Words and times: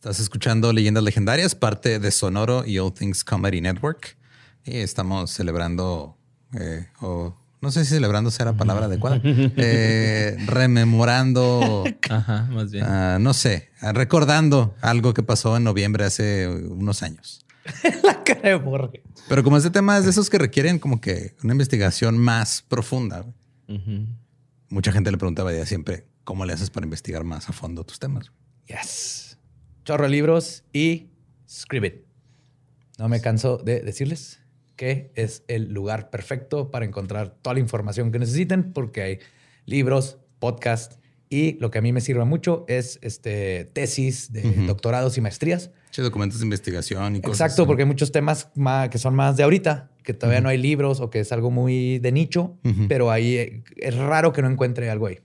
Estás 0.00 0.18
escuchando 0.18 0.72
Leyendas 0.72 1.04
Legendarias, 1.04 1.54
parte 1.54 1.98
de 1.98 2.10
Sonoro 2.10 2.64
y 2.64 2.78
All 2.78 2.90
Things 2.90 3.22
Comedy 3.22 3.60
Network. 3.60 4.16
Y 4.64 4.78
estamos 4.78 5.30
celebrando, 5.30 6.16
eh, 6.58 6.86
o 7.02 7.36
no 7.60 7.70
sé 7.70 7.84
si 7.84 7.90
celebrando 7.90 8.30
será 8.30 8.54
palabra 8.54 8.86
adecuada, 8.86 9.20
eh, 9.24 10.38
rememorando, 10.46 11.84
Ajá, 12.08 12.48
más 12.50 12.70
bien. 12.70 12.86
ah, 12.86 13.18
no 13.20 13.34
sé, 13.34 13.68
recordando 13.92 14.74
algo 14.80 15.12
que 15.12 15.22
pasó 15.22 15.58
en 15.58 15.64
noviembre 15.64 16.06
hace 16.06 16.48
unos 16.48 17.02
años. 17.02 17.44
La 18.02 18.24
cara 18.24 18.40
de 18.40 18.54
Borre. 18.54 19.02
Pero 19.28 19.44
como 19.44 19.58
este 19.58 19.68
tema 19.68 19.98
es 19.98 20.04
de 20.04 20.12
esos 20.12 20.30
que 20.30 20.38
requieren 20.38 20.78
como 20.78 21.02
que 21.02 21.36
una 21.44 21.52
investigación 21.52 22.16
más 22.16 22.62
profunda, 22.66 23.26
mucha 24.70 24.92
gente 24.92 25.10
le 25.10 25.18
preguntaba 25.18 25.52
ya 25.52 25.66
siempre, 25.66 26.06
¿cómo 26.24 26.46
le 26.46 26.54
haces 26.54 26.70
para 26.70 26.86
investigar 26.86 27.22
más 27.22 27.50
a 27.50 27.52
fondo 27.52 27.84
tus 27.84 27.98
temas? 27.98 28.32
Yes. 28.66 29.29
Chorro 29.84 30.04
de 30.04 30.10
libros 30.10 30.64
y 30.72 31.08
Scribit. 31.48 32.04
No 32.98 33.08
me 33.08 33.20
canso 33.20 33.58
de 33.58 33.80
decirles 33.80 34.40
que 34.76 35.10
es 35.14 35.42
el 35.48 35.72
lugar 35.72 36.10
perfecto 36.10 36.70
para 36.70 36.84
encontrar 36.84 37.34
toda 37.42 37.54
la 37.54 37.60
información 37.60 38.12
que 38.12 38.18
necesiten 38.18 38.72
porque 38.72 39.02
hay 39.02 39.18
libros, 39.66 40.18
podcasts 40.38 40.98
y 41.28 41.58
lo 41.60 41.70
que 41.70 41.78
a 41.78 41.82
mí 41.82 41.92
me 41.92 42.00
sirve 42.00 42.24
mucho 42.24 42.64
es 42.68 42.98
este, 43.02 43.66
tesis 43.72 44.32
de 44.32 44.42
doctorados 44.66 45.16
y 45.16 45.20
maestrías. 45.20 45.70
Che, 45.90 46.02
documentos 46.02 46.40
de 46.40 46.44
investigación 46.46 47.16
y 47.16 47.20
cosas. 47.20 47.40
Exacto, 47.40 47.62
así. 47.62 47.66
porque 47.66 47.82
hay 47.82 47.86
muchos 47.88 48.10
temas 48.12 48.48
ma- 48.54 48.88
que 48.90 48.98
son 48.98 49.14
más 49.14 49.36
de 49.36 49.42
ahorita, 49.44 49.90
que 50.02 50.12
todavía 50.14 50.40
no 50.40 50.48
hay 50.48 50.58
libros 50.58 51.00
o 51.00 51.10
que 51.10 51.20
es 51.20 51.30
algo 51.32 51.50
muy 51.50 51.98
de 52.00 52.12
nicho, 52.12 52.56
pero 52.88 53.10
ahí 53.10 53.36
eh, 53.36 53.62
es 53.76 53.96
raro 53.96 54.32
que 54.32 54.42
no 54.42 54.48
encuentre 54.50 54.90
algo 54.90 55.06
ahí. 55.06 55.18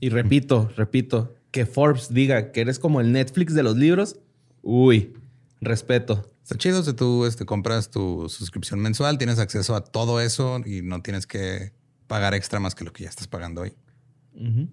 Y 0.00 0.08
repito, 0.08 0.70
repito, 0.76 1.34
que 1.52 1.66
Forbes 1.66 2.12
diga 2.12 2.50
que 2.50 2.62
eres 2.62 2.78
como 2.78 3.00
el 3.00 3.12
Netflix 3.12 3.54
de 3.54 3.62
los 3.62 3.76
libros, 3.76 4.18
uy, 4.62 5.14
respeto. 5.60 6.28
Está 6.42 6.56
chido 6.56 6.82
si 6.82 6.92
tú 6.94 7.24
este, 7.26 7.44
compras 7.44 7.90
tu 7.90 8.28
suscripción 8.28 8.80
mensual, 8.80 9.18
tienes 9.18 9.38
acceso 9.38 9.76
a 9.76 9.84
todo 9.84 10.20
eso 10.20 10.60
y 10.66 10.82
no 10.82 11.02
tienes 11.02 11.26
que 11.26 11.72
pagar 12.08 12.34
extra 12.34 12.58
más 12.58 12.74
que 12.74 12.84
lo 12.84 12.92
que 12.92 13.04
ya 13.04 13.10
estás 13.10 13.28
pagando 13.28 13.60
hoy. 13.60 13.74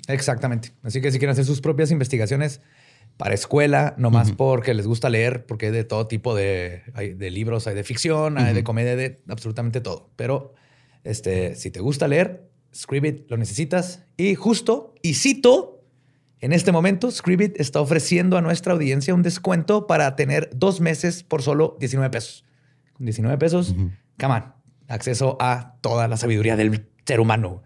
Exactamente. 0.07 0.71
Así 0.81 1.01
que 1.01 1.11
si 1.11 1.19
quieren 1.19 1.33
hacer 1.33 1.45
sus 1.45 1.61
propias 1.61 1.91
investigaciones 1.91 2.61
para 3.17 3.33
escuela, 3.33 3.93
nomás 3.97 4.31
porque 4.31 4.73
les 4.73 4.87
gusta 4.87 5.09
leer, 5.09 5.45
porque 5.45 5.67
hay 5.67 5.71
de 5.73 5.83
todo 5.83 6.07
tipo 6.07 6.33
de, 6.33 6.83
hay 6.93 7.13
de 7.13 7.29
libros, 7.29 7.67
hay 7.67 7.75
de 7.75 7.83
ficción, 7.83 8.37
hay 8.37 8.53
de 8.53 8.63
comedia, 8.63 8.95
de 8.95 9.21
absolutamente 9.27 9.81
todo. 9.81 10.09
Pero 10.15 10.53
este, 11.03 11.55
si 11.55 11.71
te 11.71 11.81
gusta 11.81 12.07
leer, 12.07 12.49
Scribit 12.73 13.29
lo 13.29 13.37
necesitas. 13.37 14.05
Y 14.15 14.35
justo, 14.35 14.95
y 15.01 15.15
cito, 15.15 15.78
en 16.41 16.53
este 16.53 16.71
momento, 16.71 17.11
Scribit 17.11 17.59
está 17.59 17.81
ofreciendo 17.81 18.37
a 18.37 18.41
nuestra 18.41 18.71
audiencia 18.71 19.13
un 19.13 19.23
descuento 19.23 19.87
para 19.87 20.15
tener 20.15 20.49
dos 20.55 20.79
meses 20.79 21.23
por 21.23 21.41
solo 21.41 21.75
19 21.81 22.09
pesos. 22.09 22.45
Con 22.93 23.05
19 23.05 23.37
pesos, 23.37 23.75
come 24.17 24.35
on, 24.35 24.53
acceso 24.87 25.35
a 25.41 25.75
toda 25.81 26.07
la 26.07 26.15
sabiduría 26.15 26.55
del 26.55 26.87
ser 27.05 27.19
humano. 27.19 27.61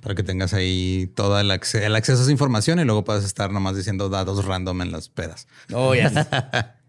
Para 0.02 0.16
que 0.16 0.24
tengas 0.24 0.54
ahí 0.54 1.10
todo 1.16 1.40
el, 1.40 1.50
acce- 1.50 1.82
el 1.82 1.96
acceso 1.96 2.20
a 2.20 2.24
esa 2.24 2.32
información 2.32 2.78
y 2.80 2.84
luego 2.84 3.06
puedas 3.06 3.24
estar 3.24 3.52
nomás 3.52 3.78
diciendo 3.78 4.10
datos 4.10 4.44
random 4.44 4.82
en 4.82 4.92
las 4.92 5.08
pedas. 5.08 5.48
Oh, 5.74 5.94
yes. 5.96 6.12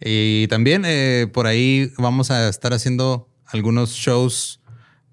Y 0.00 0.46
también 0.46 0.84
eh, 0.86 1.26
por 1.32 1.46
ahí 1.48 1.92
vamos 1.98 2.30
a 2.30 2.48
estar 2.48 2.72
haciendo 2.72 3.28
algunos 3.46 3.90
shows 3.90 4.60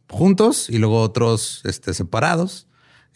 juntos 0.09 0.69
y 0.69 0.77
luego 0.77 1.01
otros 1.01 1.61
este, 1.63 1.93
separados. 1.95 2.67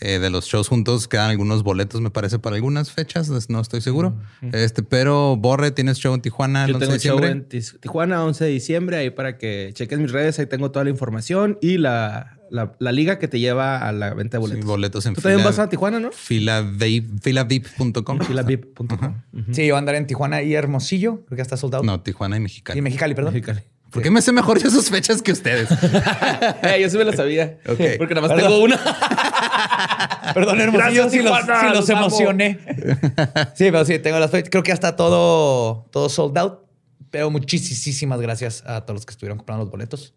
Eh, 0.01 0.19
de 0.19 0.29
los 0.29 0.45
shows 0.45 0.69
juntos 0.69 1.09
quedan 1.09 1.29
algunos 1.29 1.61
boletos, 1.63 1.99
me 1.99 2.09
parece, 2.09 2.39
para 2.39 2.55
algunas 2.55 2.89
fechas, 2.91 3.29
no 3.49 3.59
estoy 3.59 3.81
seguro. 3.81 4.15
Este, 4.53 4.81
pero 4.81 5.35
Borre, 5.35 5.71
tienes 5.71 5.97
show 5.99 6.13
en 6.15 6.21
Tijuana 6.21 6.63
el 6.63 6.69
Yo 6.71 6.75
11 6.77 6.85
tengo 6.85 6.93
de 6.93 6.99
show 6.99 7.17
diciembre. 7.17 7.43
en 7.43 7.49
Tis- 7.49 7.77
Tijuana, 7.81 8.23
11 8.23 8.45
de 8.45 8.49
diciembre, 8.51 8.97
ahí 8.97 9.09
para 9.09 9.37
que 9.37 9.71
cheques 9.73 9.99
mis 9.99 10.11
redes, 10.13 10.39
ahí 10.39 10.45
tengo 10.45 10.71
toda 10.71 10.85
la 10.85 10.89
información 10.91 11.57
y 11.61 11.79
la, 11.79 12.37
la, 12.49 12.75
la 12.79 12.91
liga 12.93 13.19
que 13.19 13.27
te 13.27 13.41
lleva 13.41 13.77
a 13.85 13.91
la 13.91 14.13
venta 14.13 14.37
de 14.37 14.43
Sí, 14.45 14.49
boletos. 14.49 14.65
boletos 14.69 15.05
en 15.05 15.15
Tú 15.15 15.21
también 15.21 15.39
fila- 15.41 15.49
vas 15.49 15.59
a 15.59 15.67
Tijuana, 15.67 15.99
¿no? 15.99 16.11
filavip- 16.11 17.21
filavip.com. 17.21 18.19
Filavip.com. 18.21 19.15
Sí, 19.51 19.67
yo 19.67 19.75
andaré 19.75 19.97
en 19.97 20.07
Tijuana 20.07 20.41
y 20.41 20.53
Hermosillo, 20.53 21.17
creo 21.25 21.29
que 21.31 21.35
ya 21.37 21.41
está 21.43 21.57
soldado. 21.57 21.83
No, 21.83 21.99
Tijuana 22.01 22.37
y 22.37 22.39
Mexicali. 22.39 22.79
Y 22.79 22.81
Mexicali, 22.81 23.15
perdón. 23.15 23.33
Mexicali. 23.33 23.59
¿Por 23.89 24.03
qué 24.03 24.11
me 24.11 24.21
sé 24.21 24.31
mejor 24.31 24.61
yo 24.61 24.69
sus 24.69 24.87
fechas 24.91 25.21
que 25.23 25.31
ustedes? 25.31 25.67
Eh, 26.61 26.79
yo 26.81 26.89
sí 26.89 26.97
me 26.97 27.03
lo 27.05 27.11
sabía. 27.13 27.57
Ok. 27.67 27.79
Porque 27.97 28.13
nada 28.13 28.27
más 28.27 28.35
Perdón. 28.35 28.51
tengo 28.51 28.63
una. 28.63 28.79
Perdón, 30.33 30.61
Hermosillo, 30.61 31.03
Gracias, 31.03 31.11
si 31.11 31.19
los, 31.19 31.39
Tijuana, 31.39 31.61
si 31.61 31.75
los 31.75 31.89
emocioné. 31.89 32.59
sí, 33.55 33.65
pero 33.65 33.85
sí, 33.85 33.99
tengo 33.99 34.19
las 34.19 34.31
fechas. 34.31 34.49
Creo 34.49 34.63
que 34.63 34.69
ya 34.69 34.73
está 34.73 34.95
todo, 34.95 35.87
todo 35.91 36.09
sold 36.09 36.37
out. 36.37 36.59
Pero 37.11 37.31
muchísimas 37.31 38.21
gracias 38.21 38.63
a 38.65 38.81
todos 38.81 38.95
los 38.95 39.05
que 39.05 39.11
estuvieron 39.11 39.37
comprando 39.37 39.63
los 39.65 39.71
boletos. 39.71 40.13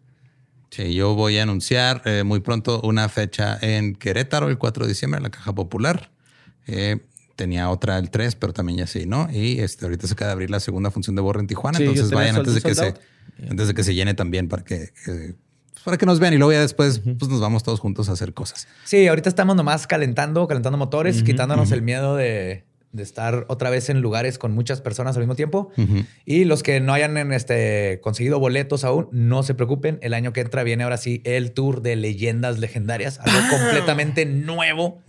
Sí, 0.69 0.93
yo 0.93 1.13
voy 1.13 1.37
a 1.37 1.43
anunciar 1.43 2.01
eh, 2.05 2.23
muy 2.23 2.39
pronto 2.39 2.81
una 2.81 3.07
fecha 3.09 3.57
en 3.61 3.95
Querétaro, 3.95 4.47
el 4.47 4.57
4 4.57 4.85
de 4.85 4.89
diciembre, 4.89 5.17
en 5.17 5.23
la 5.23 5.29
Caja 5.29 5.53
Popular. 5.53 6.11
Eh, 6.65 6.97
tenía 7.35 7.69
otra 7.69 7.97
el 7.97 8.09
3, 8.09 8.35
pero 8.35 8.53
también 8.53 8.79
ya 8.79 8.87
sí, 8.87 9.05
¿no? 9.05 9.27
Y 9.31 9.59
este, 9.59 9.85
ahorita 9.85 10.07
se 10.07 10.13
acaba 10.13 10.29
de 10.29 10.33
abrir 10.33 10.49
la 10.49 10.59
segunda 10.59 10.89
función 10.91 11.15
de 11.15 11.21
Borre 11.21 11.41
en 11.41 11.47
Tijuana. 11.47 11.77
Sí, 11.77 11.83
entonces 11.83 12.11
vayan 12.11 12.37
antes 12.37 12.55
de, 12.55 12.61
que 12.61 12.73
se, 12.73 12.93
antes 13.49 13.67
de 13.67 13.73
que 13.73 13.83
se 13.83 13.93
llene 13.93 14.13
también 14.13 14.47
para 14.47 14.63
que, 14.63 14.75
eh, 14.75 14.91
pues, 15.05 15.35
para 15.83 15.97
que 15.97 16.05
nos 16.05 16.19
vean. 16.19 16.33
Y 16.33 16.37
luego 16.37 16.53
ya 16.53 16.61
después 16.61 16.99
pues, 16.99 17.29
nos 17.29 17.41
vamos 17.41 17.63
todos 17.63 17.79
juntos 17.79 18.09
a 18.09 18.13
hacer 18.13 18.33
cosas. 18.33 18.67
Sí, 18.85 19.07
ahorita 19.07 19.29
estamos 19.29 19.55
nomás 19.55 19.87
calentando, 19.87 20.47
calentando 20.47 20.77
motores, 20.77 21.23
quitándonos 21.23 21.71
el 21.71 21.81
miedo 21.81 22.15
de, 22.15 22.63
de 22.93 23.03
estar 23.03 23.45
otra 23.49 23.69
vez 23.69 23.89
en 23.89 24.01
lugares 24.01 24.37
con 24.37 24.53
muchas 24.53 24.79
personas 24.79 25.17
al 25.17 25.23
mismo 25.23 25.35
tiempo. 25.35 25.71
Y 26.25 26.45
los 26.45 26.63
que 26.63 26.79
no 26.79 26.93
hayan 26.93 27.17
en 27.17 27.33
este, 27.33 27.99
conseguido 28.01 28.39
boletos 28.39 28.83
aún, 28.83 29.09
no 29.11 29.43
se 29.43 29.55
preocupen. 29.55 29.99
El 30.01 30.13
año 30.13 30.31
que 30.31 30.41
entra 30.41 30.63
viene 30.63 30.83
ahora 30.83 30.97
sí 30.97 31.21
el 31.25 31.51
tour 31.51 31.81
de 31.81 31.95
leyendas 31.95 32.59
legendarias, 32.59 33.19
algo 33.19 33.39
completamente 33.49 34.25
nuevo, 34.25 35.01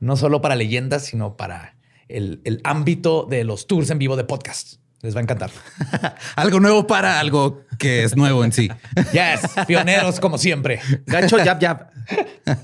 no 0.00 0.16
solo 0.16 0.40
para 0.40 0.54
leyendas, 0.54 1.04
sino 1.04 1.36
para 1.36 1.76
el, 2.08 2.40
el 2.44 2.60
ámbito 2.64 3.26
de 3.28 3.44
los 3.44 3.66
tours 3.66 3.90
en 3.90 3.98
vivo 3.98 4.16
de 4.16 4.24
podcast. 4.24 4.76
Les 5.06 5.14
va 5.14 5.20
a 5.20 5.22
encantar. 5.22 5.52
algo 6.34 6.58
nuevo 6.58 6.84
para 6.84 7.20
algo 7.20 7.62
que 7.78 8.02
es 8.02 8.16
nuevo 8.16 8.44
en 8.44 8.50
sí. 8.50 8.68
Yes, 9.12 9.52
pioneros 9.64 10.18
como 10.18 10.36
siempre. 10.36 10.80
Gacho, 11.06 11.38
yap, 11.44 11.60
yap. 11.60 11.92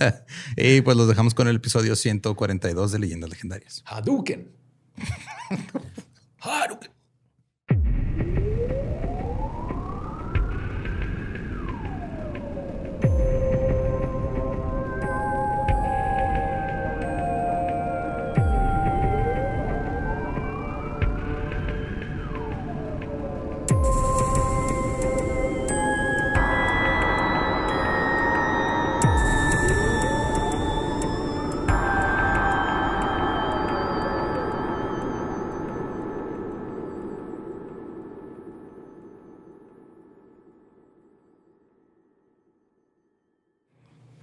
y 0.56 0.81
pues 0.81 0.97
los 0.97 1.06
dejamos 1.06 1.34
con 1.34 1.47
el 1.47 1.54
episodio 1.54 1.94
142 1.94 2.91
de 2.91 2.98
Leyendas 2.98 3.31
Legendarias. 3.31 3.84
Hadouken. 3.86 4.50
Hadouken. 6.41 6.91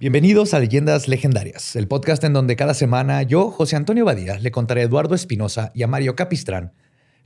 Bienvenidos 0.00 0.54
a 0.54 0.60
Leyendas 0.60 1.08
Legendarias, 1.08 1.76
el 1.76 1.86
podcast 1.86 2.24
en 2.24 2.32
donde 2.32 2.56
cada 2.56 2.72
semana 2.72 3.22
yo, 3.22 3.50
José 3.50 3.76
Antonio 3.76 4.06
Badía, 4.06 4.38
le 4.38 4.50
contaré 4.50 4.80
a 4.80 4.84
Eduardo 4.84 5.14
Espinosa 5.14 5.72
y 5.74 5.82
a 5.82 5.88
Mario 5.88 6.16
Capistrán 6.16 6.72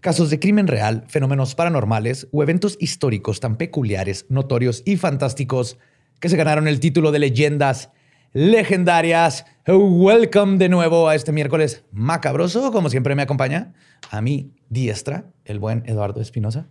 casos 0.01 0.29
de 0.29 0.41
crimen 0.41 0.67
real, 0.67 1.05
fenómenos 1.07 1.55
paranormales 1.55 2.27
o 2.33 2.43
eventos 2.43 2.77
históricos 2.81 3.39
tan 3.39 3.59
peculiares, 3.59 4.27
notorios 4.29 4.83
y 4.85 4.97
fantásticos 4.97 5.79
que 6.19 6.29
se 6.29 6.37
ganaron 6.37 6.67
el 6.67 6.81
título 6.81 7.13
de 7.13 7.21
Leyendas 7.21 7.91
Legendarias. 8.33 9.47
Welcome 9.69 10.59
de 10.59 10.69
nuevo 10.69 11.09
a 11.09 11.15
este 11.15 11.31
miércoles 11.31 11.85
macabroso, 11.93 12.73
como 12.73 12.91
siempre 12.91 13.15
me 13.15 13.23
acompaña 13.23 13.73
a 14.11 14.21
mi 14.21 14.51
diestra, 14.69 15.31
el 15.45 15.61
buen 15.61 15.85
Eduardo 15.87 16.21
Espinosa. 16.21 16.67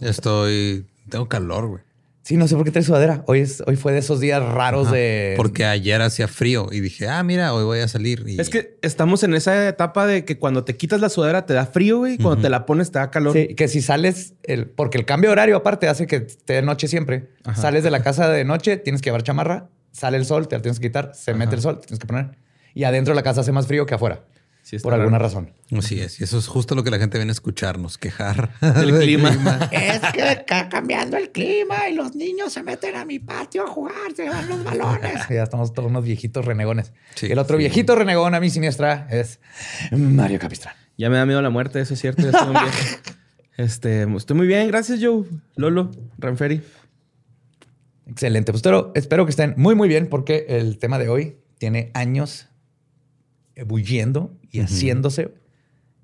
Estoy. 0.00 0.86
Tengo 1.08 1.30
calor, 1.30 1.66
güey. 1.66 1.93
Sí, 2.24 2.38
no 2.38 2.48
sé 2.48 2.56
por 2.56 2.64
qué 2.64 2.70
trae 2.70 2.82
sudadera. 2.82 3.22
Hoy, 3.26 3.40
es, 3.40 3.62
hoy 3.66 3.76
fue 3.76 3.92
de 3.92 3.98
esos 3.98 4.18
días 4.18 4.42
raros 4.42 4.90
de. 4.90 5.34
Porque 5.36 5.66
ayer 5.66 6.00
hacía 6.00 6.26
frío 6.26 6.68
y 6.72 6.80
dije, 6.80 7.06
ah, 7.06 7.22
mira, 7.22 7.52
hoy 7.52 7.64
voy 7.64 7.80
a 7.80 7.88
salir. 7.88 8.24
Es 8.38 8.48
que 8.48 8.78
estamos 8.80 9.22
en 9.24 9.34
esa 9.34 9.68
etapa 9.68 10.06
de 10.06 10.24
que 10.24 10.38
cuando 10.38 10.64
te 10.64 10.74
quitas 10.74 11.02
la 11.02 11.10
sudadera 11.10 11.44
te 11.44 11.52
da 11.52 11.66
frío, 11.66 12.08
y 12.08 12.16
cuando 12.16 12.40
te 12.40 12.48
la 12.48 12.64
pones 12.64 12.90
te 12.90 12.98
da 12.98 13.10
calor. 13.10 13.34
Sí, 13.34 13.48
que 13.48 13.68
si 13.68 13.82
sales, 13.82 14.32
el, 14.42 14.66
porque 14.66 14.96
el 14.96 15.04
cambio 15.04 15.28
de 15.28 15.32
horario 15.32 15.56
aparte 15.56 15.86
hace 15.86 16.06
que 16.06 16.20
te 16.20 16.54
de 16.54 16.62
noche 16.62 16.88
siempre. 16.88 17.28
Sales 17.54 17.84
de 17.84 17.90
la 17.90 18.02
casa 18.02 18.30
de 18.30 18.44
noche, 18.46 18.78
tienes 18.78 19.02
que 19.02 19.08
llevar 19.08 19.22
chamarra, 19.22 19.68
sale 19.92 20.16
el 20.16 20.24
sol, 20.24 20.48
te 20.48 20.56
la 20.56 20.62
tienes 20.62 20.80
que 20.80 20.88
quitar, 20.88 21.12
se 21.14 21.34
mete 21.34 21.56
el 21.56 21.60
sol, 21.60 21.78
te 21.78 21.88
tienes 21.88 22.00
que 22.00 22.06
poner. 22.06 22.38
Y 22.72 22.84
adentro 22.84 23.12
de 23.12 23.16
la 23.16 23.22
casa 23.22 23.42
hace 23.42 23.52
más 23.52 23.66
frío 23.66 23.84
que 23.84 23.96
afuera 23.96 24.24
por 24.82 24.94
alguna 24.94 25.18
razón. 25.18 25.52
Así 25.76 26.00
es. 26.00 26.20
Y 26.20 26.24
eso 26.24 26.38
es 26.38 26.46
justo 26.46 26.74
lo 26.74 26.84
que 26.84 26.90
la 26.90 26.98
gente 26.98 27.18
viene 27.18 27.30
a 27.30 27.32
escucharnos, 27.32 27.98
quejar 27.98 28.58
del 28.60 28.98
clima. 28.98 29.30
es 29.72 30.00
que 30.12 30.32
está 30.32 30.68
cambiando 30.68 31.16
el 31.16 31.30
clima 31.30 31.88
y 31.88 31.94
los 31.94 32.14
niños 32.14 32.52
se 32.52 32.62
meten 32.62 32.96
a 32.96 33.04
mi 33.04 33.18
patio 33.18 33.64
a 33.64 33.66
jugar, 33.66 34.14
se 34.16 34.28
van 34.28 34.48
los 34.48 34.64
balones. 34.64 35.22
ya 35.30 35.42
estamos 35.42 35.72
todos 35.72 35.88
unos 35.88 36.04
viejitos 36.04 36.44
renegones. 36.44 36.92
el 37.20 37.38
otro 37.38 37.56
viejito 37.56 37.94
renegón 37.94 38.34
a 38.34 38.40
mi 38.40 38.50
siniestra 38.50 39.06
es 39.10 39.40
Mario 39.90 40.38
Capistrán. 40.38 40.74
Ya 40.96 41.10
me 41.10 41.16
da 41.16 41.26
miedo 41.26 41.42
la 41.42 41.50
muerte, 41.50 41.80
eso 41.80 41.94
es 41.94 42.00
cierto. 42.00 42.22
este, 43.56 44.06
estoy 44.16 44.36
muy 44.36 44.46
bien, 44.46 44.68
gracias, 44.68 45.00
Joe. 45.02 45.24
Lolo, 45.56 45.90
Ranferi. 46.18 46.62
Excelente. 48.06 48.52
Pues 48.52 48.60
espero, 48.60 48.92
espero 48.94 49.26
que 49.26 49.30
estén 49.30 49.54
muy, 49.56 49.74
muy 49.74 49.88
bien 49.88 50.08
porque 50.08 50.46
el 50.48 50.78
tema 50.78 50.98
de 50.98 51.08
hoy 51.08 51.36
tiene 51.58 51.90
años 51.94 52.48
ebulliendo 53.54 54.36
y 54.50 54.60
haciéndose 54.60 55.34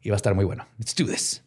y 0.02 0.10
va 0.10 0.16
a 0.16 0.18
estar 0.18 0.34
muy 0.34 0.44
bueno. 0.44 0.66
Let's 0.78 0.94
do 0.94 1.06
this. 1.06 1.42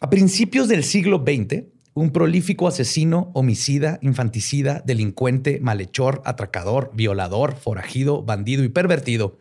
A 0.00 0.10
principios 0.10 0.68
del 0.68 0.84
siglo 0.84 1.24
XX, 1.26 1.64
un 1.94 2.10
prolífico 2.10 2.68
asesino, 2.68 3.30
homicida, 3.34 3.98
infanticida, 4.02 4.82
delincuente, 4.84 5.58
malhechor, 5.60 6.22
atracador, 6.24 6.92
violador, 6.94 7.56
forajido, 7.56 8.22
bandido 8.22 8.62
y 8.62 8.68
pervertido 8.68 9.38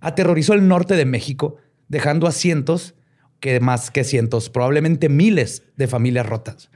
aterrorizó 0.00 0.54
el 0.54 0.66
norte 0.66 0.96
de 0.96 1.04
México, 1.04 1.56
dejando 1.88 2.26
a 2.26 2.32
cientos, 2.32 2.94
que 3.38 3.60
más 3.60 3.90
que 3.90 4.04
cientos, 4.04 4.50
probablemente 4.50 5.08
miles 5.08 5.62
de 5.76 5.86
familias 5.86 6.26
rotas. 6.26 6.70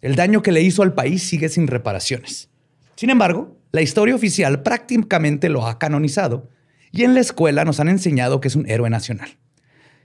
El 0.00 0.16
daño 0.16 0.42
que 0.42 0.52
le 0.52 0.62
hizo 0.62 0.82
al 0.82 0.94
país 0.94 1.22
sigue 1.22 1.48
sin 1.48 1.68
reparaciones. 1.68 2.50
Sin 2.96 3.10
embargo, 3.10 3.56
la 3.70 3.82
historia 3.82 4.14
oficial 4.14 4.62
prácticamente 4.62 5.48
lo 5.48 5.66
ha 5.66 5.78
canonizado 5.78 6.48
y 6.92 7.04
en 7.04 7.14
la 7.14 7.20
escuela 7.20 7.64
nos 7.64 7.80
han 7.80 7.88
enseñado 7.88 8.40
que 8.40 8.48
es 8.48 8.56
un 8.56 8.68
héroe 8.68 8.90
nacional. 8.90 9.30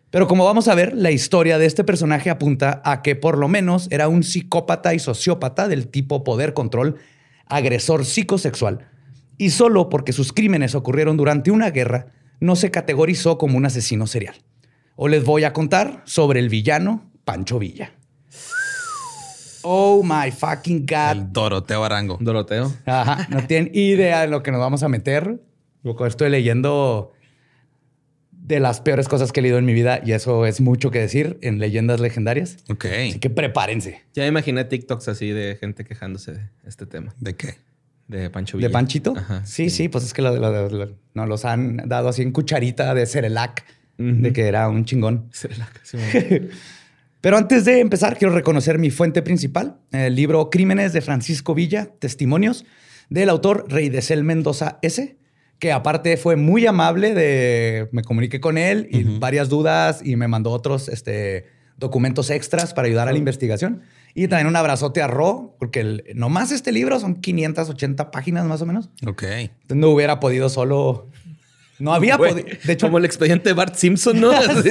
Pero 0.09 0.27
como 0.27 0.45
vamos 0.45 0.69
a 0.69 0.75
ver, 0.75 0.93
la 0.95 1.11
historia 1.11 1.57
de 1.57 1.65
este 1.65 1.83
personaje 1.83 2.29
apunta 2.29 2.81
a 2.85 3.01
que 3.01 3.15
por 3.15 3.37
lo 3.37 3.49
menos 3.49 3.87
era 3.91 4.07
un 4.07 4.23
psicópata 4.23 4.93
y 4.93 4.99
sociópata 4.99 5.67
del 5.67 5.89
tipo 5.89 6.23
poder 6.23 6.53
control, 6.53 6.95
agresor 7.45 8.05
psicosexual, 8.05 8.87
y 9.37 9.49
solo 9.49 9.89
porque 9.89 10.13
sus 10.13 10.31
crímenes 10.31 10.75
ocurrieron 10.75 11.17
durante 11.17 11.51
una 11.51 11.69
guerra, 11.71 12.07
no 12.39 12.55
se 12.55 12.71
categorizó 12.71 13.37
como 13.37 13.57
un 13.57 13.65
asesino 13.65 14.07
serial. 14.07 14.35
O 14.95 15.09
les 15.09 15.25
voy 15.25 15.43
a 15.43 15.53
contar 15.53 16.01
sobre 16.05 16.39
el 16.39 16.49
villano 16.49 17.11
Pancho 17.25 17.59
Villa. 17.59 17.91
Oh 19.63 20.01
my 20.01 20.31
fucking 20.31 20.85
God. 20.85 21.11
El 21.11 21.33
Doroteo 21.33 21.83
Arango. 21.83 22.17
Doroteo. 22.21 22.71
Ajá. 22.85 23.27
No 23.29 23.45
tienen 23.45 23.69
idea 23.73 24.21
de 24.21 24.27
lo 24.27 24.41
que 24.41 24.51
nos 24.51 24.61
vamos 24.61 24.81
a 24.83 24.87
meter. 24.87 25.41
Estoy 26.07 26.29
leyendo 26.29 27.13
de 28.31 28.59
las 28.61 28.79
peores 28.79 29.07
cosas 29.09 29.31
que 29.31 29.41
he 29.41 29.43
leído 29.43 29.57
en 29.57 29.65
mi 29.65 29.73
vida 29.73 30.01
y 30.03 30.13
eso 30.13 30.45
es 30.45 30.61
mucho 30.61 30.89
que 30.89 30.99
decir 30.99 31.37
en 31.41 31.59
leyendas 31.59 31.99
legendarias. 31.99 32.57
Ok. 32.69 32.85
Así 32.85 33.19
que 33.19 33.29
prepárense. 33.29 34.03
Ya 34.13 34.25
imaginé 34.25 34.63
TikToks 34.63 35.09
así 35.09 35.31
de 35.31 35.57
gente 35.59 35.83
quejándose 35.83 36.33
de 36.33 36.49
este 36.65 36.85
tema. 36.85 37.13
¿De 37.19 37.35
qué? 37.35 37.55
De 38.07 38.29
Pancho 38.29 38.57
Villa. 38.57 38.69
¿De 38.69 38.73
Panchito? 38.73 39.15
sí, 39.43 39.69
sí, 39.69 39.89
pues 39.89 40.05
es 40.05 40.13
que 40.13 40.21
nos 40.21 41.27
los 41.27 41.45
han 41.45 41.77
dado 41.89 42.07
así 42.07 42.21
en 42.21 42.31
cucharita 42.31 42.93
de 42.93 43.05
Cerelac, 43.05 43.65
de 43.97 44.31
que 44.31 44.47
era 44.47 44.69
un 44.69 44.85
chingón. 44.85 45.29
Cerelac, 45.33 45.81
sí. 45.83 45.97
Pero 47.21 47.35
antes 47.35 47.65
de 47.65 47.81
empezar, 47.81 48.17
quiero 48.17 48.33
reconocer 48.33 48.79
mi 48.79 48.91
fuente 48.91 49.21
principal, 49.21 49.79
el 49.91 50.15
libro 50.15 50.49
Crímenes 50.49 50.93
de 50.93 51.01
Francisco 51.01 51.53
Villa, 51.53 51.89
Testimonios, 51.99 52.63
del 53.09 53.27
autor 53.29 53.65
Rey 53.67 53.89
de 53.89 54.01
Cel 54.01 54.23
Mendoza 54.23 54.79
S., 54.81 55.17
que 55.59 55.71
aparte 55.71 56.17
fue 56.17 56.35
muy 56.35 56.65
amable 56.65 57.13
de, 57.13 57.89
me 57.91 58.03
comuniqué 58.03 58.39
con 58.39 58.57
él 58.57 58.87
y 58.91 59.03
varias 59.03 59.49
dudas 59.49 60.01
y 60.03 60.15
me 60.15 60.27
mandó 60.27 60.51
otros 60.51 60.87
este, 60.87 61.47
documentos 61.77 62.29
extras 62.29 62.73
para 62.73 62.87
ayudar 62.87 63.07
a 63.07 63.11
la 63.11 63.17
investigación. 63.17 63.81
Y 64.13 64.27
también 64.27 64.47
un 64.47 64.55
abrazote 64.55 65.01
a 65.01 65.07
Ro, 65.07 65.55
porque 65.59 65.79
el, 65.79 66.03
nomás 66.15 66.51
este 66.51 66.71
libro 66.71 66.99
son 66.99 67.15
580 67.15 68.11
páginas 68.11 68.45
más 68.45 68.61
o 68.61 68.65
menos. 68.65 68.89
Ok. 69.05 69.23
Entonces 69.23 69.77
no 69.77 69.89
hubiera 69.89 70.19
podido 70.19 70.49
solo... 70.49 71.07
No 71.79 71.93
había 71.93 72.17
podido. 72.17 72.47
De 72.63 72.73
hecho, 72.73 72.87
como 72.87 72.97
el 72.97 73.05
expediente 73.05 73.49
de 73.49 73.53
Bart 73.53 73.75
Simpson, 73.75 74.19
¿no? 74.19 74.31
sí, 74.63 74.69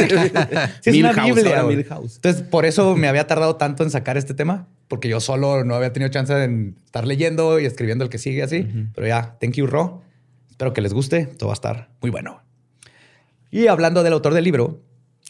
es 0.85 0.97
una 0.97 1.12
Biblia. 1.25 1.61
Entonces, 1.61 2.43
por 2.43 2.67
eso 2.67 2.97
me 2.97 3.06
había 3.06 3.29
tardado 3.29 3.55
tanto 3.55 3.85
en 3.85 3.91
sacar 3.91 4.17
este 4.17 4.35
tema, 4.35 4.67
porque 4.88 5.09
yo 5.09 5.21
solo 5.21 5.62
no 5.62 5.77
había 5.77 5.93
tenido 5.93 6.11
chance 6.11 6.35
de 6.35 6.73
estar 6.85 7.06
leyendo 7.06 7.61
y 7.61 7.65
escribiendo 7.65 8.03
el 8.03 8.11
que 8.11 8.19
sigue 8.19 8.43
así. 8.43 8.67
Pero 8.97 9.06
ya, 9.06 9.37
thank 9.38 9.53
you, 9.53 9.69
Ro. 9.69 10.03
Espero 10.56 10.73
que 10.73 10.81
les 10.81 10.94
guste, 10.94 11.26
todo 11.26 11.49
va 11.49 11.53
a 11.53 11.61
estar 11.61 11.91
muy 12.00 12.11
bueno. 12.11 12.41
Y 13.50 13.67
hablando 13.67 14.03
del 14.03 14.14
autor 14.14 14.32
del 14.32 14.44
libro, 14.44 14.81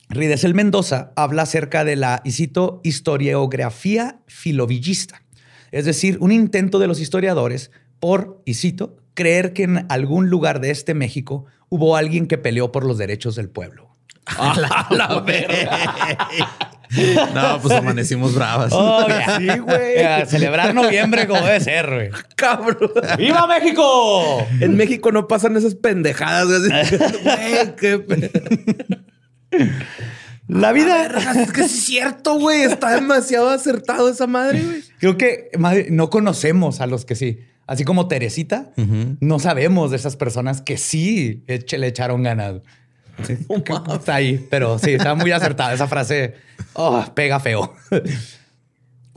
Ridesel 0.09 0.55
Mendoza 0.55 1.11
habla 1.17 1.43
acerca 1.43 1.85
de 1.85 1.97
la, 1.97 2.23
y 2.23 2.31
cito, 2.31 2.81
historiografía 2.85 4.21
filovillista, 4.29 5.25
es 5.73 5.85
decir, 5.85 6.17
un 6.21 6.31
intento 6.31 6.79
de 6.79 6.87
los 6.87 7.01
historiadores 7.01 7.73
por, 7.99 8.41
y 8.45 8.55
cito, 8.55 8.99
creer 9.15 9.53
que 9.53 9.65
en 9.65 9.87
algún 9.89 10.31
lugar 10.31 10.61
de 10.61 10.71
este 10.71 10.95
México 10.95 11.47
hubo 11.69 11.97
alguien 11.97 12.29
que 12.29 12.39
peleó 12.39 12.71
por 12.71 12.85
los 12.85 12.97
derechos 12.97 13.35
del 13.35 13.51
pueblo. 13.51 13.97
la, 14.39 14.87
la 14.91 15.09
No, 17.35 17.61
pues 17.61 17.75
amanecimos 17.75 18.35
bravas. 18.35 18.73
Oh, 18.73 19.07
sí, 19.39 19.47
güey. 19.59 20.27
celebrar 20.27 20.75
noviembre 20.75 21.27
como 21.27 21.41
debe 21.45 21.61
ser, 21.61 21.87
güey. 21.87 22.11
Cabrón. 22.37 22.91
¡Viva 23.19 23.47
México! 23.47 24.47
En 24.61 24.77
México 24.77 25.13
no 25.13 25.27
pasan 25.29 25.57
esas 25.57 25.75
pendejadas. 25.75 26.63
Güey, 26.69 27.77
qué... 27.77 28.31
La 30.49 30.73
vida. 30.73 31.07
es 31.43 31.53
que 31.53 31.63
es 31.63 31.85
cierto, 31.85 32.39
güey. 32.39 32.63
Está 32.63 32.95
demasiado 32.95 33.49
acertado 33.49 34.09
esa 34.09 34.27
madre, 34.27 34.63
güey. 34.63 34.83
Creo 34.99 35.17
que 35.17 35.51
no 35.91 36.11
conocemos 36.11 36.81
a 36.81 36.87
los 36.87 37.05
que 37.05 37.17
sí. 37.17 37.41
Así 37.67 37.85
como 37.85 38.07
Teresita, 38.07 38.73
no 39.21 39.39
sabemos 39.41 39.91
de 39.91 39.97
esas 39.97 40.17
personas 40.17 40.63
que 40.63 40.77
sí 40.77 41.45
le 41.47 41.87
echaron 41.87 42.23
ganas. 42.23 42.61
está 43.95 44.15
ahí, 44.15 44.47
pero 44.51 44.79
sí, 44.79 44.95
está 44.95 45.15
muy 45.15 45.33
acertada 45.33 45.73
esa 45.73 45.89
frase. 45.89 46.35
Oh, 46.75 47.05
pega 47.15 47.41
feo. 47.41 47.75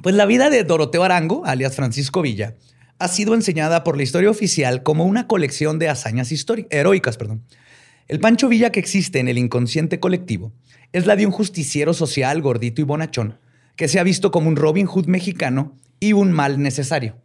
Pues 0.02 0.16
la 0.16 0.26
vida 0.26 0.50
de 0.50 0.64
Doroteo 0.64 1.04
Arango, 1.04 1.46
alias 1.46 1.76
Francisco 1.76 2.22
Villa, 2.22 2.56
ha 3.00 3.10
sido 3.10 3.34
enseñada 3.34 3.84
por 3.84 3.98
la 3.98 4.04
historia 4.04 4.30
oficial 4.30 4.82
como 4.82 5.04
una 5.04 5.28
colección 5.28 5.78
de 5.78 5.90
hazañas 5.90 6.32
heroicas. 6.70 7.18
Perdón. 7.18 7.44
El 8.08 8.22
Pancho 8.22 8.48
Villa 8.48 8.72
que 8.72 8.80
existe 8.80 9.20
en 9.20 9.28
el 9.28 9.38
inconsciente 9.38 10.00
colectivo 10.00 10.54
es 10.94 11.06
la 11.06 11.18
de 11.18 11.26
un 11.26 11.34
justiciero 11.34 11.94
social 11.94 12.42
gordito 12.42 12.80
y 12.80 12.86
bonachón 12.86 13.40
que 13.76 13.88
se 13.88 14.00
ha 14.00 14.04
visto 14.04 14.32
como 14.32 14.48
un 14.48 14.56
Robin 14.56 14.86
Hood 14.86 15.08
mexicano 15.08 15.78
y 16.00 16.14
un 16.14 16.32
mal 16.32 16.62
necesario. 16.62 17.18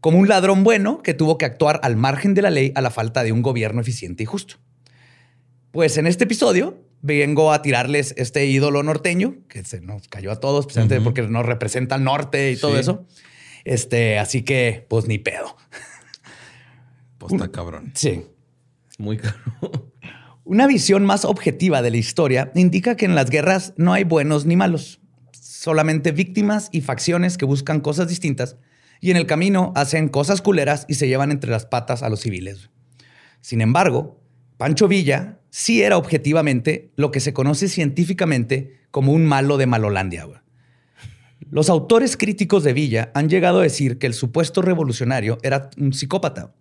Como 0.00 0.18
un 0.18 0.28
ladrón 0.28 0.64
bueno 0.64 1.02
que 1.02 1.14
tuvo 1.14 1.38
que 1.38 1.44
actuar 1.44 1.80
al 1.82 1.96
margen 1.96 2.34
de 2.34 2.42
la 2.42 2.50
ley 2.50 2.72
a 2.74 2.80
la 2.80 2.90
falta 2.90 3.22
de 3.22 3.32
un 3.32 3.42
gobierno 3.42 3.80
eficiente 3.80 4.22
y 4.22 4.26
justo. 4.26 4.56
Pues 5.72 5.96
en 5.98 6.06
este 6.06 6.24
episodio 6.24 6.78
vengo 7.02 7.52
a 7.52 7.62
tirarles 7.62 8.14
este 8.16 8.46
ídolo 8.46 8.82
norteño 8.82 9.36
que 9.48 9.64
se 9.64 9.80
nos 9.80 10.08
cayó 10.08 10.32
a 10.32 10.40
todos, 10.40 10.66
precisamente 10.66 11.00
porque 11.00 11.22
nos 11.22 11.46
representa 11.46 11.94
el 11.94 12.04
norte 12.04 12.52
y 12.52 12.56
todo 12.56 12.78
eso. 12.78 13.06
Este, 13.64 14.18
así 14.18 14.42
que, 14.42 14.86
pues 14.88 15.06
ni 15.06 15.18
pedo. 15.18 15.56
Pues 17.18 17.34
está 17.34 17.50
cabrón. 17.50 17.92
Sí. 17.94 18.24
Muy 18.98 19.18
caro. 19.18 19.36
Una 20.44 20.66
visión 20.66 21.04
más 21.04 21.24
objetiva 21.24 21.82
de 21.82 21.90
la 21.90 21.98
historia 21.98 22.50
indica 22.54 22.96
que 22.96 23.04
en 23.04 23.14
las 23.14 23.30
guerras 23.30 23.74
no 23.76 23.92
hay 23.92 24.04
buenos 24.04 24.46
ni 24.46 24.56
malos, 24.56 25.00
solamente 25.32 26.12
víctimas 26.12 26.70
y 26.72 26.80
facciones 26.80 27.36
que 27.38 27.44
buscan 27.44 27.80
cosas 27.80 28.08
distintas 28.08 28.56
y 29.00 29.10
en 29.10 29.16
el 29.16 29.26
camino 29.26 29.72
hacen 29.76 30.08
cosas 30.08 30.42
culeras 30.42 30.86
y 30.88 30.94
se 30.94 31.08
llevan 31.08 31.30
entre 31.30 31.50
las 31.50 31.66
patas 31.66 32.02
a 32.02 32.08
los 32.08 32.20
civiles. 32.20 32.70
Sin 33.40 33.60
embargo, 33.60 34.20
Pancho 34.56 34.88
Villa 34.88 35.39
sí 35.50 35.82
era 35.82 35.98
objetivamente 35.98 36.90
lo 36.96 37.10
que 37.10 37.20
se 37.20 37.32
conoce 37.32 37.68
científicamente 37.68 38.80
como 38.90 39.12
un 39.12 39.26
malo 39.26 39.56
de 39.56 39.66
Malolandia. 39.66 40.26
Los 41.50 41.68
autores 41.68 42.16
críticos 42.16 42.62
de 42.62 42.72
Villa 42.72 43.10
han 43.14 43.28
llegado 43.28 43.58
a 43.58 43.62
decir 43.62 43.98
que 43.98 44.06
el 44.06 44.14
supuesto 44.14 44.62
revolucionario 44.62 45.38
era 45.42 45.70
un 45.78 45.92
psicópata. 45.92 46.54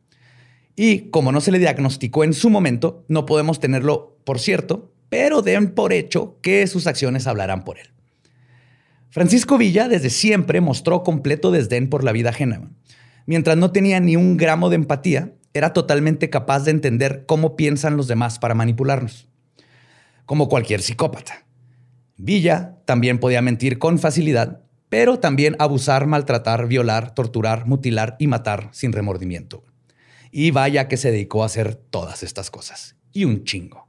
Y 0.75 1.09
como 1.09 1.31
no 1.31 1.41
se 1.41 1.51
le 1.51 1.59
diagnosticó 1.59 2.23
en 2.23 2.33
su 2.33 2.49
momento, 2.49 3.05
no 3.07 3.25
podemos 3.25 3.59
tenerlo 3.59 4.17
por 4.23 4.39
cierto, 4.39 4.91
pero 5.09 5.41
den 5.41 5.71
por 5.71 5.93
hecho 5.93 6.37
que 6.41 6.65
sus 6.67 6.87
acciones 6.87 7.27
hablarán 7.27 7.63
por 7.63 7.79
él. 7.79 7.87
Francisco 9.09 9.57
Villa 9.57 9.87
desde 9.87 10.09
siempre 10.09 10.61
mostró 10.61 11.03
completo 11.03 11.51
desdén 11.51 11.89
por 11.89 12.03
la 12.03 12.11
vida 12.11 12.29
ajena. 12.29 12.69
Mientras 13.25 13.57
no 13.57 13.71
tenía 13.71 13.99
ni 13.99 14.15
un 14.15 14.37
gramo 14.37 14.69
de 14.69 14.75
empatía, 14.75 15.33
era 15.53 15.73
totalmente 15.73 16.29
capaz 16.29 16.63
de 16.63 16.71
entender 16.71 17.25
cómo 17.25 17.55
piensan 17.55 17.97
los 17.97 18.07
demás 18.07 18.39
para 18.39 18.55
manipularnos. 18.55 19.27
Como 20.25 20.47
cualquier 20.47 20.81
psicópata. 20.81 21.45
Villa 22.17 22.77
también 22.85 23.19
podía 23.19 23.41
mentir 23.41 23.79
con 23.79 23.97
facilidad, 23.97 24.61
pero 24.89 25.19
también 25.19 25.55
abusar, 25.59 26.05
maltratar, 26.07 26.67
violar, 26.67 27.13
torturar, 27.13 27.65
mutilar 27.65 28.15
y 28.19 28.27
matar 28.27 28.69
sin 28.71 28.91
remordimiento. 28.91 29.63
Y 30.31 30.51
vaya 30.51 30.87
que 30.87 30.97
se 30.97 31.11
dedicó 31.11 31.43
a 31.43 31.47
hacer 31.47 31.75
todas 31.75 32.23
estas 32.23 32.51
cosas. 32.51 32.95
Y 33.11 33.25
un 33.25 33.43
chingo. 33.43 33.87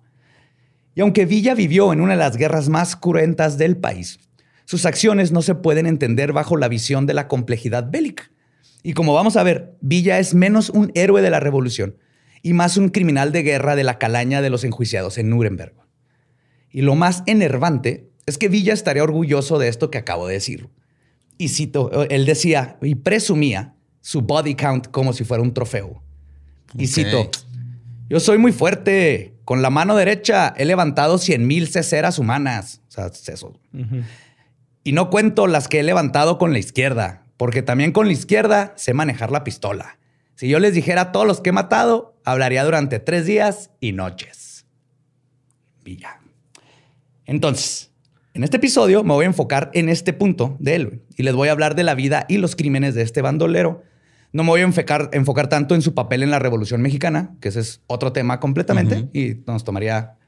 Y 0.94 1.00
aunque 1.02 1.26
Villa 1.26 1.54
vivió 1.54 1.92
en 1.92 2.00
una 2.00 2.12
de 2.12 2.18
las 2.18 2.36
guerras 2.36 2.68
más 2.68 2.96
cruentas 2.96 3.58
del 3.58 3.76
país, 3.76 4.20
sus 4.64 4.86
acciones 4.86 5.32
no 5.32 5.42
se 5.42 5.54
pueden 5.54 5.86
entender 5.86 6.32
bajo 6.32 6.56
la 6.56 6.68
visión 6.68 7.06
de 7.06 7.14
la 7.14 7.28
complejidad 7.28 7.90
bélica. 7.90 8.30
Y 8.82 8.94
como 8.94 9.14
vamos 9.14 9.36
a 9.36 9.42
ver, 9.42 9.76
Villa 9.80 10.18
es 10.18 10.34
menos 10.34 10.70
un 10.70 10.90
héroe 10.94 11.22
de 11.22 11.30
la 11.30 11.40
revolución 11.40 11.96
y 12.42 12.54
más 12.54 12.76
un 12.76 12.88
criminal 12.88 13.32
de 13.32 13.42
guerra 13.42 13.76
de 13.76 13.84
la 13.84 13.98
calaña 13.98 14.40
de 14.42 14.50
los 14.50 14.64
enjuiciados 14.64 15.18
en 15.18 15.30
Nuremberg. 15.30 15.74
Y 16.70 16.82
lo 16.82 16.94
más 16.94 17.22
enervante 17.26 18.08
es 18.26 18.38
que 18.38 18.48
Villa 18.48 18.72
estaría 18.72 19.02
orgulloso 19.02 19.58
de 19.58 19.68
esto 19.68 19.90
que 19.90 19.98
acabo 19.98 20.26
de 20.26 20.34
decir. 20.34 20.68
Y 21.36 21.48
cito, 21.48 21.90
él 22.08 22.26
decía 22.26 22.78
y 22.80 22.94
presumía 22.94 23.74
su 24.00 24.22
body 24.22 24.54
count 24.54 24.88
como 24.88 25.12
si 25.12 25.24
fuera 25.24 25.42
un 25.42 25.52
trofeo. 25.52 26.02
Y 26.76 26.86
cito, 26.86 27.30
yo 28.08 28.20
soy 28.20 28.38
muy 28.38 28.52
fuerte. 28.52 29.34
Con 29.44 29.62
la 29.62 29.70
mano 29.70 29.96
derecha 29.96 30.54
he 30.56 30.64
levantado 30.64 31.18
100 31.18 31.46
mil 31.46 31.66
ceceras 31.68 32.18
humanas. 32.18 32.82
O 32.88 32.92
sea, 32.92 33.06
eso. 33.34 33.58
Y 34.84 34.92
no 34.92 35.10
cuento 35.10 35.46
las 35.46 35.66
que 35.66 35.80
he 35.80 35.82
levantado 35.82 36.38
con 36.38 36.52
la 36.52 36.58
izquierda, 36.58 37.19
porque 37.40 37.62
también 37.62 37.92
con 37.92 38.06
la 38.06 38.12
izquierda 38.12 38.74
sé 38.76 38.92
manejar 38.92 39.30
la 39.32 39.44
pistola. 39.44 39.98
Si 40.34 40.46
yo 40.50 40.58
les 40.58 40.74
dijera 40.74 41.00
a 41.00 41.10
todos 41.10 41.26
los 41.26 41.40
que 41.40 41.48
he 41.48 41.52
matado, 41.54 42.14
hablaría 42.22 42.62
durante 42.64 42.98
tres 42.98 43.24
días 43.24 43.70
y 43.80 43.92
noches. 43.92 44.66
Villa. 45.82 46.20
Entonces, 47.24 47.92
en 48.34 48.44
este 48.44 48.58
episodio 48.58 49.04
me 49.04 49.14
voy 49.14 49.24
a 49.24 49.28
enfocar 49.28 49.70
en 49.72 49.88
este 49.88 50.12
punto 50.12 50.58
de 50.60 50.74
él 50.74 51.02
y 51.16 51.22
les 51.22 51.34
voy 51.34 51.48
a 51.48 51.52
hablar 51.52 51.76
de 51.76 51.82
la 51.82 51.94
vida 51.94 52.26
y 52.28 52.36
los 52.36 52.56
crímenes 52.56 52.94
de 52.94 53.00
este 53.00 53.22
bandolero. 53.22 53.84
No 54.32 54.44
me 54.44 54.50
voy 54.50 54.60
a 54.60 54.64
enfocar, 54.64 55.08
enfocar 55.14 55.48
tanto 55.48 55.74
en 55.74 55.80
su 55.80 55.94
papel 55.94 56.22
en 56.22 56.30
la 56.30 56.40
Revolución 56.40 56.82
Mexicana, 56.82 57.36
que 57.40 57.48
ese 57.48 57.60
es 57.60 57.80
otro 57.86 58.12
tema 58.12 58.38
completamente 58.38 59.08
y 59.14 59.36
nos 59.46 59.64
tomaría 59.64 60.18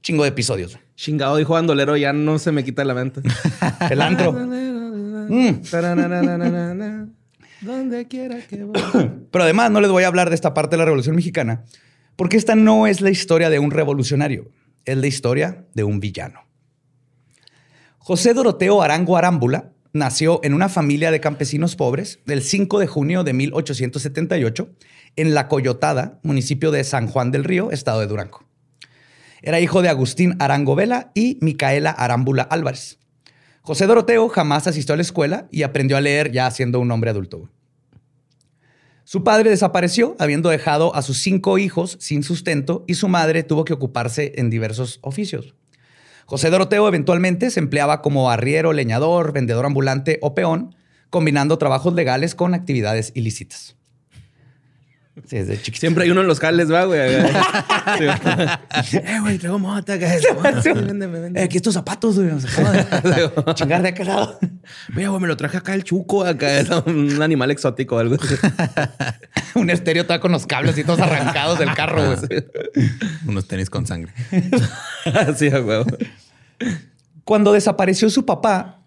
chingo 0.00 0.22
de 0.22 0.28
episodios. 0.28 0.78
Chingado, 0.94 1.36
dijo 1.38 1.54
bandolero, 1.54 1.96
ya 1.96 2.12
no 2.12 2.38
se 2.38 2.52
me 2.52 2.62
quita 2.62 2.84
la 2.84 2.94
mente. 2.94 3.20
El 3.90 4.00
antro. 4.00 4.32
Mm. 5.30 5.62
Donde 7.60 8.08
quiera 8.08 8.38
que 8.46 8.56
Pero 9.30 9.44
además 9.44 9.70
no 9.70 9.80
les 9.80 9.90
voy 9.90 10.04
a 10.04 10.06
hablar 10.06 10.30
de 10.30 10.34
esta 10.34 10.54
parte 10.54 10.74
de 10.74 10.78
la 10.78 10.86
Revolución 10.86 11.14
Mexicana, 11.14 11.64
porque 12.16 12.36
esta 12.36 12.54
no 12.54 12.86
es 12.86 13.00
la 13.00 13.10
historia 13.10 13.50
de 13.50 13.58
un 13.58 13.70
revolucionario, 13.70 14.50
es 14.84 14.96
la 14.96 15.06
historia 15.06 15.66
de 15.74 15.84
un 15.84 16.00
villano. 16.00 16.40
José 17.98 18.32
Doroteo 18.32 18.80
Arango 18.82 19.16
Arámbula 19.16 19.72
nació 19.92 20.40
en 20.42 20.54
una 20.54 20.68
familia 20.68 21.10
de 21.10 21.20
campesinos 21.20 21.76
pobres 21.76 22.20
el 22.26 22.42
5 22.42 22.78
de 22.78 22.86
junio 22.86 23.24
de 23.24 23.32
1878 23.34 24.70
en 25.16 25.34
La 25.34 25.48
Coyotada, 25.48 26.18
municipio 26.22 26.70
de 26.70 26.84
San 26.84 27.08
Juan 27.08 27.30
del 27.30 27.44
Río, 27.44 27.70
estado 27.70 28.00
de 28.00 28.06
Durango. 28.06 28.44
Era 29.42 29.60
hijo 29.60 29.82
de 29.82 29.88
Agustín 29.88 30.36
Arango 30.38 30.74
Vela 30.74 31.12
y 31.14 31.38
Micaela 31.40 31.90
Arámbula 31.90 32.42
Álvarez. 32.42 32.99
José 33.62 33.86
Doroteo 33.86 34.28
jamás 34.28 34.66
asistió 34.66 34.94
a 34.94 34.96
la 34.96 35.02
escuela 35.02 35.48
y 35.50 35.62
aprendió 35.62 35.96
a 35.96 36.00
leer 36.00 36.32
ya 36.32 36.50
siendo 36.50 36.80
un 36.80 36.90
hombre 36.90 37.10
adulto. 37.10 37.50
Su 39.04 39.24
padre 39.24 39.50
desapareció, 39.50 40.14
habiendo 40.18 40.50
dejado 40.50 40.94
a 40.94 41.02
sus 41.02 41.18
cinco 41.18 41.58
hijos 41.58 41.96
sin 42.00 42.22
sustento, 42.22 42.84
y 42.86 42.94
su 42.94 43.08
madre 43.08 43.42
tuvo 43.42 43.64
que 43.64 43.72
ocuparse 43.72 44.32
en 44.36 44.50
diversos 44.50 45.00
oficios. 45.02 45.56
José 46.26 46.48
Doroteo 46.48 46.86
eventualmente 46.86 47.50
se 47.50 47.58
empleaba 47.58 48.02
como 48.02 48.30
arriero, 48.30 48.72
leñador, 48.72 49.32
vendedor 49.32 49.66
ambulante 49.66 50.18
o 50.22 50.32
peón, 50.32 50.76
combinando 51.10 51.58
trabajos 51.58 51.92
legales 51.94 52.36
con 52.36 52.54
actividades 52.54 53.10
ilícitas. 53.16 53.76
Sí, 55.26 55.38
desde 55.38 55.60
chiquito. 55.60 55.80
Siempre 55.80 56.04
hay 56.04 56.10
uno 56.10 56.20
en 56.20 56.28
los 56.28 56.38
jales, 56.38 56.72
va, 56.72 56.84
güey. 56.84 57.00
eh, 57.00 57.18
güey, 59.20 59.38
traigo 59.38 59.58
mota. 59.58 59.98
Sí, 60.62 60.72
véndeme, 60.72 61.20
véndeme. 61.20 61.40
Eh, 61.40 61.44
aquí 61.44 61.56
estos 61.56 61.74
zapatos, 61.74 62.18
güey. 62.18 62.30
chingar 63.54 63.82
de 63.82 63.88
aquel 63.88 64.06
lado. 64.06 64.38
Mira, 64.94 65.08
güey, 65.08 65.20
me 65.20 65.28
lo 65.28 65.36
traje 65.36 65.56
acá 65.56 65.74
el 65.74 65.84
chuco. 65.84 66.24
Acá 66.24 66.60
es 66.60 66.70
un 66.70 67.20
animal 67.20 67.50
exótico 67.50 67.96
o 67.96 67.98
algo. 67.98 68.16
un 69.54 69.70
estéreo 69.70 70.02
está 70.02 70.20
con 70.20 70.32
los 70.32 70.46
cables 70.46 70.78
y 70.78 70.84
todos 70.84 71.00
arrancados 71.00 71.58
del 71.58 71.74
carro, 71.74 72.16
güey. 72.16 72.44
Unos 73.26 73.48
tenis 73.48 73.68
con 73.68 73.86
sangre. 73.86 74.12
Así, 75.04 75.50
güey. 75.50 75.84
Cuando 77.24 77.52
desapareció 77.52 78.08
su 78.10 78.24
papá, 78.24 78.79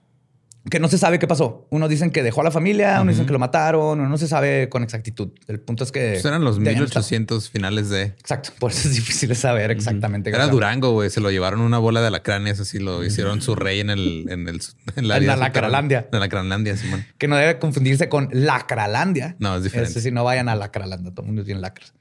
que 0.69 0.79
no 0.79 0.87
se 0.87 0.97
sabe 0.97 1.19
qué 1.19 1.27
pasó. 1.27 1.67
Unos 1.71 1.89
dicen 1.89 2.09
que 2.09 2.23
dejó 2.23 2.41
a 2.41 2.45
la 2.45 2.51
familia, 2.51 3.01
unos 3.01 3.15
dicen 3.15 3.25
que 3.25 3.33
lo 3.33 3.39
mataron, 3.39 4.09
no 4.09 4.17
se 4.17 4.27
sabe 4.29 4.69
con 4.69 4.81
exactitud. 4.81 5.29
El 5.47 5.59
punto 5.59 5.83
es 5.83 5.91
que... 5.91 6.11
Pues 6.13 6.25
eran 6.25 6.43
los 6.45 6.59
1800 6.59 7.49
finales 7.49 7.89
de... 7.89 8.03
Exacto, 8.03 8.51
por 8.59 8.71
eso 8.71 8.87
es 8.87 8.95
difícil 8.95 9.35
saber 9.35 9.71
exactamente. 9.71 10.29
Era 10.29 10.47
Durango, 10.47 10.91
güey. 10.91 11.09
Se 11.09 11.19
lo 11.19 11.31
llevaron 11.31 11.59
una 11.59 11.79
bola 11.79 11.99
de 11.99 12.07
alacranes, 12.07 12.61
así 12.61 12.79
lo 12.79 13.03
hicieron 13.03 13.41
su 13.41 13.55
rey 13.55 13.81
en 13.81 13.89
el... 13.89 14.25
En, 14.29 14.47
el, 14.47 14.61
en 14.95 15.07
la, 15.07 15.19
la 15.19 15.35
Lacralandia. 15.35 16.07
En 16.11 16.13
la 16.13 16.19
Lacralandia, 16.19 16.77
Simón. 16.77 17.05
Que 17.17 17.27
no 17.27 17.35
debe 17.35 17.59
confundirse 17.59 18.07
con 18.07 18.29
Lacralandia. 18.31 19.35
No, 19.39 19.57
es 19.57 19.63
diferente. 19.63 19.99
Es 19.99 20.13
no 20.13 20.23
vayan 20.23 20.47
a 20.47 20.55
Lacralandia, 20.55 21.11
todo 21.11 21.23
el 21.23 21.27
mundo 21.27 21.43
tiene 21.43 21.59
lacras. 21.59 21.93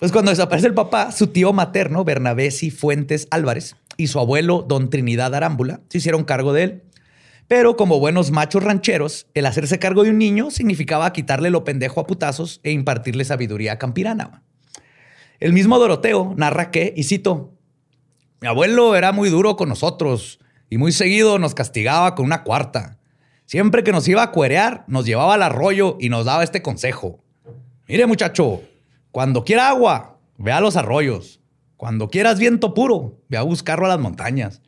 Pues 0.00 0.10
cuando 0.10 0.32
desaparece 0.32 0.66
el 0.66 0.74
papá, 0.74 1.12
su 1.12 1.28
tío 1.28 1.52
materno, 1.52 2.04
Bernabé 2.04 2.50
Fuentes 2.50 3.28
Álvarez, 3.30 3.76
y 3.96 4.08
su 4.08 4.18
abuelo, 4.18 4.64
don 4.68 4.90
Trinidad 4.90 5.34
Arámbula, 5.36 5.80
se 5.88 5.98
hicieron 5.98 6.24
cargo 6.24 6.52
de 6.52 6.62
él 6.64 6.82
pero 7.56 7.76
como 7.76 8.00
buenos 8.00 8.32
machos 8.32 8.64
rancheros, 8.64 9.28
el 9.32 9.46
hacerse 9.46 9.78
cargo 9.78 10.02
de 10.02 10.10
un 10.10 10.18
niño 10.18 10.50
significaba 10.50 11.12
quitarle 11.12 11.50
lo 11.50 11.62
pendejo 11.62 12.00
a 12.00 12.06
putazos 12.08 12.58
e 12.64 12.72
impartirle 12.72 13.24
sabiduría 13.24 13.78
campirana. 13.78 14.42
El 15.38 15.52
mismo 15.52 15.78
Doroteo 15.78 16.34
narra 16.36 16.72
que, 16.72 16.92
y 16.96 17.04
cito, 17.04 17.54
mi 18.40 18.48
abuelo 18.48 18.96
era 18.96 19.12
muy 19.12 19.30
duro 19.30 19.54
con 19.54 19.68
nosotros 19.68 20.40
y 20.68 20.78
muy 20.78 20.90
seguido 20.90 21.38
nos 21.38 21.54
castigaba 21.54 22.16
con 22.16 22.26
una 22.26 22.42
cuarta. 22.42 22.98
Siempre 23.46 23.84
que 23.84 23.92
nos 23.92 24.08
iba 24.08 24.24
a 24.24 24.32
cuerear, 24.32 24.82
nos 24.88 25.06
llevaba 25.06 25.34
al 25.34 25.42
arroyo 25.44 25.96
y 26.00 26.08
nos 26.08 26.24
daba 26.24 26.42
este 26.42 26.60
consejo. 26.60 27.22
Mire 27.86 28.06
muchacho, 28.06 28.62
cuando 29.12 29.44
quiera 29.44 29.68
agua, 29.68 30.18
ve 30.38 30.50
a 30.50 30.60
los 30.60 30.76
arroyos. 30.76 31.40
Cuando 31.76 32.08
quieras 32.08 32.40
viento 32.40 32.74
puro, 32.74 33.20
ve 33.28 33.36
a 33.36 33.42
buscarlo 33.42 33.86
a 33.86 33.90
las 33.90 34.00
montañas. 34.00 34.60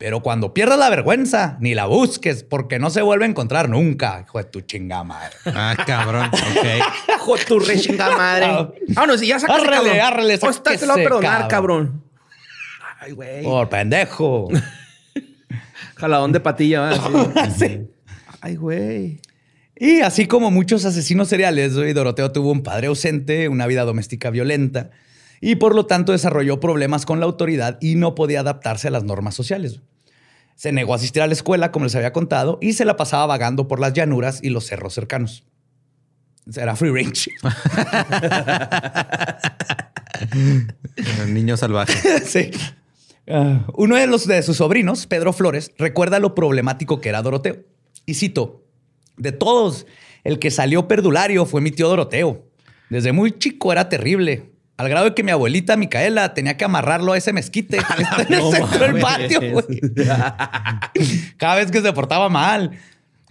Pero 0.00 0.22
cuando 0.22 0.54
pierdas 0.54 0.78
la 0.78 0.88
vergüenza, 0.88 1.58
ni 1.60 1.74
la 1.74 1.84
busques, 1.84 2.42
porque 2.42 2.78
no 2.78 2.88
se 2.88 3.02
vuelve 3.02 3.26
a 3.26 3.28
encontrar 3.28 3.68
nunca. 3.68 4.24
Hijo 4.26 4.38
de 4.38 4.44
tu 4.44 4.62
chingada 4.62 5.04
madre. 5.04 5.36
Ah, 5.44 5.76
cabrón. 5.86 6.24
Ok. 6.32 6.66
Hijo 7.16 7.36
de 7.36 7.44
tu 7.44 7.60
re 7.60 7.78
chingada 7.78 8.16
madre. 8.16 8.46
Ah, 8.96 9.06
no, 9.06 9.18
si 9.18 9.26
ya 9.26 9.38
sacaste, 9.38 9.68
árrele, 9.68 9.98
cabrón. 9.98 10.00
Árrele, 10.00 10.38
O 10.40 10.48
esta 10.48 10.74
te 10.74 10.86
lo 10.86 10.94
voy 10.94 11.02
a 11.02 11.04
perdonar, 11.04 11.48
cabrón. 11.48 12.02
Ay, 12.98 13.12
güey. 13.12 13.44
Por 13.44 13.68
pendejo. 13.68 14.48
Jaladón 15.96 16.32
de 16.32 16.40
patilla, 16.40 16.80
¿verdad? 16.80 17.54
sí. 17.58 17.86
Ay, 18.40 18.56
güey. 18.56 19.20
Y 19.76 20.00
así 20.00 20.26
como 20.26 20.50
muchos 20.50 20.86
asesinos 20.86 21.28
seriales, 21.28 21.74
Doroteo 21.74 22.32
tuvo 22.32 22.52
un 22.52 22.62
padre 22.62 22.86
ausente, 22.86 23.50
una 23.50 23.66
vida 23.66 23.84
doméstica 23.84 24.30
violenta 24.30 24.92
y 25.42 25.56
por 25.56 25.74
lo 25.74 25.84
tanto 25.84 26.12
desarrolló 26.12 26.58
problemas 26.58 27.04
con 27.04 27.20
la 27.20 27.26
autoridad 27.26 27.76
y 27.82 27.96
no 27.96 28.14
podía 28.14 28.40
adaptarse 28.40 28.88
a 28.88 28.90
las 28.90 29.04
normas 29.04 29.34
sociales. 29.34 29.80
Se 30.60 30.72
negó 30.72 30.92
a 30.92 30.96
asistir 30.96 31.22
a 31.22 31.26
la 31.26 31.32
escuela, 31.32 31.72
como 31.72 31.86
les 31.86 31.94
había 31.94 32.12
contado, 32.12 32.58
y 32.60 32.74
se 32.74 32.84
la 32.84 32.98
pasaba 32.98 33.24
vagando 33.24 33.66
por 33.66 33.80
las 33.80 33.94
llanuras 33.94 34.40
y 34.42 34.50
los 34.50 34.66
cerros 34.66 34.92
cercanos. 34.92 35.42
Era 36.54 36.76
free 36.76 36.90
range. 36.90 37.30
niño 41.28 41.56
salvaje. 41.56 42.20
sí. 42.26 42.50
Uh, 43.26 43.60
uno 43.72 43.96
de, 43.96 44.06
los, 44.06 44.26
de 44.26 44.42
sus 44.42 44.58
sobrinos, 44.58 45.06
Pedro 45.06 45.32
Flores, 45.32 45.72
recuerda 45.78 46.18
lo 46.18 46.34
problemático 46.34 47.00
que 47.00 47.08
era 47.08 47.22
Doroteo. 47.22 47.64
Y 48.04 48.12
cito, 48.12 48.62
de 49.16 49.32
todos, 49.32 49.86
el 50.24 50.38
que 50.38 50.50
salió 50.50 50.86
perdulario 50.86 51.46
fue 51.46 51.62
mi 51.62 51.70
tío 51.70 51.88
Doroteo. 51.88 52.44
Desde 52.90 53.12
muy 53.12 53.32
chico 53.38 53.72
era 53.72 53.88
terrible. 53.88 54.49
Al 54.80 54.88
grado 54.88 55.04
de 55.04 55.14
que 55.14 55.22
mi 55.22 55.30
abuelita 55.30 55.76
Micaela 55.76 56.32
tenía 56.34 56.56
que 56.56 56.64
amarrarlo 56.64 57.12
a 57.12 57.18
ese 57.18 57.32
mezquite 57.34 57.76
en 58.28 58.32
el 58.34 58.42
centro 58.50 58.78
del 58.78 58.98
patio. 58.98 59.40
Cada 61.36 61.56
vez 61.56 61.70
que 61.70 61.80
se 61.82 61.92
portaba 61.92 62.28
mal. 62.28 62.72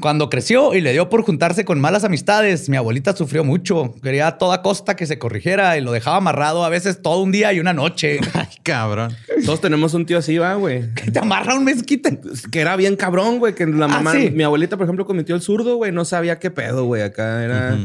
Cuando 0.01 0.29
creció 0.29 0.73
y 0.75 0.79
le 0.79 0.93
dio 0.93 1.09
por 1.09 1.23
juntarse 1.23 1.65
con 1.65 1.81
malas 1.81 2.05
amistades, 2.05 2.69
mi 2.69 2.77
abuelita 2.77 3.13
sufrió 3.17 3.43
mucho. 3.43 3.95
Quería 4.01 4.27
a 4.27 4.37
toda 4.37 4.61
costa 4.61 4.95
que 4.95 5.05
se 5.05 5.19
corrigiera 5.19 5.77
y 5.77 5.81
lo 5.81 5.91
dejaba 5.91 6.15
amarrado 6.17 6.63
a 6.63 6.69
veces 6.69 7.01
todo 7.01 7.21
un 7.21 7.33
día 7.33 7.51
y 7.51 7.59
una 7.59 7.73
noche. 7.73 8.19
Ay, 8.33 8.47
cabrón. 8.63 9.13
Todos 9.45 9.59
tenemos 9.59 9.93
un 9.95 10.05
tío 10.05 10.19
así, 10.19 10.37
va, 10.37 10.53
güey. 10.53 10.93
Que 10.93 11.11
te 11.11 11.19
amarra 11.19 11.55
un 11.55 11.65
mezquite. 11.65 12.17
Que 12.49 12.61
era 12.61 12.77
bien 12.77 12.95
cabrón, 12.95 13.39
güey. 13.39 13.53
Que 13.55 13.65
la 13.67 13.85
Ah, 13.85 13.89
mamá, 13.89 14.13
sí. 14.13 14.29
mi 14.31 14.43
abuelita, 14.43 14.77
por 14.77 14.85
ejemplo, 14.85 15.05
tío 15.25 15.35
el 15.35 15.41
zurdo, 15.41 15.75
güey, 15.75 15.91
no 15.91 16.05
sabía 16.05 16.39
qué 16.39 16.49
pedo, 16.49 16.85
güey. 16.85 17.01
Acá 17.01 17.43
era. 17.43 17.79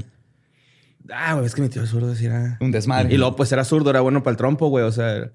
Ah, 1.13 1.35
güey, 1.35 1.47
es 1.47 1.55
que 1.55 1.61
mi 1.63 1.69
tío 1.69 1.87
zurdo 1.87 2.15
sí 2.15 2.27
era. 2.27 2.57
Un 2.61 2.71
desmadre. 2.71 3.13
Y 3.13 3.17
luego, 3.19 3.37
pues 3.37 3.53
era 3.53 3.65
zurdo, 3.65 3.91
era 3.91 4.01
bueno 4.01 4.23
para 4.23 4.33
el 4.33 4.37
trompo, 4.39 4.69
güey. 4.69 4.85
O 4.85 4.93
sea, 4.93 5.31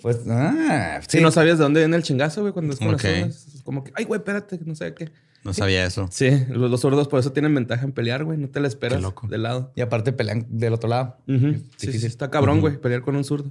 Pues, 0.00 0.18
ah, 0.28 1.00
si 1.08 1.18
sí. 1.18 1.22
no 1.22 1.30
sabías 1.30 1.58
de 1.58 1.64
dónde 1.64 1.80
viene 1.80 1.96
el 1.96 2.02
chingazo, 2.02 2.40
güey, 2.42 2.52
cuando 2.52 2.72
es 2.72 2.78
con 2.78 2.94
Ok. 2.94 3.02
las. 3.04 3.46
Es 3.54 3.62
como 3.62 3.82
que, 3.84 3.92
ay, 3.96 4.04
güey, 4.04 4.18
espérate, 4.18 4.58
no 4.64 4.74
sé 4.74 4.94
qué. 4.94 5.10
No 5.44 5.52
sabía 5.52 5.84
eso. 5.84 6.08
Sí, 6.12 6.30
los, 6.50 6.70
los 6.70 6.80
zurdos 6.80 7.08
por 7.08 7.18
eso 7.18 7.32
tienen 7.32 7.52
ventaja 7.52 7.84
en 7.84 7.90
pelear, 7.90 8.22
güey. 8.24 8.38
No 8.38 8.48
te 8.48 8.60
la 8.60 8.68
esperas 8.68 8.98
Qué 8.98 9.02
loco. 9.02 9.26
de 9.26 9.38
lado. 9.38 9.72
Y 9.74 9.80
aparte 9.80 10.12
pelean 10.12 10.46
del 10.48 10.72
otro 10.74 10.88
lado. 10.88 11.18
Ujú. 11.26 11.56
Sí, 11.76 11.92
sí, 11.92 12.06
está 12.06 12.30
cabrón, 12.30 12.60
güey, 12.60 12.76
pelear 12.80 13.02
con 13.02 13.16
un 13.16 13.24
zurdo. 13.24 13.50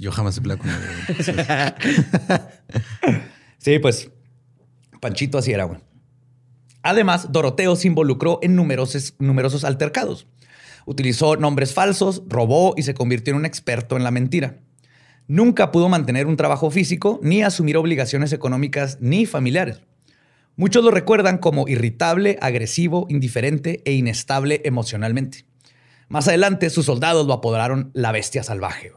Yo 0.00 0.10
jamás 0.12 0.38
he 0.38 0.40
peleado 0.40 0.62
con 0.62 0.70
nadie. 0.70 1.74
Sí, 3.58 3.78
pues 3.78 4.10
Panchito 5.00 5.38
así 5.38 5.52
era, 5.52 5.64
güey. 5.64 5.78
Además, 6.82 7.30
Doroteo 7.30 7.76
se 7.76 7.86
involucró 7.86 8.38
en 8.42 8.56
numerosos, 8.56 9.64
altercados. 9.64 10.26
Utilizó 10.84 11.36
nombres 11.36 11.72
falsos, 11.74 12.22
robó 12.26 12.74
y 12.76 12.82
se 12.82 12.94
convirtió 12.94 13.32
en 13.32 13.38
un 13.38 13.46
experto 13.46 13.96
en 13.96 14.02
la 14.02 14.10
mentira. 14.10 14.58
Nunca 15.28 15.70
pudo 15.70 15.88
mantener 15.88 16.26
un 16.26 16.36
trabajo 16.36 16.70
físico, 16.70 17.20
ni 17.22 17.42
asumir 17.42 17.76
obligaciones 17.76 18.32
económicas 18.32 18.98
ni 19.00 19.26
familiares. 19.26 19.80
Muchos 20.56 20.84
lo 20.84 20.90
recuerdan 20.90 21.38
como 21.38 21.68
irritable, 21.68 22.36
agresivo, 22.42 23.06
indiferente 23.08 23.80
e 23.84 23.92
inestable 23.92 24.60
emocionalmente. 24.64 25.46
Más 26.08 26.28
adelante, 26.28 26.68
sus 26.68 26.86
soldados 26.86 27.26
lo 27.26 27.32
apodaron 27.32 27.90
la 27.94 28.12
bestia 28.12 28.42
salvaje. 28.42 28.92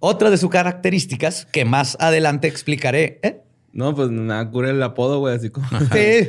Otra 0.00 0.30
de 0.30 0.38
sus 0.38 0.50
características, 0.50 1.46
que 1.46 1.64
más 1.64 1.96
adelante 2.00 2.48
explicaré, 2.48 3.20
¿eh? 3.22 3.42
No, 3.72 3.94
pues 3.94 4.10
nada, 4.10 4.50
cura 4.50 4.70
el 4.70 4.82
apodo, 4.82 5.18
güey, 5.20 5.36
así 5.36 5.50
como. 5.50 5.68
Sí. 5.68 6.28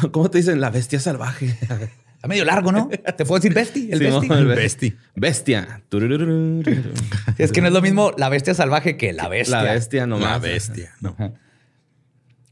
¿Cómo 0.12 0.30
te 0.30 0.38
dicen? 0.38 0.60
La 0.60 0.70
bestia 0.70 0.98
salvaje. 0.98 1.56
Está 2.24 2.28
medio 2.28 2.44
largo, 2.46 2.72
¿no? 2.72 2.88
Te 3.16 3.24
puedo 3.26 3.38
decir 3.38 3.52
besti, 3.52 3.90
el 3.92 3.98
Simón, 3.98 4.48
besti. 4.48 4.86
El. 4.86 4.98
Bestia. 5.14 5.82
Turururururu. 5.90 6.92
Es 7.36 7.52
que 7.52 7.60
no 7.60 7.66
es 7.66 7.72
lo 7.74 7.82
mismo 7.82 8.12
la 8.16 8.30
bestia 8.30 8.54
salvaje 8.54 8.96
que 8.96 9.12
la 9.12 9.28
bestia. 9.28 9.62
La 9.62 9.74
bestia 9.74 10.06
nomás. 10.06 10.30
La 10.30 10.38
bestia. 10.38 10.94
No. 11.00 11.14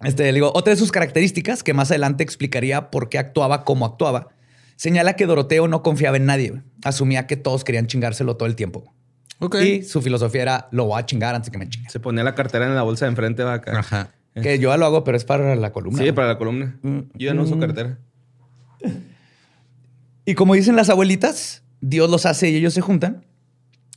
Este, 0.03 0.25
le 0.25 0.33
digo, 0.35 0.53
otra 0.55 0.73
de 0.73 0.77
sus 0.77 0.93
características, 0.93 1.63
que 1.63 1.75
más 1.75 1.91
adelante 1.91 2.23
explicaría 2.23 2.91
por 2.91 3.09
qué 3.09 3.19
actuaba 3.19 3.65
como 3.65 3.87
actuaba, 3.87 4.29
señala 4.77 5.15
que 5.15 5.27
Doroteo 5.27 5.69
no 5.69 5.83
confiaba 5.83 6.17
en 6.17 6.27
nadie. 6.27 6.63
Asumía 6.85 7.27
que 7.27 7.37
todos 7.37 7.65
querían 7.65 7.87
chingárselo 7.87 8.37
todo 8.37 8.49
el 8.49 8.57
tiempo. 8.57 8.93
Ok. 9.39 9.57
Y 9.57 9.83
su 9.83 10.03
filosofía 10.03 10.43
era, 10.43 10.69
lo 10.71 10.87
voy 10.87 11.01
a 11.01 11.07
chingar 11.07 11.35
antes 11.35 11.51
que 11.51 11.59
me 11.59 11.69
chingue. 11.69 11.91
Se 11.91 12.01
ponía 12.01 12.23
la 12.25 12.35
cartera 12.35 12.67
en 12.67 12.75
la 12.75 12.83
bolsa 12.83 13.07
de 13.07 13.11
enfrente, 13.11 13.43
va 13.43 13.55
acá. 13.55 13.79
Ajá. 13.79 14.11
Que 14.35 14.59
yo 14.59 14.71
ya 14.71 14.77
lo 14.77 14.87
hago, 14.87 15.05
pero 15.05 15.17
es 15.17 15.25
para 15.25 15.55
la 15.57 15.73
columna. 15.73 16.03
Sí, 16.03 16.13
para 16.13 16.29
la 16.29 16.39
columna. 16.39 16.79
Yo 16.83 17.03
ya 17.15 17.35
no 17.35 17.43
uso 17.43 17.59
cartera. 17.59 17.99
Y 20.25 20.35
como 20.35 20.55
dicen 20.55 20.77
las 20.77 20.89
abuelitas, 20.89 21.65
Dios 21.81 22.09
los 22.09 22.27
hace 22.27 22.49
y 22.49 22.55
ellos 22.55 22.75
se 22.75 22.81
juntan. 22.81 23.27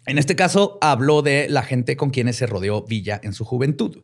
En 0.07 0.17
este 0.17 0.35
caso, 0.35 0.79
habló 0.81 1.21
de 1.21 1.47
la 1.49 1.61
gente 1.61 1.95
con 1.97 2.09
quienes 2.09 2.35
se 2.35 2.47
rodeó 2.47 2.83
Villa 2.83 3.21
en 3.23 3.33
su 3.33 3.45
juventud. 3.45 4.03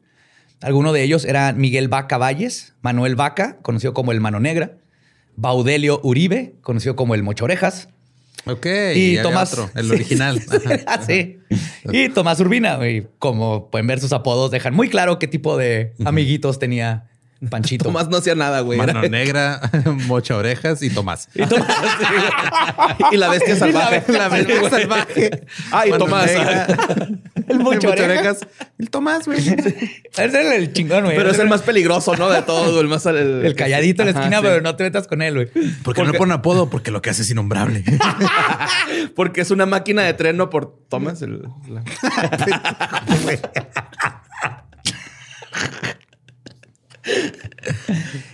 Algunos 0.61 0.93
de 0.93 1.01
ellos 1.01 1.25
eran 1.25 1.57
Miguel 1.57 1.88
Vaca 1.88 2.19
Valles, 2.19 2.75
Manuel 2.81 3.15
Vaca, 3.15 3.57
conocido 3.63 3.95
como 3.95 4.11
el 4.11 4.21
Mano 4.21 4.39
Negra, 4.39 4.77
Baudelio 5.35 6.00
Uribe, 6.03 6.53
conocido 6.61 6.95
como 6.95 7.15
el 7.15 7.23
Mocho 7.23 7.45
Orejas, 7.45 7.89
Ok. 8.45 8.65
y 8.95 9.17
Tomás. 9.21 9.53
otro, 9.53 9.69
el 9.75 9.91
original. 9.91 10.41
Ajá. 10.50 10.79
Ah, 10.88 11.00
sí. 11.05 11.39
Y 11.91 12.10
Tomás 12.10 12.39
Urbina. 12.39 12.77
Y 12.88 13.07
como 13.19 13.69
pueden 13.69 13.88
ver, 13.88 14.00
sus 14.00 14.13
apodos 14.13 14.51
dejan 14.51 14.74
muy 14.74 14.89
claro 14.89 15.19
qué 15.19 15.27
tipo 15.27 15.57
de 15.57 15.93
amiguitos 16.05 16.57
tenía 16.60 17.05
Panchito. 17.50 17.83
Tomás 17.86 18.07
no 18.10 18.17
hacía 18.17 18.36
nada, 18.36 18.62
güey. 18.62 18.77
Mano 18.77 19.01
negra, 19.03 19.62
mocha 20.07 20.36
orejas 20.38 20.81
y 20.83 20.89
Tomás. 20.89 21.27
Y 21.33 21.45
Tomás. 21.45 21.67
y 23.12 23.17
la 23.17 23.29
bestia 23.29 23.55
salvaje. 23.55 24.03
La 24.12 24.29
bestia 24.29 24.69
salvaje. 24.69 25.41
Ay, 25.71 25.89
Mano 25.91 26.05
Tomás. 26.05 26.25
negra, 26.27 26.67
El 27.51 27.60
Mocho 27.60 27.88
mocha 27.89 28.03
Orejas. 28.05 28.39
El 28.79 28.90
Tomás, 28.90 29.25
güey. 29.25 29.40
Ese 29.40 29.70
es 30.18 30.33
el 30.35 30.74
chingón, 30.74 31.03
güey. 31.05 31.16
Pero 31.16 31.29
es 31.31 31.40
el 31.40 31.48
más 31.50 31.61
peligroso, 31.61 32.16
¿no? 32.16 32.29
De 32.29 32.42
todos, 32.42 32.79
el 32.81 32.87
más... 32.87 33.05
El, 33.05 33.46
El 33.46 33.55
calladito 33.55 34.01
en 34.03 34.07
la 34.07 34.11
Ajá, 34.11 34.22
esquina, 34.22 34.37
sí. 34.37 34.44
pero 34.48 34.61
no 34.61 34.75
te 34.75 34.83
metas 34.83 35.07
con 35.07 35.22
él, 35.22 35.33
güey. 35.35 35.48
¿Por 35.83 35.94
qué 35.96 36.03
no 36.03 36.11
le 36.11 36.18
ponen 36.18 36.33
apodo? 36.33 36.70
Porque 36.70 36.92
lo 36.92 37.01
que 37.01 37.09
hace 37.09 37.22
es 37.24 37.29
innombrable. 37.29 37.83
Porque 39.16 39.42
es 39.42 39.51
una 39.51 39.66
máquina 39.66 40.03
de 40.03 40.14
tren, 40.14 40.37
¿no? 40.37 40.50
Por 40.50 40.75
Tomás. 40.90 41.22
El, 41.22 41.42
la- 41.70 41.83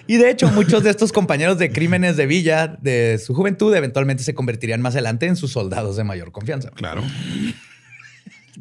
Y 0.08 0.17
de 0.17 0.30
hecho, 0.30 0.49
muchos 0.49 0.84
de 0.84 0.89
estos 0.89 1.12
compañeros 1.12 1.58
de 1.58 1.71
crímenes 1.71 2.15
de 2.17 2.25
Villa 2.25 2.67
de 2.82 3.19
su 3.23 3.34
juventud 3.34 3.73
eventualmente 3.75 4.23
se 4.23 4.34
convertirían 4.34 4.82
más 4.82 4.93
adelante 4.95 5.25
en 5.25 5.36
sus 5.36 5.51
soldados 5.51 5.97
de 5.97 6.03
mayor 6.03 6.32
confianza. 6.32 6.71
Claro. 6.71 7.03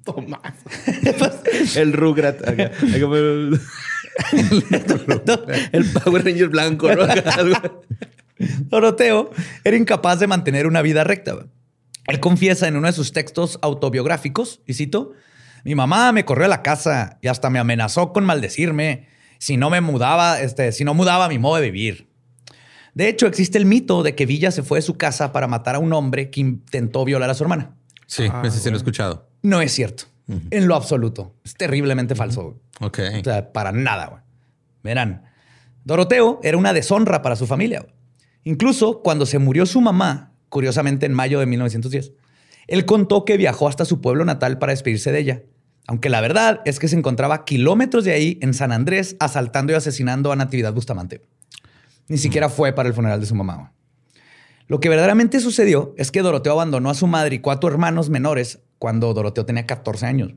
Tomás. 0.06 0.54
el 1.76 1.92
Rugrat. 1.92 2.48
acá. 2.48 2.70
El, 2.94 3.60
el 5.72 5.84
Power 5.92 6.24
Ranger 6.24 6.48
blanco, 6.48 6.88
¿no? 6.94 7.02
Doroteo 8.38 9.30
era 9.64 9.76
incapaz 9.76 10.20
de 10.20 10.26
mantener 10.26 10.66
una 10.66 10.80
vida 10.82 11.04
recta. 11.04 11.36
Él 12.06 12.20
confiesa 12.20 12.68
en 12.68 12.76
uno 12.76 12.86
de 12.86 12.92
sus 12.92 13.12
textos 13.12 13.58
autobiográficos, 13.62 14.60
y 14.66 14.74
cito, 14.74 15.12
mi 15.64 15.74
mamá 15.74 16.12
me 16.12 16.24
corrió 16.24 16.44
a 16.46 16.48
la 16.48 16.62
casa 16.62 17.18
y 17.20 17.28
hasta 17.28 17.50
me 17.50 17.58
amenazó 17.58 18.12
con 18.12 18.24
maldecirme 18.24 19.08
si 19.38 19.56
no 19.56 19.68
me 19.70 19.80
mudaba, 19.80 20.40
este, 20.40 20.72
si 20.72 20.84
no 20.84 20.94
mudaba 20.94 21.28
mi 21.28 21.38
modo 21.38 21.56
de 21.56 21.70
vivir. 21.70 22.08
De 22.94 23.08
hecho, 23.08 23.26
existe 23.26 23.58
el 23.58 23.66
mito 23.66 24.02
de 24.02 24.14
que 24.14 24.24
Villa 24.24 24.50
se 24.50 24.62
fue 24.62 24.78
de 24.78 24.82
su 24.82 24.96
casa 24.96 25.32
para 25.32 25.46
matar 25.48 25.74
a 25.74 25.78
un 25.78 25.92
hombre 25.92 26.30
que 26.30 26.40
intentó 26.40 27.04
violar 27.04 27.28
a 27.28 27.34
su 27.34 27.42
hermana. 27.42 27.74
Sí, 28.06 28.28
Ah, 28.32 28.42
ese 28.44 28.60
sí 28.60 28.70
lo 28.70 28.76
he 28.76 28.78
escuchado. 28.78 29.25
No 29.46 29.60
es 29.60 29.70
cierto. 29.70 30.06
En 30.26 30.66
lo 30.66 30.74
absoluto. 30.74 31.36
Es 31.44 31.54
terriblemente 31.54 32.16
falso. 32.16 32.58
Ok. 32.80 32.98
O 33.20 33.22
sea, 33.22 33.52
para 33.52 33.70
nada, 33.70 34.06
güey. 34.06 34.22
Verán, 34.82 35.22
Doroteo 35.84 36.40
era 36.42 36.56
una 36.56 36.72
deshonra 36.72 37.22
para 37.22 37.36
su 37.36 37.46
familia. 37.46 37.86
Incluso 38.42 39.02
cuando 39.02 39.24
se 39.24 39.38
murió 39.38 39.64
su 39.64 39.80
mamá, 39.80 40.32
curiosamente 40.48 41.06
en 41.06 41.12
mayo 41.12 41.38
de 41.38 41.46
1910, 41.46 42.12
él 42.66 42.86
contó 42.86 43.24
que 43.24 43.36
viajó 43.36 43.68
hasta 43.68 43.84
su 43.84 44.00
pueblo 44.00 44.24
natal 44.24 44.58
para 44.58 44.72
despedirse 44.72 45.12
de 45.12 45.20
ella. 45.20 45.42
Aunque 45.86 46.08
la 46.08 46.20
verdad 46.20 46.60
es 46.64 46.80
que 46.80 46.88
se 46.88 46.96
encontraba 46.96 47.44
kilómetros 47.44 48.04
de 48.04 48.14
ahí, 48.14 48.40
en 48.42 48.52
San 48.52 48.72
Andrés, 48.72 49.14
asaltando 49.20 49.72
y 49.72 49.76
asesinando 49.76 50.32
a 50.32 50.36
Natividad 50.36 50.74
Bustamante. 50.74 51.22
Ni 52.08 52.18
siquiera 52.18 52.48
fue 52.48 52.72
para 52.72 52.88
el 52.88 52.96
funeral 52.96 53.20
de 53.20 53.26
su 53.26 53.36
mamá. 53.36 53.72
Lo 54.66 54.80
que 54.80 54.88
verdaderamente 54.88 55.38
sucedió 55.38 55.94
es 55.96 56.10
que 56.10 56.22
Doroteo 56.22 56.54
abandonó 56.54 56.90
a 56.90 56.94
su 56.94 57.06
madre 57.06 57.36
y 57.36 57.38
cuatro 57.38 57.68
hermanos 57.68 58.10
menores 58.10 58.65
cuando 58.78 59.12
Doroteo 59.14 59.44
tenía 59.46 59.66
14 59.66 60.06
años. 60.06 60.32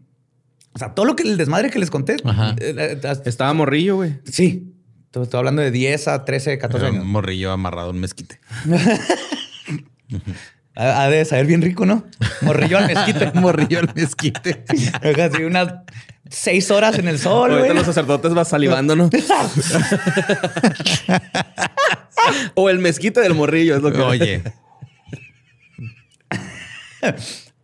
O 0.73 0.79
sea, 0.79 0.93
todo 0.93 1.05
lo 1.05 1.15
que 1.15 1.23
el 1.23 1.37
desmadre 1.37 1.69
que 1.69 1.79
les 1.79 1.89
conté. 1.89 2.17
Ajá. 2.23 2.55
eh, 2.59 2.75
eh, 2.77 2.99
eh, 3.03 3.13
Estaba 3.25 3.53
morrillo, 3.53 3.95
güey. 3.97 4.19
Sí. 4.25 4.73
Estoy 5.05 5.23
estoy 5.23 5.39
hablando 5.39 5.61
de 5.63 5.71
10 5.71 6.07
a 6.07 6.23
13, 6.25 6.57
14 6.59 6.85
Era 6.85 6.93
años. 6.93 7.03
un 7.05 7.11
morrillo 7.11 7.51
amarrado 7.51 7.87
a 7.87 7.91
un 7.91 7.99
mezquite. 7.99 8.39
Ha 10.75 11.03
ha 11.03 11.09
de 11.09 11.25
saber 11.25 11.45
bien 11.45 11.61
rico, 11.61 11.85
¿no? 11.85 12.05
Morrillo 12.41 12.77
al 12.77 12.87
mezquite. 12.87 13.31
morrillo 13.33 13.79
al 13.79 13.91
mezquite. 13.93 14.63
Así 15.21 15.43
unas 15.43 15.73
seis 16.29 16.71
horas 16.71 16.97
en 16.97 17.09
el 17.09 17.19
sol, 17.19 17.49
Ahorita 17.51 17.65
güey. 17.67 17.77
los 17.77 17.85
sacerdotes 17.85 18.37
va 18.37 18.45
salivando, 18.45 18.95
¿no? 18.95 19.09
o 22.55 22.69
el 22.69 22.79
mezquite 22.79 23.19
del 23.19 23.33
morrillo, 23.33 23.75
es 23.75 23.81
lo 23.81 23.91
que... 23.91 23.99
Oye, 23.99 24.41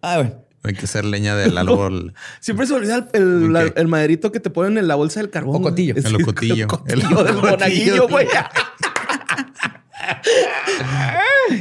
Ah, 0.01 0.17
güey. 0.17 0.33
Hay 0.65 0.73
que 0.73 0.85
hacer 0.85 1.05
leña 1.05 1.35
del 1.35 1.57
árbol. 1.57 2.13
Siempre 2.39 2.65
se 2.67 2.73
olvida 2.73 3.07
el, 3.13 3.21
el, 3.21 3.53
la- 3.53 3.65
Ok. 3.65 3.73
el 3.77 3.87
maderito 3.87 4.31
que 4.31 4.39
te 4.39 4.49
ponen 4.49 4.77
en 4.77 4.87
la 4.87 4.95
bolsa 4.95 5.19
del 5.21 5.29
carbón. 5.29 5.57
Ocotillo. 5.57 5.95
El 5.95 6.15
ocotillo. 6.15 6.55
El 6.87 7.03
ocotillo 7.03 7.19
El 7.19 7.25
del 7.25 7.35
monaguillo, 7.35 8.07
güey. 8.07 8.27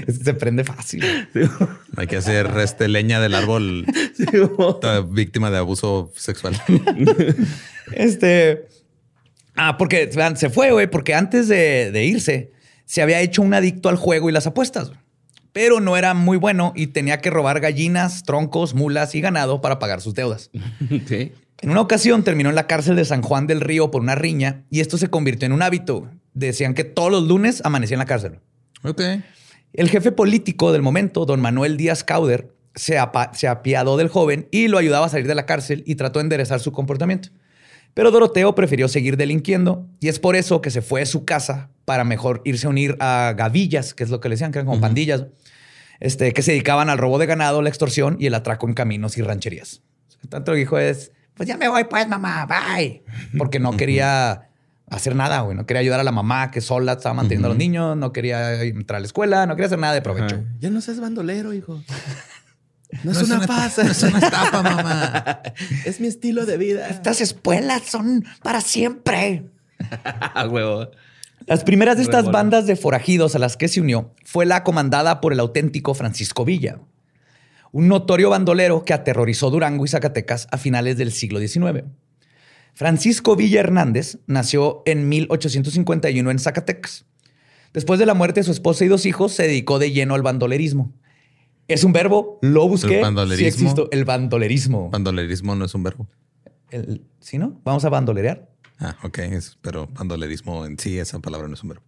Es 0.06 0.18
que 0.18 0.24
se 0.24 0.34
prende 0.34 0.64
fácil. 0.64 1.04
Hay 1.96 2.06
que 2.06 2.16
hacer 2.16 2.50
este 2.58 2.88
leña 2.88 3.20
del 3.20 3.34
árbol 3.34 3.86
Sí, 4.16 4.24
víctima 5.10 5.50
de 5.50 5.58
abuso 5.58 6.12
sexual. 6.16 6.60
Este. 7.92 8.66
Ah, 9.56 9.76
porque 9.76 10.10
se 10.36 10.48
fue, 10.50 10.72
güey, 10.72 10.90
porque 10.90 11.14
antes 11.14 11.48
de, 11.48 11.90
de 11.92 12.04
irse 12.04 12.50
se 12.86 13.02
había 13.02 13.20
hecho 13.20 13.42
un 13.42 13.52
adicto 13.54 13.88
al 13.90 13.96
juego 13.96 14.28
y 14.28 14.32
las 14.32 14.46
apuestas. 14.46 14.88
güey. 14.88 15.00
Pero 15.54 15.80
no 15.80 15.96
era 15.96 16.14
muy 16.14 16.36
bueno 16.36 16.72
y 16.74 16.88
tenía 16.88 17.20
que 17.20 17.30
robar 17.30 17.60
gallinas, 17.60 18.24
troncos, 18.24 18.74
mulas 18.74 19.14
y 19.14 19.20
ganado 19.20 19.60
para 19.60 19.78
pagar 19.78 20.02
sus 20.02 20.12
deudas. 20.12 20.50
Sí. 21.08 21.32
En 21.60 21.70
una 21.70 21.80
ocasión 21.80 22.24
terminó 22.24 22.50
en 22.50 22.56
la 22.56 22.66
cárcel 22.66 22.96
de 22.96 23.04
San 23.04 23.22
Juan 23.22 23.46
del 23.46 23.60
Río 23.60 23.90
por 23.90 24.02
una 24.02 24.16
riña 24.16 24.64
y 24.68 24.80
esto 24.80 24.98
se 24.98 25.08
convirtió 25.08 25.46
en 25.46 25.52
un 25.52 25.62
hábito. 25.62 26.10
Decían 26.34 26.74
que 26.74 26.82
todos 26.84 27.10
los 27.10 27.22
lunes 27.22 27.62
amanecía 27.64 27.94
en 27.94 28.00
la 28.00 28.04
cárcel. 28.04 28.40
Ok. 28.82 29.00
El 29.72 29.88
jefe 29.88 30.12
político 30.12 30.72
del 30.72 30.82
momento, 30.82 31.24
don 31.24 31.40
Manuel 31.40 31.76
Díaz 31.76 32.02
Cauder, 32.02 32.52
se 32.74 32.98
apiadó 32.98 33.96
del 33.96 34.08
joven 34.08 34.48
y 34.50 34.66
lo 34.66 34.78
ayudaba 34.78 35.06
a 35.06 35.08
salir 35.08 35.28
de 35.28 35.36
la 35.36 35.46
cárcel 35.46 35.84
y 35.86 35.94
trató 35.94 36.18
de 36.18 36.24
enderezar 36.24 36.58
su 36.58 36.72
comportamiento. 36.72 37.28
Pero 37.94 38.10
Doroteo 38.10 38.56
prefirió 38.56 38.88
seguir 38.88 39.16
delinquiendo 39.16 39.86
y 40.00 40.08
es 40.08 40.18
por 40.18 40.34
eso 40.34 40.60
que 40.60 40.70
se 40.70 40.82
fue 40.82 41.00
de 41.00 41.06
su 41.06 41.24
casa 41.24 41.70
para 41.84 42.04
mejor 42.04 42.40
irse 42.44 42.66
a 42.66 42.70
unir 42.70 42.96
a 43.00 43.34
gavillas, 43.36 43.94
que 43.94 44.04
es 44.04 44.10
lo 44.10 44.20
que 44.20 44.28
le 44.28 44.34
decían, 44.34 44.52
que 44.52 44.58
eran 44.58 44.66
como 44.66 44.80
pandillas, 44.80 45.26
este, 46.00 46.32
que 46.32 46.42
se 46.42 46.52
dedicaban 46.52 46.88
al 46.90 46.98
robo 46.98 47.18
de 47.18 47.26
ganado, 47.26 47.62
la 47.62 47.68
extorsión 47.68 48.16
y 48.18 48.26
el 48.26 48.34
atraco 48.34 48.66
en 48.66 48.74
caminos 48.74 49.16
y 49.18 49.22
rancherías. 49.22 49.82
Tanto 50.28 50.52
lo 50.52 50.56
que 50.56 50.60
dijo 50.60 50.78
es, 50.78 51.12
pues 51.34 51.48
ya 51.48 51.56
me 51.56 51.68
voy 51.68 51.84
pues 51.84 52.08
mamá, 52.08 52.46
bye. 52.46 53.02
Porque 53.38 53.58
no 53.58 53.76
quería 53.76 54.48
hacer 54.88 55.14
nada, 55.14 55.40
güey. 55.40 55.56
No 55.56 55.66
quería 55.66 55.80
ayudar 55.80 56.00
a 56.00 56.04
la 56.04 56.12
mamá 56.12 56.50
que 56.50 56.60
sola 56.60 56.92
estaba 56.92 57.14
manteniendo 57.14 57.46
a 57.48 57.50
los 57.50 57.58
niños, 57.58 57.96
no 57.96 58.12
quería 58.12 58.62
entrar 58.62 58.96
a 58.98 59.00
la 59.00 59.06
escuela, 59.06 59.46
no 59.46 59.54
quería 59.54 59.66
hacer 59.66 59.78
nada 59.78 59.94
de 59.94 60.02
provecho. 60.02 60.42
Ya 60.60 60.70
no 60.70 60.80
seas 60.80 61.00
bandolero, 61.00 61.52
hijo. 61.52 61.82
No, 63.02 63.12
No 63.12 63.18
es 63.18 63.22
una 63.28 63.44
pasa. 63.44 63.82
no 63.82 63.90
es 63.90 64.02
una 64.04 64.18
estafa, 64.20 64.62
mamá. 64.62 65.42
es 65.84 65.98
mi 66.00 66.06
estilo 66.06 66.46
de 66.46 66.56
vida. 66.56 66.86
Estas 66.88 67.20
escuelas 67.20 67.82
son 67.82 68.24
para 68.40 68.60
siempre. 68.60 69.50
A 70.34 70.46
huevo. 70.46 70.90
Las 71.46 71.64
primeras 71.64 71.96
de 71.96 72.02
estas 72.04 72.24
bandas 72.32 72.66
de 72.66 72.76
forajidos 72.76 73.34
a 73.34 73.38
las 73.38 73.56
que 73.56 73.68
se 73.68 73.80
unió 73.80 74.12
fue 74.24 74.46
la 74.46 74.64
comandada 74.64 75.20
por 75.20 75.32
el 75.32 75.40
auténtico 75.40 75.94
Francisco 75.94 76.44
Villa, 76.44 76.80
un 77.72 77.88
notorio 77.88 78.30
bandolero 78.30 78.84
que 78.84 78.94
aterrorizó 78.94 79.50
Durango 79.50 79.84
y 79.84 79.88
Zacatecas 79.88 80.46
a 80.50 80.58
finales 80.58 80.96
del 80.96 81.12
siglo 81.12 81.40
XIX. 81.40 81.84
Francisco 82.72 83.36
Villa 83.36 83.60
Hernández 83.60 84.18
nació 84.26 84.82
en 84.86 85.08
1851 85.08 86.30
en 86.30 86.38
Zacatecas. 86.38 87.04
Después 87.72 87.98
de 88.00 88.06
la 88.06 88.14
muerte 88.14 88.40
de 88.40 88.44
su 88.44 88.52
esposa 88.52 88.84
y 88.84 88.88
dos 88.88 89.04
hijos, 89.06 89.32
se 89.32 89.44
dedicó 89.44 89.78
de 89.78 89.92
lleno 89.92 90.14
al 90.14 90.22
bandolerismo. 90.22 90.92
Es 91.68 91.82
un 91.84 91.92
verbo, 91.92 92.38
lo 92.42 92.68
busqué. 92.68 92.96
¿El 92.98 93.02
bandolerismo? 93.02 93.38
Sí 93.38 93.46
existo, 93.46 93.88
el 93.90 94.04
bandolerismo. 94.04 94.90
Bandolerismo 94.90 95.54
no 95.56 95.64
es 95.64 95.74
un 95.74 95.82
verbo. 95.82 96.06
El- 96.70 97.02
¿Sí, 97.20 97.38
no? 97.38 97.60
Vamos 97.64 97.84
a 97.84 97.88
bandolerear. 97.88 98.48
Ah, 98.78 98.96
ok. 99.02 99.18
es- 99.18 99.56
pero 99.62 99.86
bandolerismo 99.86 100.66
en 100.66 100.78
sí, 100.78 100.98
esa 100.98 101.18
palabra 101.20 101.48
no 101.48 101.54
es 101.54 101.62
un 101.62 101.70
verbo. 101.70 101.84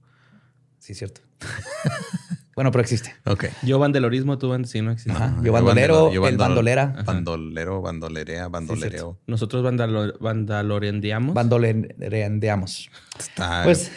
Sí, 0.79 0.95
cierto. 0.95 1.21
bueno, 2.55 2.71
pero 2.71 2.83
existe. 2.83 3.15
Ok. 3.25 3.47
Yo 3.63 3.79
bandelorismo, 3.79 4.39
tú 4.39 4.49
band... 4.49 4.67
Sí, 4.67 4.81
no 4.83 4.93
existe. 4.93 5.13
Ajá. 5.13 5.37
Yo 5.43 5.53
bandolero, 5.53 6.13
yo 6.13 6.27
el 6.29 6.37
bandolera. 6.37 6.95
Bandolero, 7.05 7.83
bandolerea, 7.83 8.49
bandolereo. 8.49 9.19
Nosotros 9.27 9.65
bandalo... 9.65 10.17
bandalorendiamos. 10.21 11.35
Bandolereandeamos. 11.35 12.89
Está. 13.19 13.65
Pues 13.65 13.91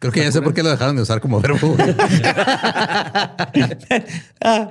creo 0.00 0.12
que 0.12 0.20
ya 0.24 0.32
sé 0.32 0.42
por 0.42 0.52
qué 0.54 0.62
lo 0.64 0.70
dejaron 0.70 0.96
de 0.96 1.02
usar 1.02 1.20
como 1.20 1.40
verbo. 1.40 1.76
Ah, 4.40 4.68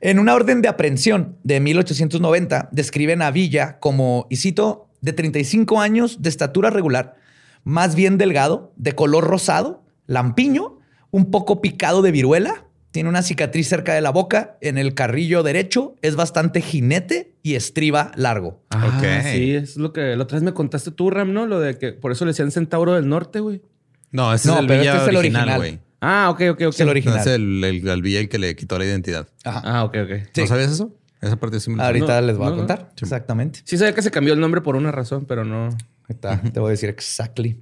en 0.00 0.18
una 0.18 0.34
orden 0.34 0.60
de 0.62 0.68
aprehensión 0.68 1.38
de 1.42 1.60
1890, 1.60 2.68
describen 2.72 3.22
a 3.22 3.30
Villa 3.30 3.78
como, 3.78 4.26
y 4.30 4.36
cito, 4.36 4.87
de 5.00 5.12
35 5.12 5.80
años, 5.80 6.22
de 6.22 6.28
estatura 6.28 6.70
regular, 6.70 7.16
más 7.64 7.94
bien 7.94 8.18
delgado, 8.18 8.72
de 8.76 8.94
color 8.94 9.24
rosado, 9.24 9.84
lampiño, 10.06 10.78
un 11.10 11.30
poco 11.30 11.60
picado 11.60 12.02
de 12.02 12.10
viruela, 12.10 12.64
tiene 12.90 13.08
una 13.10 13.22
cicatriz 13.22 13.68
cerca 13.68 13.94
de 13.94 14.00
la 14.00 14.10
boca, 14.10 14.56
en 14.60 14.78
el 14.78 14.94
carrillo 14.94 15.42
derecho, 15.42 15.94
es 16.02 16.16
bastante 16.16 16.60
jinete 16.62 17.34
y 17.42 17.54
estriba 17.54 18.12
largo. 18.16 18.62
Ah, 18.70 18.86
Ok. 18.98 19.04
Sí, 19.32 19.54
es 19.54 19.76
lo 19.76 19.92
que 19.92 20.16
la 20.16 20.22
otra 20.22 20.36
vez 20.36 20.42
me 20.42 20.54
contaste 20.54 20.90
tú, 20.90 21.10
Ram, 21.10 21.32
¿no? 21.32 21.46
Lo 21.46 21.60
de 21.60 21.76
que 21.78 21.92
por 21.92 22.12
eso 22.12 22.24
le 22.24 22.30
decían 22.30 22.50
Centauro 22.50 22.94
del 22.94 23.08
Norte, 23.08 23.40
güey. 23.40 23.62
No, 24.10 24.32
ese 24.32 24.48
No, 24.48 24.54
es 24.54 24.60
el 24.60 24.66
pero 24.66 24.80
Villa 24.80 24.92
este 24.92 25.02
es 25.04 25.08
el 25.10 25.16
original, 25.16 25.56
güey. 25.58 25.78
Ah, 26.00 26.28
ok, 26.30 26.40
ok, 26.52 26.60
ok. 26.68 26.74
Es 26.74 26.80
el 26.80 26.88
original. 26.88 27.18
Es 27.18 27.26
el, 27.26 27.62
el, 27.64 27.86
el 27.88 28.02
Villa 28.02 28.20
el 28.20 28.28
que 28.28 28.38
le 28.38 28.56
quitó 28.56 28.78
la 28.78 28.86
identidad. 28.86 29.28
Ajá. 29.44 29.60
Ah, 29.64 29.84
ok, 29.84 29.96
ok. 30.04 30.10
Sí. 30.32 30.40
¿No 30.42 30.46
sabías 30.46 30.70
eso? 30.72 30.94
Esa 31.20 31.36
parte 31.36 31.58
sí 31.60 31.70
me. 31.70 31.82
Ahorita 31.82 32.20
No, 32.20 32.26
les 32.26 32.36
voy 32.36 32.46
a 32.46 32.50
no. 32.50 32.56
contar. 32.56 32.92
Exactamente. 33.00 33.60
Sí 33.64 33.76
sabía 33.76 33.94
que 33.94 34.02
se 34.02 34.10
cambió 34.10 34.34
el 34.34 34.40
nombre 34.40 34.60
por 34.60 34.76
una 34.76 34.92
razón, 34.92 35.24
pero 35.26 35.44
no... 35.44 35.66
Ahí 35.68 36.14
está, 36.14 36.40
te 36.40 36.60
voy 36.60 36.68
a 36.68 36.70
decir 36.70 36.88
exactly. 36.88 37.60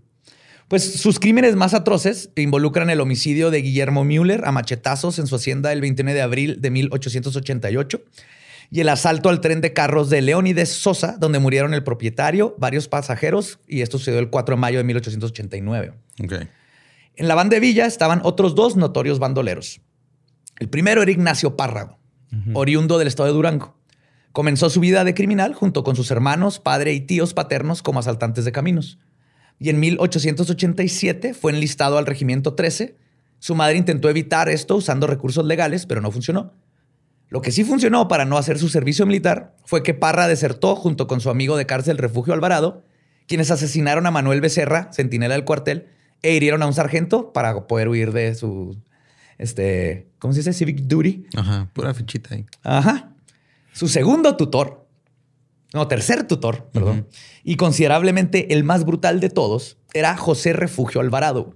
Pues 0.68 0.94
sus 1.00 1.18
crímenes 1.20 1.54
más 1.56 1.74
atroces 1.74 2.30
involucran 2.36 2.90
el 2.90 3.00
homicidio 3.00 3.50
de 3.50 3.62
Guillermo 3.62 4.04
Müller 4.04 4.44
a 4.44 4.52
machetazos 4.52 5.18
en 5.18 5.26
su 5.28 5.36
hacienda 5.36 5.72
el 5.72 5.80
29 5.80 6.16
de 6.16 6.22
abril 6.22 6.60
de 6.60 6.70
1888 6.70 8.02
y 8.70 8.80
el 8.80 8.88
asalto 8.88 9.28
al 9.28 9.40
tren 9.40 9.60
de 9.60 9.72
carros 9.72 10.10
de 10.10 10.22
Leónides 10.22 10.70
Sosa, 10.70 11.16
donde 11.18 11.38
murieron 11.38 11.72
el 11.72 11.84
propietario, 11.84 12.56
varios 12.58 12.88
pasajeros, 12.88 13.60
y 13.68 13.82
esto 13.82 13.98
sucedió 13.98 14.18
el 14.18 14.28
4 14.28 14.56
de 14.56 14.60
mayo 14.60 14.78
de 14.78 14.84
1889. 14.84 15.92
Ok. 16.24 16.32
En 17.14 17.28
la 17.28 17.36
banda 17.36 17.54
de 17.54 17.60
Villa 17.60 17.86
estaban 17.86 18.20
otros 18.24 18.56
dos 18.56 18.76
notorios 18.76 19.20
bandoleros. 19.20 19.80
El 20.58 20.68
primero 20.68 21.00
era 21.02 21.10
Ignacio 21.12 21.56
Párrago, 21.56 21.98
oriundo 22.54 22.98
del 22.98 23.08
estado 23.08 23.28
de 23.28 23.34
Durango. 23.34 23.76
Comenzó 24.32 24.68
su 24.68 24.80
vida 24.80 25.04
de 25.04 25.14
criminal 25.14 25.54
junto 25.54 25.82
con 25.82 25.96
sus 25.96 26.10
hermanos, 26.10 26.58
padre 26.58 26.92
y 26.92 27.00
tíos 27.00 27.32
paternos 27.32 27.82
como 27.82 28.00
asaltantes 28.00 28.44
de 28.44 28.52
caminos. 28.52 28.98
Y 29.58 29.70
en 29.70 29.80
1887 29.80 31.32
fue 31.32 31.52
enlistado 31.52 31.96
al 31.96 32.06
Regimiento 32.06 32.54
13. 32.54 32.96
Su 33.38 33.54
madre 33.54 33.78
intentó 33.78 34.10
evitar 34.10 34.48
esto 34.48 34.76
usando 34.76 35.06
recursos 35.06 35.44
legales, 35.46 35.86
pero 35.86 36.00
no 36.00 36.10
funcionó. 36.10 36.52
Lo 37.28 37.40
que 37.40 37.50
sí 37.50 37.64
funcionó 37.64 38.08
para 38.08 38.24
no 38.24 38.38
hacer 38.38 38.58
su 38.58 38.68
servicio 38.68 39.06
militar 39.06 39.56
fue 39.64 39.82
que 39.82 39.94
Parra 39.94 40.28
desertó 40.28 40.76
junto 40.76 41.06
con 41.06 41.20
su 41.20 41.30
amigo 41.30 41.56
de 41.56 41.66
cárcel 41.66 41.98
Refugio 41.98 42.34
Alvarado, 42.34 42.84
quienes 43.26 43.50
asesinaron 43.50 44.06
a 44.06 44.10
Manuel 44.10 44.40
Becerra, 44.40 44.90
centinela 44.92 45.34
del 45.34 45.44
cuartel, 45.44 45.88
e 46.22 46.34
hirieron 46.34 46.62
a 46.62 46.66
un 46.66 46.74
sargento 46.74 47.32
para 47.32 47.66
poder 47.66 47.88
huir 47.88 48.12
de 48.12 48.34
su, 48.34 48.76
este, 49.38 50.08
¿cómo 50.18 50.32
se 50.32 50.40
dice? 50.40 50.52
Civic 50.52 50.82
duty. 50.82 51.26
Ajá. 51.36 51.70
Pura 51.72 51.94
fichita 51.94 52.34
ahí. 52.34 52.46
Ajá. 52.62 53.12
Su 53.72 53.88
segundo 53.88 54.36
tutor, 54.36 54.88
no, 55.74 55.86
tercer 55.88 56.26
tutor, 56.26 56.70
perdón, 56.72 57.06
y 57.44 57.56
considerablemente 57.56 58.54
el 58.54 58.64
más 58.64 58.86
brutal 58.86 59.20
de 59.20 59.28
todos, 59.28 59.76
era 59.92 60.16
José 60.16 60.54
Refugio 60.54 61.02
Alvarado, 61.02 61.54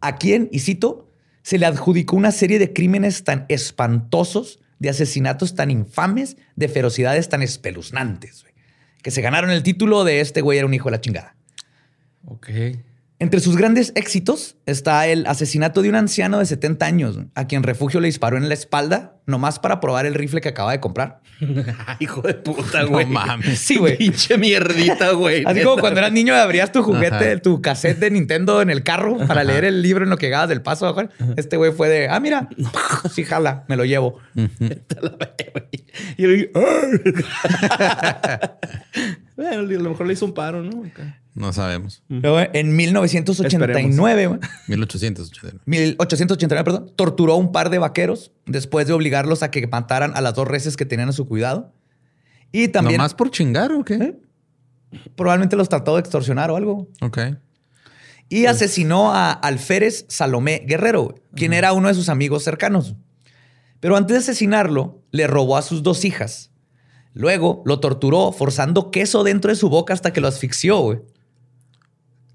a 0.00 0.16
quien, 0.16 0.48
y 0.52 0.60
cito, 0.60 1.08
se 1.42 1.58
le 1.58 1.66
adjudicó 1.66 2.14
una 2.14 2.30
serie 2.30 2.60
de 2.60 2.72
crímenes 2.72 3.24
tan 3.24 3.46
espantosos, 3.48 4.60
de 4.78 4.90
asesinatos 4.90 5.56
tan 5.56 5.70
infames, 5.70 6.36
de 6.54 6.68
ferocidades 6.68 7.28
tan 7.28 7.42
espeluznantes, 7.42 8.42
güey, 8.42 8.54
que 9.02 9.10
se 9.10 9.20
ganaron 9.20 9.50
el 9.50 9.64
título 9.64 10.04
de 10.04 10.20
este 10.20 10.42
güey 10.42 10.58
era 10.58 10.66
un 10.66 10.74
hijo 10.74 10.88
de 10.88 10.92
la 10.92 11.00
chingada. 11.00 11.36
Ok. 12.26 12.48
Entre 13.22 13.38
sus 13.40 13.54
grandes 13.56 13.92
éxitos 13.96 14.56
está 14.64 15.06
el 15.06 15.26
asesinato 15.26 15.82
de 15.82 15.90
un 15.90 15.94
anciano 15.94 16.38
de 16.38 16.46
70 16.46 16.86
años, 16.86 17.18
a 17.34 17.46
quien 17.46 17.62
Refugio 17.62 18.00
le 18.00 18.06
disparó 18.06 18.38
en 18.38 18.48
la 18.48 18.54
espalda, 18.54 19.16
nomás 19.26 19.58
para 19.58 19.78
probar 19.78 20.06
el 20.06 20.14
rifle 20.14 20.40
que 20.40 20.48
acaba 20.48 20.72
de 20.72 20.80
comprar. 20.80 21.20
Hijo 22.00 22.22
de 22.22 22.32
puta, 22.34 22.82
No 22.84 22.88
güey. 22.88 23.04
mames. 23.06 23.58
Sí, 23.58 23.76
güey. 23.76 23.98
Pinche 23.98 24.38
mierdita, 24.38 25.10
güey. 25.12 25.44
Así 25.46 25.62
como 25.62 25.76
cuando 25.80 26.00
eras 26.00 26.12
niño 26.12 26.34
abrías 26.34 26.72
tu 26.72 26.82
juguete, 26.82 27.32
Ajá. 27.32 27.38
tu 27.42 27.60
cassette 27.60 27.98
de 27.98 28.10
Nintendo 28.10 28.62
en 28.62 28.70
el 28.70 28.82
carro 28.82 29.18
para 29.26 29.44
leer 29.44 29.66
el 29.66 29.82
libro 29.82 30.02
en 30.04 30.10
lo 30.10 30.16
que 30.16 30.26
llegabas 30.26 30.48
del 30.48 30.62
paso. 30.62 30.96
Este 31.36 31.58
güey 31.58 31.72
fue 31.72 31.90
de, 31.90 32.08
ah, 32.08 32.20
mira, 32.20 32.48
sí, 33.12 33.24
jala, 33.24 33.64
me 33.68 33.76
lo 33.76 33.84
llevo. 33.84 34.18
Y 36.16 36.22
yo, 36.22 36.28
bueno, 39.40 39.60
a 39.60 39.82
lo 39.82 39.90
mejor 39.90 40.06
le 40.06 40.12
hizo 40.12 40.26
un 40.26 40.34
paro, 40.34 40.62
¿no? 40.62 40.82
No 41.34 41.52
sabemos. 41.52 42.02
Luego, 42.08 42.40
en 42.52 42.74
1989, 42.76 44.26
güey, 44.26 44.40
1889. 44.68 45.62
1889, 45.66 46.64
perdón, 46.64 46.92
torturó 46.96 47.34
a 47.34 47.36
un 47.36 47.52
par 47.52 47.70
de 47.70 47.78
vaqueros 47.78 48.32
después 48.46 48.86
de 48.86 48.92
obligarlos 48.92 49.42
a 49.42 49.50
que 49.50 49.66
mataran 49.66 50.12
a 50.14 50.20
las 50.20 50.34
dos 50.34 50.46
reses 50.46 50.76
que 50.76 50.84
tenían 50.84 51.08
a 51.08 51.12
su 51.12 51.26
cuidado. 51.26 51.72
Y 52.52 52.68
también 52.68 52.98
¿Nomás 52.98 53.14
por 53.14 53.30
chingar 53.30 53.72
o 53.72 53.84
qué? 53.84 53.94
¿Eh? 53.94 54.18
probablemente 55.14 55.56
los 55.56 55.68
trató 55.68 55.94
de 55.94 56.00
extorsionar 56.00 56.50
o 56.50 56.56
algo. 56.56 56.88
Ok. 57.00 57.18
Y 58.28 58.46
asesinó 58.46 59.12
a 59.12 59.32
Alférez 59.32 60.06
Salomé 60.08 60.64
Guerrero, 60.66 61.14
quien 61.34 61.52
era 61.52 61.72
uno 61.72 61.88
de 61.88 61.94
sus 61.94 62.08
amigos 62.08 62.44
cercanos. 62.44 62.94
Pero 63.80 63.96
antes 63.96 64.14
de 64.14 64.18
asesinarlo, 64.18 65.02
le 65.10 65.26
robó 65.26 65.56
a 65.56 65.62
sus 65.62 65.82
dos 65.82 66.04
hijas. 66.04 66.49
Luego 67.14 67.62
lo 67.66 67.80
torturó 67.80 68.32
forzando 68.32 68.90
queso 68.90 69.24
dentro 69.24 69.50
de 69.50 69.56
su 69.56 69.68
boca 69.68 69.92
hasta 69.94 70.12
que 70.12 70.20
lo 70.20 70.28
asfixió. 70.28 70.78
güey. 70.78 70.98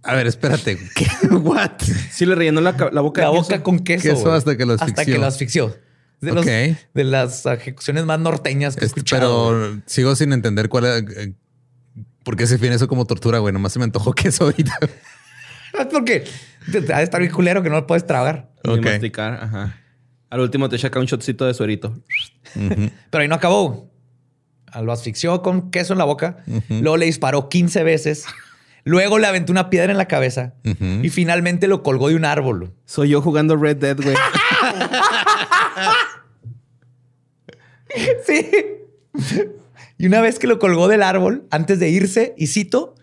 A 0.04 0.14
ver, 0.16 0.28
espérate. 0.28 0.78
¿Qué? 0.96 1.08
What? 1.32 1.80
Sí, 2.12 2.26
le 2.26 2.36
rellenó 2.36 2.62
la, 2.62 2.76
ca- 2.78 2.92
la 2.92 3.02
boca 3.02 3.22
La 3.22 3.30
de 3.30 3.34
boca 3.38 3.48
queso. 3.50 3.64
con 3.64 3.80
queso. 3.80 4.32
Hasta 4.32 4.56
que 4.58 4.66
lo 4.66 4.74
Hasta 4.74 4.86
asfixió. 4.86 5.14
que 5.14 5.20
lo 5.20 5.26
asfixió. 5.26 5.78
De, 6.22 6.32
los- 6.34 6.46
Ok. 6.46 6.52
de 6.94 7.04
las 7.04 7.46
ejecuciones 7.46 8.06
más 8.06 8.20
norteñas 8.20 8.76
que 8.76 8.84
he 8.84 8.88
Este, 8.88 9.00
escuchado. 9.00 9.46
güey. 9.58 9.70
pero 9.72 9.82
sigo 9.88 10.16
sin 10.16 10.32
entender 10.34 10.70
cuál 10.70 10.86
es. 10.86 11.18
eh, 11.18 11.34
¿Por 12.24 12.36
qué 12.36 12.48
se 12.48 12.56
define 12.56 12.76
eso 12.76 12.88
como 12.88 13.06
tortura, 13.06 13.40
güey? 13.40 13.54
Nomás 13.54 13.74
se 13.74 13.80
me 13.80 13.86
antojó 13.86 14.14
queso 14.14 14.46
ahorita. 14.46 14.78
Es 15.80 15.86
porque 15.92 16.24
ha 16.94 16.98
de 16.98 17.04
estar 17.04 17.20
bien 17.20 17.32
culero 17.34 17.62
que 17.64 17.70
no 17.70 17.76
lo 17.76 17.88
puedes 17.88 18.06
tragar. 18.06 18.52
Ni 18.64 18.74
Ok. 18.74 18.84
masticar, 18.86 19.34
ajá. 19.44 19.78
Al 20.30 20.40
último 20.40 20.68
te 20.70 20.76
echa 20.76 20.90
un 21.00 21.06
shotcito 21.06 21.46
de 21.46 21.54
suerito. 21.54 21.98
Pero 22.54 23.22
ahí 23.22 23.28
no 23.28 23.36
acabó. 23.36 23.92
Lo 24.82 24.92
asfixió 24.92 25.42
con 25.42 25.72
queso 25.72 25.94
en 25.94 26.00
la 26.00 26.06
boca. 26.06 26.38
Luego 26.70 26.98
le 26.98 27.06
disparó 27.06 27.50
15 27.50 27.84
veces. 27.84 28.26
Luego 28.84 29.18
le 29.18 29.26
aventó 29.28 29.52
una 29.52 29.70
piedra 29.70 29.92
en 29.92 29.98
la 29.98 30.08
cabeza. 30.08 30.54
Y 31.02 31.10
finalmente 31.10 31.68
lo 31.68 31.82
colgó 31.84 32.10
de 32.10 32.16
un 32.16 32.26
árbol. 32.26 32.74
Soy 32.86 33.10
yo 33.10 33.22
jugando 33.22 33.56
Red 33.56 33.78
Dead, 33.78 33.98
güey. 34.02 34.16
sí. 38.26 38.50
Y 39.98 40.08
una 40.08 40.22
vez 40.22 40.40
que 40.40 40.48
lo 40.48 40.60
colgó 40.60 40.88
del 40.88 41.04
árbol, 41.04 41.48
antes 41.52 41.80
de 41.80 41.90
irse, 41.90 42.34
y 42.38 42.48
cito, 42.48 42.96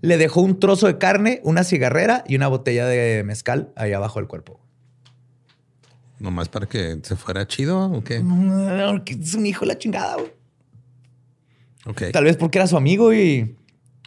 le 0.00 0.16
dejó 0.18 0.40
un 0.40 0.58
trozo 0.58 0.86
de 0.88 0.98
carne, 0.98 1.40
una 1.44 1.64
cigarrera 1.64 2.24
y 2.26 2.36
una 2.36 2.48
botella 2.48 2.86
de 2.86 3.22
mezcal 3.24 3.72
ahí 3.76 3.92
abajo 3.92 4.18
del 4.18 4.26
cuerpo. 4.28 4.60
¿Nomás 6.18 6.48
para 6.48 6.66
que 6.66 6.98
se 7.02 7.16
fuera 7.16 7.46
chido 7.46 7.90
o 7.90 8.04
qué? 8.04 8.20
No, 8.20 9.02
es 9.06 9.34
un 9.34 9.46
hijo 9.46 9.60
de 9.60 9.66
la 9.68 9.78
chingada, 9.78 10.16
güey. 10.16 10.32
Tal 12.12 12.24
vez 12.24 12.36
porque 12.36 12.58
era 12.58 12.66
su 12.66 12.76
amigo 12.76 13.12
y, 13.14 13.56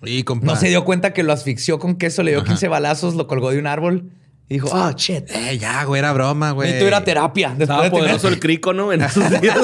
y 0.06 0.26
no 0.42 0.56
se 0.56 0.70
dio 0.70 0.84
cuenta 0.86 1.14
que 1.14 1.24
lo 1.24 1.34
asfixió 1.34 1.80
con 1.80 1.96
queso, 1.96 2.24
le 2.24 2.32
dio 2.32 2.44
15 2.44 2.68
balazos, 2.68 3.16
lo 3.16 3.28
colgó 3.28 3.52
de 3.52 3.60
un 3.60 3.68
árbol 3.68 4.12
y 4.50 4.56
dijo, 4.56 4.70
ah, 4.74 4.94
shit. 4.96 5.30
Eh, 5.30 5.58
ya, 5.58 5.84
güey, 5.86 6.00
era 6.00 6.12
broma, 6.12 6.52
güey. 6.52 6.72
Esto 6.74 6.86
era 6.86 7.04
terapia. 7.04 7.50
Después 7.50 7.70
Estaba 7.70 7.90
poderoso 7.90 8.28
el 8.28 8.40
crico, 8.40 8.74
¿no? 8.74 8.92
En 8.92 9.02
esos 9.02 9.30
días. 9.42 9.58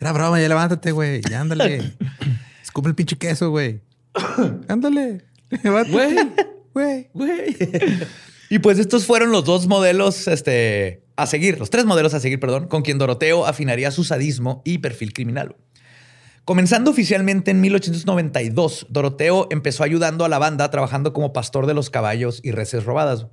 era 0.00 0.12
broma, 0.12 0.40
ya 0.40 0.48
levántate, 0.48 0.90
güey. 0.92 1.20
Ya 1.22 1.40
ándale. 1.40 1.92
Escupe 2.62 2.88
el 2.88 2.94
pinche 2.94 3.16
queso, 3.16 3.50
güey. 3.50 3.80
ándale. 4.68 5.24
Güey. 5.62 6.16
Güey. 6.72 7.10
Güey. 7.14 7.56
y 8.50 8.58
pues 8.58 8.78
estos 8.78 9.06
fueron 9.06 9.30
los 9.30 9.44
dos 9.44 9.66
modelos 9.66 10.28
este, 10.28 11.02
a 11.16 11.26
seguir, 11.26 11.58
los 11.58 11.70
tres 11.70 11.84
modelos 11.84 12.14
a 12.14 12.20
seguir, 12.20 12.40
perdón, 12.40 12.68
con 12.68 12.82
quien 12.82 12.98
Doroteo 12.98 13.46
afinaría 13.46 13.90
su 13.90 14.04
sadismo 14.04 14.62
y 14.64 14.78
perfil 14.78 15.12
criminal. 15.12 15.56
Comenzando 16.50 16.90
oficialmente 16.90 17.52
en 17.52 17.60
1892, 17.60 18.88
Doroteo 18.90 19.46
empezó 19.50 19.84
ayudando 19.84 20.24
a 20.24 20.28
la 20.28 20.40
banda 20.40 20.68
trabajando 20.68 21.12
como 21.12 21.32
pastor 21.32 21.66
de 21.66 21.74
los 21.74 21.90
caballos 21.90 22.40
y 22.42 22.50
reses 22.50 22.84
robadas. 22.84 23.28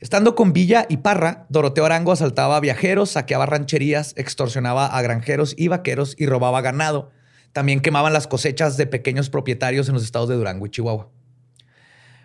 Estando 0.00 0.34
con 0.34 0.52
Villa 0.52 0.84
y 0.90 0.98
Parra, 0.98 1.46
Doroteo 1.48 1.86
Arango 1.86 2.12
asaltaba 2.12 2.58
a 2.58 2.60
viajeros, 2.60 3.12
saqueaba 3.12 3.46
rancherías, 3.46 4.12
extorsionaba 4.18 4.84
a 4.84 5.00
granjeros 5.00 5.54
y 5.56 5.68
vaqueros 5.68 6.14
y 6.18 6.26
robaba 6.26 6.60
ganado. 6.60 7.10
También 7.54 7.80
quemaban 7.80 8.12
las 8.12 8.26
cosechas 8.26 8.76
de 8.76 8.86
pequeños 8.86 9.30
propietarios 9.30 9.88
en 9.88 9.94
los 9.94 10.04
estados 10.04 10.28
de 10.28 10.34
Durango 10.34 10.66
y 10.66 10.70
Chihuahua. 10.70 11.08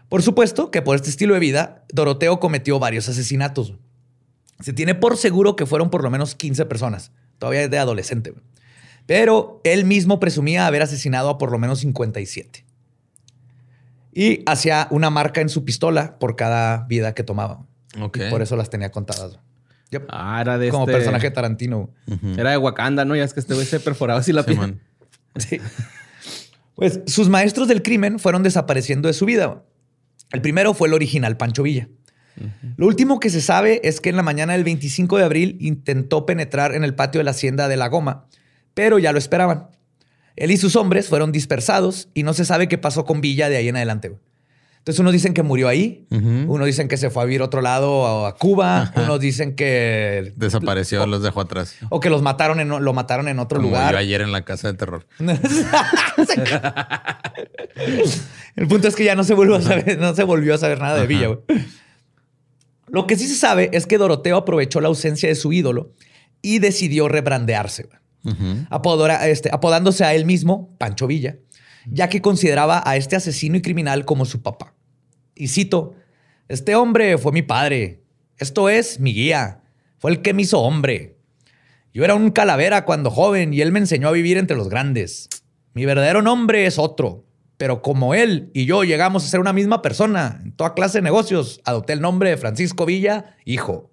Por 0.10 0.22
supuesto 0.22 0.72
que 0.72 0.82
por 0.82 0.98
este 0.98 1.10
estilo 1.10 1.36
de 1.36 1.40
vida, 1.40 1.86
Doroteo 1.94 2.42
cometió 2.42 2.80
varios 2.80 3.08
asesinatos. 3.08 3.76
Se 4.60 4.74
tiene 4.74 4.94
por 4.94 5.16
seguro 5.16 5.56
que 5.56 5.66
fueron 5.66 5.90
por 5.90 6.04
lo 6.04 6.12
menos 6.12 6.36
15 6.36 6.66
personas, 6.66 7.14
todavía 7.40 7.70
de 7.70 7.78
adolescente 7.78 8.34
pero 9.06 9.62
él 9.64 9.86
mismo 9.86 10.20
presumía 10.20 10.68
haber 10.68 10.82
asesinado 10.82 11.30
a 11.30 11.38
por 11.38 11.52
lo 11.52 11.60
menos 11.60 11.80
57. 11.80 12.66
Y 14.14 14.44
hacía 14.46 14.88
una 14.92 15.10
marca 15.10 15.42
en 15.42 15.50
su 15.50 15.66
pistola 15.66 16.18
por 16.20 16.36
cada 16.36 16.86
vida 16.88 17.14
que 17.14 17.24
tomaba. 17.24 17.66
Y 17.96 18.30
por 18.30 18.42
eso 18.42 18.56
las 18.56 18.70
tenía 18.70 18.92
contadas. 18.92 19.40
Ah, 20.10 20.40
era 20.42 20.58
de 20.58 20.70
Como 20.70 20.84
este 20.84 20.94
personaje 20.94 21.32
Tarantino. 21.32 21.90
Era 22.38 22.52
de 22.52 22.58
Wakanda, 22.58 23.06
¿no? 23.06 23.16
Ya 23.16 23.24
es 23.24 23.34
que 23.34 23.40
este 23.40 23.54
güey 23.54 23.66
se 23.66 23.80
perforaba 23.80 24.20
así 24.20 24.34
la 24.34 24.44
piel. 24.44 24.80
Sí. 25.38 25.60
Pues 26.76 27.02
sus 27.08 27.28
maestros 27.28 27.68
del 27.68 27.84
crimen 27.84 28.20
fueron 28.20 28.42
desapareciendo 28.42 29.10
de 29.10 29.14
su 29.14 29.26
vida. 29.26 29.66
El 30.32 30.42
primero 30.42 30.74
fue 30.74 30.88
el 30.88 30.94
original 30.94 31.36
Pancho 31.36 31.64
Villa. 31.64 31.90
Lo 32.78 32.88
último 32.88 33.20
que 33.20 33.30
se 33.30 33.42
sabe 33.42 33.82
es 33.84 34.00
que 34.00 34.10
en 34.10 34.16
la 34.16 34.24
mañana 34.24 34.54
del 34.54 34.64
25 34.64 35.18
de 35.18 35.26
abril 35.26 35.58
intentó 35.60 36.26
penetrar 36.26 36.74
en 36.74 36.86
el 36.86 36.96
patio 36.96 37.20
de 37.20 37.26
la 37.26 37.32
hacienda 37.32 37.68
de 37.68 37.76
La 37.76 37.90
Goma 37.90 38.28
pero 38.76 39.00
ya 39.00 39.12
lo 39.12 39.18
esperaban. 39.18 39.70
Él 40.36 40.52
y 40.52 40.58
sus 40.58 40.76
hombres 40.76 41.08
fueron 41.08 41.32
dispersados 41.32 42.10
y 42.14 42.22
no 42.22 42.34
se 42.34 42.46
sabe 42.46 42.68
qué 42.68 42.78
pasó 42.78 43.06
con 43.06 43.22
Villa 43.22 43.50
de 43.50 43.58
ahí 43.58 43.70
en 43.70 43.78
adelante. 43.78 44.16
Entonces, 44.86 45.00
unos 45.00 45.14
dicen 45.14 45.34
que 45.34 45.42
murió 45.42 45.68
ahí, 45.68 46.06
unos 46.12 46.68
dicen 46.68 46.88
que 46.88 46.98
se 46.98 47.10
fue 47.10 47.24
a 47.24 47.26
vivir 47.26 47.42
a 47.42 47.46
otro 47.46 47.60
lado, 47.62 48.28
a 48.28 48.36
Cuba, 48.36 48.94
unos 48.98 49.20
dicen 49.20 49.56
que 49.56 50.32
desapareció, 50.36 51.08
los 51.08 51.24
dejó 51.24 51.42
atrás. 51.42 51.76
O 51.90 52.00
que 52.00 52.12
los 52.12 52.22
mataron 52.22 52.60
en, 52.60 52.70
lo 52.70 52.94
mataron 52.94 53.28
en 53.28 53.40
otro 53.40 53.60
lugar. 53.60 53.94
Yo 53.94 53.98
ayer 53.98 54.22
en 54.22 54.32
la 54.32 54.46
casa 54.46 54.72
de 54.72 54.78
terror. 54.78 55.08
El 58.56 58.68
punto 58.68 58.88
es 58.88 58.96
que 58.96 59.04
ya 59.04 59.16
no 59.16 59.24
se 59.24 59.34
volvió 59.34 59.56
a 59.56 59.62
saber, 59.64 59.98
no 59.98 60.14
se 60.14 60.24
volvió 60.24 60.54
a 60.54 60.60
saber 60.60 60.80
nada 60.80 61.02
de 61.02 61.08
Villa. 61.08 61.30
Lo 62.86 63.08
que 63.08 63.16
sí 63.18 63.28
se 63.28 63.34
sabe 63.34 63.72
es 63.74 63.88
que 63.88 63.98
Doroteo 63.98 64.38
aprovechó 64.38 64.82
la 64.82 64.90
ausencia 64.90 65.28
de 65.28 65.34
su 65.34 65.52
ídolo 65.52 65.94
y 66.44 66.60
decidió 66.60 67.08
rebrandearse 67.08 67.90
este, 69.24 69.50
apodándose 69.52 70.04
a 70.04 70.14
él 70.14 70.26
mismo 70.26 70.76
Pancho 70.78 71.08
Villa, 71.08 71.38
ya 71.86 72.10
que 72.10 72.22
consideraba 72.22 72.82
a 72.86 72.96
este 72.98 73.16
asesino 73.16 73.58
y 73.58 73.62
criminal 73.62 74.06
como 74.06 74.26
su 74.26 74.42
papá. 74.42 74.74
Y 75.36 75.50
cito, 75.50 75.94
este 76.48 76.76
hombre 76.76 77.18
fue 77.18 77.32
mi 77.32 77.42
padre, 77.42 78.04
esto 78.38 78.70
es 78.70 79.00
mi 79.00 79.14
guía, 79.14 79.62
fue 79.98 80.12
el 80.12 80.22
que 80.22 80.34
me 80.34 80.44
hizo 80.44 80.62
hombre. 80.62 81.18
Yo 81.94 82.04
era 82.04 82.16
un 82.16 82.32
calavera 82.32 82.86
cuando 82.86 83.10
joven 83.10 83.54
y 83.54 83.62
él 83.62 83.72
me 83.72 83.80
enseñó 83.80 84.10
a 84.10 84.12
vivir 84.12 84.38
entre 84.38 84.58
los 84.58 84.70
grandes. 84.70 85.30
Mi 85.74 85.86
verdadero 85.86 86.22
nombre 86.22 86.66
es 86.66 86.78
otro, 86.78 87.26
pero 87.58 87.82
como 87.82 88.14
él 88.14 88.50
y 88.54 88.66
yo 88.66 88.84
llegamos 88.84 89.24
a 89.24 89.28
ser 89.28 89.40
una 89.40 89.54
misma 89.54 89.82
persona 89.82 90.42
en 90.44 90.52
toda 90.52 90.74
clase 90.74 90.98
de 90.98 91.04
negocios, 91.04 91.62
adopté 91.64 91.94
el 91.94 92.02
nombre 92.02 92.30
de 92.30 92.38
Francisco 92.38 92.86
Villa, 92.86 93.36
hijo. 93.46 93.92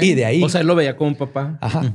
Y 0.00 0.14
de 0.14 0.24
ahí. 0.24 0.42
O 0.42 0.48
sea, 0.48 0.60
él 0.60 0.66
lo 0.66 0.74
veía 0.74 0.96
como 0.96 1.10
un 1.10 1.16
papá. 1.16 1.58
Ajá. 1.60 1.92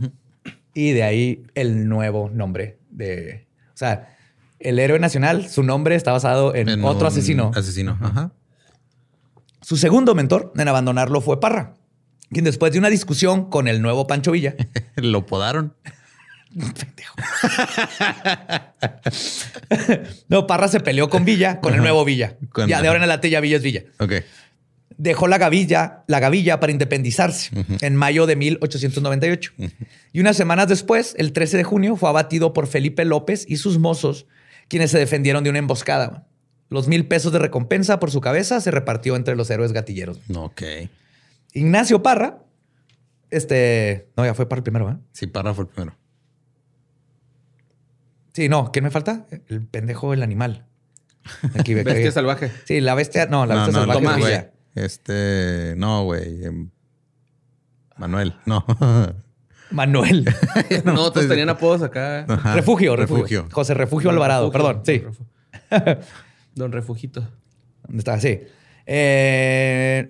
Y 0.80 0.94
de 0.94 1.04
ahí 1.04 1.44
el 1.56 1.90
nuevo 1.90 2.30
nombre 2.30 2.78
de. 2.90 3.46
O 3.74 3.78
sea, 3.78 4.16
el 4.60 4.80
héroe 4.80 4.98
nacional, 4.98 5.50
su 5.50 5.62
nombre 5.62 5.96
está 5.96 6.14
basado 6.14 6.56
en, 6.56 6.86
otro 6.86 7.06
asesino. 7.06 7.52
Asesino, 7.54 7.98
ajá. 8.02 8.32
Su 9.60 9.76
segundo 9.76 10.16
mentor 10.16 10.54
en 10.56 10.70
abandonarlo 10.70 11.20
fue 11.20 11.42
Parra, 11.42 11.74
quien 12.30 12.46
después 12.46 12.72
de 12.72 12.80
una 12.80 12.88
discusión 12.88 13.50
con 13.50 13.68
el 13.68 13.82
nuevo 13.82 14.08
Pancho 14.08 14.32
Villa. 14.32 14.56
Lo 14.96 15.26
podaron. 15.26 15.76
Pendejo. 16.54 17.16
no, 20.30 20.48
Parra 20.48 20.70
se 20.70 20.80
peleó 20.80 21.10
con 21.10 21.26
Villa, 21.26 21.60
con 21.60 21.74
el 21.74 21.82
nuevo 21.82 22.06
Villa. 22.06 22.38
ya 22.56 22.82
de 22.82 22.88
ahora 22.88 23.00
en 23.00 23.04
adelante 23.04 23.30
ya 23.30 23.42
Villa 23.42 23.58
es 23.58 23.64
Villa. 23.64 23.84
Ok 24.00 24.14
dejó 25.00 25.30
la 25.30 25.38
gavilla, 25.38 26.04
la 26.08 26.20
gavilla 26.20 26.60
para 26.60 26.74
independizarse 26.74 27.50
en 27.82 27.96
mayo 27.96 28.28
de 28.28 28.36
1898. 28.36 29.54
Y 30.12 30.20
unas 30.20 30.38
semanas 30.38 30.68
después, 30.68 31.16
el 31.18 31.32
13 31.32 31.58
de 31.58 31.64
junio, 31.64 31.96
fue 31.96 32.10
abatido 32.10 32.54
por 32.54 32.68
Felipe 32.68 33.06
López 33.06 33.46
y 33.48 33.58
sus 33.58 33.80
mozos, 33.80 34.28
quienes 34.68 34.92
se 34.92 35.00
defendieron 35.00 35.44
de 35.44 35.50
una 35.50 35.60
emboscada. 35.60 36.28
Los 36.70 36.88
mil 36.88 37.08
pesos 37.08 37.32
de 37.32 37.40
recompensa 37.40 38.00
por 38.00 38.12
su 38.12 38.22
cabeza 38.22 38.60
se 38.60 38.72
repartió 38.72 39.16
entre 39.16 39.36
los 39.36 39.50
héroes 39.50 39.72
gatilleros. 39.72 40.20
Ok. 40.36 40.62
Ignacio 41.54 42.04
Parra, 42.04 42.44
este, 43.32 44.10
no, 44.18 44.26
ya 44.26 44.34
fue 44.34 44.48
Parra 44.48 44.60
el 44.60 44.64
primero, 44.64 44.92
¿eh? 44.92 44.98
Sí, 45.14 45.28
Parra 45.28 45.54
fue 45.54 45.64
el 45.64 45.70
primero. 45.70 45.96
Sí, 48.34 48.50
no, 48.50 48.72
¿qué 48.72 48.82
me 48.82 48.92
falta? 48.92 49.26
El 49.48 49.66
pendejo, 49.66 50.14
el 50.14 50.22
animal. 50.22 50.66
Aquí, 51.58 51.74
bestia 51.84 52.12
salvaje. 52.12 52.52
Sí, 52.66 52.82
la 52.82 52.96
bestia, 52.96 53.28
no, 53.28 53.46
la 53.46 53.56
bestia 53.56 53.74
salvaje. 53.74 54.59
Este, 54.76 55.74
no, 55.78 56.04
güey. 56.04 56.46
Em, 56.46 56.70
Manuel, 57.98 58.36
no. 58.46 58.66
Manuel. 59.72 60.26
no, 60.84 61.12
todos 61.12 61.28
tenían 61.28 61.50
apodos 61.50 61.82
acá. 61.82 62.26
Refugio, 62.56 62.96
refugio, 62.96 63.48
José 63.52 63.74
Refugio 63.74 64.10
Alvarado, 64.10 64.52
perdón. 64.52 64.82
Sí. 64.86 65.04
Don 66.56 66.72
Refugito. 66.72 67.28
¿Dónde 67.88 68.00
está? 68.00 68.20
Sí. 68.20 68.40
Eh, 68.86 70.10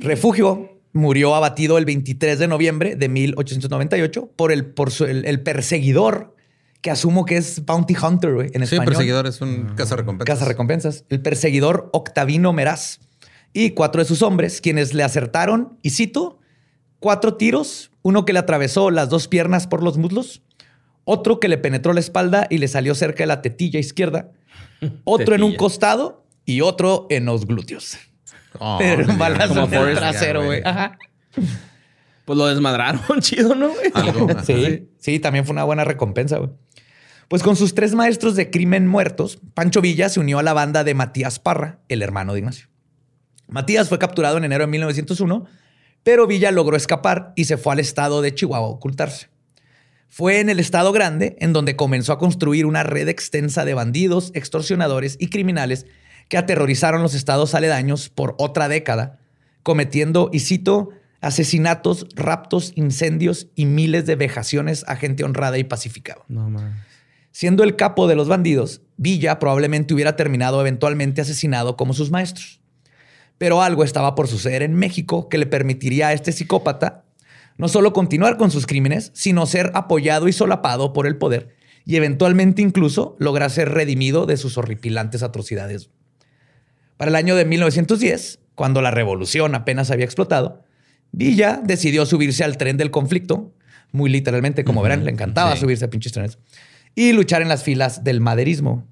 refugio 0.00 0.80
murió 0.92 1.34
abatido 1.34 1.76
el 1.76 1.84
23 1.84 2.38
de 2.38 2.48
noviembre 2.48 2.96
de 2.96 3.08
1898 3.08 4.30
por 4.36 4.52
el, 4.52 4.64
por 4.64 4.90
el, 5.06 5.42
perseguidor 5.42 6.34
que 6.80 6.90
asumo 6.90 7.24
que 7.24 7.36
es 7.36 7.64
Bounty 7.64 7.96
Hunter, 7.96 8.34
güey, 8.34 8.50
en 8.54 8.62
español. 8.62 8.86
Sí, 8.86 8.90
perseguidor 8.90 9.26
es 9.26 9.40
un 9.40 9.76
recompensas. 9.76 10.46
recompensas. 10.46 11.04
El 11.08 11.20
perseguidor 11.20 11.90
Octavino 11.92 12.52
Meraz 12.52 13.00
y 13.54 13.70
cuatro 13.70 14.02
de 14.02 14.08
sus 14.08 14.20
hombres, 14.20 14.60
quienes 14.60 14.92
le 14.92 15.04
acertaron, 15.04 15.78
y 15.80 15.90
cito, 15.90 16.40
cuatro 16.98 17.34
tiros, 17.36 17.92
uno 18.02 18.26
que 18.26 18.34
le 18.34 18.40
atravesó 18.40 18.90
las 18.90 19.08
dos 19.08 19.28
piernas 19.28 19.66
por 19.66 19.82
los 19.82 19.96
muslos, 19.96 20.42
otro 21.04 21.38
que 21.38 21.48
le 21.48 21.56
penetró 21.56 21.92
la 21.92 22.00
espalda 22.00 22.46
y 22.50 22.58
le 22.58 22.68
salió 22.68 22.94
cerca 22.94 23.22
de 23.22 23.28
la 23.28 23.40
tetilla 23.40 23.78
izquierda, 23.78 24.32
otro 25.04 25.34
en 25.36 25.44
un 25.44 25.54
costado 25.54 26.26
y 26.44 26.60
otro 26.60 27.06
en 27.08 27.24
los 27.24 27.46
glúteos. 27.46 27.96
Oh, 28.58 28.76
Pero 28.78 29.10
un 29.10 29.18
balazo 29.18 29.64
en 29.64 29.74
el 29.74 29.96
trasero, 29.96 30.44
güey. 30.44 30.62
Pues 32.24 32.38
lo 32.38 32.46
desmadraron, 32.46 33.02
chido, 33.20 33.54
¿no? 33.54 33.70
sí, 34.44 34.88
sí, 34.98 35.18
también 35.20 35.44
fue 35.44 35.52
una 35.52 35.64
buena 35.64 35.84
recompensa, 35.84 36.38
güey. 36.38 36.50
Pues 37.28 37.42
con 37.42 37.56
sus 37.56 37.74
tres 37.74 37.94
maestros 37.94 38.36
de 38.36 38.50
crimen 38.50 38.86
muertos, 38.86 39.38
Pancho 39.54 39.80
Villa 39.80 40.08
se 40.08 40.20
unió 40.20 40.38
a 40.38 40.42
la 40.42 40.52
banda 40.52 40.84
de 40.84 40.94
Matías 40.94 41.38
Parra, 41.38 41.80
el 41.88 42.02
hermano 42.02 42.32
de 42.32 42.40
Ignacio. 42.40 42.68
Matías 43.48 43.88
fue 43.88 43.98
capturado 43.98 44.38
en 44.38 44.44
enero 44.44 44.64
de 44.64 44.70
1901, 44.70 45.46
pero 46.02 46.26
Villa 46.26 46.50
logró 46.50 46.76
escapar 46.76 47.32
y 47.36 47.44
se 47.46 47.56
fue 47.56 47.72
al 47.72 47.80
estado 47.80 48.22
de 48.22 48.34
Chihuahua 48.34 48.68
a 48.68 48.70
ocultarse. 48.70 49.28
Fue 50.08 50.38
en 50.38 50.48
el 50.48 50.60
estado 50.60 50.92
grande 50.92 51.36
en 51.40 51.52
donde 51.52 51.76
comenzó 51.76 52.12
a 52.12 52.18
construir 52.18 52.66
una 52.66 52.84
red 52.84 53.08
extensa 53.08 53.64
de 53.64 53.74
bandidos, 53.74 54.30
extorsionadores 54.34 55.16
y 55.18 55.28
criminales 55.28 55.86
que 56.28 56.38
aterrorizaron 56.38 57.02
los 57.02 57.14
estados 57.14 57.54
aledaños 57.54 58.10
por 58.10 58.34
otra 58.38 58.68
década, 58.68 59.18
cometiendo, 59.62 60.30
y 60.32 60.40
cito, 60.40 60.90
asesinatos, 61.20 62.06
raptos, 62.14 62.72
incendios 62.76 63.48
y 63.56 63.66
miles 63.66 64.06
de 64.06 64.14
vejaciones 64.14 64.84
a 64.86 64.96
gente 64.96 65.24
honrada 65.24 65.58
y 65.58 65.64
pacificada. 65.64 66.22
Siendo 67.32 67.64
el 67.64 67.74
capo 67.74 68.06
de 68.06 68.14
los 68.14 68.28
bandidos, 68.28 68.82
Villa 68.96 69.38
probablemente 69.38 69.94
hubiera 69.94 70.14
terminado 70.14 70.60
eventualmente 70.60 71.22
asesinado 71.22 71.76
como 71.76 71.94
sus 71.94 72.10
maestros. 72.10 72.60
Pero 73.38 73.62
algo 73.62 73.84
estaba 73.84 74.14
por 74.14 74.28
suceder 74.28 74.62
en 74.62 74.74
México 74.74 75.28
que 75.28 75.38
le 75.38 75.46
permitiría 75.46 76.08
a 76.08 76.12
este 76.12 76.32
psicópata 76.32 77.04
no 77.56 77.68
solo 77.68 77.92
continuar 77.92 78.36
con 78.36 78.50
sus 78.50 78.66
crímenes, 78.66 79.12
sino 79.14 79.46
ser 79.46 79.70
apoyado 79.74 80.26
y 80.26 80.32
solapado 80.32 80.92
por 80.92 81.06
el 81.06 81.16
poder 81.16 81.54
y 81.84 81.96
eventualmente 81.96 82.62
incluso 82.62 83.16
lograr 83.18 83.50
ser 83.50 83.70
redimido 83.70 84.26
de 84.26 84.36
sus 84.36 84.56
horripilantes 84.56 85.22
atrocidades. 85.22 85.90
Para 86.96 87.10
el 87.10 87.16
año 87.16 87.36
de 87.36 87.44
1910, 87.44 88.40
cuando 88.54 88.80
la 88.80 88.90
revolución 88.90 89.54
apenas 89.54 89.90
había 89.90 90.04
explotado, 90.04 90.62
Villa 91.12 91.60
decidió 91.62 92.06
subirse 92.06 92.44
al 92.44 92.56
tren 92.56 92.76
del 92.76 92.90
conflicto, 92.90 93.52
muy 93.92 94.10
literalmente, 94.10 94.64
como 94.64 94.82
verán, 94.82 95.04
le 95.04 95.10
encantaba 95.10 95.56
subirse 95.56 95.84
a 95.84 95.90
pinches 95.90 96.12
trenes, 96.12 96.38
y 96.94 97.12
luchar 97.12 97.42
en 97.42 97.48
las 97.48 97.62
filas 97.62 98.02
del 98.02 98.20
maderismo. 98.20 98.86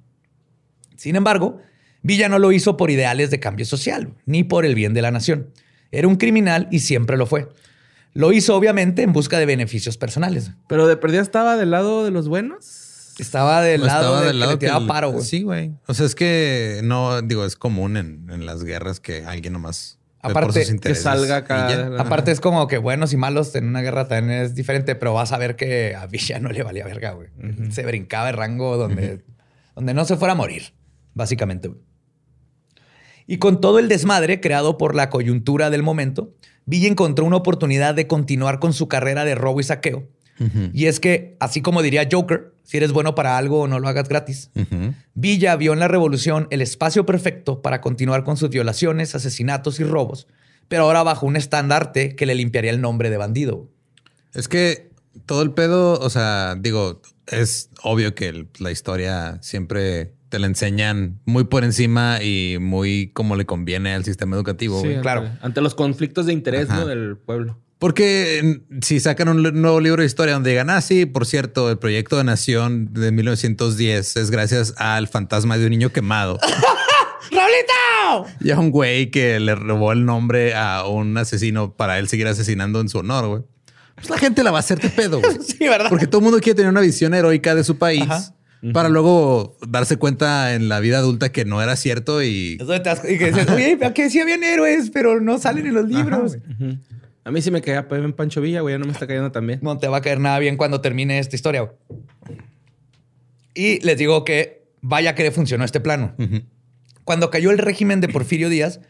Sin 0.97 1.17
embargo, 1.17 1.61
Villa 2.03 2.29
no 2.29 2.39
lo 2.39 2.53
hizo 2.53 2.77
por 2.77 2.91
ideales 2.91 3.31
de 3.31 3.41
cambio 3.41 3.65
social, 3.65 4.15
ni 4.27 4.45
por 4.45 4.65
el 4.65 4.75
bien 4.75 4.95
de 4.95 5.03
la 5.03 5.11
nación. 5.11 5.49
Era 5.91 6.09
un 6.09 6.17
criminal 6.17 6.69
y 6.71 6.81
siempre 6.81 7.17
lo 7.17 7.27
fue. 7.27 7.49
Lo 8.15 8.33
hizo 8.33 8.57
obviamente 8.57 9.03
en 9.03 9.13
busca 9.13 9.39
de 9.39 9.47
beneficios 9.47 9.97
personales. 9.97 10.51
Pero 10.69 10.87
de 10.87 10.97
perdida 10.97 11.23
estaba 11.23 11.57
del 11.57 11.71
lado 11.71 12.05
de 12.05 12.11
los 12.11 12.29
buenos. 12.29 13.15
Estaba 13.19 13.63
del 13.63 13.85
lado 13.85 14.23
del 14.23 14.41
lado 14.41 14.59
que, 14.59 14.71
paro, 14.87 15.13
güey. 15.13 15.25
Sí, 15.25 15.43
güey. 15.43 15.73
O 15.87 15.95
sea, 15.95 16.07
es 16.07 16.15
que 16.15 16.81
no, 16.83 17.23
digo, 17.23 17.45
es 17.45 17.57
común 17.57 17.97
en, 17.97 18.47
las 18.47 18.65
guerras 18.65 19.01
que 19.01 19.25
alguien 19.25 19.53
nomás 19.53 19.99
Aparte, 20.21 20.65
que 20.79 20.95
salga 20.95 21.39
acá. 21.39 21.91
Aparte, 21.99 22.31
es 22.31 22.41
como 22.41 22.69
que 22.69 22.79
buenos 22.79 23.13
y 23.13 23.17
malos 23.17 23.55
en 23.55 23.67
una 23.67 23.81
guerra 23.81 24.09
también 24.09 24.41
es 24.41 24.55
diferente, 24.55 24.95
pero 24.95 25.15
vas 25.15 25.33
a 25.33 25.39
ver 25.39 25.57
que 25.57 25.95
a 25.95 26.07
Villa 26.07 26.39
no 26.39 26.49
le 26.49 26.63
valía 26.63 26.85
verga, 26.85 27.13
güey. 27.13 27.29
Se 27.71 27.85
brincaba 27.85 28.31
el 28.31 28.37
rango 28.37 28.77
donde, 28.77 29.23
donde 29.75 29.95
no 29.95 30.05
se 30.05 30.17
fuera 30.17 30.33
a 30.33 30.37
morir, 30.37 30.75
básicamente. 31.15 31.71
Y 33.27 33.39
con 33.39 33.61
todo 33.61 33.79
el 33.79 33.89
desmadre 33.89 34.41
creado 34.41 34.79
por 34.79 34.95
la 34.95 35.11
coyuntura 35.11 35.71
del 35.71 35.83
momento, 35.83 36.33
Villa 36.65 36.89
encontró 36.89 37.25
una 37.25 37.37
oportunidad 37.37 37.95
de 37.95 38.07
continuar 38.07 38.59
con 38.59 38.73
su 38.73 38.89
carrera 38.89 39.25
de 39.25 39.35
robo 39.35 39.61
y 39.61 39.65
saqueo. 39.65 40.09
Y 40.73 40.87
es 40.87 40.99
que, 40.99 41.37
así 41.39 41.63
como 41.63 41.83
diría 41.83 42.09
Joker, 42.11 42.53
si 42.65 42.77
eres 42.77 42.91
bueno 42.91 43.15
para 43.15 43.39
algo, 43.39 43.69
no 43.69 43.79
lo 43.79 43.87
hagas 43.87 44.09
gratis. 44.09 44.51
Villa 45.15 45.55
vio 45.55 45.73
en 45.73 45.79
la 45.79 45.87
revolución 45.87 46.49
el 46.51 46.63
espacio 46.63 47.07
perfecto 47.07 47.63
para 47.63 47.81
continuar 47.81 48.25
con 48.25 48.37
sus 48.37 48.51
violaciones, 48.51 49.15
asesinatos 49.15 49.79
y 49.79 49.85
robos, 49.85 50.27
pero 50.67 50.85
ahora 50.85 51.05
bajo 51.05 51.27
un 51.27 51.37
estandarte 51.37 52.17
que 52.17 52.27
le 52.27 52.35
limpiaría 52.35 52.73
el 52.73 52.81
nombre 52.81 53.09
de 53.09 53.19
bandido. 53.19 53.69
Es 54.35 54.49
que 54.49 54.91
todo 55.27 55.43
el 55.43 55.53
pedo, 55.53 56.01
o 56.01 56.11
sea, 56.11 56.57
digo, 56.59 57.03
es 57.27 57.71
obvio 57.83 58.15
que 58.15 58.47
la 58.59 58.71
historia 58.71 59.39
siempre 59.43 60.13
te 60.33 60.39
la 60.39 60.47
enseñan 60.47 61.21
muy 61.27 61.45
por 61.45 61.63
encima 61.63 62.23
y 62.23 62.57
muy 62.59 63.11
como 63.13 63.37
le 63.37 63.45
conviene 63.45 63.93
al 63.93 64.03
sistema 64.03 64.35
educativo. 64.35 64.81
Sí, 64.81 64.95
claro. 65.03 65.29
Ante 65.43 65.61
los 65.61 65.75
conflictos 65.75 66.25
de 66.25 66.33
interés 66.33 66.71
del 66.71 67.19
pueblo. 67.19 67.61
Porque 67.79 68.63
si 68.81 68.99
sacan 68.99 69.29
un 69.29 69.43
nuevo 69.61 69.79
libro 69.79 70.01
de 70.01 70.07
historia 70.07 70.33
donde 70.33 70.49
digan, 70.49 70.71
ah, 70.71 70.81
sí, 70.81 71.05
por 71.05 71.27
cierto, 71.27 71.71
el 71.71 71.77
proyecto 71.77 72.17
de 72.17 72.25
Nación 72.25 72.95
de 72.95 73.13
1910 73.13 74.17
es 74.17 74.31
gracias 74.31 74.73
al 74.79 75.07
fantasma 75.07 75.59
de 75.59 75.67
un 75.67 75.71
niño 75.73 75.91
quemado. 75.91 76.39
¡Raulito! 77.31 78.35
Y 78.41 78.53
a 78.53 78.59
un 78.59 78.71
güey 78.71 79.11
que 79.11 79.39
le 79.39 79.55
robó 79.55 79.93
el 79.93 80.07
nombre 80.07 80.55
a 80.55 80.87
un 80.87 81.15
asesino 81.19 81.75
para 81.77 81.99
él 81.99 82.09
seguir 82.09 82.27
asesinando 82.27 82.81
en 82.81 82.89
su 82.89 82.97
honor, 82.97 83.27
güey. 83.27 83.43
Pues 83.97 84.09
la 84.09 84.17
gente 84.17 84.43
la 84.43 84.51
va 84.51 84.57
a 84.57 84.61
hacer 84.61 84.81
de 84.81 84.89
pedo, 84.89 85.21
güey. 85.21 85.37
sí, 85.47 85.69
¿verdad? 85.69 85.91
Porque 85.91 86.07
todo 86.07 86.21
el 86.21 86.25
mundo 86.25 86.41
quiere 86.41 86.57
tener 86.57 86.71
una 86.71 86.81
visión 86.81 87.13
heroica 87.13 87.55
de 87.55 87.65
su 87.65 87.77
país 87.77 88.33
para 88.73 88.89
luego 88.89 89.57
darse 89.67 89.97
cuenta 89.97 90.55
en 90.55 90.69
la 90.69 90.79
vida 90.79 90.99
adulta 90.99 91.33
que 91.33 91.45
no 91.45 91.61
era 91.61 91.75
cierto 91.75 92.23
y... 92.23 92.59
y 93.09 93.19
que 93.19 93.33
dices, 93.33 93.49
oye, 93.51 93.77
que 93.95 94.09
sí 94.09 94.21
habían 94.21 94.45
héroes, 94.45 94.91
pero 94.91 95.21
no 95.21 95.39
salen 95.39 95.67
en 95.67 95.75
los 95.75 95.89
libros. 95.89 96.39
a 97.25 97.31
mí 97.33 97.43
sí 97.43 97.51
me 97.51 97.61
caía 97.61 97.87
en 97.91 98.13
Pancho 98.13 98.41
Villa, 98.41 98.61
güey, 98.61 98.75
ya 98.75 98.79
no 98.79 98.87
me 98.87 98.93
está 98.93 99.09
cayendo 99.09 99.33
tan 99.33 99.47
bien. 99.47 99.59
No 99.63 99.79
te 99.79 99.89
va 99.89 99.97
a 99.97 100.01
caer 100.01 100.21
nada 100.21 100.39
bien 100.39 100.57
cuando 100.57 100.81
termine 100.81 101.19
esta 101.19 101.35
historia, 101.35 101.63
güey. 101.63 101.75
Y 103.55 103.81
les 103.85 103.99
digo 103.99 104.25
que 104.25 104.63
vaya 104.81 105.15
que 105.15 105.25
le 105.25 105.33
funcionó 105.33 105.65
este 105.65 105.81
plano. 105.81 106.15
Cuando 107.05 107.31
cayó 107.31 107.51
el 107.51 107.59
régimen 107.59 108.01
de 108.01 108.09
Porfirio 108.09 108.49
Díaz, 108.49 108.81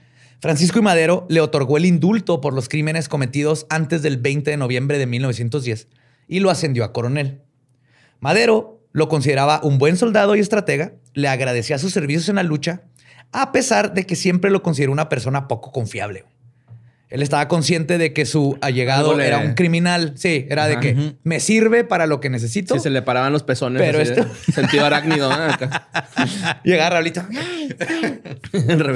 Francisco 0.40 0.78
y 0.78 0.82
Madero 0.82 1.26
le 1.30 1.40
otorgó 1.40 1.76
el 1.76 1.86
indulto 1.86 2.40
por 2.40 2.52
los 2.52 2.68
crímenes 2.68 3.08
cometidos 3.08 3.66
antes 3.70 4.02
del 4.02 4.18
20 4.18 4.50
de 4.50 4.56
noviembre 4.56 4.98
de 4.98 5.06
1910 5.06 5.88
y 6.28 6.40
lo 6.40 6.50
ascendió 6.50 6.84
a 6.84 6.92
coronel. 6.92 7.40
Madero 8.20 8.81
lo 8.92 9.08
consideraba 9.08 9.60
un 9.62 9.78
buen 9.78 9.96
soldado 9.96 10.36
y 10.36 10.40
estratega, 10.40 10.92
le 11.14 11.28
agradecía 11.28 11.78
sus 11.78 11.92
servicios 11.92 12.28
en 12.28 12.36
la 12.36 12.42
lucha, 12.42 12.82
a 13.32 13.52
pesar 13.52 13.94
de 13.94 14.04
que 14.04 14.16
siempre 14.16 14.50
lo 14.50 14.62
consideró 14.62 14.92
una 14.92 15.08
persona 15.08 15.48
poco 15.48 15.72
confiable. 15.72 16.24
Él 17.08 17.20
estaba 17.20 17.46
consciente 17.46 17.98
de 17.98 18.14
que 18.14 18.24
su 18.24 18.56
allegado 18.62 19.20
era 19.20 19.36
un 19.38 19.52
criminal. 19.52 20.14
Sí, 20.16 20.46
era 20.48 20.66
de 20.66 20.80
que 20.80 21.16
me 21.24 21.40
sirve 21.40 21.84
para 21.84 22.06
lo 22.06 22.20
que 22.20 22.30
necesito. 22.30 22.72
Sí, 22.72 22.80
se 22.80 22.88
le 22.88 23.02
paraban 23.02 23.34
los 23.34 23.42
pezones. 23.42 23.82
Pero 23.82 24.00
esto... 24.00 24.24
Sentido 24.50 24.86
arácnido. 24.86 25.30
Llega 26.64 26.88
Raulito. 26.88 27.22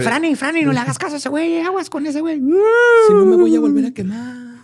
Franny, 0.03 0.35
Franny, 0.35 0.63
no 0.63 0.73
le 0.73 0.79
hagas 0.81 0.97
caso 0.97 1.17
a 1.17 1.19
ese 1.19 1.29
güey. 1.29 1.61
Aguas 1.61 1.91
con 1.91 2.07
ese 2.07 2.23
güey. 2.23 2.37
Si 2.37 3.13
no 3.13 3.27
me 3.27 3.37
voy 3.37 3.55
a 3.55 3.61
volver 3.61 3.85
a 3.85 3.91
quemar. 3.91 4.63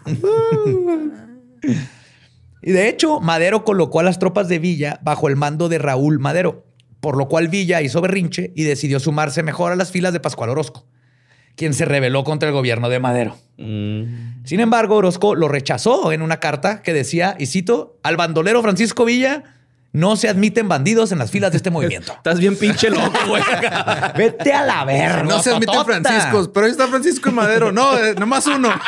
Y 2.62 2.70
de 2.70 2.88
hecho, 2.88 3.20
Madero 3.20 3.64
colocó 3.64 4.00
a 4.00 4.04
las 4.04 4.18
tropas 4.18 4.48
de 4.48 4.58
Villa 4.60 5.00
bajo 5.02 5.28
el 5.28 5.36
mando 5.36 5.68
de 5.68 5.78
Raúl 5.78 6.20
Madero, 6.20 6.64
por 7.00 7.16
lo 7.16 7.28
cual 7.28 7.48
Villa 7.48 7.82
hizo 7.82 8.00
berrinche 8.00 8.52
y 8.54 8.62
decidió 8.62 9.00
sumarse 9.00 9.42
mejor 9.42 9.72
a 9.72 9.76
las 9.76 9.90
filas 9.90 10.12
de 10.12 10.20
Pascual 10.20 10.50
Orozco, 10.50 10.86
quien 11.56 11.74
se 11.74 11.84
rebeló 11.84 12.22
contra 12.22 12.48
el 12.48 12.54
gobierno 12.54 12.88
de 12.88 13.00
Madero. 13.00 13.36
Mm. 13.58 14.44
Sin 14.44 14.60
embargo, 14.60 14.96
Orozco 14.96 15.34
lo 15.34 15.48
rechazó 15.48 16.12
en 16.12 16.22
una 16.22 16.38
carta 16.38 16.82
que 16.82 16.92
decía, 16.92 17.34
y 17.38 17.46
cito, 17.46 17.98
al 18.04 18.16
bandolero 18.16 18.62
Francisco 18.62 19.04
Villa 19.04 19.42
no 19.92 20.16
se 20.16 20.28
admiten 20.28 20.68
bandidos 20.68 21.12
en 21.12 21.18
las 21.18 21.30
filas 21.30 21.50
de 21.50 21.56
este 21.56 21.70
movimiento. 21.72 22.12
Estás 22.12 22.38
bien 22.38 22.56
pinche 22.56 22.90
loco, 22.90 23.12
güey. 23.28 23.42
Vete 24.16 24.52
a 24.52 24.64
la 24.64 24.84
verga. 24.84 25.24
No 25.24 25.42
se 25.42 25.50
admiten 25.50 25.84
franciscos, 25.84 26.48
pero 26.48 26.66
ahí 26.66 26.72
está 26.72 26.86
Francisco 26.86 27.28
y 27.28 27.32
Madero. 27.32 27.72
No, 27.72 27.98
eh, 27.98 28.14
nomás 28.14 28.46
uno. 28.46 28.70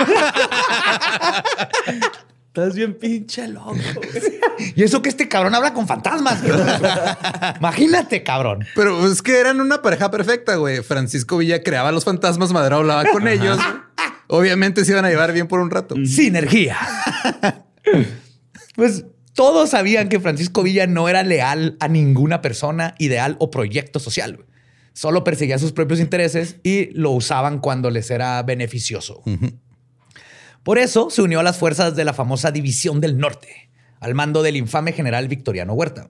Estás 2.57 2.77
bien 2.77 2.95
pinche 2.95 3.49
loco. 3.49 3.75
y 4.77 4.85
eso 4.85 5.03
que 5.03 5.09
este 5.09 5.29
cabrón 5.29 5.57
habla 5.57 5.75
con 5.75 5.89
fantasmas. 5.89 6.41
Imagínate, 7.59 8.23
cabrón. 8.23 8.65
Pero 8.77 9.11
es 9.11 9.23
que 9.23 9.41
eran 9.41 9.61
una 9.61 9.83
pareja 9.83 10.09
perfecta, 10.13 10.55
güey. 10.55 10.81
Francisco 10.85 11.39
Villa 11.39 11.65
creaba 11.65 11.91
los 11.91 12.05
fantasmas, 12.05 12.53
Madero 12.53 12.77
hablaba 12.77 13.07
con 13.11 13.27
ellos. 13.27 13.59
Obviamente 14.29 14.85
se 14.85 14.93
iban 14.93 15.05
a 15.05 15.11
llevar 15.11 15.33
bien 15.33 15.49
por 15.49 15.59
un 15.59 15.69
rato. 15.69 15.97
Sinergia. 16.07 16.79
pues 18.77 19.05
todos 19.33 19.71
sabían 19.71 20.09
que 20.09 20.21
Francisco 20.21 20.63
Villa 20.63 20.87
no 20.87 21.09
era 21.09 21.25
leal 21.25 21.77
a 21.81 21.89
ninguna 21.89 22.41
persona, 22.41 22.95
ideal 23.01 23.35
o 23.41 23.51
proyecto 23.51 23.99
social. 23.99 24.47
Solo 24.93 25.25
perseguía 25.25 25.59
sus 25.59 25.73
propios 25.73 25.99
intereses 25.99 26.59
y 26.63 26.91
lo 26.93 27.11
usaban 27.11 27.59
cuando 27.59 27.91
les 27.91 28.13
era 28.13 28.41
beneficioso. 28.45 29.25
Por 30.65 30.79
eso 30.79 31.11
se 31.11 31.21
unió 31.21 31.41
a 31.41 31.43
las 31.43 31.59
fuerzas 31.59 31.95
de 31.95 32.07
la 32.07 32.15
famosa 32.15 32.51
División 32.51 33.01
del 33.03 33.19
Norte, 33.19 33.69
al 34.01 34.15
mando 34.15 34.43
del 34.43 34.57
infame 34.57 34.93
general 34.93 35.29
Victoriano 35.29 35.75
Huerta. 35.75 36.09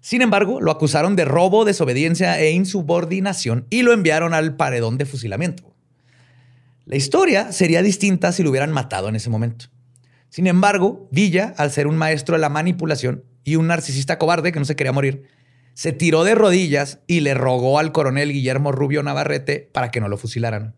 Sin 0.00 0.20
embargo, 0.20 0.60
lo 0.60 0.72
acusaron 0.72 1.14
de 1.14 1.24
robo, 1.24 1.64
desobediencia 1.64 2.38
e 2.40 2.50
insubordinación 2.50 3.66
y 3.70 3.82
lo 3.82 3.92
enviaron 3.92 4.34
al 4.34 4.56
paredón 4.56 4.98
de 4.98 5.06
fusilamiento. 5.06 5.72
La 6.86 6.96
historia 6.96 7.52
sería 7.52 7.82
distinta 7.82 8.32
si 8.32 8.42
lo 8.42 8.50
hubieran 8.50 8.72
matado 8.72 9.08
en 9.08 9.16
ese 9.16 9.30
momento. 9.30 9.66
Sin 10.28 10.48
embargo, 10.48 11.08
Villa, 11.12 11.54
al 11.56 11.70
ser 11.70 11.86
un 11.86 11.96
maestro 11.96 12.34
de 12.34 12.40
la 12.40 12.48
manipulación 12.48 13.22
y 13.44 13.54
un 13.54 13.68
narcisista 13.68 14.18
cobarde 14.18 14.50
que 14.50 14.58
no 14.58 14.64
se 14.64 14.74
quería 14.74 14.92
morir, 14.92 15.22
se 15.74 15.92
tiró 15.92 16.24
de 16.24 16.34
rodillas 16.34 16.98
y 17.06 17.20
le 17.20 17.34
rogó 17.34 17.78
al 17.78 17.92
coronel 17.92 18.32
Guillermo 18.32 18.72
Rubio 18.72 19.04
Navarrete 19.04 19.70
para 19.72 19.92
que 19.92 20.00
no 20.00 20.08
lo 20.08 20.18
fusilaran. 20.18 20.74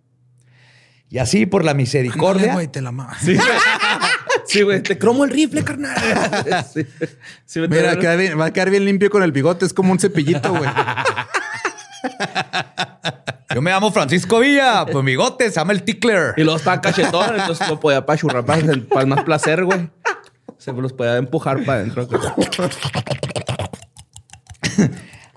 Y 1.08 1.18
así 1.18 1.46
por 1.46 1.64
la 1.64 1.74
misericordia. 1.74 2.52
güey, 2.52 2.68
te 2.68 2.80
la 2.80 2.92
Sí, 4.46 4.62
güey, 4.62 4.82
te 4.82 4.96
cromo 4.98 5.24
el 5.24 5.30
rifle, 5.30 5.64
carnal. 5.64 5.96
Mira, 7.68 7.94
va 8.36 8.44
a 8.46 8.52
quedar 8.52 8.70
bien 8.70 8.84
limpio 8.84 9.10
con 9.10 9.22
el 9.22 9.32
bigote, 9.32 9.66
es 9.66 9.72
como 9.72 9.92
un 9.92 9.98
cepillito, 9.98 10.50
güey. 10.52 10.70
Yo 13.54 13.62
me 13.62 13.70
llamo 13.70 13.90
Francisco 13.90 14.38
Villa, 14.40 14.84
pues 14.84 15.04
mi 15.04 15.12
bigote 15.12 15.48
se 15.48 15.56
llama 15.56 15.72
el 15.72 15.82
Tickler. 15.82 16.34
Y 16.36 16.42
luego 16.42 16.58
estaba 16.58 16.80
cachetón, 16.80 17.40
entonces 17.40 17.68
lo 17.68 17.80
podía 17.80 18.04
pachurrar 18.04 18.44
para, 18.44 18.62
para 18.92 19.06
más 19.06 19.24
placer, 19.24 19.64
güey. 19.64 19.88
Se 20.58 20.72
los 20.72 20.92
podía 20.92 21.16
empujar 21.16 21.64
para 21.64 21.80
adentro. 21.80 22.08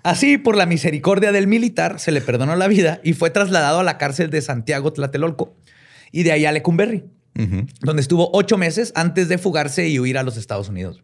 Así, 0.10 0.40
por 0.40 0.58
la 0.58 0.66
misericordia 0.66 1.32
del 1.32 1.46
militar, 1.46 2.00
se 2.00 2.12
le 2.12 2.20
perdonó 2.20 2.56
la 2.56 2.68
vida 2.68 3.00
y 3.04 3.14
fue 3.14 3.30
trasladado 3.30 3.82
a 3.82 3.84
la 3.84 4.00
cárcel 4.00 4.32
de 4.32 4.42
Santiago 4.42 4.92
Tlatelolco 4.92 5.56
y 6.12 6.24
de 6.24 6.32
ahí 6.32 6.46
a 6.46 6.52
Lecumberri, 6.52 7.04
donde 7.82 8.02
estuvo 8.02 8.32
ocho 8.34 8.58
meses 8.58 8.92
antes 8.96 9.30
de 9.30 9.38
fugarse 9.38 9.88
y 9.88 10.00
huir 10.00 10.18
a 10.18 10.24
los 10.24 10.36
Estados 10.36 10.68
Unidos. 10.68 11.04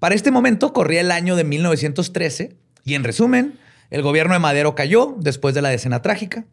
Para 0.00 0.16
este 0.16 0.32
momento 0.32 0.72
corría 0.72 1.02
el 1.02 1.12
año 1.12 1.36
de 1.36 1.44
1913 1.44 2.56
y 2.84 2.94
en 2.94 3.04
resumen, 3.04 3.54
el 3.90 4.02
gobierno 4.02 4.34
de 4.34 4.40
Madero 4.40 4.74
cayó 4.74 5.14
después 5.20 5.54
de 5.54 5.62
la 5.62 5.68
decena 5.68 6.02
trágica. 6.02 6.46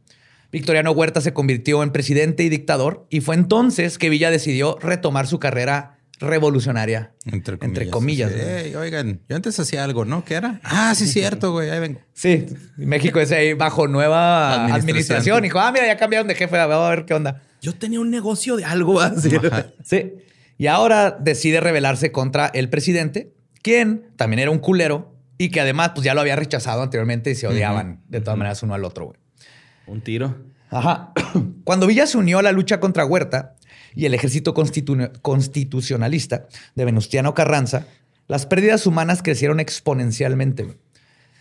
Victoriano 0.51 0.91
Huerta 0.91 1.21
se 1.21 1.33
convirtió 1.33 1.81
en 1.81 1.91
presidente 1.91 2.43
y 2.43 2.49
dictador 2.49 3.07
y 3.09 3.21
fue 3.21 3.33
entonces 3.33 3.97
que 3.97 4.09
Villa 4.09 4.29
decidió 4.29 4.77
retomar 4.79 5.25
su 5.25 5.39
carrera 5.39 5.97
revolucionaria. 6.19 7.13
Entre 7.25 7.89
comillas. 7.89 8.31
oigan, 8.77 9.21
yo 9.27 9.35
antes 9.35 9.59
hacía 9.59 9.83
algo, 9.83 10.05
¿no? 10.05 10.23
¿Qué 10.25 10.35
era? 10.35 10.59
Ah, 10.63 10.93
sí, 10.95 11.07
cierto, 11.07 11.51
güey. 11.51 11.69
Ahí 11.69 11.79
vengo. 11.79 12.01
Sí, 12.13 12.45
México 12.77 13.19
es 13.19 13.31
ahí 13.31 13.53
bajo 13.53 13.87
nueva 13.87 14.65
administración. 14.73 15.39
Y 15.39 15.47
dijo, 15.47 15.59
ah, 15.59 15.71
mira, 15.71 15.87
ya 15.87 15.97
cambiaron 15.97 16.27
de 16.27 16.35
jefe, 16.35 16.57
vamos 16.57 16.85
a 16.85 16.89
ver 16.89 17.05
qué 17.05 17.13
onda. 17.13 17.41
Yo 17.61 17.73
tenía 17.73 17.99
un 17.99 18.09
negocio 18.09 18.57
de 18.57 18.65
algo 18.65 18.99
así. 18.99 19.31
Sí. 19.83 20.13
Y 20.57 20.67
ahora 20.67 21.11
decide 21.11 21.61
rebelarse 21.61 22.11
contra 22.11 22.47
el 22.47 22.69
presidente, 22.69 23.33
quien 23.61 24.11
también 24.17 24.39
era 24.39 24.51
un 24.51 24.59
culero 24.59 25.15
y 25.37 25.49
que 25.49 25.61
además 25.61 25.91
pues 25.95 26.03
ya 26.03 26.13
lo 26.13 26.21
había 26.21 26.35
rechazado 26.35 26.83
anteriormente 26.83 27.31
y 27.31 27.35
se 27.35 27.47
odiaban 27.47 28.01
de 28.09 28.19
todas 28.19 28.37
maneras 28.37 28.61
uno 28.61 28.73
al 28.73 28.83
otro, 28.83 29.05
güey. 29.05 29.19
Un 29.87 30.01
tiro. 30.01 30.35
Ajá. 30.69 31.13
Cuando 31.63 31.87
Villa 31.87 32.05
se 32.05 32.17
unió 32.17 32.39
a 32.39 32.43
la 32.43 32.51
lucha 32.51 32.79
contra 32.79 33.05
Huerta, 33.05 33.55
y 33.95 34.05
el 34.05 34.13
ejército 34.13 34.53
constitucionalista 34.53 36.47
de 36.75 36.85
Venustiano 36.85 37.33
Carranza, 37.33 37.87
las 38.27 38.45
pérdidas 38.45 38.85
humanas 38.85 39.21
crecieron 39.23 39.59
exponencialmente. 39.59 40.77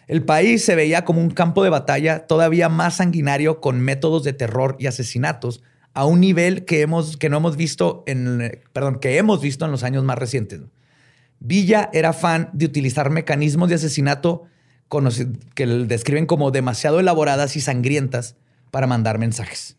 El 0.06 0.24
país 0.24 0.64
se 0.64 0.74
veía 0.74 1.04
como 1.04 1.20
un 1.20 1.30
campo 1.30 1.62
de 1.62 1.70
batalla 1.70 2.26
todavía 2.26 2.68
más 2.70 2.96
sanguinario 2.96 3.60
con 3.60 3.80
métodos 3.80 4.24
de 4.24 4.32
terror 4.32 4.76
y 4.78 4.86
asesinatos 4.86 5.62
a 5.92 6.06
un 6.06 6.20
nivel 6.20 6.64
que, 6.64 6.80
hemos, 6.80 7.16
que 7.16 7.28
no 7.28 7.36
hemos 7.36 7.56
visto 7.56 8.04
en, 8.06 8.62
perdón, 8.72 9.00
que 9.00 9.18
hemos 9.18 9.42
visto 9.42 9.66
en 9.66 9.70
los 9.70 9.82
años 9.82 10.04
más 10.04 10.16
recientes. 10.16 10.60
Villa 11.40 11.90
era 11.92 12.12
fan 12.12 12.50
de 12.52 12.64
utilizar 12.66 13.10
mecanismos 13.10 13.68
de 13.68 13.74
asesinato 13.74 14.44
que 15.54 15.66
describen 15.66 16.26
como 16.26 16.50
demasiado 16.50 17.00
elaboradas 17.00 17.56
y 17.56 17.60
sangrientas 17.60 18.36
para 18.70 18.86
mandar 18.86 19.18
mensajes. 19.18 19.76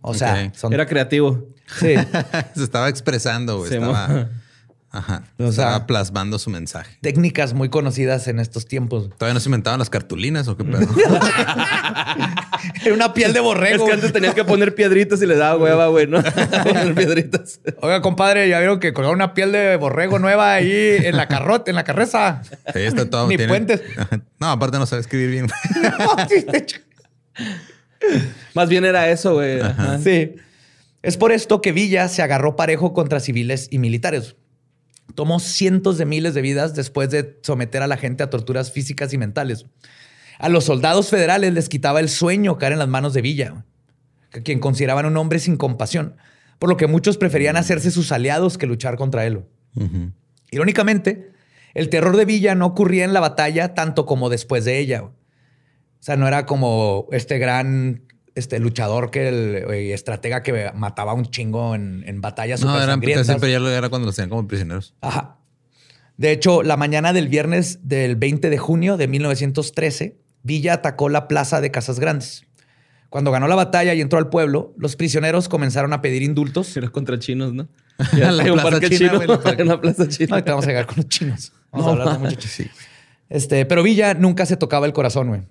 O 0.00 0.14
sea, 0.14 0.52
era 0.70 0.86
creativo. 0.86 1.48
Sí. 1.66 1.94
Se 2.54 2.62
estaba 2.62 2.88
expresando, 2.88 3.58
güey. 3.58 3.74
estaba, 3.74 4.28
ajá, 4.90 5.24
estaba 5.38 5.86
plasmando 5.86 6.38
su 6.38 6.50
mensaje. 6.50 6.96
Técnicas 7.02 7.54
muy 7.54 7.68
conocidas 7.68 8.28
en 8.28 8.38
estos 8.38 8.66
tiempos. 8.66 9.10
¿Todavía 9.18 9.34
no 9.34 9.40
se 9.40 9.48
inventaban 9.48 9.78
las 9.78 9.90
cartulinas 9.90 10.48
o 10.48 10.56
qué 10.56 10.64
pedo? 10.64 10.86
Era 12.84 12.94
una 12.94 13.12
piel 13.12 13.32
de 13.32 13.40
borrego. 13.40 13.84
Es 13.84 13.88
que 13.90 13.94
antes 13.94 14.12
tenías 14.12 14.34
que 14.34 14.44
poner 14.44 14.74
piedritas 14.74 15.20
y 15.22 15.26
le 15.26 15.36
daba 15.36 15.56
hueva, 15.62 15.88
güey, 15.88 16.06
¿no? 16.06 16.22
poner 16.64 16.94
piedritas. 16.94 17.60
Oiga, 17.80 18.00
compadre, 18.00 18.48
ya 18.48 18.58
vieron 18.58 18.80
que 18.80 18.92
colgaron 18.92 19.16
una 19.16 19.34
piel 19.34 19.52
de 19.52 19.76
borrego 19.76 20.18
nueva 20.18 20.54
ahí 20.54 20.96
en 20.98 21.16
la 21.16 21.28
carrota, 21.28 21.70
en 21.70 21.76
la 21.76 21.84
carreza. 21.84 22.42
Sí, 22.72 22.80
está 22.80 23.08
todo. 23.10 23.28
Ni 23.28 23.38
puentes. 23.38 23.82
No, 24.38 24.50
aparte 24.50 24.78
no 24.78 24.86
sabe 24.86 25.00
escribir 25.00 25.30
bien. 25.30 25.46
Más 28.54 28.68
bien 28.68 28.84
era 28.84 29.10
eso, 29.10 29.34
güey. 29.34 29.60
Sí. 30.02 30.36
Es 31.06 31.16
por 31.16 31.30
esto 31.30 31.60
que 31.60 31.70
Villa 31.70 32.08
se 32.08 32.22
agarró 32.22 32.56
parejo 32.56 32.92
contra 32.92 33.20
civiles 33.20 33.68
y 33.70 33.78
militares. 33.78 34.34
Tomó 35.14 35.38
cientos 35.38 35.98
de 35.98 36.04
miles 36.04 36.34
de 36.34 36.42
vidas 36.42 36.74
después 36.74 37.10
de 37.10 37.38
someter 37.42 37.80
a 37.84 37.86
la 37.86 37.96
gente 37.96 38.24
a 38.24 38.28
torturas 38.28 38.72
físicas 38.72 39.12
y 39.12 39.16
mentales. 39.16 39.66
A 40.40 40.48
los 40.48 40.64
soldados 40.64 41.08
federales 41.08 41.54
les 41.54 41.68
quitaba 41.68 42.00
el 42.00 42.08
sueño 42.08 42.58
caer 42.58 42.72
en 42.72 42.80
las 42.80 42.88
manos 42.88 43.14
de 43.14 43.22
Villa, 43.22 43.64
a 44.32 44.40
quien 44.40 44.58
consideraban 44.58 45.06
un 45.06 45.16
hombre 45.16 45.38
sin 45.38 45.56
compasión, 45.56 46.16
por 46.58 46.68
lo 46.68 46.76
que 46.76 46.88
muchos 46.88 47.18
preferían 47.18 47.56
hacerse 47.56 47.92
sus 47.92 48.10
aliados 48.10 48.58
que 48.58 48.66
luchar 48.66 48.96
contra 48.96 49.26
él. 49.26 49.44
Irónicamente, 50.50 51.30
el 51.74 51.88
terror 51.88 52.16
de 52.16 52.24
Villa 52.24 52.56
no 52.56 52.66
ocurría 52.66 53.04
en 53.04 53.12
la 53.12 53.20
batalla 53.20 53.74
tanto 53.74 54.06
como 54.06 54.28
después 54.28 54.64
de 54.64 54.80
ella. 54.80 55.04
O 55.04 55.12
sea, 56.00 56.16
no 56.16 56.26
era 56.26 56.46
como 56.46 57.06
este 57.12 57.38
gran 57.38 58.05
este 58.36 58.60
luchador 58.60 59.10
que 59.10 59.28
el, 59.28 59.56
estratega 59.92 60.42
que 60.42 60.70
mataba 60.74 61.14
un 61.14 61.26
chingo 61.30 61.74
en, 61.74 62.04
en 62.06 62.20
batallas 62.20 62.62
no, 62.62 62.80
eran, 62.80 63.00
siempre 63.24 63.50
ya 63.50 63.58
lo 63.58 63.68
era 63.70 63.88
cuando 63.88 64.06
los 64.06 64.14
tenían 64.14 64.30
como 64.30 64.46
prisioneros. 64.46 64.94
Ajá. 65.00 65.38
De 66.18 66.32
hecho, 66.32 66.62
la 66.62 66.76
mañana 66.76 67.12
del 67.12 67.28
viernes 67.28 67.80
del 67.82 68.16
20 68.16 68.48
de 68.48 68.58
junio 68.58 68.96
de 68.96 69.08
1913, 69.08 70.18
Villa 70.42 70.74
atacó 70.74 71.08
la 71.08 71.28
plaza 71.28 71.60
de 71.60 71.70
Casas 71.70 71.98
Grandes. 71.98 72.44
Cuando 73.08 73.30
ganó 73.30 73.48
la 73.48 73.54
batalla 73.54 73.94
y 73.94 74.00
entró 74.00 74.18
al 74.18 74.28
pueblo, 74.28 74.74
los 74.76 74.96
prisioneros 74.96 75.48
comenzaron 75.48 75.92
a 75.92 76.02
pedir 76.02 76.22
indultos. 76.22 76.76
Era 76.76 76.88
contra 76.90 77.18
chinos, 77.18 77.52
¿no? 77.54 77.68
Ya 78.16 78.30
la 78.30 78.52
un 78.52 78.60
parque 78.60 78.90
chino, 78.90 79.20
en 79.22 79.68
la 79.68 79.80
plaza 79.80 80.06
china. 80.08 80.42
vamos 80.46 80.64
a 80.66 80.68
llegar 80.68 80.86
con 80.86 80.96
los 80.96 81.08
chinos. 81.08 81.52
Vamos 81.72 81.86
a 81.86 81.90
hablar 81.90 82.36
de. 82.36 82.42
Sí. 82.42 82.70
Este, 83.30 83.64
pero 83.64 83.82
Villa 83.82 84.12
nunca 84.12 84.44
se 84.44 84.56
tocaba 84.56 84.84
el 84.84 84.92
corazón, 84.92 85.28
güey. 85.28 85.42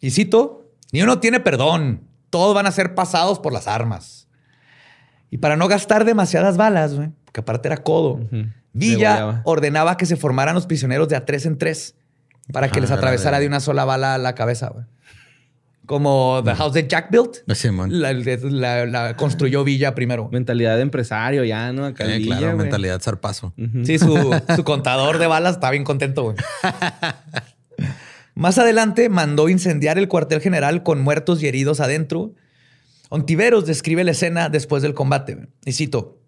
Y 0.00 0.10
cito, 0.10 0.70
ni 0.92 1.02
uno 1.02 1.18
tiene 1.18 1.40
perdón 1.40 2.07
todos 2.30 2.54
van 2.54 2.66
a 2.66 2.72
ser 2.72 2.94
pasados 2.94 3.38
por 3.38 3.52
las 3.52 3.68
armas. 3.68 4.28
Y 5.30 5.38
para 5.38 5.56
no 5.56 5.68
gastar 5.68 6.04
demasiadas 6.04 6.56
balas, 6.56 6.94
güey, 6.94 7.10
porque 7.24 7.40
aparte 7.40 7.68
era 7.68 7.78
codo, 7.78 8.20
Villa 8.72 9.42
ordenaba 9.44 9.96
que 9.96 10.06
se 10.06 10.16
formaran 10.16 10.54
los 10.54 10.66
prisioneros 10.66 11.08
de 11.08 11.16
a 11.16 11.24
tres 11.24 11.46
en 11.46 11.58
tres 11.58 11.96
para 12.52 12.70
que 12.70 12.80
les 12.80 12.90
atravesara 12.90 13.40
de 13.40 13.46
una 13.46 13.60
sola 13.60 13.84
bala 13.84 14.18
la 14.18 14.34
cabeza, 14.34 14.68
güey. 14.68 14.84
Como 15.86 16.42
The 16.44 16.54
House 16.54 16.74
that 16.74 16.84
Jack 16.86 17.10
Built. 17.10 17.38
La, 17.90 19.16
construyó 19.16 19.64
Villa 19.64 19.94
primero. 19.94 20.28
Mentalidad 20.30 20.76
de 20.76 20.82
empresario 20.82 21.44
ya, 21.44 21.72
¿no? 21.72 21.86
Acá 21.86 22.04
claro, 22.22 22.58
mentalidad 22.58 23.00
zarpazo. 23.00 23.54
Sí, 23.84 23.98
su, 23.98 24.38
su 24.56 24.64
contador 24.64 25.16
de 25.16 25.26
balas 25.26 25.54
está 25.54 25.70
bien 25.70 25.84
contento, 25.84 26.24
güey. 26.24 26.36
Más 28.38 28.56
adelante 28.56 29.08
mandó 29.08 29.48
incendiar 29.48 29.98
el 29.98 30.06
cuartel 30.06 30.40
general 30.40 30.84
con 30.84 31.00
muertos 31.00 31.42
y 31.42 31.48
heridos 31.48 31.80
adentro. 31.80 32.36
Ontiveros 33.08 33.66
describe 33.66 34.04
la 34.04 34.12
escena 34.12 34.48
después 34.48 34.80
del 34.80 34.94
combate. 34.94 35.48
Y 35.64 35.72
cito, 35.72 36.20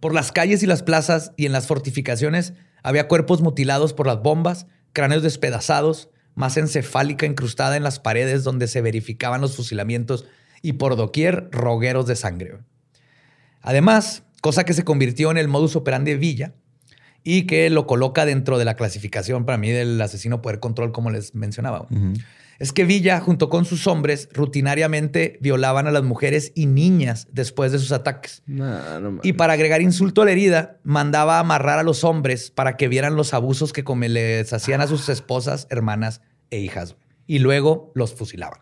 por 0.00 0.14
las 0.14 0.32
calles 0.32 0.62
y 0.62 0.66
las 0.66 0.82
plazas 0.82 1.32
y 1.36 1.44
en 1.44 1.52
las 1.52 1.66
fortificaciones 1.66 2.54
había 2.82 3.06
cuerpos 3.06 3.42
mutilados 3.42 3.92
por 3.92 4.06
las 4.06 4.22
bombas, 4.22 4.66
cráneos 4.94 5.22
despedazados, 5.22 6.08
masa 6.34 6.60
encefálica 6.60 7.26
incrustada 7.26 7.76
en 7.76 7.82
las 7.82 8.00
paredes 8.00 8.44
donde 8.44 8.66
se 8.66 8.80
verificaban 8.80 9.42
los 9.42 9.54
fusilamientos 9.54 10.24
y 10.62 10.72
por 10.72 10.96
doquier 10.96 11.50
rogueros 11.52 12.06
de 12.06 12.16
sangre. 12.16 12.60
Además, 13.60 14.22
cosa 14.40 14.64
que 14.64 14.72
se 14.72 14.84
convirtió 14.84 15.30
en 15.30 15.36
el 15.36 15.48
modus 15.48 15.76
operandi 15.76 16.12
de 16.12 16.16
Villa, 16.16 16.54
y 17.24 17.46
que 17.46 17.70
lo 17.70 17.86
coloca 17.86 18.24
dentro 18.24 18.58
de 18.58 18.64
la 18.64 18.74
clasificación 18.74 19.44
para 19.44 19.58
mí 19.58 19.70
del 19.70 20.00
asesino 20.00 20.42
poder 20.42 20.60
control, 20.60 20.92
como 20.92 21.10
les 21.10 21.34
mencionaba. 21.34 21.86
Es 22.58 22.72
que 22.72 22.84
Villa, 22.84 23.18
junto 23.20 23.48
con 23.48 23.64
sus 23.64 23.86
hombres, 23.86 24.28
rutinariamente 24.32 25.38
violaban 25.40 25.86
a 25.86 25.90
las 25.90 26.04
mujeres 26.04 26.52
y 26.54 26.66
niñas 26.66 27.26
después 27.32 27.72
de 27.72 27.78
sus 27.78 27.92
ataques. 27.92 28.42
y 29.22 29.32
para 29.32 29.54
agregar 29.54 29.82
insulto 29.82 30.22
a 30.22 30.24
la 30.24 30.32
herida, 30.32 30.78
mandaba 30.84 31.38
amarrar 31.38 31.78
a 31.78 31.82
los 31.82 32.04
hombres 32.04 32.50
para 32.50 32.76
que 32.76 32.88
vieran 32.88 33.16
los 33.16 33.34
abusos 33.34 33.72
que 33.72 33.82
les 34.08 34.52
hacían 34.52 34.80
a 34.80 34.86
sus 34.86 35.08
esposas, 35.08 35.66
hermanas 35.70 36.20
e 36.50 36.60
hijas. 36.60 36.96
Y 37.26 37.38
luego 37.38 37.90
los 37.94 38.14
fusilaban. 38.14 38.60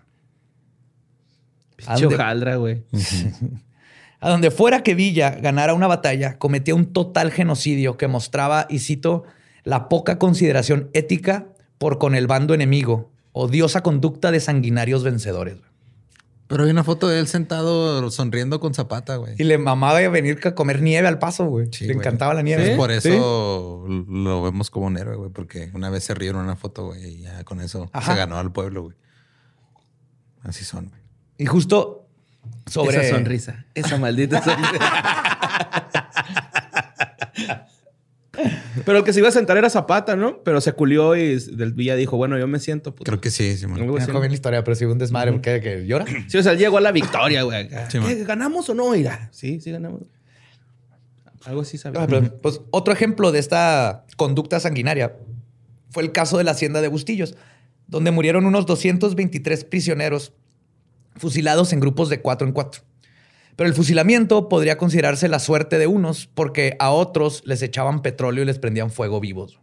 Güey. 2.57 2.85
A 4.21 4.29
donde 4.29 4.51
fuera 4.51 4.83
que 4.83 4.95
Villa 4.95 5.31
ganara 5.31 5.75
una 5.75 5.87
batalla, 5.87 6.39
cometía 6.39 6.75
un 6.75 6.93
total 6.93 7.31
genocidio 7.31 7.97
que 7.97 8.07
mostraba, 8.07 8.67
y 8.69 8.81
cito, 8.81 9.25
la 9.65 9.89
poca 9.89 10.19
consideración 10.19 10.91
ética 10.93 11.47
por 11.79 11.99
con 11.99 12.15
el 12.15 12.27
bando 12.27 12.53
enemigo, 12.53 13.11
odiosa 13.33 13.83
conducta 13.83 14.31
de 14.31 14.41
sanguinarios 14.41 15.03
vencedores. 15.03 15.57
Pero 16.51 16.65
hay 16.65 16.71
una 16.71 16.83
foto 16.83 17.07
de 17.07 17.21
él 17.21 17.29
sentado 17.29 18.11
sonriendo 18.11 18.59
con 18.59 18.75
Zapata, 18.75 19.15
güey. 19.17 19.37
Y 19.39 19.45
le 19.45 19.57
mamaba 19.57 20.01
venir 20.09 20.41
a 20.43 20.55
comer 20.57 20.83
nieve 20.83 21.07
al 21.07 21.21
paso, 21.21 21.47
güey. 21.47 21.71
le 21.81 21.93
encantaba 21.93 22.35
la 22.35 22.43
nieve. 22.43 22.75
Por 22.75 22.91
eso 22.91 23.87
lo 23.87 24.43
vemos 24.43 24.69
como 24.69 24.87
un 24.87 24.99
héroe, 24.99 25.15
güey. 25.15 25.31
Porque 25.31 25.71
una 25.75 25.91
vez 25.91 26.03
se 26.03 26.13
rieron 26.13 26.43
una 26.43 26.57
foto, 26.57 26.87
güey, 26.87 27.05
y 27.05 27.19
ya 27.21 27.45
con 27.45 27.61
eso 27.61 27.89
se 28.05 28.15
ganó 28.17 28.37
al 28.37 28.51
pueblo, 28.51 28.83
güey. 28.83 28.97
Así 30.43 30.65
son, 30.65 30.89
güey. 30.89 31.01
Y 31.39 31.47
justo 31.47 32.00
sobre... 32.67 32.97
Esa 32.99 33.17
sonrisa, 33.17 33.65
esa 33.75 33.97
maldita 33.99 34.43
sonrisa. 34.45 35.21
Pero 38.85 38.99
el 38.99 39.05
que 39.05 39.13
se 39.13 39.21
iba 39.21 39.29
a 39.29 39.33
sentar 39.33 39.57
era 39.57 39.69
Zapata, 39.71 40.17
¿no? 40.17 40.43
Pero 40.43 40.61
se 40.61 40.73
culió 40.73 41.17
y 41.17 41.39
del 41.39 41.73
Villa 41.73 41.97
dijo, 41.97 42.17
bueno, 42.17 42.39
yo 42.39 42.47
me 42.47 42.59
siento. 42.59 42.95
puto. 42.95 43.09
Creo 43.09 43.21
que 43.21 43.31
sí, 43.31 43.57
Simón. 43.57 43.81
Algo 43.81 43.95
Me 43.95 43.99
así, 43.99 44.07
dejó 44.07 44.19
¿no? 44.19 44.21
bien 44.21 44.31
la 44.31 44.35
historia, 44.35 44.65
pero 44.65 44.75
sí 44.75 44.85
un 44.85 44.99
desmadre 44.99 45.33
porque 45.33 45.61
que 45.61 45.87
llora. 45.87 46.07
Sí, 46.29 46.39
o 46.39 46.43
sea, 46.43 46.53
él 46.53 46.59
llegó 46.59 46.79
a 46.79 46.81
la 46.81 46.93
victoria, 46.93 47.43
güey. 47.43 47.69
Sí. 47.89 47.99
¿Qué, 47.99 48.25
¿Ganamos 48.25 48.69
o 48.71 48.75
no? 48.75 48.91
Mira, 48.91 49.29
sí, 49.33 49.61
sí 49.61 49.71
ganamos. 49.71 50.03
Algo 51.45 51.63
así 51.63 51.79
sabía. 51.79 52.03
Ah, 52.03 52.07
pero, 52.09 52.41
pues, 52.41 52.61
otro 52.71 52.93
ejemplo 52.93 53.33
de 53.33 53.39
esta 53.39 54.05
conducta 54.17 54.61
sanguinaria 54.61 55.17
fue 55.91 56.03
el 56.03 56.13
caso 56.13 56.39
de 56.39 56.45
la 56.45 56.53
hacienda 56.53 56.81
de 56.81 56.89
Bustillos, 56.89 57.37
donde 57.87 58.11
murieron 58.11 58.47
unos 58.47 58.67
223 58.67 59.65
prisioneros 59.65 60.33
fusilados 61.17 61.73
en 61.73 61.81
grupos 61.81 62.09
de 62.09 62.21
cuatro 62.21 62.47
en 62.47 62.53
cuatro. 62.53 62.83
Pero 63.57 63.69
el 63.69 63.75
fusilamiento 63.75 64.49
podría 64.49 64.79
considerarse 64.79 65.29
la 65.29 65.39
suerte 65.39 65.79
de 65.79 65.87
unos 65.87 66.27
porque 66.33 66.77
a 66.79 66.91
otros 66.91 67.43
les 67.45 67.63
echaban 67.63 68.01
petróleo 68.01 68.43
y 68.43 68.47
les 68.47 68.59
prendían 68.59 68.91
fuego 68.91 69.21
vivos. 69.21 69.61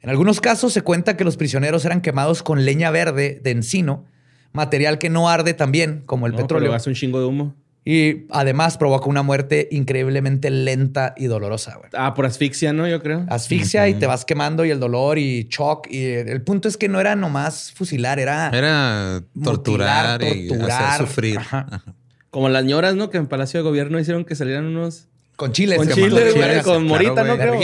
En 0.00 0.10
algunos 0.10 0.40
casos 0.40 0.72
se 0.72 0.82
cuenta 0.82 1.16
que 1.16 1.24
los 1.24 1.36
prisioneros 1.36 1.84
eran 1.84 2.00
quemados 2.00 2.42
con 2.42 2.64
leña 2.64 2.90
verde 2.90 3.40
de 3.42 3.50
encino, 3.52 4.04
material 4.52 4.98
que 4.98 5.08
no 5.08 5.28
arde 5.30 5.54
tan 5.54 5.72
bien 5.72 6.02
como 6.04 6.26
el 6.26 6.32
No, 6.32 6.36
pero 6.36 6.46
petróleo. 6.46 6.74
hace 6.74 6.90
un 6.90 6.96
chingo 6.96 7.20
de 7.20 7.26
humo. 7.26 7.54
Y 7.86 8.26
además 8.30 8.78
provoca 8.78 9.06
una 9.10 9.22
muerte 9.22 9.68
increíblemente 9.70 10.48
lenta 10.50 11.12
y 11.18 11.26
dolorosa. 11.26 11.76
güey. 11.76 11.90
Ah, 11.92 12.14
por 12.14 12.24
asfixia, 12.24 12.72
¿no? 12.72 12.88
Yo 12.88 13.02
creo. 13.02 13.26
Asfixia 13.28 13.88
y 13.88 13.94
te 13.94 14.06
vas 14.06 14.24
quemando 14.24 14.64
y 14.64 14.70
el 14.70 14.80
dolor 14.80 15.18
y 15.18 15.46
shock. 15.50 15.86
Y 15.90 16.04
el 16.06 16.40
punto 16.42 16.66
es 16.66 16.78
que 16.78 16.88
no 16.88 16.98
era 16.98 17.14
nomás 17.14 17.72
fusilar, 17.72 18.18
era... 18.18 18.50
Era 18.54 19.22
torturar, 19.42 20.18
Mutilar, 20.20 20.36
y 20.36 20.48
torturar. 20.48 20.82
hacer 20.82 21.06
sufrir. 21.06 21.38
Ajá. 21.38 21.66
Ajá. 21.70 21.94
Como 22.30 22.48
las 22.48 22.64
ñoras, 22.64 22.94
¿no? 22.96 23.10
Que 23.10 23.18
en 23.18 23.26
Palacio 23.26 23.60
de 23.60 23.64
Gobierno 23.64 24.00
hicieron 24.00 24.24
que 24.24 24.34
salieran 24.34 24.64
unos... 24.64 25.08
Con 25.36 25.52
chiles. 25.52 25.76
Con 25.76 25.86
se 25.88 25.94
chile, 25.94 26.08
llama. 26.08 26.20
güey. 26.20 26.32
chiles, 26.32 26.62
Con 26.62 26.86
claro, 26.86 26.88
morita, 26.88 27.24
¿no? 27.24 27.36
Creo. 27.36 27.60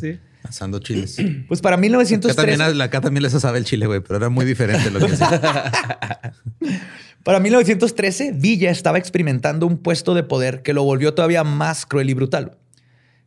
Sí. 0.00 0.18
Asando 0.44 0.78
chiles. 0.78 1.16
Pues 1.48 1.60
para 1.60 1.76
Acá 1.76 1.80
1903... 1.80 2.36
también, 2.58 2.82
acá 2.82 3.00
también 3.00 3.22
les 3.22 3.34
asaba 3.34 3.58
el 3.58 3.64
chile, 3.64 3.86
güey, 3.86 4.00
pero 4.00 4.16
era 4.16 4.28
muy 4.28 4.44
diferente 4.44 4.90
lo 4.90 5.00
que 5.00 5.12
hacía. 5.12 6.32
Para 7.24 7.40
1913, 7.40 8.32
Villa 8.32 8.70
estaba 8.70 8.98
experimentando 8.98 9.66
un 9.66 9.78
puesto 9.78 10.12
de 10.12 10.22
poder 10.22 10.62
que 10.62 10.74
lo 10.74 10.84
volvió 10.84 11.14
todavía 11.14 11.42
más 11.42 11.86
cruel 11.86 12.10
y 12.10 12.14
brutal. 12.14 12.58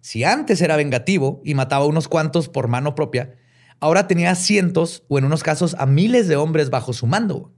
Si 0.01 0.23
antes 0.23 0.61
era 0.61 0.77
vengativo 0.77 1.41
y 1.43 1.55
mataba 1.55 1.85
a 1.85 1.87
unos 1.87 2.07
cuantos 2.07 2.47
por 2.47 2.67
mano 2.67 2.93
propia, 2.93 3.35
ahora 3.79 4.07
tenía 4.07 4.35
cientos 4.35 5.03
o 5.07 5.17
en 5.17 5.25
unos 5.25 5.41
casos 5.41 5.75
a 5.79 5.87
miles 5.87 6.27
de 6.27 6.35
hombres 6.35 6.69
bajo 6.69 6.93
su 6.93 7.07
mando. 7.07 7.51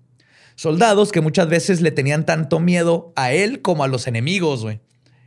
Soldados 0.55 1.11
que 1.11 1.19
muchas 1.19 1.49
veces 1.49 1.81
le 1.81 1.91
tenían 1.91 2.25
tanto 2.25 2.61
miedo 2.61 3.11
a 3.17 3.33
él 3.33 3.61
como 3.61 3.83
a 3.83 3.89
los 3.89 4.07
enemigos, 4.07 4.61
güey. 4.63 4.79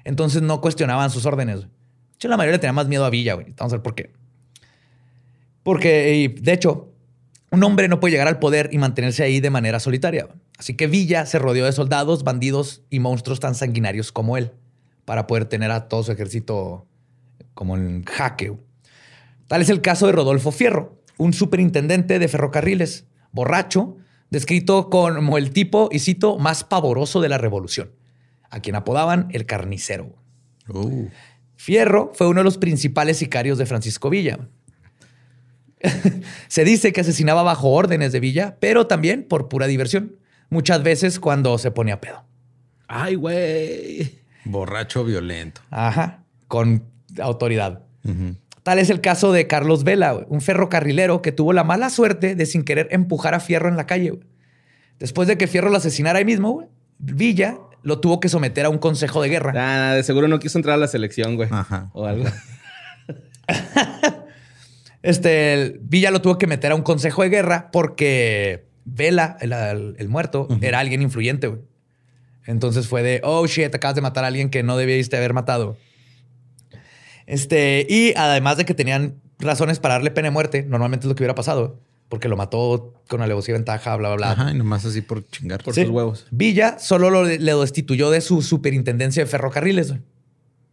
Entonces 0.05 0.41
no 0.41 0.63
cuestionaban 0.63 1.11
sus 1.11 1.27
órdenes. 1.27 1.61
De 1.61 1.69
hecho, 2.15 2.29
la 2.29 2.39
mayoría 2.39 2.57
le 2.57 2.59
tenía 2.59 2.73
más 2.73 2.89
miedo 2.89 3.05
a 3.05 3.11
Villa, 3.11 3.35
güey. 3.35 3.53
Vamos 3.57 3.73
a 3.75 3.77
ver 3.77 3.83
por 3.83 3.95
qué. 3.95 4.13
Porque, 5.63 6.35
de 6.41 6.53
hecho, 6.53 6.93
un 7.51 7.63
hombre 7.65 7.89
no 7.89 8.01
puede 8.01 8.13
llegar 8.13 8.29
al 8.29 8.39
poder 8.39 8.71
y 8.73 8.79
mantenerse 8.79 9.23
ahí 9.23 9.41
de 9.41 9.51
manera 9.51 9.79
solitaria. 9.79 10.29
Así 10.59 10.75
que 10.75 10.87
Villa 10.87 11.27
se 11.27 11.39
rodeó 11.39 11.67
de 11.67 11.73
soldados, 11.73 12.25
bandidos 12.25 12.83
y 12.91 12.99
monstruos 12.99 13.41
tan 13.41 13.55
sanguinarios 13.55 14.13
como 14.13 14.37
él 14.37 14.53
para 15.05 15.27
poder 15.27 15.45
tener 15.47 15.71
a 15.71 15.89
todo 15.89 16.03
su 16.03 16.13
ejército 16.13 16.87
como 17.55 17.77
en 17.77 18.05
jaque. 18.05 18.57
Tal 19.49 19.61
es 19.61 19.69
el 19.69 19.81
caso 19.81 20.07
de 20.07 20.13
Rodolfo 20.13 20.53
Fierro, 20.53 21.03
un 21.19 21.33
superintendente 21.33 22.19
de 22.19 22.29
ferrocarriles, 22.29 23.07
borracho, 23.33 23.97
descrito 24.31 24.89
como 24.89 25.37
el 25.37 25.51
tipo, 25.51 25.91
y 25.93 25.99
cito, 25.99 26.39
más 26.39 26.65
pavoroso 26.65 27.21
de 27.21 27.29
la 27.29 27.39
revolución, 27.39 27.91
a 28.49 28.61
quien 28.61 28.77
apodaban 28.77 29.29
el 29.33 29.45
carnicero. 29.45 30.15
Uh, 30.69 31.09
Fierro 31.57 32.13
fue 32.15 32.29
uno 32.29 32.41
de 32.41 32.45
los 32.45 32.57
principales 32.57 33.19
sicarios 33.19 33.59
de 33.59 33.67
Francisco 33.67 34.09
Villa. 34.09 34.49
Se 36.49 36.65
dice 36.65 36.93
que 36.93 37.01
asesinaba 37.01 37.43
bajo 37.43 37.71
órdenes 37.71 38.13
de 38.13 38.21
Villa, 38.21 38.57
pero 38.61 38.87
también 38.87 39.25
por 39.25 39.49
pura 39.49 39.67
diversión, 39.67 40.17
muchas 40.51 40.83
veces 40.83 41.19
cuando 41.21 41.57
se 41.59 41.71
ponía 41.71 42.01
pedo. 42.01 42.25
Ay, 42.89 43.15
güey. 43.15 44.21
borracho 44.45 45.05
violento. 45.05 45.61
Ajá, 45.71 46.25
con 46.49 46.85
autoridad. 47.21 47.83
Tal 48.63 48.79
es 48.79 48.91
el 48.91 49.01
caso 49.01 49.33
de 49.33 49.47
Carlos 49.47 49.83
Vela, 49.85 50.25
un 50.29 50.41
ferrocarrilero 50.41 51.23
que 51.23 51.33
tuvo 51.33 51.53
la 51.53 51.65
mala 51.65 51.91
suerte 51.91 52.35
de 52.35 52.47
sin 52.47 52.65
querer 52.65 52.89
empujar 52.91 53.35
a 53.35 53.41
Fierro 53.41 53.69
en 53.69 53.77
la 53.77 53.87
calle. 53.87 54.11
güey. 54.11 54.27
Después 54.99 55.27
de 55.27 55.37
que 55.37 55.47
Fierro 55.49 55.71
lo 55.71 55.79
asesinara 55.79 56.19
ahí 56.19 56.25
mismo, 56.25 56.51
güey, 56.53 56.69
Villa 56.99 57.59
lo 57.83 57.99
tuvo 57.99 58.21
que 58.21 58.29
someter 58.29 58.67
a 58.67 58.69
un 58.69 58.79
consejo 58.79 59.21
de 59.23 59.29
guerra. 59.29 59.53
Ah, 59.57 59.95
de 59.95 60.03
seguro 60.05 60.29
no 60.29 60.39
quiso 60.39 60.59
entrar 60.59 60.75
a 60.75 60.79
la 60.79 60.87
selección, 60.87 61.35
güey. 61.35 61.49
Ajá. 61.51 61.91
O 61.93 62.07
algo. 62.07 62.25
Este, 65.03 65.79
Villa 65.83 66.11
lo 66.11 66.23
tuvo 66.23 66.39
que 66.39 66.47
meter 66.47 66.73
a 66.73 66.75
un 66.75 66.83
consejo 66.83 67.23
de 67.23 67.29
guerra 67.29 67.71
porque 67.73 68.65
Vela, 68.85 69.37
el, 69.41 69.53
el- 69.53 69.97
el 69.99 70.09
muerto, 70.09 70.49
era 70.61 70.79
alguien 70.81 71.03
influyente. 71.03 71.47
güey. 71.49 71.61
Entonces 72.47 72.89
fue 72.89 73.03
de, 73.03 73.21
oh 73.25 73.47
shit, 73.47 73.73
acabas 73.75 73.95
de 73.95 74.01
matar 74.01 74.25
a 74.25 74.27
alguien 74.29 74.51
que 74.51 74.63
no 74.63 74.77
debiste 74.77 75.17
haber 75.17 75.33
matado. 75.33 75.77
Este, 77.27 77.87
y 77.89 78.13
además 78.17 78.57
de 78.57 78.65
que 78.65 78.75
tenían 78.75 79.15
razones 79.39 79.79
para 79.79 79.95
darle 79.95 80.11
pena 80.11 80.27
de 80.29 80.33
muerte, 80.33 80.63
normalmente 80.65 81.07
es 81.07 81.09
lo 81.09 81.15
que 81.15 81.23
hubiera 81.23 81.35
pasado, 81.35 81.79
porque 82.09 82.29
lo 82.29 82.37
mató 82.37 82.95
con 83.09 83.23
alevosía 83.23 83.53
y 83.55 83.59
ventaja, 83.59 83.95
bla, 83.97 84.09
bla, 84.09 84.17
bla. 84.17 84.31
Ajá, 84.33 84.51
y 84.51 84.55
nomás 84.59 84.85
así 84.85 85.01
por 85.03 85.25
chingar. 85.31 85.63
Por 85.63 85.75
Sí. 85.75 85.83
sus 85.83 85.91
huevos. 85.91 86.27
Villa 86.31 86.79
solo 86.79 87.11
lo- 87.11 87.25
le 87.25 87.55
destituyó 87.55 88.11
de 88.11 88.21
su 88.21 88.43
superintendencia 88.43 89.23
de 89.25 89.31
ferrocarriles. 89.31 89.89
güey. 89.91 90.01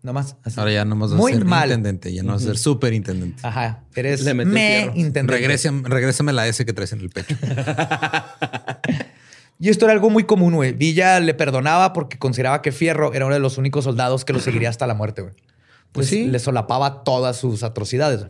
Nomás. 0.02 0.38
así. 0.44 0.60
Ahora 0.60 0.72
ya 0.72 0.86
nomás 0.86 1.12
Muy 1.12 1.34
ser 1.34 1.46
mal. 1.46 1.70
intendente, 1.70 2.14
ya 2.14 2.24
no 2.24 2.30
va 2.30 2.36
a 2.36 2.40
ser 2.40 2.58
superintendente. 2.58 3.46
Ajá. 3.46 3.84
Eres 3.96 4.22
Le 4.22 4.34
me 4.34 4.92
intendente. 4.96 5.34
Regrésame, 5.34 5.88
regrésame 5.90 6.32
la 6.32 6.48
S 6.48 6.66
que 6.66 6.72
traes 6.74 6.94
en 6.94 7.02
el 7.02 7.10
pecho. 7.10 7.36
Y 9.62 9.68
esto 9.68 9.86
era 9.86 9.94
algo 9.94 10.10
muy 10.10 10.24
común, 10.24 10.56
güey. 10.56 10.72
Villa 10.72 11.20
le 11.20 11.34
perdonaba 11.34 11.92
porque 11.92 12.18
consideraba 12.18 12.62
que 12.62 12.72
Fierro 12.72 13.14
era 13.14 13.26
uno 13.26 13.34
de 13.36 13.42
los 13.42 13.58
únicos 13.58 13.84
soldados 13.84 14.24
que 14.24 14.32
lo 14.32 14.40
seguiría 14.40 14.70
hasta 14.70 14.88
la 14.88 14.94
muerte, 14.94 15.22
güey. 15.22 15.34
Pues 15.92 16.08
sí. 16.08 16.28
Le 16.28 16.40
solapaba 16.40 17.04
todas 17.04 17.36
sus 17.36 17.64
atrocidades. 17.64 18.28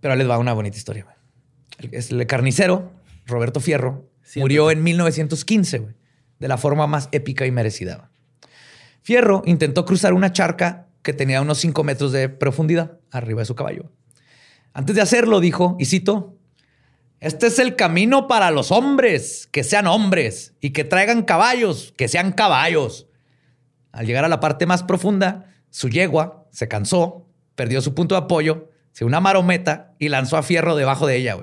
Pero 0.00 0.14
les 0.14 0.30
va 0.30 0.38
una 0.38 0.52
bonita 0.52 0.76
historia, 0.76 1.04
güey. 1.04 1.90
El, 1.92 2.26
carnicero, 2.28 2.92
Roberto 3.26 3.58
Fierro, 3.58 4.08
murió 4.36 4.70
en 4.70 4.84
1915, 4.84 5.78
güey. 5.78 5.94
De 6.38 6.46
la 6.46 6.56
forma 6.56 6.86
más 6.86 7.08
épica 7.10 7.44
y 7.44 7.50
merecida. 7.50 7.96
güey. 7.96 8.08
Fierro 9.02 9.42
intentó 9.44 9.84
cruzar 9.84 10.14
una 10.14 10.32
charca 10.32 10.86
que 11.02 11.12
tenía 11.12 11.42
unos 11.42 11.58
5 11.58 11.84
metros 11.84 12.12
de 12.12 12.28
profundidad 12.28 12.98
arriba 13.10 13.40
de 13.40 13.46
su 13.46 13.54
caballo. 13.54 13.90
Antes 14.72 14.96
de 14.96 15.02
hacerlo, 15.02 15.40
dijo, 15.40 15.76
y 15.78 15.86
cito, 15.86 16.36
este 17.20 17.48
es 17.48 17.58
el 17.58 17.76
camino 17.76 18.26
para 18.26 18.50
los 18.50 18.72
hombres, 18.72 19.48
que 19.52 19.64
sean 19.64 19.86
hombres, 19.86 20.54
y 20.60 20.70
que 20.70 20.84
traigan 20.84 21.22
caballos, 21.22 21.92
que 21.96 22.08
sean 22.08 22.32
caballos. 22.32 23.08
Al 23.90 24.06
llegar 24.06 24.24
a 24.24 24.28
la 24.28 24.40
parte 24.40 24.66
más 24.66 24.82
profunda, 24.82 25.52
su 25.70 25.88
yegua 25.88 26.46
se 26.50 26.68
cansó, 26.68 27.26
perdió 27.54 27.80
su 27.82 27.94
punto 27.94 28.14
de 28.14 28.22
apoyo, 28.22 28.70
se 28.92 29.04
una 29.04 29.20
marometa 29.20 29.94
y 29.98 30.08
lanzó 30.08 30.36
a 30.36 30.42
Fierro 30.42 30.76
debajo 30.76 31.06
de 31.06 31.16
ella. 31.16 31.36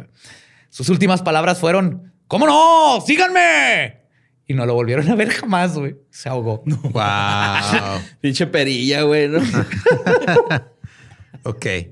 Sus 0.69 0.89
últimas 0.89 1.21
palabras 1.21 1.59
fueron, 1.59 2.13
¿cómo 2.27 2.45
no? 2.45 3.01
¡Síganme! 3.05 3.98
Y 4.49 4.55
no 4.55 4.65
lo 4.65 4.73
volvieron 4.73 5.07
a 5.11 5.15
ver 5.15 5.29
jamás, 5.29 5.77
güey. 5.77 5.95
Se 6.09 6.27
ahogó. 6.27 6.63
wow. 6.65 8.01
Pinche 8.19 8.47
perilla, 8.47 9.03
güey, 9.03 9.27
¿no? 9.27 9.39
Ok. 11.43 11.65
¿Eh? 11.67 11.91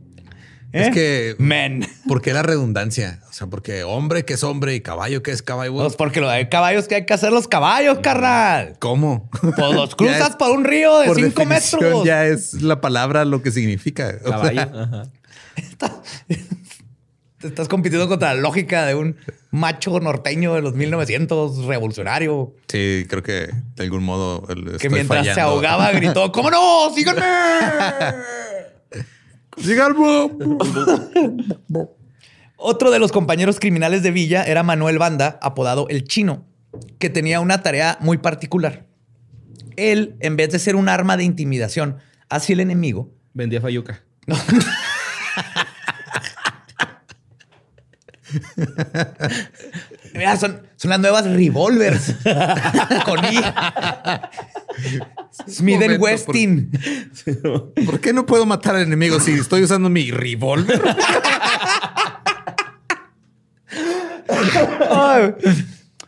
Es 0.74 0.90
que, 0.90 1.36
Men. 1.38 1.86
¿por 2.08 2.20
qué 2.20 2.34
la 2.34 2.42
redundancia? 2.42 3.22
O 3.30 3.34
sea, 3.34 3.46
porque 3.46 3.84
hombre 3.84 4.26
que 4.26 4.34
es 4.34 4.44
hombre 4.44 4.74
y 4.74 4.82
caballo 4.82 5.22
que 5.22 5.30
es 5.30 5.44
caballo. 5.44 5.76
Pues 5.76 5.96
porque 5.96 6.20
lo 6.20 6.32
de 6.32 6.50
caballos 6.50 6.88
que 6.88 6.96
hay 6.96 7.06
que 7.06 7.14
hacer 7.14 7.32
los 7.32 7.48
caballos, 7.48 8.00
carnal. 8.00 8.76
¿Cómo? 8.80 9.30
Pues 9.40 9.76
los 9.76 9.96
cruzas 9.96 10.36
por 10.36 10.50
un 10.50 10.64
río 10.66 10.98
de 10.98 11.06
Por 11.06 11.18
cinco 11.18 11.46
metros. 11.46 12.06
Ya 12.06 12.26
es 12.26 12.56
la 12.56 12.82
palabra 12.82 13.24
lo 13.24 13.44
que 13.44 13.52
significa. 13.52 14.16
O 14.26 14.30
sea, 14.30 14.38
Caballo. 14.38 14.62
Ajá. 14.62 15.04
Estás 17.48 17.68
compitiendo 17.68 18.08
contra 18.08 18.34
la 18.34 18.42
lógica 18.42 18.86
de 18.86 18.96
un 18.96 19.16
macho 19.52 20.00
norteño 20.00 20.54
de 20.54 20.62
los 20.62 20.74
1900 20.76 21.66
revolucionario 21.66 22.54
sí, 22.68 23.06
creo 23.10 23.24
que 23.24 23.50
de 23.76 23.84
algún 23.84 24.04
modo 24.04 24.46
el- 24.50 24.66
que 24.66 24.72
estoy 24.76 24.90
mientras 24.90 25.26
se 25.34 25.42
ahogaba 25.42 25.92
gritó, 25.94 26.32
¿cómo 26.32 26.52
no? 26.52 26.94
¡Síganme! 26.94 27.22
¡Síganme! 29.58 30.32
Otro 32.58 32.92
de 32.92 33.00
los 33.00 33.12
compañeros 33.12 33.60
criminales 33.60 34.04
de 34.04 34.12
Villa 34.12 34.44
era 34.44 34.64
Manuel 34.64 34.98
Banda, 34.98 35.38
apodado 35.42 35.88
El 35.90 36.04
Chino, 36.06 36.46
que 37.00 37.10
tenía 37.10 37.40
una 37.40 37.62
tarea 37.62 37.98
muy 38.02 38.18
particular. 38.18 38.86
Él, 39.76 40.16
en 40.22 40.36
vez 40.38 40.52
de 40.52 40.60
ser 40.60 40.76
un 40.76 40.90
arma 40.90 41.18
de 41.18 41.24
intimidación 41.24 41.98
hacia 42.30 42.54
el 42.54 42.60
enemigo, 42.62 43.12
Vendía 43.34 43.62
fayuca. 43.62 44.02
Mira, 50.14 50.38
son, 50.38 50.62
son 50.76 50.90
las 50.90 51.00
nuevas 51.00 51.26
revolvers. 51.26 52.16
Con 53.06 53.26
I. 53.26 53.40
Smith 55.50 55.82
Westin. 56.00 56.72
¿Por 57.86 58.00
qué 58.00 58.14
no 58.14 58.26
puedo 58.26 58.46
matar 58.46 58.76
al 58.76 58.84
enemigo 58.84 59.20
si 59.20 59.32
estoy 59.34 59.64
usando 59.64 59.90
mi 59.90 60.12
revólver? 60.12 60.82
Ay. 64.90 65.34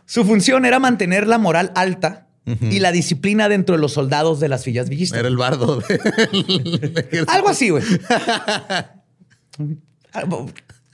Su 0.06 0.24
función 0.24 0.64
era 0.64 0.78
mantener 0.78 1.26
la 1.26 1.38
moral 1.38 1.72
alta 1.74 2.26
y 2.44 2.80
la 2.80 2.90
disciplina 2.90 3.48
dentro 3.48 3.76
de 3.76 3.80
los 3.80 3.92
soldados 3.92 4.40
de 4.40 4.48
las 4.48 4.64
villas 4.64 4.88
villistas. 4.88 5.20
Era 5.20 5.28
el 5.28 5.36
bardo. 5.36 5.80
ejército. 5.88 7.30
Algo 7.30 7.48
así, 7.48 7.70
güey. 7.70 7.84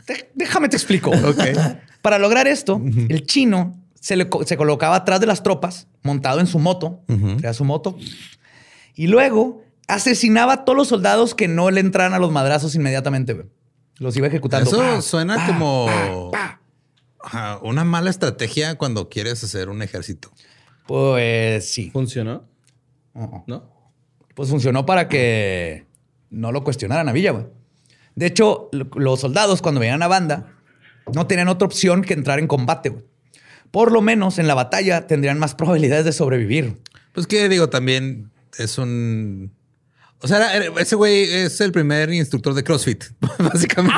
Dé- 0.07 0.31
Déjame 0.35 0.69
te 0.69 0.77
explico. 0.77 1.11
Ok. 1.27 1.43
Para 2.03 2.19
lograr 2.19 2.47
esto, 2.47 2.81
el 3.09 3.27
chino 3.27 3.75
se, 4.01 4.15
le 4.17 4.29
se 4.45 4.57
colocaba 4.57 4.95
atrás 4.97 5.19
de 5.21 5.27
las 5.27 5.43
tropas, 5.43 5.89
montado 6.03 6.39
en 6.41 6.47
su 6.47 6.59
moto, 6.61 7.01
era 7.41 7.53
su 7.53 7.65
moto, 7.65 7.97
y 8.95 9.09
luego 9.09 9.63
asesinaba 9.89 10.53
a 10.53 10.65
todos 10.65 10.77
los 10.77 10.89
soldados 10.89 11.35
que 11.35 11.49
no 11.49 11.71
le 11.73 11.81
entraran 11.81 12.15
a 12.15 12.19
los 12.21 12.31
madrazos 12.31 12.75
inmediatamente. 12.77 13.47
Los 13.99 14.17
iba 14.17 14.29
ejecutando. 14.29 14.69
Eso 14.71 14.79
Pa, 14.79 15.01
suena 15.03 15.35
pa, 15.37 15.47
como 15.49 15.87
pa, 15.87 16.31
pa. 16.31 16.61
ajá, 17.25 17.59
una 17.63 17.83
mala 17.85 18.11
estrategia 18.11 18.77
cuando 18.79 19.09
quieres 19.09 19.43
hacer 19.43 19.69
un 19.69 19.83
ejército. 19.83 20.31
Pues 20.87 21.69
sí. 21.73 21.91
¿Funcionó? 21.91 22.45
¿No? 23.47 23.65
Pues 24.35 24.49
funcionó 24.51 24.87
para 24.87 25.09
que 25.09 25.87
no 26.31 26.53
lo 26.53 26.63
cuestionaran 26.63 27.09
a 27.09 27.13
Villa, 27.13 27.33
güey. 27.33 27.47
De 28.17 28.27
hecho, 28.27 28.69
lo- 28.73 28.89
los 28.97 29.21
soldados 29.21 29.63
cuando 29.63 29.81
venían 29.81 30.03
a 30.03 30.09
banda 30.09 30.53
no 31.15 31.27
tenían 31.29 31.47
otra 31.49 31.67
opción 31.67 32.03
que 32.03 32.15
entrar 32.15 32.39
en 32.41 32.49
combate. 32.49 32.93
Por 33.71 33.93
lo 33.93 34.01
menos 34.03 34.39
en 34.39 34.49
la 34.49 34.55
batalla 34.55 35.07
tendrían 35.07 35.39
más 35.39 35.55
probabilidades 35.55 36.05
de 36.05 36.13
sobrevivir. 36.13 36.81
Pues 37.13 37.27
que 37.29 37.49
digo, 37.49 37.69
también 37.69 38.31
es 38.59 38.79
un. 38.79 39.53
O 40.23 40.29
sea, 40.29 40.57
ese 40.79 40.97
güey 40.97 41.25
es 41.25 41.61
el 41.61 41.73
primer 41.73 42.11
instructor 42.13 42.55
de 42.55 42.65
CrossFit, 42.65 43.05
básicamente. 43.39 43.95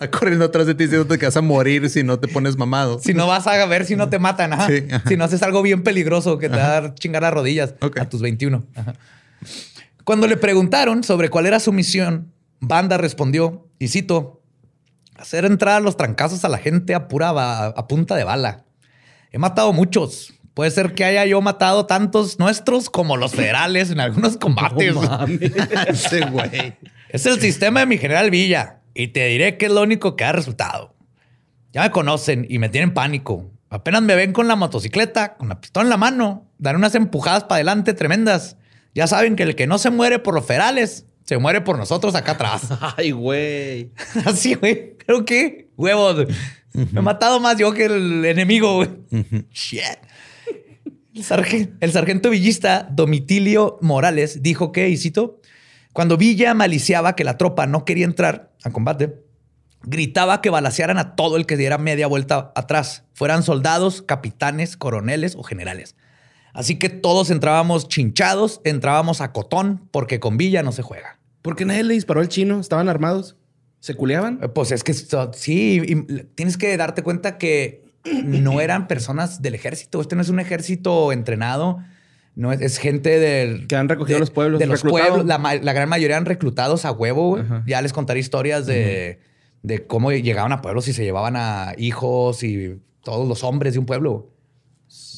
Va 0.00 0.10
corriendo 0.10 0.44
atrás 0.44 0.66
de 0.66 0.74
ti 0.74 0.84
diciendo 0.84 1.16
que 1.18 1.24
vas 1.26 1.36
a 1.36 1.40
morir 1.40 1.88
si 1.90 2.02
no 2.02 2.18
te 2.18 2.28
pones 2.28 2.56
mamado. 2.56 2.98
Si 2.98 3.14
no 3.14 3.26
vas 3.26 3.46
a 3.46 3.64
ver 3.66 3.84
si 3.84 3.94
no 3.96 4.08
te 4.08 4.18
matan, 4.18 4.52
ajá. 4.52 4.66
Sí, 4.68 4.84
ajá. 4.90 5.08
si 5.08 5.16
no 5.16 5.24
haces 5.24 5.42
algo 5.42 5.62
bien 5.62 5.82
peligroso 5.82 6.38
que 6.38 6.48
te 6.48 6.56
va 6.56 6.64
a 6.66 6.80
dar 6.80 6.94
chingar 6.94 7.22
las 7.22 7.32
rodillas 7.34 7.74
a 8.00 8.08
tus 8.08 8.20
21. 8.20 8.64
Ajá. 8.74 8.94
Cuando 10.04 10.26
le 10.26 10.36
preguntaron 10.36 11.04
sobre 11.04 11.28
cuál 11.28 11.46
era 11.46 11.60
su 11.60 11.72
misión, 11.72 12.32
Banda 12.60 12.98
respondió, 12.98 13.68
y 13.78 13.88
cito, 13.88 14.42
hacer 15.16 15.44
entrar 15.44 15.82
los 15.82 15.96
trancazos 15.96 16.44
a 16.44 16.48
la 16.48 16.58
gente 16.58 16.94
a 16.94 17.08
pura 17.08 17.30
a 17.66 17.88
punta 17.88 18.16
de 18.16 18.24
bala. 18.24 18.64
He 19.30 19.38
matado 19.38 19.72
muchos. 19.72 20.34
Puede 20.54 20.70
ser 20.70 20.94
que 20.94 21.04
haya 21.04 21.24
yo 21.24 21.40
matado 21.40 21.86
tantos 21.86 22.38
nuestros 22.38 22.90
como 22.90 23.16
los 23.16 23.32
federales 23.32 23.90
en 23.90 24.00
algunos 24.00 24.36
combates. 24.36 24.94
Ese 25.86 26.26
güey. 26.26 26.74
Es 27.08 27.24
el 27.26 27.40
sistema 27.40 27.80
de 27.80 27.86
mi 27.86 27.98
general 27.98 28.30
Villa. 28.30 28.80
Y 28.94 29.08
te 29.08 29.26
diré 29.26 29.56
que 29.56 29.66
es 29.66 29.72
lo 29.72 29.82
único 29.82 30.16
que 30.16 30.24
ha 30.24 30.32
resultado. 30.32 30.94
Ya 31.72 31.82
me 31.82 31.90
conocen 31.90 32.46
y 32.48 32.58
me 32.58 32.68
tienen 32.68 32.92
pánico. 32.92 33.50
Apenas 33.70 34.02
me 34.02 34.14
ven 34.14 34.34
con 34.34 34.48
la 34.48 34.56
motocicleta, 34.56 35.36
con 35.36 35.48
la 35.48 35.58
pistola 35.58 35.84
en 35.84 35.90
la 35.90 35.96
mano, 35.96 36.46
dan 36.58 36.76
unas 36.76 36.94
empujadas 36.94 37.44
para 37.44 37.56
adelante 37.56 37.94
tremendas. 37.94 38.58
Ya 38.94 39.06
saben 39.06 39.36
que 39.36 39.42
el 39.44 39.54
que 39.56 39.66
no 39.66 39.78
se 39.78 39.90
muere 39.90 40.18
por 40.18 40.34
los 40.34 40.44
ferales, 40.44 41.06
se 41.24 41.38
muere 41.38 41.60
por 41.60 41.78
nosotros 41.78 42.14
acá 42.14 42.32
atrás. 42.32 42.68
Ay, 42.96 43.10
güey. 43.12 43.90
Así, 44.26 44.54
güey. 44.54 44.96
Creo 44.98 45.24
que, 45.24 45.68
huevos. 45.76 46.26
Me 46.74 47.00
he 47.00 47.02
matado 47.02 47.38
más 47.40 47.56
yo 47.58 47.72
que 47.72 47.84
el 47.86 48.24
enemigo, 48.24 48.76
güey. 48.76 48.88
Shit. 49.52 49.82
El, 51.14 51.22
sargen- 51.24 51.76
el 51.80 51.92
sargento 51.92 52.30
villista 52.30 52.88
Domitilio 52.90 53.78
Morales 53.82 54.42
dijo 54.42 54.72
que, 54.72 54.88
y 54.88 54.96
cito, 54.96 55.40
cuando 55.92 56.16
Villa 56.16 56.54
maliciaba 56.54 57.14
que 57.14 57.24
la 57.24 57.36
tropa 57.36 57.66
no 57.66 57.84
quería 57.84 58.06
entrar 58.06 58.52
a 58.64 58.70
combate, 58.70 59.14
gritaba 59.82 60.40
que 60.40 60.48
balacearan 60.48 60.96
a 60.96 61.14
todo 61.14 61.36
el 61.36 61.44
que 61.44 61.58
diera 61.58 61.76
media 61.76 62.06
vuelta 62.06 62.52
atrás, 62.54 63.04
fueran 63.12 63.42
soldados, 63.42 64.00
capitanes, 64.00 64.76
coroneles 64.78 65.34
o 65.36 65.42
generales. 65.42 65.96
Así 66.52 66.78
que 66.78 66.88
todos 66.90 67.30
entrábamos 67.30 67.88
chinchados, 67.88 68.60
entrábamos 68.64 69.20
a 69.20 69.32
cotón, 69.32 69.88
porque 69.90 70.20
con 70.20 70.36
Villa 70.36 70.62
no 70.62 70.72
se 70.72 70.82
juega. 70.82 71.18
¿Por 71.40 71.56
qué 71.56 71.64
nadie 71.64 71.82
le 71.82 71.94
disparó 71.94 72.20
al 72.20 72.28
chino? 72.28 72.60
¿Estaban 72.60 72.88
armados? 72.88 73.36
¿Se 73.80 73.94
culeaban? 73.94 74.38
Eh, 74.42 74.48
Pues 74.48 74.70
es 74.70 74.84
que 74.84 74.92
so- 74.94 75.32
sí, 75.32 75.80
y 75.84 75.94
tienes 76.34 76.56
que 76.56 76.76
darte 76.76 77.02
cuenta 77.02 77.38
que 77.38 77.84
no 78.24 78.60
eran 78.60 78.86
personas 78.86 79.42
del 79.42 79.54
ejército. 79.54 80.00
Este 80.00 80.14
no 80.14 80.22
es 80.22 80.28
un 80.28 80.40
ejército 80.40 81.10
entrenado. 81.12 81.78
No 82.34 82.52
es, 82.52 82.60
es 82.60 82.78
gente 82.78 83.18
del 83.18 83.66
Que 83.66 83.76
han 83.76 83.88
recogido 83.88 84.16
de- 84.16 84.20
los 84.20 84.30
pueblos, 84.30 84.58
De 84.60 84.66
los 84.66 84.82
pueblos. 84.82 85.24
La, 85.26 85.38
gran 85.72 85.88
mayoría 85.88 86.16
eran 86.16 86.26
reclutados 86.26 86.84
a 86.84 86.92
huevo. 86.92 87.38
Ya 87.66 87.80
les 87.82 87.92
contaré 87.92 88.20
historias 88.20 88.66
de, 88.66 89.20
de 89.62 89.86
cómo 89.86 90.12
llegaban 90.12 90.52
a 90.52 90.62
pueblos 90.62 90.86
y 90.88 90.92
se 90.92 91.02
llevaban 91.04 91.34
a 91.36 91.74
hijos 91.78 92.42
y 92.42 92.78
todos 93.02 93.26
los 93.28 93.42
hombres 93.44 93.72
de 93.74 93.78
un 93.80 93.86
pueblo. 93.86 94.28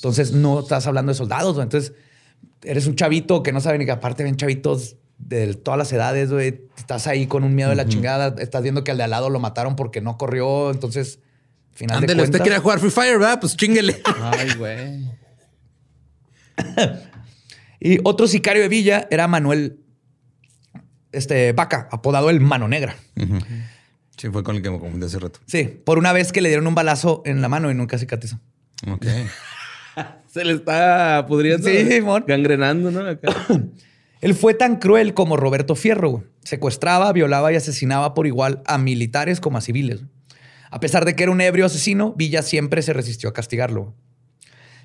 Entonces 0.05 0.33
no 0.33 0.61
estás 0.61 0.87
hablando 0.87 1.13
de 1.13 1.17
soldados. 1.17 1.55
güey. 1.55 1.63
Entonces 1.63 1.95
eres 2.63 2.87
un 2.87 2.95
chavito 2.95 3.43
que 3.43 3.53
no 3.53 3.63
sabe 3.63 3.79
ni 3.79 3.87
que 3.87 3.91
aparte 3.91 4.23
ven 4.23 4.37
chavitos 4.37 4.97
de 5.17 5.55
todas 5.55 5.79
las 5.79 5.91
edades, 5.95 6.31
güey. 6.31 6.69
Estás 6.77 7.07
ahí 7.07 7.27
con 7.27 7.43
un 7.43 7.55
miedo 7.55 7.71
de 7.71 7.77
la 7.77 7.87
chingada. 7.87 8.35
Estás 8.39 8.63
viendo 8.63 8.85
que 8.85 8.91
al 8.91 8.99
de 8.99 9.05
al 9.05 9.11
lado 9.11 9.31
lo 9.31 9.41
mataron 9.41 9.77
porque 9.77 10.03
no 10.03 10.19
corrió. 10.19 10.71
Entonces, 10.71 11.21
final 11.73 11.97
Ándale, 11.97 12.17
de 12.17 12.23
usted 12.25 12.33
cuentas... 12.33 12.45
quería 12.45 12.61
jugar 12.61 12.81
Free 12.81 12.91
Fire, 12.91 13.19
¿verdad? 13.19 13.41
Pues 13.41 13.57
chinguele. 13.57 14.03
Ay, 14.21 14.55
güey. 14.59 15.11
Y 17.81 17.99
otro 18.03 18.27
sicario 18.27 18.63
de 18.63 18.69
Villa 18.69 19.07
era 19.11 19.29
Manuel 19.29 19.79
este, 21.13 21.53
Vaca, 21.53 21.87
apodado 21.93 22.31
el 22.31 22.41
Mano 22.41 22.67
Negra. 22.67 22.97
Sí, 24.17 24.31
fue 24.31 24.43
con 24.43 24.57
el 24.57 24.63
que 24.63 24.71
me 24.71 24.79
confundí 24.79 25.05
hace 25.05 25.19
rato. 25.19 25.41
Sí, 25.45 25.65
por 25.65 25.99
una 25.99 26.13
vez 26.15 26.33
que 26.33 26.41
le 26.41 26.49
dieron 26.49 26.67
un 26.67 26.75
balazo 26.75 27.21
en 27.27 27.43
la 27.43 27.51
mano 27.51 27.71
y 27.71 27.75
nunca 27.75 27.99
cicatrizó. 27.99 28.41
Ok. 28.91 29.05
Se 30.35 30.45
le 30.45 30.55
está 30.55 31.27
pudriendo. 31.29 31.69
Sí, 31.69 31.87
Simón. 31.87 32.25
Gangrenando, 32.27 32.91
¿no? 32.91 33.09
Acá. 33.09 33.33
Él 34.21 34.35
fue 34.35 34.53
tan 34.53 34.81
cruel 34.81 35.15
como 35.15 35.37
Roberto 35.37 35.77
Fierro. 35.77 36.25
Secuestraba, 36.43 37.13
violaba 37.13 37.53
y 37.53 37.57
asesinaba 37.57 38.15
por 38.15 38.27
igual 38.27 38.61
a 38.67 38.77
militares 38.77 39.39
como 39.39 39.59
a 39.59 39.61
civiles. 39.61 40.01
A 40.73 40.81
pesar 40.81 41.05
de 41.05 41.15
que 41.15 41.23
era 41.23 41.31
un 41.31 41.41
ebrio 41.41 41.67
asesino, 41.67 42.15
Villa 42.17 42.43
siempre 42.43 42.83
se 42.83 42.93
resistió 42.93 43.29
a 43.29 43.33
castigarlo. 43.33 43.95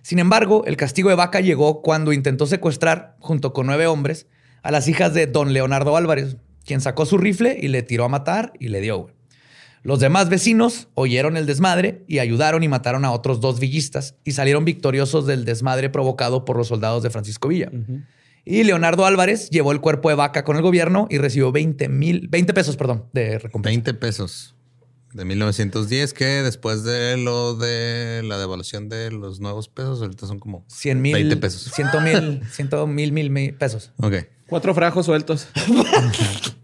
Sin 0.03 0.19
embargo, 0.19 0.65
el 0.67 0.77
castigo 0.77 1.09
de 1.09 1.15
Vaca 1.15 1.39
llegó 1.39 1.81
cuando 1.81 2.13
intentó 2.13 2.45
secuestrar, 2.45 3.15
junto 3.19 3.51
con 3.51 3.65
nueve 3.65 3.87
hombres, 3.87 4.27
a 4.61 4.69
las 4.69 4.87
hijas 4.87 5.15
de 5.15 5.25
don 5.25 5.51
Leonardo 5.51 5.97
Álvarez, 5.97 6.37
quien 6.63 6.79
sacó 6.79 7.07
su 7.07 7.17
rifle 7.17 7.57
y 7.59 7.69
le 7.69 7.81
tiró 7.81 8.05
a 8.05 8.09
matar 8.09 8.53
y 8.59 8.67
le 8.67 8.81
dio. 8.81 9.07
Los 9.83 9.99
demás 9.99 10.29
vecinos 10.29 10.87
oyeron 10.93 11.37
el 11.37 11.45
desmadre 11.45 12.03
y 12.07 12.19
ayudaron 12.19 12.63
y 12.63 12.67
mataron 12.67 13.05
a 13.05 13.11
otros 13.11 13.39
dos 13.39 13.59
villistas 13.59 14.15
y 14.23 14.33
salieron 14.33 14.65
victoriosos 14.65 15.25
del 15.25 15.45
desmadre 15.45 15.89
provocado 15.89 16.45
por 16.45 16.57
los 16.57 16.67
soldados 16.67 17.03
de 17.03 17.09
Francisco 17.09 17.47
Villa. 17.47 17.71
Y 18.45 18.63
Leonardo 18.63 19.05
Álvarez 19.05 19.49
llevó 19.49 19.71
el 19.71 19.79
cuerpo 19.79 20.09
de 20.09 20.15
vaca 20.15 20.43
con 20.43 20.55
el 20.57 20.61
gobierno 20.61 21.07
y 21.09 21.17
recibió 21.17 21.51
20 21.51 21.87
mil, 21.89 22.27
20 22.29 22.53
pesos, 22.53 22.77
perdón, 22.77 23.05
de 23.13 23.39
recompensa. 23.39 23.71
20 23.71 23.93
pesos 23.95 24.55
de 25.13 25.25
1910, 25.25 26.13
que 26.13 26.25
después 26.25 26.83
de 26.83 27.17
lo 27.17 27.55
de 27.55 28.21
la 28.23 28.37
devaluación 28.37 28.89
de 28.89 29.11
los 29.11 29.39
nuevos 29.39 29.67
pesos, 29.69 30.01
ahorita 30.01 30.27
son 30.27 30.39
como 30.39 30.65
100 30.67 31.01
mil. 31.01 31.13
20 31.13 31.37
pesos. 31.37 31.71
100 31.73 32.03
mil, 32.03 32.41
100 32.51 32.69
mil, 32.93 33.11
mil, 33.11 33.29
mil 33.29 33.53
pesos. 33.53 33.91
Ok. 33.97 34.15
Cuatro 34.47 34.73
frajos 34.73 35.05
sueltos. 35.05 35.47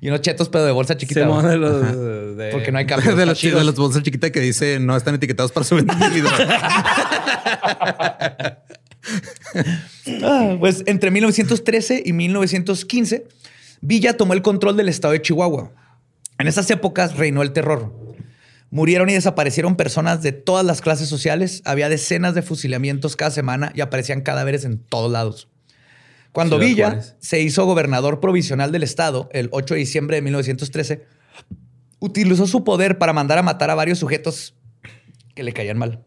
Y 0.00 0.08
unos 0.08 0.20
chetos, 0.20 0.48
pero 0.48 0.64
de 0.64 0.72
bolsa 0.72 0.96
chiquita. 0.96 1.20
Se 1.20 1.26
güey. 1.26 1.46
de 1.46 1.56
los- 1.56 2.36
de- 2.36 2.50
Porque 2.52 2.70
no 2.72 2.78
hay 2.78 2.86
cambio. 2.86 3.16
de, 3.16 3.26
los, 3.26 3.40
de 3.40 3.64
los 3.64 3.74
bolsas 3.76 4.02
chiquitas 4.02 4.30
que 4.30 4.40
dice 4.40 4.78
no 4.80 4.96
están 4.96 5.14
etiquetados 5.14 5.52
para 5.52 5.64
su 5.64 5.76
vendido. 5.76 6.28
Ah, 10.22 10.56
pues 10.58 10.82
entre 10.86 11.10
1913 11.10 12.02
y 12.04 12.12
1915, 12.12 13.26
Villa 13.80 14.16
tomó 14.16 14.34
el 14.34 14.42
control 14.42 14.76
del 14.76 14.88
estado 14.88 15.12
de 15.12 15.22
Chihuahua. 15.22 15.72
En 16.38 16.46
esas 16.48 16.70
épocas 16.70 17.16
reinó 17.16 17.42
el 17.42 17.52
terror. 17.52 17.94
Murieron 18.70 19.08
y 19.08 19.14
desaparecieron 19.14 19.76
personas 19.76 20.22
de 20.22 20.32
todas 20.32 20.66
las 20.66 20.80
clases 20.80 21.08
sociales. 21.08 21.62
Había 21.64 21.88
decenas 21.88 22.34
de 22.34 22.42
fusilamientos 22.42 23.16
cada 23.16 23.30
semana 23.30 23.72
y 23.74 23.80
aparecían 23.80 24.20
cadáveres 24.22 24.64
en 24.64 24.78
todos 24.78 25.10
lados. 25.10 25.48
Cuando 26.36 26.56
Ciudad 26.58 26.68
Villa 26.68 26.86
Juárez. 26.90 27.16
se 27.18 27.40
hizo 27.40 27.64
gobernador 27.64 28.20
provisional 28.20 28.70
del 28.70 28.82
estado 28.82 29.30
el 29.32 29.48
8 29.52 29.72
de 29.72 29.80
diciembre 29.80 30.16
de 30.16 30.22
1913, 30.22 31.06
utilizó 31.98 32.46
su 32.46 32.62
poder 32.62 32.98
para 32.98 33.14
mandar 33.14 33.38
a 33.38 33.42
matar 33.42 33.70
a 33.70 33.74
varios 33.74 33.98
sujetos 33.98 34.54
que 35.34 35.42
le 35.42 35.54
caían 35.54 35.78
mal. 35.78 36.04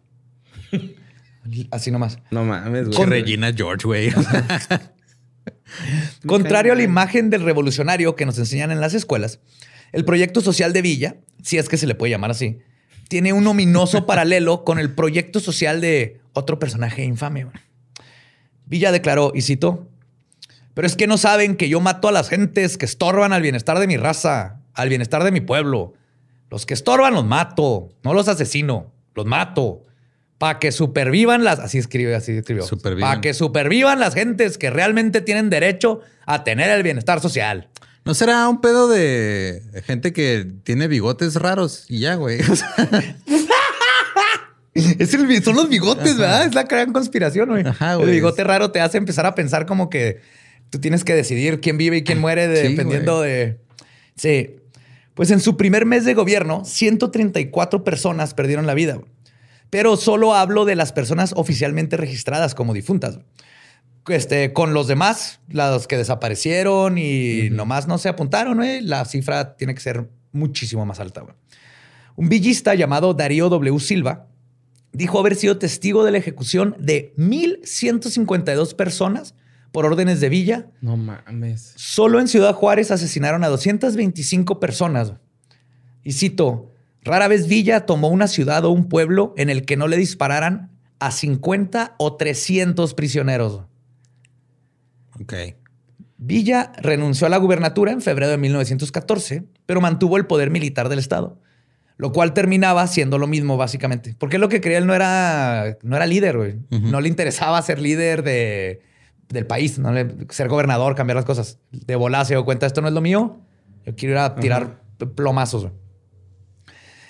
Así 1.71 1.89
nomás. 1.89 2.19
No 2.29 2.45
mames, 2.45 2.89
güey. 2.89 3.09
Regina 3.09 3.51
George, 3.51 3.87
güey. 3.87 4.13
Contrario 6.27 6.73
a 6.73 6.75
la 6.75 6.83
imagen 6.83 7.31
del 7.31 7.41
revolucionario 7.41 8.15
que 8.15 8.27
nos 8.27 8.37
enseñan 8.37 8.69
en 8.69 8.81
las 8.81 8.93
escuelas, 8.93 9.39
el 9.93 10.05
proyecto 10.05 10.41
social 10.41 10.73
de 10.73 10.83
Villa, 10.83 11.15
si 11.41 11.57
es 11.57 11.67
que 11.69 11.77
se 11.77 11.87
le 11.87 11.95
puede 11.95 12.11
llamar 12.11 12.29
así, 12.29 12.59
tiene 13.07 13.33
un 13.33 13.47
ominoso 13.47 14.05
paralelo 14.05 14.63
con 14.63 14.77
el 14.77 14.93
proyecto 14.93 15.39
social 15.39 15.81
de 15.81 16.21
otro 16.33 16.59
personaje 16.59 17.03
infame. 17.03 17.47
Villa 18.67 18.91
declaró, 18.91 19.31
y 19.33 19.41
citó, 19.41 19.89
pero 20.79 20.87
es 20.87 20.95
que 20.95 21.07
no 21.07 21.17
saben 21.17 21.57
que 21.57 21.67
yo 21.67 21.81
mato 21.81 22.07
a 22.07 22.13
las 22.13 22.29
gentes 22.29 22.77
que 22.77 22.85
estorban 22.85 23.33
al 23.33 23.41
bienestar 23.41 23.79
de 23.79 23.85
mi 23.85 23.97
raza, 23.97 24.61
al 24.73 24.87
bienestar 24.87 25.25
de 25.25 25.31
mi 25.33 25.41
pueblo. 25.41 25.93
Los 26.49 26.65
que 26.65 26.73
estorban 26.73 27.15
los 27.15 27.25
mato, 27.25 27.89
no 28.01 28.13
los 28.13 28.29
asesino, 28.29 28.89
los 29.13 29.25
mato. 29.25 29.83
Para 30.37 30.57
que 30.57 30.71
supervivan 30.71 31.43
las, 31.43 31.59
así 31.59 31.79
escribe, 31.79 32.15
así 32.15 32.31
escribió. 32.31 32.65
Para 33.01 33.19
que 33.19 33.33
supervivan 33.33 33.99
las 33.99 34.13
gentes 34.13 34.57
que 34.57 34.69
realmente 34.69 35.19
tienen 35.19 35.49
derecho 35.49 35.99
a 36.25 36.45
tener 36.45 36.69
el 36.69 36.81
bienestar 36.81 37.19
social. 37.19 37.67
¿No 38.05 38.13
será 38.13 38.47
un 38.47 38.61
pedo 38.61 38.87
de 38.87 39.61
gente 39.85 40.13
que 40.13 40.47
tiene 40.63 40.87
bigotes 40.87 41.35
raros 41.35 41.87
y 41.89 41.99
ya, 41.99 42.15
güey? 42.15 42.39
son 45.43 45.55
los 45.55 45.69
bigotes, 45.69 46.17
¿verdad? 46.17 46.45
Es 46.45 46.55
la 46.55 46.63
gran 46.63 46.93
conspiración, 46.93 47.49
güey. 47.49 47.63
El 48.01 48.09
bigote 48.09 48.43
raro 48.43 48.71
te 48.71 48.81
hace 48.81 48.97
empezar 48.97 49.25
a 49.25 49.35
pensar 49.35 49.65
como 49.65 49.89
que 49.89 50.21
tú 50.69 50.79
tienes 50.79 51.03
que 51.03 51.13
decidir 51.13 51.61
quién 51.61 51.77
vive 51.77 51.97
y 51.97 52.03
quién 52.03 52.19
muere 52.21 52.47
dependiendo 52.47 53.21
de... 53.21 53.59
Sí. 54.15 54.55
Pues 55.13 55.31
en 55.31 55.39
su 55.39 55.57
primer 55.57 55.85
mes 55.85 56.05
de 56.05 56.13
gobierno, 56.13 56.63
134 56.63 57.83
personas 57.83 58.33
perdieron 58.33 58.65
la 58.67 58.73
vida. 58.73 58.99
Pero 59.69 59.97
solo 59.97 60.33
hablo 60.33 60.65
de 60.65 60.75
las 60.75 60.93
personas 60.93 61.33
oficialmente 61.35 61.97
registradas 61.97 62.55
como 62.55 62.73
difuntas. 62.73 63.19
Este, 64.07 64.53
con 64.53 64.73
los 64.73 64.87
demás, 64.87 65.39
los 65.49 65.87
que 65.87 65.97
desaparecieron 65.97 66.97
y 66.97 67.49
nomás 67.51 67.87
no 67.87 67.97
se 67.97 68.09
apuntaron, 68.09 68.61
la 68.81 69.05
cifra 69.05 69.55
tiene 69.55 69.75
que 69.75 69.81
ser 69.81 70.09
muchísimo 70.31 70.85
más 70.85 70.99
alta. 70.99 71.23
Un 72.15 72.29
villista 72.29 72.73
llamado 72.73 73.13
Darío 73.13 73.49
W. 73.49 73.79
Silva 73.79 74.27
dijo 74.91 75.19
haber 75.19 75.35
sido 75.35 75.57
testigo 75.57 76.03
de 76.03 76.11
la 76.11 76.17
ejecución 76.17 76.75
de 76.79 77.13
1.152 77.17 78.75
personas 78.75 79.35
por 79.71 79.85
órdenes 79.85 80.19
de 80.19 80.29
Villa. 80.29 80.67
No 80.81 80.97
mames. 80.97 81.73
Solo 81.75 82.19
en 82.19 82.27
Ciudad 82.27 82.53
Juárez 82.53 82.91
asesinaron 82.91 83.43
a 83.43 83.47
225 83.49 84.59
personas. 84.59 85.13
Y 86.03 86.13
cito, 86.13 86.71
rara 87.03 87.27
vez 87.27 87.47
Villa 87.47 87.85
tomó 87.85 88.09
una 88.09 88.27
ciudad 88.27 88.65
o 88.65 88.71
un 88.71 88.89
pueblo 88.89 89.33
en 89.37 89.49
el 89.49 89.65
que 89.65 89.77
no 89.77 89.87
le 89.87 89.97
dispararan 89.97 90.71
a 90.99 91.11
50 91.11 91.95
o 91.97 92.15
300 92.15 92.93
prisioneros. 92.93 93.61
Ok. 95.21 95.33
Villa 96.17 96.73
renunció 96.77 97.27
a 97.27 97.29
la 97.29 97.37
gubernatura 97.37 97.91
en 97.91 98.01
febrero 98.01 98.31
de 98.31 98.37
1914, 98.37 99.45
pero 99.65 99.79
mantuvo 99.79 100.17
el 100.17 100.25
poder 100.25 100.49
militar 100.49 100.89
del 100.89 100.99
Estado, 100.99 101.39
lo 101.95 102.11
cual 102.11 102.33
terminaba 102.33 102.85
siendo 102.87 103.17
lo 103.17 103.25
mismo 103.25 103.55
básicamente, 103.55 104.15
porque 104.19 104.37
lo 104.37 104.49
que 104.49 104.59
creía 104.59 104.79
él 104.79 104.87
no 104.87 104.93
era, 104.93 105.77
no 105.81 105.95
era 105.95 106.05
líder, 106.05 106.37
güey. 106.37 106.59
No 106.69 106.99
le 106.99 107.07
interesaba 107.07 107.61
ser 107.61 107.79
líder 107.79 108.23
de, 108.23 108.81
del 109.29 109.45
país, 109.45 109.79
no 109.79 109.93
ser 110.29 110.47
gobernador, 110.47 110.95
cambiar 110.95 111.15
las 111.15 111.25
cosas. 111.25 111.59
De 111.71 111.95
volada 111.95 112.25
se 112.25 112.33
dio 112.33 112.45
cuenta, 112.45 112.65
esto 112.65 112.81
no 112.81 112.87
es 112.87 112.93
lo 112.93 113.01
mío, 113.01 113.39
yo 113.85 113.95
quiero 113.95 114.15
ir 114.15 114.19
a 114.19 114.35
tirar 114.35 114.81
plomazos. 115.15 115.69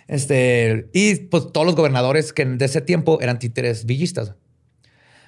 Este, 0.07 0.89
y 0.93 1.15
pues 1.15 1.51
todos 1.51 1.65
los 1.65 1.75
gobernadores 1.75 2.33
que 2.33 2.43
de 2.43 2.65
ese 2.65 2.81
tiempo 2.81 3.19
eran 3.21 3.39
títeres 3.39 3.85
villistas. 3.85 4.33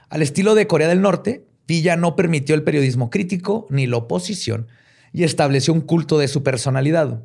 Al 0.10 0.22
estilo 0.22 0.56
de 0.56 0.68
Corea 0.68 0.88
del 0.88 1.02
Norte, 1.02 1.46
Villa 1.68 1.96
no 1.96 2.16
permitió 2.16 2.56
el 2.56 2.64
periodismo 2.64 3.10
crítico 3.10 3.68
ni 3.70 3.88
la 3.88 3.98
oposición 3.98 4.68
y 5.14 5.24
estableció 5.24 5.74
un 5.74 5.82
culto 5.82 6.18
de 6.18 6.28
su 6.28 6.44
personalidad. 6.44 7.24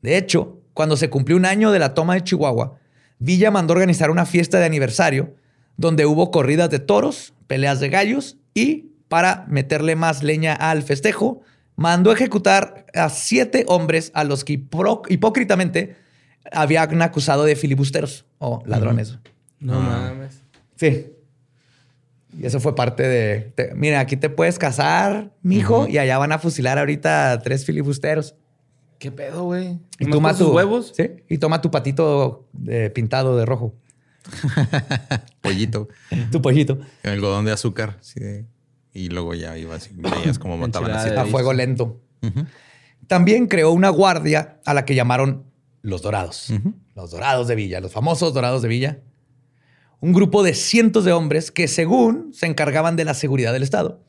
De 0.00 0.16
hecho, 0.16 0.62
cuando 0.72 0.96
se 0.96 1.10
cumplió 1.10 1.36
un 1.36 1.44
año 1.44 1.70
de 1.70 1.78
la 1.78 1.94
toma 1.94 2.14
de 2.14 2.24
Chihuahua, 2.24 2.78
Villa 3.18 3.50
mandó 3.50 3.72
organizar 3.74 4.10
una 4.10 4.24
fiesta 4.24 4.58
de 4.58 4.66
aniversario 4.66 5.34
donde 5.76 6.06
hubo 6.06 6.30
corridas 6.30 6.70
de 6.70 6.78
toros, 6.78 7.34
peleas 7.46 7.80
de 7.80 7.88
gallos 7.88 8.38
y, 8.54 8.92
para 9.14 9.44
meterle 9.46 9.94
más 9.94 10.24
leña 10.24 10.54
al 10.54 10.82
festejo, 10.82 11.40
mandó 11.76 12.10
ejecutar 12.10 12.84
a 12.94 13.08
siete 13.10 13.64
hombres 13.68 14.10
a 14.12 14.24
los 14.24 14.42
que 14.42 14.54
hipócritamente 15.08 15.94
habían 16.50 17.00
acusado 17.00 17.44
de 17.44 17.54
filibusteros 17.54 18.24
o 18.38 18.64
ladrones. 18.66 19.16
No 19.60 19.78
mames. 19.78 20.42
Sí. 20.74 21.12
Y 22.36 22.44
eso 22.44 22.58
fue 22.58 22.74
parte 22.74 23.04
de, 23.04 23.52
mira, 23.76 24.00
aquí 24.00 24.16
te 24.16 24.30
puedes 24.30 24.58
casar, 24.58 25.30
mijo, 25.42 25.86
y 25.86 25.98
allá 25.98 26.18
van 26.18 26.32
a 26.32 26.40
fusilar 26.40 26.80
ahorita 26.80 27.40
tres 27.44 27.64
filibusteros. 27.64 28.34
¿Qué 28.98 29.12
pedo, 29.12 29.44
güey? 29.44 29.78
Y 30.00 30.10
toma 30.10 30.36
tus 30.36 30.48
huevos. 30.48 30.92
Sí. 30.96 31.08
Y 31.28 31.38
toma 31.38 31.62
tu 31.62 31.70
patito 31.70 32.48
eh, 32.66 32.90
pintado 32.92 33.36
de 33.36 33.46
rojo. 33.46 33.76
pollito. 35.40 35.86
tu 36.32 36.42
pollito. 36.42 36.80
El 37.04 37.12
algodón 37.12 37.44
de 37.44 37.52
azúcar. 37.52 37.96
Sí. 38.00 38.44
Y 38.94 39.08
luego 39.10 39.34
ya 39.34 39.58
ibas 39.58 39.90
y 39.90 39.94
veías 39.94 40.38
cómo 40.38 40.56
montaban 40.58 40.92
así. 40.92 41.10
A 41.10 41.26
fuego 41.26 41.52
lento. 41.52 42.00
También 43.06 43.48
creó 43.48 43.72
una 43.72 43.90
guardia 43.90 44.60
a 44.64 44.72
la 44.72 44.86
que 44.86 44.94
llamaron 44.94 45.44
los 45.82 46.00
Dorados. 46.00 46.50
Los 46.94 47.10
Dorados 47.10 47.48
de 47.48 47.54
Villa, 47.54 47.80
los 47.80 47.92
famosos 47.92 48.32
Dorados 48.32 48.62
de 48.62 48.68
Villa 48.68 49.02
un 50.04 50.12
grupo 50.12 50.42
de 50.42 50.52
cientos 50.52 51.06
de 51.06 51.14
hombres 51.14 51.50
que 51.50 51.66
según 51.66 52.34
se 52.34 52.44
encargaban 52.44 52.94
de 52.94 53.06
la 53.06 53.14
seguridad 53.14 53.54
del 53.54 53.62
Estado, 53.62 54.02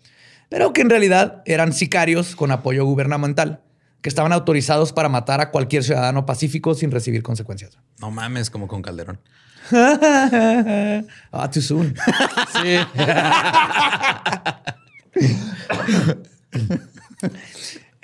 pero 0.50 0.74
que 0.74 0.82
en 0.82 0.90
realidad 0.90 1.42
eran 1.46 1.72
sicarios 1.72 2.36
con 2.36 2.52
apoyo 2.52 2.84
gubernamental, 2.84 3.62
que 4.02 4.10
estaban 4.10 4.34
autorizados 4.34 4.92
para 4.92 5.08
matar 5.08 5.40
a 5.40 5.52
cualquier 5.52 5.86
ciudadano 5.86 6.26
pacífico 6.26 6.76
sin 6.76 6.92
recibir 6.92 7.24
consecuencias. 7.24 7.78
No 8.02 8.12
mames, 8.12 8.50
como 8.50 8.68
con 8.68 8.82
Calderón. 8.82 9.22
ah, 11.32 11.50
too 11.52 11.62
soon. 11.62 11.96
sí. 12.54 12.78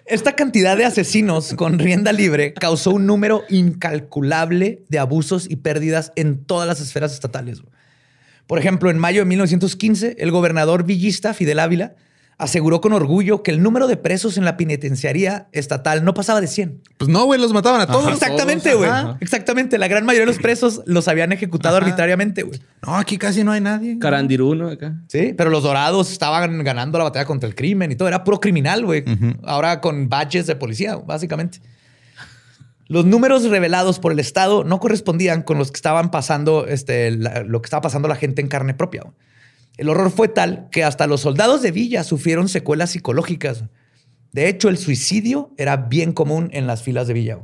Esta 0.05 0.35
cantidad 0.35 0.75
de 0.75 0.85
asesinos 0.85 1.53
con 1.53 1.79
rienda 1.79 2.11
libre 2.11 2.53
causó 2.53 2.91
un 2.91 3.05
número 3.05 3.43
incalculable 3.49 4.83
de 4.89 4.99
abusos 4.99 5.49
y 5.49 5.55
pérdidas 5.57 6.11
en 6.15 6.43
todas 6.43 6.67
las 6.67 6.81
esferas 6.81 7.13
estatales. 7.13 7.61
Por 8.47 8.59
ejemplo, 8.59 8.89
en 8.89 8.99
mayo 8.99 9.21
de 9.21 9.25
1915, 9.25 10.17
el 10.19 10.31
gobernador 10.31 10.83
villista 10.83 11.33
Fidel 11.33 11.59
Ávila 11.59 11.95
aseguró 12.41 12.81
con 12.81 12.91
orgullo 12.91 13.43
que 13.43 13.51
el 13.51 13.61
número 13.61 13.85
de 13.87 13.97
presos 13.97 14.35
en 14.35 14.45
la 14.45 14.57
penitenciaría 14.57 15.47
estatal 15.51 16.03
no 16.03 16.15
pasaba 16.15 16.41
de 16.41 16.47
100. 16.47 16.81
Pues 16.97 17.07
no, 17.07 17.23
güey, 17.25 17.39
los 17.39 17.53
mataban 17.53 17.81
a 17.81 17.85
todos. 17.85 18.11
Exactamente, 18.11 18.73
güey. 18.73 18.89
Exactamente. 19.19 19.77
La 19.77 19.87
gran 19.87 20.05
mayoría 20.05 20.25
de 20.25 20.33
los 20.33 20.41
presos 20.41 20.81
los 20.87 21.07
habían 21.07 21.31
ejecutado 21.31 21.77
arbitrariamente, 21.77 22.41
güey. 22.41 22.59
No, 22.83 22.95
aquí 22.97 23.19
casi 23.19 23.43
no 23.43 23.51
hay 23.51 23.61
nadie. 23.61 23.99
Carandiruno 23.99 24.69
acá. 24.69 24.95
Sí, 25.07 25.35
pero 25.37 25.51
los 25.51 25.61
dorados 25.61 26.11
estaban 26.11 26.63
ganando 26.63 26.97
la 26.97 27.03
batalla 27.03 27.25
contra 27.25 27.47
el 27.47 27.53
crimen 27.53 27.91
y 27.91 27.95
todo. 27.95 28.07
Era 28.07 28.23
puro 28.23 28.39
criminal, 28.39 28.83
güey. 28.85 29.05
Ahora 29.43 29.79
con 29.79 30.09
badges 30.09 30.47
de 30.47 30.55
policía, 30.55 30.95
básicamente. 30.95 31.61
Los 32.87 33.05
números 33.05 33.43
revelados 33.43 33.99
por 33.99 34.11
el 34.11 34.19
Estado 34.19 34.63
no 34.63 34.79
correspondían 34.79 35.43
con 35.43 35.59
los 35.59 35.71
que 35.71 35.77
estaban 35.77 36.09
pasando, 36.09 36.65
este, 36.65 37.11
lo 37.11 37.61
que 37.61 37.67
estaba 37.67 37.81
pasando 37.81 38.07
la 38.07 38.15
gente 38.15 38.41
en 38.41 38.47
carne 38.47 38.73
propia. 38.73 39.03
El 39.77 39.89
horror 39.89 40.11
fue 40.11 40.27
tal 40.27 40.69
que 40.71 40.83
hasta 40.83 41.07
los 41.07 41.21
soldados 41.21 41.61
de 41.61 41.71
Villa 41.71 42.03
sufrieron 42.03 42.49
secuelas 42.49 42.91
psicológicas. 42.91 43.65
De 44.31 44.47
hecho, 44.47 44.69
el 44.69 44.77
suicidio 44.77 45.53
era 45.57 45.77
bien 45.77 46.13
común 46.13 46.49
en 46.53 46.67
las 46.67 46.83
filas 46.83 47.07
de 47.07 47.13
Villa 47.13 47.39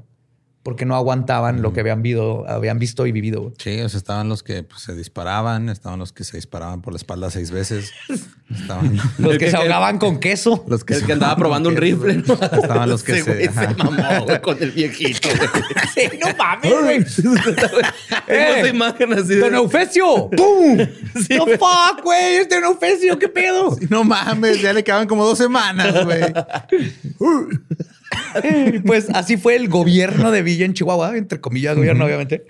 porque 0.67 0.83
no 0.83 0.97
aguantaban 0.97 1.61
lo 1.61 1.71
que 1.71 1.79
habían, 1.79 2.03
habían 2.45 2.77
visto 2.77 3.07
y 3.07 3.13
vivido. 3.13 3.53
Sí, 3.57 3.79
o 3.79 3.87
sea, 3.87 3.99
estaban 3.99 4.27
los 4.27 4.43
que 4.43 4.63
pues, 4.63 4.81
se 4.81 4.93
disparaban, 4.95 5.69
estaban 5.69 5.97
los 5.97 6.11
que 6.11 6.25
se 6.25 6.35
disparaban 6.35 6.81
por 6.81 6.91
la 6.91 6.97
espalda 6.97 7.31
seis 7.31 7.51
veces, 7.51 7.93
estaban 8.49 8.99
los 9.17 9.37
que 9.39 9.49
se 9.49 9.55
ahogaban 9.55 9.97
con 9.97 10.19
queso, 10.19 10.65
los 10.67 10.83
que, 10.83 10.95
el 10.95 11.05
que 11.05 11.13
andaba 11.13 11.37
probando 11.37 11.69
un 11.69 11.77
rifle, 11.77 12.21
estaban 12.21 12.89
los 12.89 13.01
que 13.01 13.23
se, 13.23 13.49
se 13.49 13.67
mamó 13.75 14.41
con 14.41 14.61
el 14.61 14.71
viejito. 14.71 15.29
sí, 15.95 16.01
no 16.19 16.35
mames, 16.37 16.73
güey. 16.83 17.05
eh, 18.27 18.69
imagen 18.69 19.13
así. 19.13 19.35
Don 19.35 19.55
Eufesio, 19.55 20.29
¡pum! 20.31 20.79
Sí, 21.15 21.39
the 21.45 21.57
fuck, 21.57 22.03
güey, 22.03 22.39
este 22.39 22.55
Don 22.55 22.65
Eufesio, 22.65 23.17
qué 23.17 23.29
pedo. 23.29 23.77
no 23.89 24.03
mames, 24.03 24.61
ya 24.61 24.73
le 24.73 24.83
quedaban 24.83 25.07
como 25.07 25.23
dos 25.23 25.37
semanas, 25.37 26.03
güey. 26.03 26.23
pues 28.85 29.07
así 29.13 29.37
fue 29.37 29.55
el 29.55 29.69
gobierno 29.69 30.31
de 30.31 30.41
Villa 30.41 30.65
en 30.65 30.73
Chihuahua, 30.73 31.17
entre 31.17 31.41
comillas, 31.41 31.75
gobierno, 31.75 32.05
obviamente. 32.05 32.45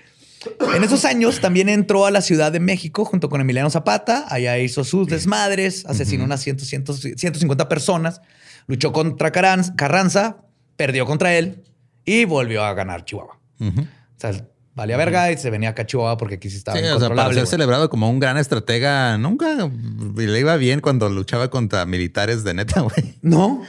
En 0.76 0.84
esos 0.84 1.04
años 1.06 1.42
también 1.42 1.68
entró 1.68 2.06
a 2.06 2.12
la 2.12 2.22
Ciudad 2.22 2.52
de 2.52 2.60
México 2.60 3.06
junto 3.06 3.30
con 3.30 3.42
Emiliano 3.42 3.70
Zapata. 3.70 4.26
Allá 4.30 4.58
hizo 4.60 4.84
sus 4.84 5.08
desmadres, 5.08 5.86
asesinó 5.86 6.24
unas 6.24 6.42
150 6.42 7.70
personas, 7.70 8.22
luchó 8.68 8.94
contra 8.94 9.32
Carranza, 9.32 10.38
perdió 10.76 11.06
contra 11.06 11.36
él 11.36 11.64
y 12.06 12.26
volvió 12.26 12.64
a 12.64 12.74
ganar 12.74 13.04
Chihuahua. 13.04 13.40
O 13.60 14.20
sea, 14.20 14.48
valía 14.78 14.96
verga 14.96 15.32
y 15.32 15.38
se 15.38 15.50
venía 15.50 15.74
a 15.76 15.86
Chihuahua 15.86 16.18
porque 16.18 16.36
aquí 16.36 16.52
sí 16.52 16.58
estaba 16.58 16.78
sí, 16.78 16.86
o 16.86 17.00
sea, 17.00 17.10
para 17.10 17.34
ser 17.34 17.48
celebrado 17.48 17.90
como 17.90 18.10
un 18.10 18.20
gran 18.20 18.38
estratega, 18.38 19.18
nunca 19.18 19.70
le 20.16 20.40
iba 20.40 20.56
bien 20.56 20.82
cuando 20.82 21.10
luchaba 21.10 21.50
contra 21.50 21.86
militares 21.88 22.44
de 22.44 22.54
neta, 22.54 22.82
güey. 22.82 23.16
No, 23.24 23.64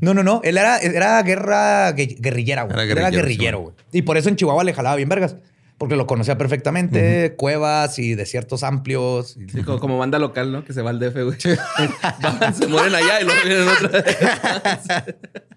no, 0.00 0.14
no, 0.14 0.22
no. 0.22 0.40
Él 0.42 0.56
era, 0.56 0.78
era 0.78 1.22
guerra 1.22 1.92
guerrillera, 1.92 2.62
güey. 2.62 2.74
Era, 2.74 3.00
era 3.00 3.10
guerrillero, 3.10 3.60
güey. 3.60 3.74
Y 3.92 4.02
por 4.02 4.16
eso 4.16 4.30
en 4.30 4.36
Chihuahua 4.36 4.64
le 4.64 4.72
jalaba 4.72 4.96
bien 4.96 5.10
vergas. 5.10 5.36
porque 5.76 5.96
lo 5.96 6.06
conocía 6.06 6.38
perfectamente, 6.38 7.34
cuevas 7.36 7.98
y 7.98 8.14
desiertos 8.14 8.62
amplios. 8.62 9.36
Sí, 9.52 9.62
como, 9.64 9.78
como, 9.78 9.98
banda 9.98 10.18
local, 10.18 10.50
¿no? 10.50 10.64
Que 10.64 10.72
se 10.72 10.80
va 10.80 10.88
al 10.90 10.98
DF, 10.98 11.24
güey. 11.24 11.38
se 12.54 12.66
mueren 12.68 12.94
allá 12.94 13.20
y 13.20 13.24
luego 13.24 13.40
vienen 13.44 13.68
otra 13.68 13.88
vez. 14.00 14.16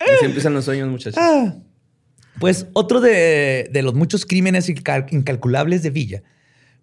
Así 0.00 0.24
empiezan 0.26 0.54
los 0.54 0.64
sueños, 0.64 0.88
muchachos. 0.88 1.18
Ah, 1.18 1.54
pues 2.40 2.66
otro 2.72 3.00
de, 3.00 3.68
de, 3.72 3.82
los 3.82 3.94
muchos 3.94 4.26
crímenes 4.26 4.68
incalculables 4.68 5.82
de 5.82 5.90
Villa 5.90 6.22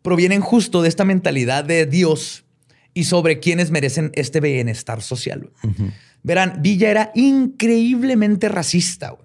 provienen 0.01 0.41
justo 0.41 0.81
de 0.81 0.89
esta 0.89 1.03
mentalidad 1.03 1.63
de 1.63 1.85
Dios 1.85 2.45
y 2.95 3.03
sobre 3.03 3.39
quienes 3.39 3.71
merecen 3.71 4.11
este 4.15 4.39
bienestar 4.39 5.01
social. 5.01 5.51
Verán, 6.23 6.61
Villa 6.61 6.89
era 6.89 7.11
increíblemente 7.13 8.49
racista. 8.49 9.15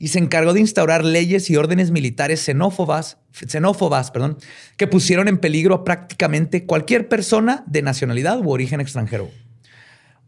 Y 0.00 0.08
se 0.08 0.18
encargó 0.18 0.52
de 0.52 0.60
instaurar 0.60 1.04
leyes 1.04 1.48
y 1.50 1.56
órdenes 1.56 1.90
militares 1.90 2.40
xenófobas, 2.40 3.18
xenófobas 3.32 4.10
perdón, 4.10 4.38
que 4.76 4.86
pusieron 4.86 5.28
en 5.28 5.38
peligro 5.38 5.74
a 5.74 5.84
prácticamente 5.84 6.66
cualquier 6.66 7.08
persona 7.08 7.64
de 7.66 7.82
nacionalidad 7.82 8.40
u 8.40 8.50
origen 8.50 8.80
extranjero. 8.80 9.30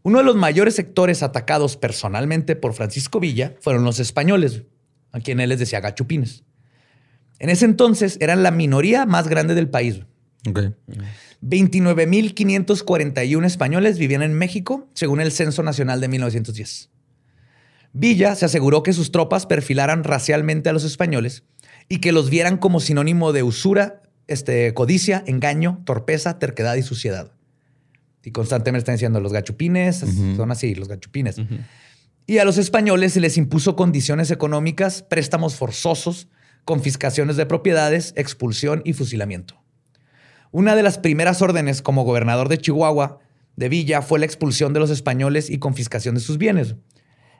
Uno 0.03 0.17
de 0.17 0.23
los 0.23 0.35
mayores 0.35 0.75
sectores 0.75 1.23
atacados 1.23 1.77
personalmente 1.77 2.55
por 2.55 2.73
Francisco 2.73 3.19
Villa 3.19 3.55
fueron 3.59 3.83
los 3.83 3.99
españoles, 3.99 4.63
a 5.11 5.19
quienes 5.19 5.45
él 5.45 5.49
les 5.49 5.59
decía 5.59 5.79
gachupines. 5.79 6.43
En 7.39 7.49
ese 7.49 7.65
entonces 7.65 8.17
eran 8.21 8.43
la 8.43 8.51
minoría 8.51 9.05
más 9.05 9.27
grande 9.27 9.55
del 9.55 9.69
país. 9.69 10.01
29.541 11.41 13.45
españoles 13.45 13.97
vivían 13.97 14.21
en 14.21 14.33
México, 14.33 14.87
según 14.93 15.21
el 15.21 15.31
Censo 15.31 15.63
Nacional 15.63 16.01
de 16.01 16.07
1910. 16.07 16.91
Villa 17.93 18.35
se 18.35 18.45
aseguró 18.45 18.83
que 18.83 18.93
sus 18.93 19.11
tropas 19.11 19.45
perfilaran 19.45 20.03
racialmente 20.03 20.69
a 20.69 20.73
los 20.73 20.83
españoles 20.83 21.43
y 21.89 21.99
que 21.99 22.11
los 22.11 22.29
vieran 22.29 22.57
como 22.57 22.79
sinónimo 22.79 23.33
de 23.33 23.43
usura, 23.43 24.01
este, 24.27 24.73
codicia, 24.73 25.23
engaño, 25.25 25.81
torpeza, 25.85 26.39
terquedad 26.39 26.75
y 26.75 26.83
suciedad. 26.83 27.31
Y 28.23 28.31
constantemente 28.31 28.83
están 28.83 28.95
diciendo 28.95 29.19
los 29.19 29.33
gachupines, 29.33 30.05
son 30.37 30.51
así, 30.51 30.75
los 30.75 30.87
gachupines. 30.87 31.37
Y 32.31 32.39
a 32.39 32.45
los 32.45 32.57
españoles 32.57 33.11
se 33.11 33.19
les 33.19 33.35
impuso 33.35 33.75
condiciones 33.75 34.31
económicas, 34.31 35.03
préstamos 35.03 35.55
forzosos, 35.55 36.29
confiscaciones 36.63 37.35
de 37.35 37.45
propiedades, 37.45 38.13
expulsión 38.15 38.81
y 38.85 38.93
fusilamiento. 38.93 39.61
Una 40.49 40.77
de 40.77 40.81
las 40.81 40.97
primeras 40.97 41.41
órdenes 41.41 41.81
como 41.81 42.05
gobernador 42.05 42.47
de 42.47 42.57
Chihuahua 42.57 43.19
de 43.57 43.67
Villa 43.67 44.01
fue 44.01 44.17
la 44.17 44.27
expulsión 44.27 44.71
de 44.71 44.79
los 44.79 44.91
españoles 44.91 45.49
y 45.49 45.59
confiscación 45.59 46.15
de 46.15 46.21
sus 46.21 46.37
bienes. 46.37 46.77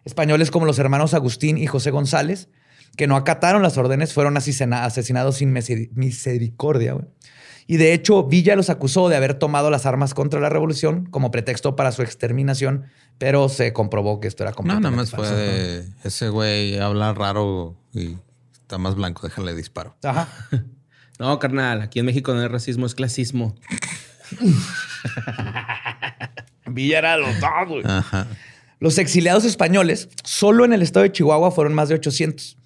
Españoles 0.03 0.51
como 0.51 0.65
los 0.65 0.77
hermanos 0.77 1.13
Agustín 1.13 1.57
y 1.57 1.67
José 1.67 1.91
González, 1.91 2.49
que 2.97 3.07
no 3.07 3.15
acataron 3.15 3.63
las 3.63 3.77
órdenes, 3.77 4.11
fueron 4.11 4.35
asesinados 4.35 5.37
sin 5.37 5.53
misericordia. 5.53 6.97
Y 7.67 7.77
de 7.77 7.93
hecho, 7.93 8.23
Villa 8.23 8.55
los 8.55 8.69
acusó 8.69 9.09
de 9.09 9.15
haber 9.15 9.35
tomado 9.35 9.69
las 9.69 9.85
armas 9.85 10.13
contra 10.13 10.39
la 10.39 10.49
revolución 10.49 11.05
como 11.05 11.31
pretexto 11.31 11.75
para 11.75 11.91
su 11.91 12.01
exterminación, 12.01 12.85
pero 13.17 13.49
se 13.49 13.73
comprobó 13.73 14.19
que 14.19 14.27
esto 14.27 14.43
era 14.43 14.53
completamente 14.53 14.89
No, 14.89 14.91
nada 14.91 15.03
más 15.03 15.11
fue 15.11 15.37
de 15.37 15.85
ese 16.03 16.29
güey 16.29 16.79
habla 16.79 17.13
raro 17.13 17.75
y 17.93 18.17
está 18.53 18.77
más 18.77 18.95
blanco, 18.95 19.27
déjale 19.27 19.55
disparo. 19.55 19.95
Ajá. 20.03 20.27
No, 21.19 21.37
carnal, 21.37 21.83
aquí 21.83 21.99
en 21.99 22.07
México 22.07 22.33
no 22.33 22.41
hay 22.41 22.47
racismo, 22.47 22.87
es 22.87 22.95
clasismo. 22.95 23.53
Villa 26.65 26.97
era 26.97 27.15
los 27.15 27.39
dos, 27.39 27.67
güey. 27.67 27.83
Ajá. 27.85 28.25
Los 28.79 28.97
exiliados 28.97 29.45
españoles, 29.45 30.09
solo 30.23 30.65
en 30.65 30.73
el 30.73 30.81
estado 30.81 31.03
de 31.03 31.11
Chihuahua, 31.11 31.51
fueron 31.51 31.75
más 31.75 31.89
de 31.89 31.95
800. 31.95 32.57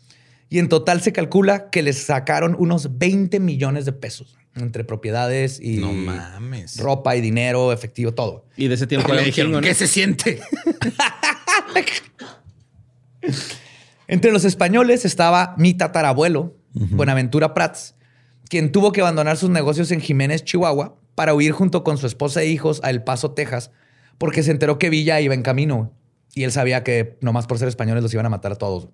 Y 0.48 0.60
en 0.60 0.70
total 0.70 1.02
se 1.02 1.12
calcula 1.12 1.70
que 1.70 1.84
les 1.84 2.04
sacaron 2.04 2.56
unos 2.58 2.98
20 2.98 3.42
millones 3.42 3.84
de 3.84 3.92
pesos 3.92 4.38
entre 4.56 4.84
propiedades 4.84 5.60
y 5.62 5.82
ropa 6.78 7.16
y 7.16 7.22
dinero, 7.22 7.74
efectivo, 7.74 8.14
todo. 8.14 8.46
Y 8.56 8.68
de 8.68 8.76
ese 8.76 8.88
tiempo 8.88 9.14
le 9.14 9.24
dijeron, 9.24 9.62
¿qué 9.62 9.74
se 9.74 9.88
siente? 9.88 10.40
entre 14.08 14.32
los 14.32 14.46
españoles 14.46 15.04
estaba 15.06 15.56
mi 15.58 15.74
tatarabuelo, 15.74 16.56
Buenaventura 16.74 17.54
Prats, 17.54 17.96
quien 18.50 18.72
tuvo 18.72 18.92
que 18.92 19.02
abandonar 19.02 19.38
sus 19.38 19.50
negocios 19.50 19.92
en 19.92 20.02
Jiménez, 20.02 20.44
Chihuahua, 20.44 20.98
para 21.16 21.34
huir 21.34 21.52
junto 21.52 21.84
con 21.84 21.98
su 21.98 22.08
esposa 22.08 22.42
e 22.42 22.48
hijos 22.48 22.82
a 22.84 22.90
El 22.90 23.04
Paso, 23.04 23.32
Texas, 23.32 23.72
porque 24.18 24.44
se 24.44 24.52
enteró 24.52 24.78
que 24.78 24.90
Villa 24.90 25.20
iba 25.22 25.34
en 25.34 25.42
camino. 25.42 25.94
Y 26.34 26.44
él 26.44 26.52
sabía 26.52 26.84
que 26.84 27.18
nomás 27.22 27.48
por 27.48 27.60
ser 27.60 27.70
españoles 27.70 28.04
los 28.04 28.14
iban 28.14 28.26
a 28.26 28.30
matar 28.30 28.52
a 28.52 28.56
todos. 28.56 28.90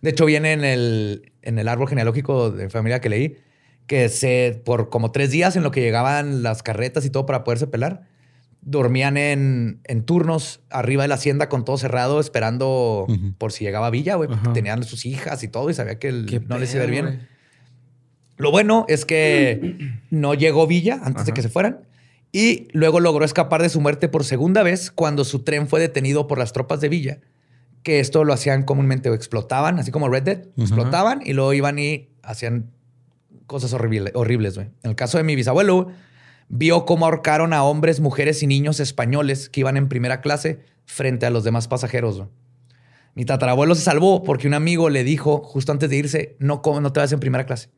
De 0.00 0.10
hecho, 0.10 0.24
viene 0.24 0.52
en 0.52 0.64
el, 0.64 1.32
en 1.42 1.58
el 1.58 1.68
árbol 1.68 1.88
genealógico 1.88 2.50
de 2.50 2.70
familia 2.70 3.02
que 3.02 3.10
leí 3.10 3.36
que 3.90 4.08
se, 4.08 4.62
por 4.64 4.88
como 4.88 5.10
tres 5.10 5.32
días 5.32 5.56
en 5.56 5.64
lo 5.64 5.72
que 5.72 5.80
llegaban 5.80 6.44
las 6.44 6.62
carretas 6.62 7.04
y 7.04 7.10
todo 7.10 7.26
para 7.26 7.42
poderse 7.42 7.66
pelar, 7.66 8.02
dormían 8.60 9.16
en, 9.16 9.80
en 9.82 10.04
turnos 10.04 10.60
arriba 10.70 11.02
de 11.02 11.08
la 11.08 11.16
hacienda 11.16 11.48
con 11.48 11.64
todo 11.64 11.76
cerrado, 11.76 12.20
esperando 12.20 13.08
por 13.36 13.50
si 13.50 13.64
llegaba 13.64 13.90
Villa, 13.90 14.14
güey, 14.14 14.28
porque 14.28 14.50
tenían 14.50 14.84
sus 14.84 15.06
hijas 15.06 15.42
y 15.42 15.48
todo 15.48 15.70
y 15.70 15.74
sabía 15.74 15.98
que 15.98 16.12
no 16.12 16.58
les 16.58 16.72
iba 16.72 16.82
a 16.82 16.84
ir 16.84 16.92
bien. 16.92 17.28
Lo 18.36 18.52
bueno 18.52 18.84
es 18.86 19.04
que 19.04 19.90
no 20.10 20.34
llegó 20.34 20.68
Villa 20.68 21.00
antes 21.02 21.26
de 21.26 21.32
que 21.32 21.42
se 21.42 21.48
fueran 21.48 21.80
y 22.30 22.68
luego 22.70 23.00
logró 23.00 23.24
escapar 23.24 23.60
de 23.60 23.70
su 23.70 23.80
muerte 23.80 24.08
por 24.08 24.22
segunda 24.22 24.62
vez 24.62 24.92
cuando 24.92 25.24
su 25.24 25.40
tren 25.40 25.66
fue 25.66 25.80
detenido 25.80 26.28
por 26.28 26.38
las 26.38 26.52
tropas 26.52 26.80
de 26.80 26.88
Villa, 26.88 27.18
que 27.82 27.98
esto 27.98 28.22
lo 28.22 28.34
hacían 28.34 28.62
comúnmente 28.62 29.10
o 29.10 29.14
explotaban, 29.14 29.80
así 29.80 29.90
como 29.90 30.08
Red 30.08 30.22
Dead, 30.22 30.42
explotaban 30.56 31.22
y 31.24 31.32
luego 31.32 31.54
iban 31.54 31.80
y 31.80 32.10
hacían 32.22 32.70
cosas 33.50 33.72
horribles, 33.72 34.12
horribles. 34.14 34.56
En 34.58 34.70
el 34.84 34.94
caso 34.94 35.18
de 35.18 35.24
mi 35.24 35.34
bisabuelo, 35.34 35.88
vio 36.48 36.84
cómo 36.84 37.06
ahorcaron 37.06 37.52
a 37.52 37.64
hombres, 37.64 37.98
mujeres 37.98 38.44
y 38.44 38.46
niños 38.46 38.78
españoles 38.78 39.48
que 39.48 39.58
iban 39.58 39.76
en 39.76 39.88
primera 39.88 40.20
clase 40.20 40.60
frente 40.84 41.26
a 41.26 41.30
los 41.30 41.42
demás 41.42 41.66
pasajeros. 41.66 42.22
Mi 43.16 43.24
tatarabuelo 43.24 43.74
se 43.74 43.82
salvó 43.82 44.22
porque 44.22 44.46
un 44.46 44.54
amigo 44.54 44.88
le 44.88 45.02
dijo 45.02 45.42
justo 45.42 45.72
antes 45.72 45.90
de 45.90 45.96
irse, 45.96 46.36
no, 46.38 46.62
no 46.64 46.92
te 46.92 47.00
vas 47.00 47.10
en 47.10 47.18
primera 47.18 47.44
clase 47.44 47.70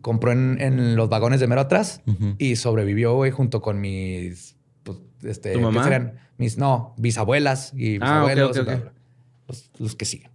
compró 0.00 0.32
en, 0.32 0.96
los 0.96 1.10
vagones 1.10 1.38
de 1.38 1.46
mero 1.46 1.60
atrás 1.60 2.00
y 2.38 2.56
sobrevivió, 2.56 3.14
güey, 3.14 3.30
junto 3.30 3.60
con 3.60 3.78
mis, 3.78 4.56
pues, 4.82 4.96
este, 5.22 5.52
¿Tu 5.52 5.60
mamá? 5.60 5.84
Serían? 5.84 6.14
Mis, 6.38 6.56
no, 6.56 6.94
bisabuelas 6.96 7.74
y 7.74 7.98
ah, 8.00 8.24
bisabuelos, 8.24 8.88
Los, 9.78 9.94
que 9.96 10.06
siguen. 10.06 10.30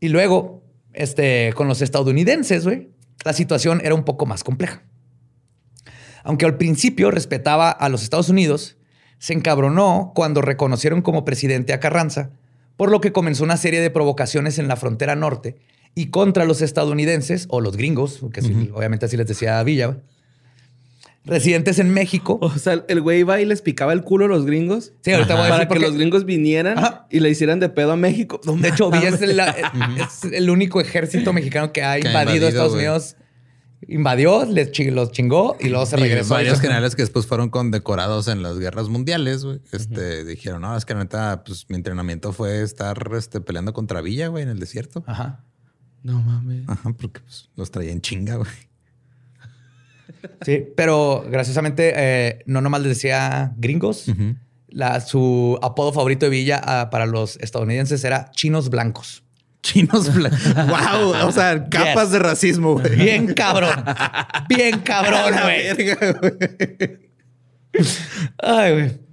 Y 0.00 0.08
luego, 0.08 0.63
este, 0.94 1.52
con 1.54 1.68
los 1.68 1.82
estadounidenses, 1.82 2.64
güey, 2.64 2.90
la 3.24 3.32
situación 3.32 3.80
era 3.84 3.94
un 3.94 4.04
poco 4.04 4.26
más 4.26 4.44
compleja. 4.44 4.82
Aunque 6.22 6.46
al 6.46 6.56
principio 6.56 7.10
respetaba 7.10 7.70
a 7.70 7.88
los 7.88 8.02
Estados 8.02 8.28
Unidos, 8.28 8.76
se 9.18 9.32
encabronó 9.32 10.12
cuando 10.14 10.40
reconocieron 10.40 11.02
como 11.02 11.24
presidente 11.24 11.72
a 11.72 11.80
Carranza, 11.80 12.30
por 12.76 12.90
lo 12.90 13.00
que 13.00 13.12
comenzó 13.12 13.44
una 13.44 13.56
serie 13.56 13.80
de 13.80 13.90
provocaciones 13.90 14.58
en 14.58 14.68
la 14.68 14.76
frontera 14.76 15.14
norte 15.16 15.56
y 15.94 16.06
contra 16.06 16.44
los 16.44 16.60
estadounidenses 16.60 17.46
o 17.50 17.60
los 17.60 17.76
gringos, 17.76 18.20
que 18.32 18.40
obviamente 18.72 19.06
así 19.06 19.16
les 19.16 19.26
decía 19.26 19.62
Villa, 19.62 19.98
residentes 21.24 21.78
en 21.78 21.90
México. 21.90 22.38
O 22.40 22.58
sea, 22.58 22.84
el 22.86 23.00
güey 23.00 23.20
iba 23.20 23.40
y 23.40 23.44
les 23.44 23.62
picaba 23.62 23.92
el 23.92 24.02
culo 24.02 24.26
a 24.26 24.28
los 24.28 24.44
gringos. 24.44 24.92
Sí, 25.02 25.12
ahorita 25.12 25.34
voy 25.34 25.42
a 25.42 25.46
decir 25.46 25.68
Para 25.68 25.80
que 25.80 25.86
los 25.86 25.94
gringos 25.94 26.24
vinieran 26.24 26.76
y 27.10 27.20
le 27.20 27.30
hicieran 27.30 27.60
de 27.60 27.68
pedo 27.68 27.92
a 27.92 27.96
México. 27.96 28.40
de 28.44 28.68
hecho, 28.68 28.90
Villa 28.90 29.08
es 29.08 30.24
el, 30.24 30.50
único 30.50 30.80
ejército 30.80 31.32
mexicano 31.32 31.72
que 31.72 31.82
ha 31.82 31.98
invadido, 31.98 32.48
Estados 32.48 32.74
Unidos. 32.74 33.16
Invadió, 33.86 34.46
les 34.46 34.78
los 34.92 35.12
chingó 35.12 35.56
y 35.60 35.68
luego 35.68 35.84
se 35.84 35.96
regresó. 35.98 36.34
varios 36.34 36.58
generales 36.58 36.96
que 36.96 37.02
después 37.02 37.26
fueron 37.26 37.50
condecorados 37.50 38.28
en 38.28 38.42
las 38.42 38.58
guerras 38.58 38.88
mundiales, 38.88 39.44
güey. 39.44 39.60
Este, 39.72 40.24
dijeron, 40.24 40.62
no, 40.62 40.74
es 40.74 40.86
que 40.86 40.94
neta, 40.94 41.44
pues 41.44 41.66
mi 41.68 41.76
entrenamiento 41.76 42.32
fue 42.32 42.62
estar 42.62 42.96
este, 43.14 43.42
peleando 43.42 43.74
contra 43.74 44.00
Villa, 44.00 44.28
güey, 44.28 44.42
en 44.42 44.48
el 44.48 44.58
desierto. 44.58 45.04
Ajá. 45.06 45.44
No 46.02 46.22
mames. 46.22 46.66
Ajá, 46.66 46.94
porque 46.98 47.20
pues, 47.20 47.50
los 47.56 47.70
traía 47.70 47.92
en 47.92 48.00
chinga, 48.00 48.36
güey. 48.36 48.48
Sí, 50.44 50.64
pero 50.76 51.24
graciosamente 51.28 51.92
eh, 51.96 52.38
no 52.46 52.60
nomás 52.60 52.82
les 52.82 52.96
decía 52.96 53.52
gringos. 53.56 54.06
la, 54.68 55.00
su 55.00 55.58
apodo 55.62 55.92
favorito 55.92 56.26
de 56.26 56.30
Villa 56.30 56.60
ah, 56.64 56.90
para 56.90 57.06
los 57.06 57.36
estadounidenses 57.38 58.04
era 58.04 58.30
chinos 58.32 58.70
blancos. 58.70 59.22
Chinos 59.62 60.14
blancos. 60.14 60.54
wow. 60.54 61.26
O 61.26 61.32
sea, 61.32 61.68
capas 61.68 62.10
de 62.10 62.18
racismo, 62.18 62.74
güey. 62.78 62.96
Bien 62.96 63.32
cabrón. 63.34 63.84
Bien 64.48 64.80
cabrón, 64.80 65.34
güey. 65.42 66.76
Ay, 68.38 68.72
güey. 68.72 69.04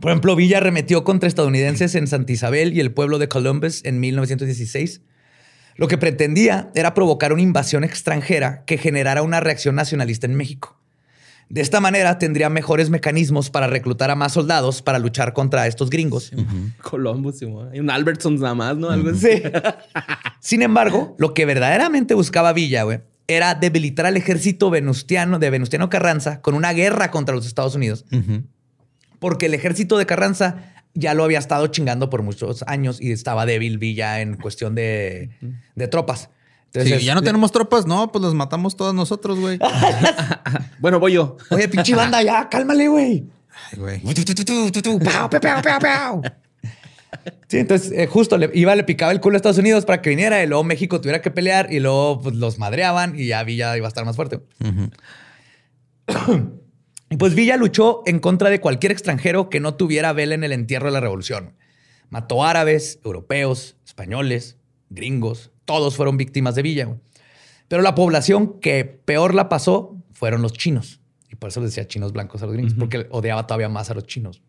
Por 0.00 0.10
ejemplo, 0.10 0.36
Villa 0.36 0.58
arremetió 0.58 1.04
contra 1.04 1.28
estadounidenses 1.28 1.94
en 1.94 2.06
Santa 2.06 2.32
Isabel 2.32 2.74
y 2.74 2.80
el 2.80 2.92
pueblo 2.92 3.18
de 3.18 3.28
Columbus 3.28 3.82
en 3.84 3.98
1916 4.00 5.00
lo 5.76 5.88
que 5.88 5.98
pretendía 5.98 6.70
era 6.74 6.94
provocar 6.94 7.32
una 7.32 7.42
invasión 7.42 7.84
extranjera 7.84 8.64
que 8.64 8.78
generara 8.78 9.22
una 9.22 9.40
reacción 9.40 9.74
nacionalista 9.74 10.26
en 10.26 10.34
México. 10.34 10.78
De 11.48 11.60
esta 11.60 11.80
manera 11.80 12.18
tendría 12.18 12.50
mejores 12.50 12.90
mecanismos 12.90 13.50
para 13.50 13.68
reclutar 13.68 14.10
a 14.10 14.16
más 14.16 14.32
soldados 14.32 14.82
para 14.82 14.98
luchar 14.98 15.32
contra 15.32 15.66
estos 15.68 15.90
gringos. 15.90 16.32
Columbus, 16.82 17.38
sí, 17.38 17.46
mo. 17.46 17.62
Hay 17.70 17.78
un 17.78 17.88
Albertson 17.88 18.34
nada 18.34 18.54
más, 18.54 18.76
¿no? 18.76 18.90
Algo 18.90 19.10
así. 19.10 19.36
Sí. 19.36 19.42
Sin 20.40 20.62
embargo, 20.62 21.14
lo 21.18 21.34
que 21.34 21.46
verdaderamente 21.46 22.14
buscaba 22.14 22.52
Villa, 22.52 22.82
güey, 22.82 23.00
era 23.28 23.54
debilitar 23.54 24.06
al 24.06 24.16
ejército 24.16 24.70
venustiano 24.70 25.38
de 25.38 25.50
Venustiano 25.50 25.88
Carranza 25.88 26.40
con 26.40 26.54
una 26.54 26.72
guerra 26.72 27.12
contra 27.12 27.34
los 27.34 27.46
Estados 27.46 27.76
Unidos. 27.76 28.06
Porque 29.20 29.46
el 29.46 29.54
ejército 29.54 29.98
de 29.98 30.06
Carranza 30.06 30.75
ya 30.96 31.14
lo 31.14 31.22
había 31.24 31.38
estado 31.38 31.66
chingando 31.68 32.10
por 32.10 32.22
muchos 32.22 32.62
años 32.66 33.00
y 33.00 33.12
estaba 33.12 33.46
débil 33.46 33.78
Villa 33.78 34.20
en 34.20 34.36
cuestión 34.36 34.74
de, 34.74 35.30
de 35.74 35.88
tropas. 35.88 36.30
Entonces, 36.72 36.98
Si 37.00 37.06
ya 37.06 37.14
no 37.14 37.20
le- 37.20 37.26
tenemos 37.26 37.52
tropas, 37.52 37.86
no, 37.86 38.10
pues 38.12 38.22
las 38.24 38.34
matamos 38.34 38.76
todas 38.76 38.92
nosotros, 38.94 39.38
güey. 39.38 39.58
Bueno, 40.78 41.00
voy 41.00 41.12
yo. 41.14 41.36
Oye, 41.50 41.68
pinche 41.68 41.94
banda, 41.94 42.22
ya, 42.22 42.48
cálmale, 42.50 42.88
güey. 42.88 43.24
Ay, 43.72 43.78
güey. 43.78 44.00
Sí, 47.48 47.58
entonces 47.58 47.92
eh, 47.92 48.06
justo 48.06 48.36
le 48.36 48.50
iba, 48.52 48.74
le 48.76 48.84
picaba 48.84 49.10
el 49.12 49.20
culo 49.20 49.36
a 49.36 49.38
Estados 49.38 49.58
Unidos 49.58 49.84
para 49.86 50.02
que 50.02 50.10
viniera 50.10 50.42
y 50.42 50.46
luego 50.46 50.64
México 50.64 51.00
tuviera 51.00 51.22
que 51.22 51.30
pelear 51.30 51.72
y 51.72 51.80
luego 51.80 52.20
pues, 52.20 52.34
los 52.34 52.58
madreaban 52.58 53.18
y 53.18 53.26
ya 53.28 53.42
Villa 53.42 53.76
iba 53.76 53.86
a 53.86 53.88
estar 53.88 54.04
más 54.04 54.16
fuerte. 54.16 54.40
y 57.10 57.16
pues 57.16 57.34
Villa 57.34 57.56
luchó 57.56 58.02
en 58.06 58.18
contra 58.18 58.50
de 58.50 58.60
cualquier 58.60 58.92
extranjero 58.92 59.48
que 59.48 59.60
no 59.60 59.74
tuviera 59.74 60.12
vela 60.12 60.34
en 60.34 60.44
el 60.44 60.52
entierro 60.52 60.86
de 60.86 60.92
la 60.92 61.00
revolución. 61.00 61.54
Mató 62.08 62.44
árabes, 62.44 63.00
europeos, 63.04 63.76
españoles, 63.84 64.58
gringos, 64.90 65.50
todos 65.64 65.96
fueron 65.96 66.16
víctimas 66.16 66.54
de 66.54 66.62
Villa. 66.62 66.84
güey. 66.86 66.98
Pero 67.68 67.82
la 67.82 67.94
población 67.94 68.60
que 68.60 68.84
peor 68.84 69.34
la 69.34 69.48
pasó 69.48 69.96
fueron 70.12 70.42
los 70.42 70.52
chinos. 70.52 71.00
Y 71.30 71.36
por 71.36 71.50
eso 71.50 71.60
les 71.60 71.70
decía 71.70 71.88
chinos 71.88 72.12
blancos 72.12 72.42
a 72.42 72.46
los 72.46 72.54
gringos, 72.54 72.74
porque 72.74 73.08
odiaba 73.10 73.46
todavía 73.46 73.68
más 73.68 73.90
a 73.90 73.94
los 73.94 74.04
chinos 74.04 74.42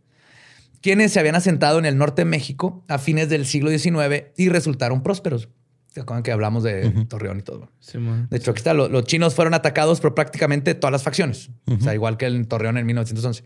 quienes 0.82 1.12
se 1.12 1.20
habían 1.20 1.36
asentado 1.36 1.80
en 1.80 1.86
el 1.86 1.98
norte 1.98 2.22
de 2.22 2.26
México 2.26 2.84
a 2.88 2.98
fines 2.98 3.30
del 3.30 3.46
siglo 3.46 3.70
XIX 3.70 4.26
y 4.38 4.50
resultaron 4.50 5.04
prósperos. 5.04 5.50
¿Se 5.98 6.02
acuerdan 6.02 6.22
que 6.22 6.32
hablamos 6.32 6.62
de 6.62 6.92
Torreón 7.10 7.40
y 7.40 7.42
todo? 7.42 7.72
Sí. 7.80 7.98
De 8.30 8.38
hecho, 8.38 8.52
aquí 8.52 8.60
está, 8.60 8.76
lo- 8.76 8.88
los, 8.88 9.06
chinos 9.06 9.34
fueron 9.34 9.56
atacados 9.56 10.00
por 10.00 10.14
prácticamente 10.14 10.76
todas 10.76 10.92
las 10.92 11.02
facciones, 11.02 11.50
o 11.66 11.80
sea, 11.82 11.96
igual 11.96 12.18
que 12.18 12.28
en 12.28 12.46
Torreón 12.46 12.78
en 12.78 12.86
1911. 12.86 13.44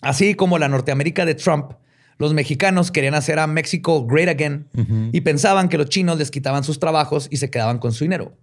Así 0.00 0.34
como 0.34 0.58
la 0.58 0.68
Norteamérica 0.68 1.26
de 1.26 1.34
Trump, 1.34 1.72
los 2.16 2.32
mexicanos 2.32 2.90
querían 2.90 3.12
hacer 3.12 3.38
a 3.38 3.46
México 3.46 4.06
great 4.06 4.30
again 4.30 4.66
y 5.12 5.20
pensaban 5.20 5.68
que 5.68 5.76
los 5.76 5.90
chinos 5.90 6.16
les 6.16 6.30
quitaban 6.30 6.64
sus 6.64 6.78
trabajos 6.80 7.28
y 7.30 7.36
se 7.36 7.50
quedaban 7.50 7.76
con 7.80 7.92
su 7.92 8.04
dinero. 8.04 8.34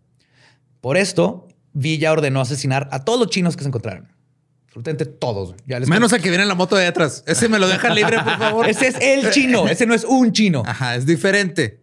Por 0.80 0.96
esto, 0.96 1.48
Villa 1.74 2.12
ordenó 2.12 2.42
asesinar 2.42 2.90
a 2.92 3.04
todos 3.04 3.20
los 3.20 3.30
chinos 3.32 3.56
que 3.58 3.64
se 3.64 3.70
encontraran. 3.70 4.12
Absolutamente 4.68 5.06
todos. 5.08 5.56
Ya 5.66 5.80
les 5.80 5.90
Menos 5.90 6.14
a 6.14 6.20
que 6.20 6.30
viene 6.30 6.44
en 6.44 6.50
la 6.50 6.56
moto 6.56 6.76
de 6.76 6.86
atrás. 6.88 7.24
Ese 7.26 7.50
me 7.50 7.58
lo 7.58 7.68
dejan 7.68 7.96
libre, 7.96 8.18
por 8.20 8.38
favor. 8.38 8.68
Ese 8.70 8.88
es 8.88 8.96
el 9.02 9.32
chino, 9.32 9.68
ese 9.68 9.88
no 9.88 9.94
es 9.96 10.04
un 10.04 10.32
chino. 10.32 10.62
Ajá, 10.66 10.96
es 10.96 11.06
diferente. 11.08 11.83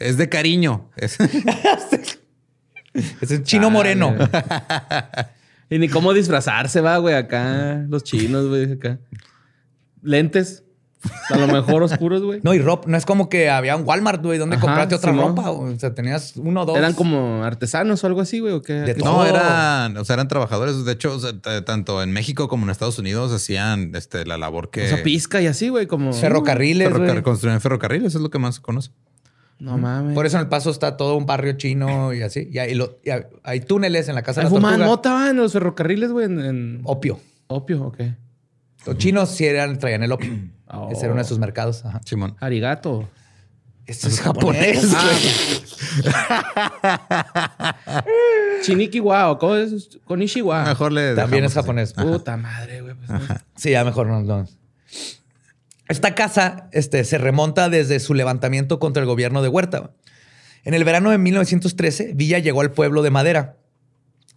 Es 0.00 0.16
de 0.16 0.28
cariño. 0.28 0.90
Es- 0.96 1.18
chino 3.44 3.68
Ah, 3.68 3.70
moreno. 3.70 4.14
Y 5.68 5.78
ni 5.78 5.88
cómo 5.88 6.12
disfrazarse, 6.12 6.80
va, 6.80 6.96
güey, 6.98 7.14
acá. 7.14 7.84
Los 7.88 8.02
chinos, 8.02 8.48
güey, 8.48 8.72
acá. 8.72 8.98
Lentes. 10.02 10.64
A 11.30 11.36
lo 11.38 11.46
mejor 11.46 11.82
oscuros, 11.82 12.22
güey. 12.22 12.40
No, 12.42 12.52
y 12.52 12.58
ropa, 12.58 12.86
no 12.86 12.94
es 12.96 13.06
como 13.06 13.30
que 13.30 13.48
había 13.48 13.74
un 13.74 13.84
Walmart, 13.86 14.22
güey, 14.22 14.38
donde 14.38 14.56
Ajá, 14.56 14.66
compraste 14.66 14.94
otra 14.96 15.12
ropa. 15.12 15.50
O 15.50 15.78
sea, 15.78 15.94
tenías 15.94 16.34
uno 16.36 16.62
o 16.62 16.66
dos. 16.66 16.76
Eran 16.76 16.92
como 16.92 17.42
artesanos 17.42 18.04
o 18.04 18.06
algo 18.06 18.20
así, 18.20 18.40
güey, 18.40 18.52
o 18.52 18.60
qué. 18.60 18.74
De 18.74 18.94
¿Qué- 18.94 19.00
todo. 19.00 19.12
No, 19.18 19.24
eran, 19.26 19.96
o 19.96 20.04
sea, 20.04 20.14
eran 20.14 20.28
trabajadores. 20.28 20.84
De 20.84 20.92
hecho, 20.92 21.14
o 21.14 21.18
sea, 21.18 21.32
t- 21.40 21.62
tanto 21.62 22.02
en 22.02 22.12
México 22.12 22.48
como 22.48 22.64
en 22.64 22.70
Estados 22.70 22.98
Unidos 22.98 23.32
hacían 23.32 23.92
este, 23.94 24.26
la 24.26 24.36
labor 24.36 24.70
que 24.70 24.86
O 24.86 24.88
sea, 24.88 25.02
pizca 25.02 25.40
y 25.40 25.46
así, 25.46 25.70
güey, 25.70 25.86
como. 25.86 26.12
ferrocarriles, 26.12 26.90
construían 27.22 27.62
ferrocarriles, 27.62 28.14
es 28.14 28.20
lo 28.20 28.28
que 28.28 28.38
más 28.38 28.56
se 28.56 28.60
conoce. 28.60 28.90
No 29.60 29.76
mames. 29.78 30.14
Por 30.14 30.26
eso 30.26 30.36
en 30.38 30.42
el 30.42 30.48
paso 30.48 30.70
está 30.70 30.96
todo 30.96 31.16
un 31.16 31.26
barrio 31.26 31.52
chino 31.52 32.12
y 32.14 32.22
así. 32.22 32.48
Y 32.50 32.58
hay, 32.58 32.74
lo- 32.74 32.98
y 33.04 33.10
hay- 33.10 33.24
hay 33.44 33.60
túneles 33.60 34.08
en 34.08 34.14
la 34.14 34.22
casa 34.22 34.40
de 34.40 34.44
la 34.46 34.50
fumaban 34.50 34.78
tortuga. 34.80 34.96
mota 34.96 35.12
va, 35.14 35.30
en 35.30 35.36
los 35.36 35.52
ferrocarriles, 35.52 36.10
güey, 36.10 36.26
en, 36.26 36.40
en- 36.40 36.80
Opio. 36.84 37.20
opio, 37.46 37.82
ok. 37.84 37.98
Los 38.86 38.96
chinos 38.98 39.28
sí 39.30 39.44
eran, 39.46 39.78
traían 39.78 40.02
el 40.02 40.12
opio. 40.12 40.30
Oh. 40.72 40.88
Ese 40.92 41.00
era 41.06 41.12
uno 41.14 41.20
de 41.20 41.26
sus 41.28 41.40
mercados. 41.40 41.84
Ajá. 41.84 42.00
Simón. 42.06 42.36
Arigato. 42.38 43.08
Esto 43.86 44.06
es 44.06 44.20
japonés. 44.20 44.86
Chinikiwa, 48.62 49.38
¿cómo 49.38 49.56
es? 49.56 49.98
Konishiwa. 50.04 50.64
Mejor 50.64 50.92
le 50.92 51.14
También 51.14 51.44
es 51.44 51.50
así. 51.52 51.60
japonés. 51.60 51.92
Puta 51.92 52.36
madre, 52.36 52.82
güey. 52.82 52.94
pues. 52.94 53.20
Sí, 53.56 53.70
ya 53.70 53.84
mejor 53.84 54.06
no. 54.06 54.20
no. 54.22 54.46
Esta 55.90 56.14
casa 56.14 56.68
este, 56.70 57.02
se 57.02 57.18
remonta 57.18 57.68
desde 57.68 57.98
su 57.98 58.14
levantamiento 58.14 58.78
contra 58.78 59.02
el 59.02 59.08
gobierno 59.08 59.42
de 59.42 59.48
Huerta. 59.48 59.90
En 60.62 60.72
el 60.72 60.84
verano 60.84 61.10
de 61.10 61.18
1913, 61.18 62.12
Villa 62.14 62.38
llegó 62.38 62.60
al 62.60 62.70
pueblo 62.70 63.02
de 63.02 63.10
Madera. 63.10 63.58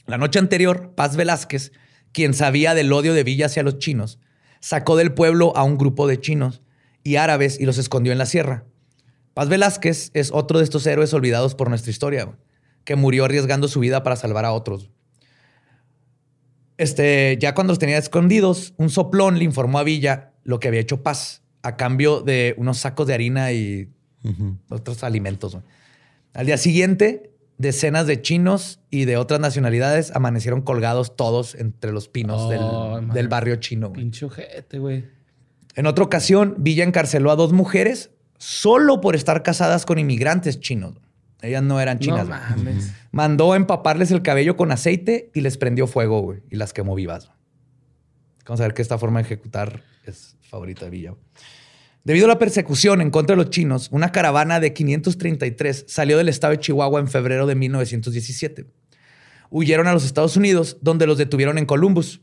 La 0.07 0.17
noche 0.17 0.39
anterior, 0.39 0.95
Paz 0.95 1.15
Velázquez, 1.15 1.71
quien 2.11 2.33
sabía 2.33 2.73
del 2.73 2.91
odio 2.91 3.13
de 3.13 3.23
Villa 3.23 3.45
hacia 3.45 3.61
los 3.61 3.77
chinos, 3.77 4.17
sacó 4.61 4.95
del 4.95 5.13
pueblo 5.13 5.55
a 5.55 5.61
un 5.63 5.77
grupo 5.77 6.07
de 6.07 6.19
chinos 6.19 6.63
y 7.03 7.17
árabes 7.17 7.59
y 7.59 7.67
los 7.67 7.77
escondió 7.77 8.11
en 8.11 8.17
la 8.17 8.25
sierra. 8.25 8.65
Paz 9.35 9.47
Velázquez 9.47 10.09
es 10.15 10.31
otro 10.31 10.57
de 10.57 10.63
estos 10.63 10.87
héroes 10.87 11.13
olvidados 11.13 11.53
por 11.53 11.69
nuestra 11.69 11.91
historia, 11.91 12.35
que 12.83 12.95
murió 12.95 13.25
arriesgando 13.25 13.67
su 13.67 13.79
vida 13.79 14.01
para 14.01 14.15
salvar 14.15 14.45
a 14.45 14.53
otros. 14.53 14.89
Este, 16.79 17.37
ya 17.39 17.53
cuando 17.53 17.73
los 17.73 17.79
tenía 17.79 17.99
escondidos, 17.99 18.73
un 18.77 18.89
soplón 18.89 19.37
le 19.37 19.43
informó 19.43 19.77
a 19.77 19.83
Villa 19.83 20.33
lo 20.43 20.59
que 20.59 20.67
había 20.67 20.81
hecho 20.81 21.03
Paz 21.03 21.42
a 21.63 21.75
cambio 21.77 22.21
de 22.21 22.53
unos 22.57 22.77
sacos 22.77 23.07
de 23.07 23.13
harina 23.13 23.51
y 23.51 23.89
otros 24.69 25.03
alimentos. 25.03 25.57
Al 26.33 26.45
día 26.45 26.57
siguiente, 26.57 27.31
decenas 27.57 28.07
de 28.07 28.21
chinos 28.21 28.79
y 28.89 29.05
de 29.05 29.17
otras 29.17 29.39
nacionalidades 29.39 30.11
amanecieron 30.15 30.61
colgados 30.61 31.15
todos 31.15 31.55
entre 31.55 31.91
los 31.91 32.07
pinos 32.09 32.41
Oh, 32.43 33.01
del, 33.13 33.27
barrio 33.27 33.55
chino. 33.57 33.91
ojete, 34.23 34.79
güey. 34.79 35.05
En 35.75 35.87
otra 35.87 36.03
ocasión, 36.03 36.55
Villa 36.59 36.83
encarceló 36.83 37.31
a 37.31 37.35
dos 37.35 37.51
mujeres 37.53 38.11
solo 38.37 39.01
por 39.01 39.15
estar 39.15 39.41
casadas 39.41 39.85
con 39.85 39.97
inmigrantes 39.97 40.59
chinos. 40.59 40.93
Ellas 41.41 41.63
no 41.63 41.79
eran 41.81 41.99
chinas. 41.99 42.27
No 42.27 42.35
mames. 42.35 42.93
Mandó 43.11 43.55
empaparles 43.55 44.11
el 44.11 44.21
cabello 44.21 44.55
con 44.55 44.71
aceite 44.71 45.29
y 45.33 45.41
les 45.41 45.57
prendió 45.57 45.87
fuego, 45.87 46.21
güey, 46.21 46.41
y 46.49 46.55
las 46.55 46.71
quemó 46.73 46.95
vivas. 46.95 47.31
Vamos 48.45 48.59
a 48.61 48.63
ver 48.63 48.73
que 48.73 48.81
esta 48.81 48.97
forma 48.97 49.19
de 49.19 49.25
ejecutar 49.25 49.81
es 50.05 50.35
favorita 50.41 50.85
de 50.85 50.91
Villa. 50.91 51.15
Debido 52.03 52.25
a 52.25 52.29
la 52.29 52.39
persecución 52.39 52.99
en 52.99 53.11
contra 53.11 53.35
de 53.35 53.41
los 53.41 53.49
chinos, 53.49 53.87
una 53.91 54.11
caravana 54.11 54.59
de 54.59 54.73
533 54.73 55.85
salió 55.87 56.17
del 56.17 56.27
estado 56.27 56.51
de 56.51 56.59
Chihuahua 56.59 56.99
en 56.99 57.07
febrero 57.07 57.47
de 57.47 57.55
1917. 57.55 58.67
Huyeron 59.49 59.87
a 59.87 59.93
los 59.93 60.03
Estados 60.03 60.35
Unidos, 60.35 60.77
donde 60.81 61.07
los 61.07 61.17
detuvieron 61.17 61.57
en 61.57 61.65
Columbus. 61.65 62.21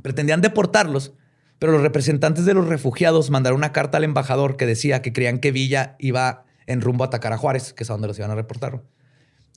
Pretendían 0.00 0.40
deportarlos, 0.40 1.12
pero 1.58 1.72
los 1.72 1.82
representantes 1.82 2.46
de 2.46 2.54
los 2.54 2.66
refugiados 2.66 3.30
mandaron 3.30 3.58
una 3.58 3.72
carta 3.72 3.98
al 3.98 4.04
embajador 4.04 4.56
que 4.56 4.64
decía 4.64 5.02
que 5.02 5.12
creían 5.12 5.38
que 5.38 5.52
Villa 5.52 5.96
iba 5.98 6.44
en 6.66 6.80
rumbo 6.80 7.04
a 7.04 7.08
atacar 7.08 7.34
a 7.34 7.38
Juárez, 7.38 7.74
que 7.74 7.84
es 7.84 7.90
a 7.90 7.94
donde 7.94 8.08
los 8.08 8.18
iban 8.18 8.30
a 8.30 8.34
reportar. 8.34 8.82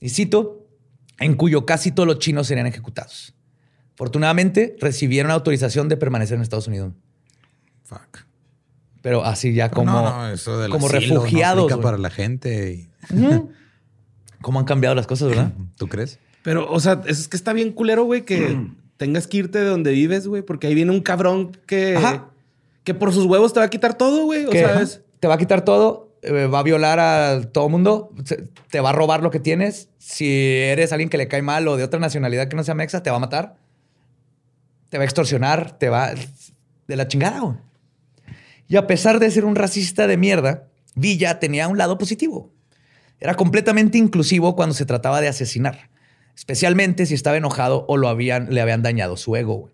Y 0.00 0.10
cito, 0.10 0.66
en 1.18 1.34
cuyo 1.34 1.64
casi 1.64 1.90
todos 1.90 2.06
los 2.06 2.18
chinos 2.18 2.46
serían 2.46 2.66
ejecutados. 2.66 3.34
Afortunadamente, 3.94 4.76
recibieron 4.78 5.32
autorización 5.32 5.88
de 5.88 5.96
permanecer 5.96 6.36
en 6.36 6.42
Estados 6.42 6.68
Unidos. 6.68 6.92
Fuck. 7.88 8.26
Pero 9.00 9.24
así 9.24 9.54
ya 9.54 9.70
como, 9.70 9.90
no, 9.92 10.02
no, 10.02 10.28
eso 10.28 10.58
del 10.58 10.70
como 10.70 10.86
asilo 10.88 11.22
refugiados. 11.22 11.72
para 11.78 11.96
la 11.96 12.10
gente. 12.10 12.74
y-. 12.74 12.88
¿Cómo 14.42 14.58
han 14.58 14.66
cambiado 14.66 14.94
las 14.94 15.06
cosas, 15.06 15.28
verdad? 15.30 15.52
¿Tú 15.76 15.88
crees? 15.88 16.18
Pero, 16.42 16.70
o 16.70 16.78
sea, 16.80 17.00
es 17.06 17.28
que 17.28 17.36
está 17.36 17.52
bien 17.52 17.72
culero, 17.72 18.04
güey, 18.04 18.24
que 18.26 18.58
tengas 18.98 19.26
que 19.26 19.38
irte 19.38 19.58
de 19.60 19.64
donde 19.64 19.92
vives, 19.92 20.26
güey, 20.26 20.42
porque 20.42 20.66
ahí 20.66 20.74
viene 20.74 20.92
un 20.92 21.00
cabrón 21.00 21.52
que, 21.66 21.96
Ajá. 21.96 22.28
que 22.84 22.92
por 22.92 23.14
sus 23.14 23.24
huevos 23.24 23.54
te 23.54 23.60
va 23.60 23.66
a 23.66 23.70
quitar 23.70 23.96
todo, 23.96 24.24
güey. 24.24 24.44
O 24.44 24.52
sea, 24.52 24.84
te 25.20 25.28
va 25.28 25.34
a 25.34 25.38
quitar 25.38 25.64
todo, 25.64 26.12
eh, 26.22 26.46
va 26.46 26.58
a 26.58 26.62
violar 26.62 27.00
a 27.00 27.42
todo 27.50 27.68
mundo, 27.70 28.12
te 28.70 28.80
va 28.80 28.90
a 28.90 28.92
robar 28.92 29.22
lo 29.22 29.30
que 29.30 29.40
tienes. 29.40 29.88
Si 29.98 30.28
eres 30.28 30.92
alguien 30.92 31.08
que 31.08 31.16
le 31.16 31.28
cae 31.28 31.40
mal 31.42 31.66
o 31.66 31.76
de 31.78 31.84
otra 31.84 31.98
nacionalidad 31.98 32.48
que 32.48 32.56
no 32.56 32.64
sea 32.64 32.74
mexa, 32.74 33.02
te 33.02 33.10
va 33.10 33.16
a 33.16 33.20
matar. 33.20 33.56
Te 34.90 34.98
va 34.98 35.02
a 35.02 35.04
extorsionar, 35.04 35.78
te 35.78 35.88
va 35.88 36.12
de 36.86 36.96
la 36.96 37.08
chingada. 37.08 37.40
güey. 37.40 37.56
Y 38.68 38.76
a 38.76 38.86
pesar 38.86 39.18
de 39.18 39.30
ser 39.30 39.44
un 39.44 39.56
racista 39.56 40.06
de 40.06 40.16
mierda, 40.16 40.68
Villa 40.94 41.40
tenía 41.40 41.68
un 41.68 41.78
lado 41.78 41.96
positivo. 41.96 42.52
Era 43.18 43.34
completamente 43.34 43.98
inclusivo 43.98 44.54
cuando 44.54 44.74
se 44.74 44.86
trataba 44.86 45.20
de 45.20 45.28
asesinar, 45.28 45.90
especialmente 46.36 47.06
si 47.06 47.14
estaba 47.14 47.36
enojado 47.36 47.84
o 47.88 47.96
le 47.96 48.08
habían 48.08 48.82
dañado 48.82 49.16
su 49.16 49.34
ego. 49.34 49.70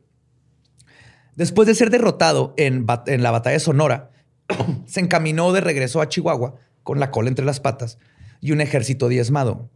Después 1.36 1.66
de 1.66 1.74
ser 1.74 1.90
derrotado 1.90 2.54
en, 2.56 2.86
en 3.06 3.22
la 3.22 3.30
batalla 3.32 3.54
de 3.54 3.60
Sonora, 3.60 4.10
se 4.86 5.00
encaminó 5.00 5.52
de 5.52 5.60
regreso 5.60 6.00
a 6.00 6.08
Chihuahua 6.08 6.54
con 6.82 7.00
la 7.00 7.10
cola 7.10 7.28
entre 7.28 7.44
las 7.44 7.60
patas 7.60 7.98
y 8.40 8.52
un 8.52 8.60
ejército 8.60 9.08
diezmado. 9.08 9.68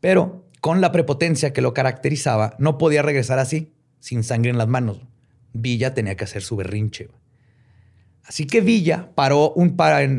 Pero 0.00 0.44
con 0.60 0.80
la 0.80 0.92
prepotencia 0.92 1.52
que 1.52 1.62
lo 1.62 1.72
caracterizaba, 1.72 2.54
no 2.58 2.76
podía 2.76 3.02
regresar 3.02 3.38
así, 3.38 3.72
sin 3.98 4.24
sangre 4.24 4.50
en 4.50 4.58
las 4.58 4.68
manos. 4.68 5.00
Villa 5.52 5.94
tenía 5.94 6.16
que 6.16 6.24
hacer 6.24 6.42
su 6.42 6.56
berrinche. 6.56 7.08
Así 8.30 8.46
que 8.46 8.60
Villa 8.60 9.10
paró 9.16 9.50
un 9.54 9.74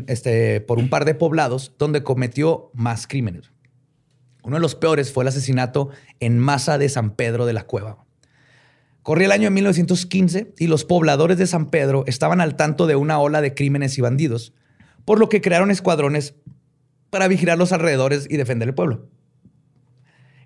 este, 0.07 0.59
por 0.59 0.80
un 0.80 0.89
par 0.89 1.05
de 1.05 1.16
poblados 1.16 1.72
donde 1.80 2.03
cometió 2.03 2.70
más 2.74 3.07
crímenes. 3.07 3.53
Uno 4.43 4.57
de 4.57 4.62
los 4.62 4.76
peores 4.76 5.14
fue 5.14 5.24
el 5.24 5.30
asesinato 5.30 5.91
en 6.20 6.38
masa 6.38 6.78
de 6.78 6.89
San 6.89 7.12
Pedro 7.12 7.45
de 7.45 7.53
la 7.53 7.64
Cueva. 7.64 8.03
Corría 9.01 9.28
el 9.28 9.32
año 9.32 9.49
1915 9.49 10.55
y 10.59 10.68
los 10.68 10.84
pobladores 10.84 11.38
de 11.38 11.47
San 11.47 11.70
Pedro 11.70 12.03
estaban 12.05 12.41
al 12.41 12.57
tanto 12.57 12.86
de 12.86 12.97
una 12.97 13.18
ola 13.18 13.39
de 13.39 13.53
crímenes 13.53 13.97
y 13.97 14.01
bandidos, 14.01 14.51
por 15.05 15.18
lo 15.18 15.30
que 15.30 15.39
crearon 15.39 15.72
escuadrones 15.72 16.34
para 17.12 17.30
vigilar 17.30 17.57
los 17.57 17.72
alrededores 17.72 18.28
y 18.30 18.36
defender 18.36 18.68
el 18.68 18.76
pueblo. 18.76 19.07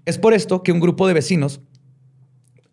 Es 0.05 0.19
por 0.19 0.35
esto 0.35 0.61
que 0.61 0.71
un 0.71 0.79
grupo 0.79 1.07
de 1.07 1.15
vecinos 1.15 1.61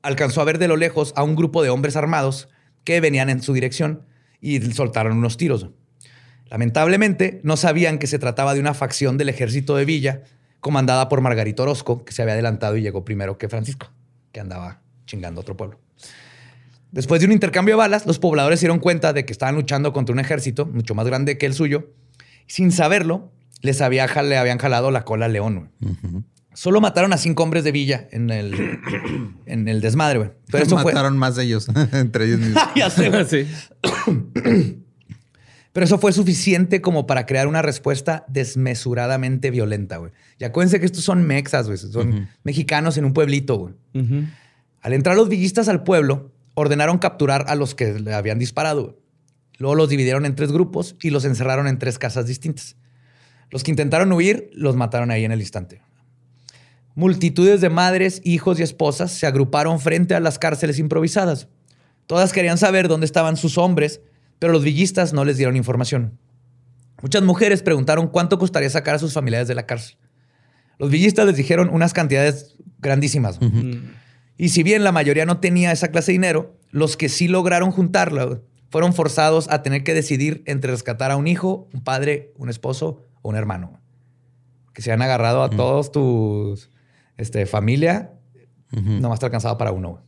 alcanzó 0.02 0.42
a 0.42 0.44
ver 0.44 0.58
de 0.58 0.68
lo 0.68 0.76
lejos 0.76 1.14
a 1.16 1.22
un 1.22 1.34
grupo 1.34 1.62
de 1.62 1.70
hombres 1.70 1.96
armados 1.96 2.50
que 2.84 3.00
venían 3.00 3.30
en 3.30 3.40
su 3.40 3.54
dirección 3.54 4.11
y 4.42 4.60
soltaron 4.72 5.16
unos 5.16 5.38
tiros. 5.38 5.68
Lamentablemente, 6.50 7.40
no 7.44 7.56
sabían 7.56 7.98
que 7.98 8.06
se 8.06 8.18
trataba 8.18 8.52
de 8.52 8.60
una 8.60 8.74
facción 8.74 9.16
del 9.16 9.30
ejército 9.30 9.74
de 9.76 9.86
Villa, 9.86 10.24
comandada 10.60 11.08
por 11.08 11.22
Margarito 11.22 11.62
Orozco, 11.62 12.04
que 12.04 12.12
se 12.12 12.20
había 12.20 12.34
adelantado 12.34 12.76
y 12.76 12.82
llegó 12.82 13.06
primero 13.06 13.38
que 13.38 13.48
Francisco, 13.48 13.90
que 14.32 14.40
andaba 14.40 14.82
chingando 15.06 15.40
otro 15.40 15.56
pueblo. 15.56 15.78
Después 16.90 17.20
de 17.20 17.26
un 17.26 17.32
intercambio 17.32 17.74
de 17.74 17.78
balas, 17.78 18.04
los 18.04 18.18
pobladores 18.18 18.60
se 18.60 18.66
dieron 18.66 18.78
cuenta 18.78 19.14
de 19.14 19.24
que 19.24 19.32
estaban 19.32 19.54
luchando 19.54 19.94
contra 19.94 20.12
un 20.12 20.20
ejército 20.20 20.66
mucho 20.66 20.94
más 20.94 21.06
grande 21.06 21.38
que 21.38 21.46
el 21.46 21.54
suyo. 21.54 21.94
Sin 22.46 22.70
saberlo, 22.70 23.32
les 23.62 23.80
había, 23.80 24.06
le 24.22 24.36
habían 24.36 24.58
jalado 24.58 24.90
la 24.90 25.04
cola 25.04 25.26
al 25.26 25.32
león. 25.32 25.70
Solo 26.54 26.80
mataron 26.80 27.12
a 27.12 27.18
cinco 27.18 27.42
hombres 27.42 27.64
de 27.64 27.72
Villa 27.72 28.08
en 28.10 28.30
el, 28.30 28.54
en 29.46 29.68
el 29.68 29.80
desmadre, 29.80 30.18
güey. 30.18 30.30
Pero 30.50 30.64
eso 30.64 30.76
mataron 30.76 31.16
más 31.16 31.36
de 31.36 31.44
ellos, 31.44 31.68
entre 31.92 32.26
ellos 32.26 32.40
mismos. 32.40 32.62
ya 32.76 32.90
sé, 32.90 33.24
sí. 33.46 34.78
Pero 35.72 35.86
eso 35.86 35.98
fue 35.98 36.12
suficiente 36.12 36.82
como 36.82 37.06
para 37.06 37.24
crear 37.24 37.48
una 37.48 37.62
respuesta 37.62 38.26
desmesuradamente 38.28 39.50
violenta, 39.50 39.96
güey. 39.96 40.12
Y 40.38 40.44
acuérdense 40.44 40.80
que 40.80 40.86
estos 40.86 41.02
son 41.02 41.24
mexas, 41.24 41.66
güey. 41.66 41.78
Son 41.78 42.28
mexicanos 42.42 42.98
en 42.98 43.06
un 43.06 43.14
pueblito, 43.14 43.56
güey. 43.56 43.74
Al 44.82 44.92
entrar 44.92 45.16
los 45.16 45.30
villistas 45.30 45.70
al 45.70 45.82
pueblo, 45.82 46.30
ordenaron 46.52 46.98
capturar 46.98 47.46
a 47.48 47.54
los 47.54 47.74
que 47.74 47.98
le 47.98 48.12
habían 48.12 48.38
disparado. 48.38 48.98
Luego 49.56 49.74
los 49.74 49.88
dividieron 49.88 50.26
en 50.26 50.34
tres 50.34 50.52
grupos 50.52 50.96
y 51.00 51.08
los 51.08 51.24
encerraron 51.24 51.66
en 51.66 51.78
tres 51.78 51.98
casas 51.98 52.26
distintas. 52.26 52.76
Los 53.50 53.62
que 53.62 53.70
intentaron 53.70 54.12
huir 54.12 54.50
los 54.52 54.76
mataron 54.76 55.10
ahí 55.10 55.24
en 55.24 55.32
el 55.32 55.40
instante. 55.40 55.80
Multitudes 56.94 57.60
de 57.60 57.70
madres, 57.70 58.20
hijos 58.24 58.60
y 58.60 58.62
esposas 58.62 59.12
se 59.12 59.26
agruparon 59.26 59.80
frente 59.80 60.14
a 60.14 60.20
las 60.20 60.38
cárceles 60.38 60.78
improvisadas. 60.78 61.48
Todas 62.06 62.32
querían 62.32 62.58
saber 62.58 62.88
dónde 62.88 63.06
estaban 63.06 63.36
sus 63.36 63.56
hombres, 63.56 64.02
pero 64.38 64.52
los 64.52 64.62
villistas 64.62 65.12
no 65.12 65.24
les 65.24 65.38
dieron 65.38 65.56
información. 65.56 66.18
Muchas 67.00 67.22
mujeres 67.22 67.62
preguntaron 67.62 68.08
cuánto 68.08 68.38
costaría 68.38 68.68
sacar 68.68 68.96
a 68.96 68.98
sus 68.98 69.14
familiares 69.14 69.48
de 69.48 69.54
la 69.54 69.66
cárcel. 69.66 69.96
Los 70.78 70.90
villistas 70.90 71.26
les 71.26 71.36
dijeron 71.36 71.70
unas 71.72 71.92
cantidades 71.92 72.56
grandísimas. 72.78 73.38
Y 74.36 74.50
si 74.50 74.62
bien 74.62 74.84
la 74.84 74.92
mayoría 74.92 75.24
no 75.24 75.38
tenía 75.40 75.72
esa 75.72 75.88
clase 75.88 76.12
de 76.12 76.18
dinero, 76.18 76.58
los 76.70 76.96
que 76.96 77.08
sí 77.08 77.28
lograron 77.28 77.70
juntarla 77.70 78.40
fueron 78.68 78.92
forzados 78.92 79.48
a 79.50 79.62
tener 79.62 79.84
que 79.84 79.94
decidir 79.94 80.42
entre 80.46 80.70
rescatar 80.70 81.10
a 81.10 81.16
un 81.16 81.26
hijo, 81.26 81.68
un 81.72 81.84
padre, 81.84 82.32
un 82.36 82.48
esposo 82.48 83.04
o 83.22 83.30
un 83.30 83.36
hermano. 83.36 83.80
Que 84.74 84.82
se 84.82 84.92
han 84.92 85.02
agarrado 85.02 85.42
a 85.42 85.50
todos 85.50 85.92
tus 85.92 86.71
este, 87.22 87.46
familia, 87.46 88.12
nomás 88.70 89.20
te 89.20 89.26
alcanzaba 89.26 89.56
para 89.56 89.72
uno. 89.72 90.02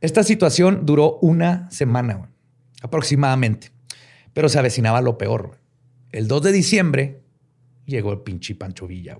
Esta 0.00 0.22
situación 0.22 0.84
duró 0.84 1.18
una 1.22 1.70
semana, 1.70 2.30
aproximadamente, 2.82 3.72
pero 4.32 4.48
se 4.48 4.58
avecinaba 4.58 5.00
lo 5.00 5.18
peor. 5.18 5.58
El 6.12 6.28
2 6.28 6.42
de 6.42 6.52
diciembre 6.52 7.22
llegó 7.86 8.12
el 8.12 8.20
pinche 8.20 8.54
Pancho 8.54 8.86
Villa 8.86 9.18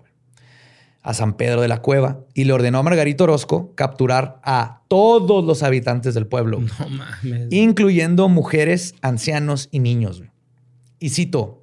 a 1.03 1.15
San 1.15 1.35
Pedro 1.37 1.61
de 1.61 1.69
la 1.69 1.83
Cueva 1.83 2.25
y 2.35 2.45
le 2.45 2.53
ordenó 2.53 2.79
a 2.79 2.83
Margarito 2.83 3.25
Orozco 3.25 3.73
capturar 3.77 4.41
a 4.43 4.83
todos 4.89 5.45
los 5.45 5.63
habitantes 5.63 6.15
del 6.15 6.27
pueblo, 6.27 6.61
incluyendo 7.51 8.29
mujeres, 8.29 8.95
ancianos 9.03 9.69
y 9.71 9.79
niños. 9.79 10.23
Y 10.99 11.11
cito, 11.11 11.63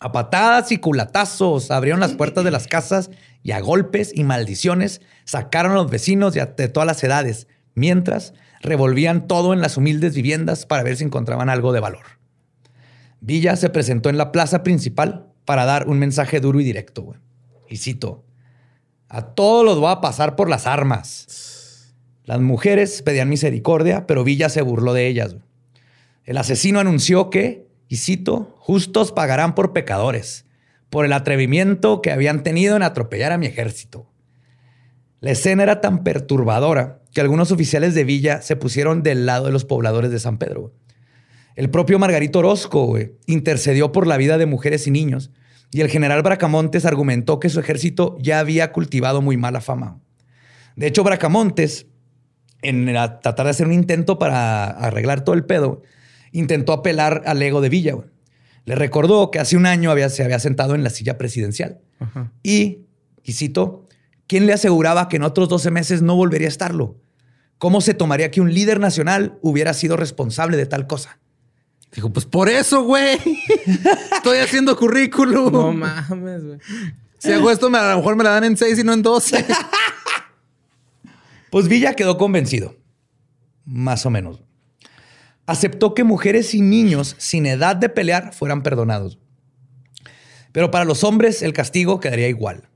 a 0.00 0.10
patadas 0.10 0.72
y 0.72 0.78
culatazos 0.78 1.70
abrieron 1.70 2.00
las 2.00 2.14
puertas 2.14 2.44
de 2.44 2.50
las 2.50 2.66
casas 2.66 3.10
y 3.42 3.52
a 3.52 3.60
golpes 3.60 4.12
y 4.14 4.24
maldiciones 4.24 5.00
sacaron 5.24 5.72
a 5.72 5.76
los 5.76 5.90
vecinos 5.90 6.34
de 6.34 6.68
todas 6.68 6.86
las 6.86 7.02
edades, 7.02 7.46
mientras 7.74 8.34
revolvían 8.60 9.28
todo 9.28 9.52
en 9.52 9.60
las 9.60 9.76
humildes 9.76 10.14
viviendas 10.14 10.66
para 10.66 10.82
ver 10.82 10.96
si 10.96 11.04
encontraban 11.04 11.48
algo 11.48 11.72
de 11.72 11.80
valor. 11.80 12.04
Villa 13.20 13.56
se 13.56 13.70
presentó 13.70 14.10
en 14.10 14.18
la 14.18 14.32
plaza 14.32 14.62
principal 14.62 15.26
para 15.44 15.64
dar 15.64 15.88
un 15.88 15.98
mensaje 15.98 16.40
duro 16.40 16.60
y 16.60 16.64
directo. 16.64 17.14
Y 17.68 17.76
cito, 17.76 18.24
a 19.08 19.22
todos 19.34 19.64
los 19.64 19.78
voy 19.78 19.90
a 19.90 20.00
pasar 20.00 20.36
por 20.36 20.48
las 20.48 20.66
armas. 20.66 21.94
Las 22.24 22.40
mujeres 22.40 23.02
pedían 23.02 23.28
misericordia, 23.28 24.06
pero 24.06 24.24
Villa 24.24 24.48
se 24.48 24.62
burló 24.62 24.92
de 24.92 25.06
ellas. 25.06 25.36
El 26.24 26.36
asesino 26.36 26.80
anunció 26.80 27.30
que 27.30 27.68
y 27.88 27.96
cito, 27.96 28.54
justos 28.58 29.12
pagarán 29.12 29.54
por 29.54 29.72
pecadores, 29.72 30.44
por 30.90 31.04
el 31.04 31.12
atrevimiento 31.12 32.02
que 32.02 32.10
habían 32.10 32.42
tenido 32.42 32.76
en 32.76 32.82
atropellar 32.82 33.32
a 33.32 33.38
mi 33.38 33.46
ejército. 33.46 34.10
La 35.20 35.32
escena 35.32 35.64
era 35.64 35.80
tan 35.80 36.04
perturbadora 36.04 37.00
que 37.12 37.20
algunos 37.20 37.50
oficiales 37.50 37.94
de 37.94 38.04
Villa 38.04 38.40
se 38.42 38.56
pusieron 38.56 39.02
del 39.02 39.26
lado 39.26 39.46
de 39.46 39.52
los 39.52 39.64
pobladores 39.64 40.10
de 40.10 40.20
San 40.20 40.38
Pedro. 40.38 40.72
El 41.56 41.70
propio 41.70 41.98
Margarito 41.98 42.38
Orozco 42.38 42.96
intercedió 43.26 43.90
por 43.90 44.06
la 44.06 44.16
vida 44.16 44.38
de 44.38 44.46
mujeres 44.46 44.86
y 44.86 44.92
niños, 44.92 45.32
y 45.72 45.80
el 45.80 45.88
general 45.88 46.22
Bracamontes 46.22 46.86
argumentó 46.86 47.40
que 47.40 47.48
su 47.48 47.60
ejército 47.60 48.16
ya 48.20 48.38
había 48.38 48.72
cultivado 48.72 49.20
muy 49.20 49.36
mala 49.36 49.60
fama. 49.60 50.00
De 50.76 50.86
hecho, 50.86 51.02
Bracamontes, 51.02 51.86
en 52.62 52.86
tratar 52.86 53.44
de 53.44 53.50
hacer 53.50 53.66
un 53.66 53.72
intento 53.72 54.18
para 54.18 54.66
arreglar 54.66 55.24
todo 55.24 55.34
el 55.34 55.44
pedo, 55.44 55.82
intentó 56.30 56.72
apelar 56.72 57.22
al 57.26 57.42
ego 57.42 57.60
de 57.60 57.68
Villa. 57.68 57.96
Le 58.68 58.74
recordó 58.74 59.30
que 59.30 59.38
hace 59.38 59.56
un 59.56 59.64
año 59.64 59.90
había, 59.90 60.10
se 60.10 60.22
había 60.22 60.38
sentado 60.38 60.74
en 60.74 60.84
la 60.84 60.90
silla 60.90 61.16
presidencial. 61.16 61.80
Y, 62.42 62.80
y 63.24 63.32
cito, 63.32 63.86
¿quién 64.26 64.44
le 64.44 64.52
aseguraba 64.52 65.08
que 65.08 65.16
en 65.16 65.22
otros 65.22 65.48
12 65.48 65.70
meses 65.70 66.02
no 66.02 66.16
volvería 66.16 66.48
a 66.48 66.50
estarlo? 66.50 66.98
¿Cómo 67.56 67.80
se 67.80 67.94
tomaría 67.94 68.30
que 68.30 68.42
un 68.42 68.52
líder 68.52 68.78
nacional 68.78 69.38
hubiera 69.40 69.72
sido 69.72 69.96
responsable 69.96 70.58
de 70.58 70.66
tal 70.66 70.86
cosa? 70.86 71.18
Dijo, 71.94 72.12
pues 72.12 72.26
por 72.26 72.50
eso, 72.50 72.82
güey. 72.82 73.18
Estoy 74.12 74.36
haciendo 74.36 74.76
currículum. 74.76 75.50
No 75.50 75.72
mames, 75.72 76.44
güey. 76.44 76.58
Si 77.16 77.32
hago 77.32 77.50
esto, 77.50 77.68
a 77.68 77.90
lo 77.92 77.96
mejor 77.96 78.16
me 78.16 78.24
la 78.24 78.32
dan 78.32 78.44
en 78.44 78.58
seis 78.58 78.78
y 78.78 78.84
no 78.84 78.92
en 78.92 79.00
12. 79.00 79.46
pues 81.50 81.68
Villa 81.68 81.94
quedó 81.94 82.18
convencido. 82.18 82.76
Más 83.64 84.04
o 84.04 84.10
menos 84.10 84.42
aceptó 85.48 85.94
que 85.94 86.04
mujeres 86.04 86.54
y 86.54 86.60
niños 86.60 87.16
sin 87.18 87.46
edad 87.46 87.74
de 87.74 87.88
pelear 87.88 88.34
fueran 88.34 88.62
perdonados. 88.62 89.18
Pero 90.52 90.70
para 90.70 90.84
los 90.84 91.04
hombres 91.04 91.42
el 91.42 91.54
castigo 91.54 92.00
quedaría 92.00 92.28
igual. 92.28 92.68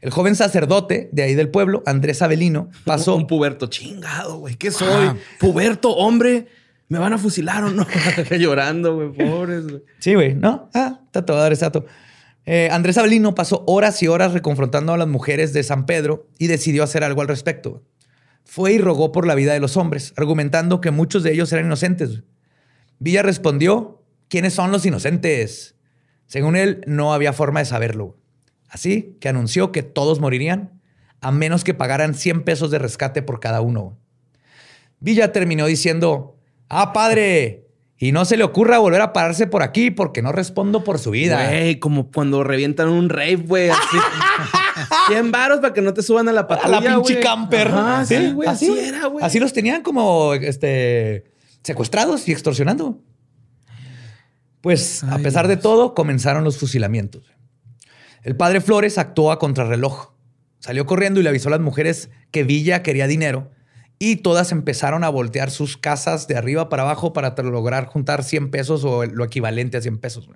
El 0.00 0.10
joven 0.10 0.36
sacerdote 0.36 1.10
de 1.10 1.24
ahí 1.24 1.34
del 1.34 1.50
pueblo, 1.50 1.82
Andrés 1.86 2.22
Avelino, 2.22 2.70
pasó... 2.84 3.16
Un 3.16 3.26
puberto 3.26 3.66
chingado, 3.66 4.38
güey. 4.38 4.54
¿Qué 4.54 4.70
soy? 4.70 5.06
Ah. 5.06 5.16
Puberto, 5.40 5.90
hombre. 5.96 6.46
¿Me 6.88 7.00
van 7.00 7.14
a 7.14 7.18
fusilar 7.18 7.64
o 7.64 7.70
no? 7.70 7.84
Llorando, 8.30 8.94
güey. 8.94 9.12
Pobres, 9.12 9.66
güey. 9.66 9.82
Sí, 9.98 10.14
güey. 10.14 10.34
No. 10.34 10.70
Ah, 10.74 11.00
está 11.04 11.26
todo, 11.26 11.44
está 11.48 11.72
eh, 12.46 12.68
Andrés 12.70 12.96
Avelino 12.96 13.34
pasó 13.34 13.64
horas 13.66 14.00
y 14.04 14.06
horas 14.06 14.32
reconfrontando 14.32 14.94
a 14.94 14.96
las 14.96 15.08
mujeres 15.08 15.52
de 15.52 15.64
San 15.64 15.84
Pedro 15.84 16.28
y 16.38 16.46
decidió 16.46 16.84
hacer 16.84 17.02
algo 17.02 17.22
al 17.22 17.28
respecto 17.28 17.82
fue 18.48 18.72
y 18.72 18.78
rogó 18.78 19.12
por 19.12 19.26
la 19.26 19.34
vida 19.34 19.52
de 19.52 19.60
los 19.60 19.76
hombres, 19.76 20.14
argumentando 20.16 20.80
que 20.80 20.90
muchos 20.90 21.22
de 21.22 21.34
ellos 21.34 21.52
eran 21.52 21.66
inocentes. 21.66 22.22
Villa 22.98 23.22
respondió, 23.22 24.02
¿quiénes 24.28 24.54
son 24.54 24.72
los 24.72 24.86
inocentes? 24.86 25.76
Según 26.24 26.56
él, 26.56 26.82
no 26.86 27.12
había 27.12 27.34
forma 27.34 27.60
de 27.60 27.66
saberlo. 27.66 28.16
Así 28.70 29.18
que 29.20 29.28
anunció 29.28 29.70
que 29.70 29.82
todos 29.82 30.18
morirían, 30.18 30.80
a 31.20 31.30
menos 31.30 31.62
que 31.62 31.74
pagaran 31.74 32.14
100 32.14 32.44
pesos 32.44 32.70
de 32.70 32.78
rescate 32.78 33.20
por 33.20 33.38
cada 33.38 33.60
uno. 33.60 33.98
Villa 34.98 35.30
terminó 35.30 35.66
diciendo, 35.66 36.38
ah, 36.70 36.94
padre, 36.94 37.66
y 37.98 38.12
no 38.12 38.24
se 38.24 38.38
le 38.38 38.44
ocurra 38.44 38.78
volver 38.78 39.02
a 39.02 39.12
pararse 39.12 39.46
por 39.46 39.62
aquí 39.62 39.90
porque 39.90 40.22
no 40.22 40.32
respondo 40.32 40.84
por 40.84 40.98
su 40.98 41.10
vida. 41.10 41.50
Güey, 41.50 41.78
como 41.80 42.10
cuando 42.10 42.42
revientan 42.44 42.88
un 42.88 43.10
rave, 43.10 43.36
güey. 43.36 43.68
Así. 43.68 43.98
100 45.08 45.30
varos 45.30 45.60
para 45.60 45.72
que 45.72 45.80
no 45.80 45.94
te 45.94 46.02
suban 46.02 46.28
a 46.28 46.32
la 46.32 46.46
patrulla, 46.46 46.78
A 46.78 46.80
la 46.80 46.94
pinche 46.96 47.20
camper. 47.20 47.70
sí, 48.06 48.32
güey. 48.32 48.48
Así, 48.48 48.78
era, 48.78 49.06
güey. 49.06 49.24
Así 49.24 49.38
los 49.38 49.52
tenían 49.52 49.82
como 49.82 50.34
este, 50.34 51.24
secuestrados 51.62 52.28
y 52.28 52.32
extorsionando. 52.32 53.00
Pues, 54.60 55.04
a 55.04 55.18
pesar 55.18 55.48
de 55.48 55.56
todo, 55.56 55.94
comenzaron 55.94 56.44
los 56.44 56.58
fusilamientos. 56.58 57.24
El 58.22 58.36
padre 58.36 58.60
Flores 58.60 58.98
actuó 58.98 59.30
a 59.30 59.38
contrarreloj. 59.38 60.12
Salió 60.58 60.86
corriendo 60.86 61.20
y 61.20 61.22
le 61.22 61.28
avisó 61.28 61.48
a 61.48 61.52
las 61.52 61.60
mujeres 61.60 62.10
que 62.30 62.42
Villa 62.42 62.82
quería 62.82 63.06
dinero 63.06 63.50
y 63.98 64.16
todas 64.16 64.52
empezaron 64.52 65.04
a 65.04 65.08
voltear 65.08 65.50
sus 65.50 65.76
casas 65.76 66.28
de 66.28 66.36
arriba 66.36 66.68
para 66.68 66.82
abajo 66.82 67.12
para 67.12 67.34
lograr 67.42 67.86
juntar 67.86 68.22
100 68.22 68.50
pesos 68.50 68.84
o 68.84 69.04
lo 69.04 69.24
equivalente 69.24 69.76
a 69.76 69.80
100 69.80 69.98
pesos. 69.98 70.28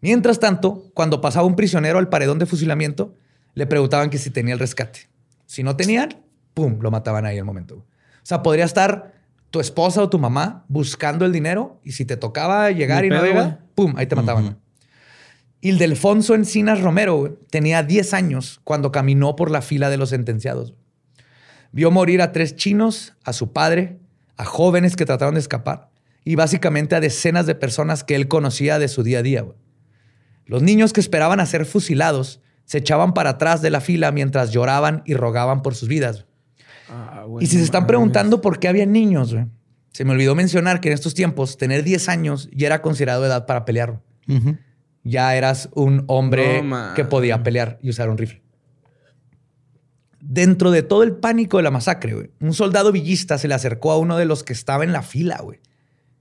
Mientras 0.00 0.40
tanto, 0.40 0.90
cuando 0.94 1.20
pasaba 1.20 1.46
un 1.46 1.56
prisionero 1.56 1.98
al 1.98 2.08
paredón 2.08 2.38
de 2.38 2.46
fusilamiento, 2.46 3.14
le 3.54 3.66
preguntaban 3.66 4.10
que 4.10 4.18
si 4.18 4.30
tenía 4.30 4.54
el 4.54 4.60
rescate. 4.60 5.08
Si 5.46 5.62
no 5.62 5.76
tenían, 5.76 6.22
¡pum!, 6.54 6.78
lo 6.80 6.90
mataban 6.90 7.26
ahí 7.26 7.38
al 7.38 7.44
momento. 7.44 7.76
O 7.76 7.84
sea, 8.24 8.42
podría 8.42 8.64
estar 8.64 9.14
tu 9.50 9.60
esposa 9.60 10.02
o 10.02 10.08
tu 10.08 10.18
mamá 10.18 10.64
buscando 10.68 11.24
el 11.24 11.32
dinero 11.32 11.80
y 11.82 11.92
si 11.92 12.04
te 12.04 12.16
tocaba 12.16 12.70
llegar 12.70 13.04
y 13.04 13.10
no 13.10 13.24
llega, 13.24 13.60
¡pum!, 13.74 13.94
ahí 13.96 14.06
te 14.06 14.16
mataban. 14.16 14.58
Y 15.60 15.70
el 15.70 15.78
Delfonso 15.78 16.34
Encinas 16.34 16.80
Romero 16.80 17.38
tenía 17.50 17.82
10 17.82 18.14
años 18.14 18.60
cuando 18.64 18.92
caminó 18.92 19.36
por 19.36 19.50
la 19.50 19.60
fila 19.60 19.90
de 19.90 19.98
los 19.98 20.10
sentenciados. 20.10 20.74
Vio 21.72 21.90
morir 21.90 22.22
a 22.22 22.32
tres 22.32 22.56
chinos, 22.56 23.14
a 23.24 23.32
su 23.32 23.52
padre, 23.52 23.98
a 24.36 24.44
jóvenes 24.44 24.96
que 24.96 25.04
trataron 25.04 25.34
de 25.34 25.40
escapar 25.40 25.90
y 26.24 26.34
básicamente 26.34 26.94
a 26.96 27.00
decenas 27.00 27.46
de 27.46 27.54
personas 27.54 28.04
que 28.04 28.16
él 28.16 28.26
conocía 28.26 28.78
de 28.78 28.88
su 28.88 29.02
día 29.02 29.18
a 29.18 29.22
día. 29.22 29.44
Los 30.46 30.62
niños 30.62 30.92
que 30.92 31.00
esperaban 31.00 31.40
a 31.40 31.46
ser 31.46 31.66
fusilados 31.66 32.40
se 32.70 32.78
echaban 32.78 33.14
para 33.14 33.30
atrás 33.30 33.62
de 33.62 33.70
la 33.70 33.80
fila 33.80 34.12
mientras 34.12 34.52
lloraban 34.52 35.02
y 35.04 35.14
rogaban 35.14 35.60
por 35.60 35.74
sus 35.74 35.88
vidas. 35.88 36.26
Ah, 36.88 37.26
y 37.40 37.46
si 37.46 37.56
se 37.56 37.64
están 37.64 37.84
preguntando 37.84 38.40
por 38.40 38.60
qué 38.60 38.68
había 38.68 38.86
niños, 38.86 39.34
se 39.90 40.04
me 40.04 40.12
olvidó 40.12 40.36
mencionar 40.36 40.80
que 40.80 40.86
en 40.86 40.94
estos 40.94 41.14
tiempos 41.14 41.56
tener 41.56 41.82
10 41.82 42.08
años 42.08 42.48
ya 42.52 42.68
era 42.68 42.80
considerado 42.80 43.26
edad 43.26 43.44
para 43.44 43.64
pelear 43.64 44.00
ya 45.02 45.34
eras 45.34 45.68
un 45.74 46.04
hombre 46.06 46.62
que 46.94 47.04
podía 47.04 47.42
pelear 47.42 47.80
y 47.82 47.90
usar 47.90 48.08
un 48.08 48.18
rifle. 48.18 48.40
Dentro 50.20 50.70
de 50.70 50.84
todo 50.84 51.02
el 51.02 51.16
pánico 51.16 51.56
de 51.56 51.64
la 51.64 51.72
masacre, 51.72 52.30
un 52.38 52.54
soldado 52.54 52.92
villista 52.92 53.36
se 53.36 53.48
le 53.48 53.54
acercó 53.54 53.90
a 53.90 53.98
uno 53.98 54.16
de 54.16 54.26
los 54.26 54.44
que 54.44 54.52
estaba 54.52 54.84
en 54.84 54.92
la 54.92 55.02
fila, 55.02 55.40
güey, 55.42 55.58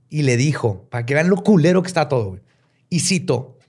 y 0.09 0.23
le 0.23 0.35
dijo, 0.35 0.87
para 0.89 1.05
que 1.05 1.13
vean 1.13 1.29
lo 1.29 1.43
culero 1.43 1.83
que 1.83 1.89
está 1.89 2.09
todo, 2.09 2.29
güey. 2.29 2.41
Y 2.89 3.01
cito, 3.01 3.59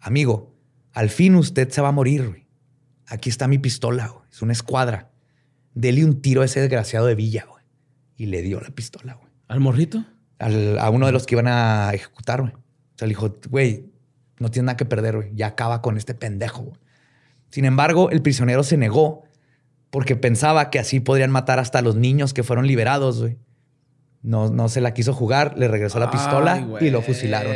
amigo, 0.00 0.53
al 0.94 1.10
fin 1.10 1.34
usted 1.34 1.68
se 1.70 1.80
va 1.80 1.88
a 1.88 1.92
morir, 1.92 2.28
güey. 2.28 2.46
Aquí 3.06 3.28
está 3.28 3.48
mi 3.48 3.58
pistola, 3.58 4.08
güey. 4.08 4.24
Es 4.30 4.40
una 4.40 4.52
escuadra. 4.52 5.10
Dele 5.74 6.04
un 6.04 6.22
tiro 6.22 6.42
a 6.42 6.44
ese 6.44 6.60
desgraciado 6.60 7.06
de 7.06 7.16
Villa, 7.16 7.44
güey. 7.48 7.64
Y 8.16 8.26
le 8.26 8.42
dio 8.42 8.60
la 8.60 8.70
pistola, 8.70 9.14
güey. 9.14 9.30
¿Al 9.48 9.60
morrito? 9.60 10.04
a 10.38 10.90
uno 10.90 11.06
de 11.06 11.12
los 11.12 11.26
que 11.26 11.36
iban 11.36 11.48
a 11.48 11.90
ejecutar, 11.94 12.42
güey. 12.42 12.52
O 12.52 12.98
sea, 12.98 13.06
le 13.06 13.12
dijo, 13.12 13.34
güey, 13.48 13.86
no 14.38 14.50
tiene 14.50 14.66
nada 14.66 14.76
que 14.76 14.84
perder, 14.84 15.16
güey. 15.16 15.30
Ya 15.34 15.48
acaba 15.48 15.80
con 15.80 15.96
este 15.96 16.14
pendejo, 16.14 16.72
Sin 17.50 17.64
embargo, 17.64 18.10
el 18.10 18.20
prisionero 18.20 18.62
se 18.62 18.76
negó 18.76 19.24
porque 19.90 20.16
pensaba 20.16 20.70
que 20.70 20.78
así 20.78 21.00
podrían 21.00 21.30
matar 21.30 21.58
hasta 21.60 21.78
a 21.78 21.82
los 21.82 21.96
niños 21.96 22.34
que 22.34 22.42
fueron 22.42 22.66
liberados, 22.66 23.20
güey. 23.20 23.38
No, 24.22 24.50
no 24.50 24.68
se 24.68 24.80
la 24.80 24.94
quiso 24.94 25.12
jugar, 25.12 25.56
le 25.56 25.68
regresó 25.68 25.98
la 25.98 26.10
pistola 26.10 26.66
y 26.80 26.90
lo 26.90 27.02
fusilaron. 27.02 27.54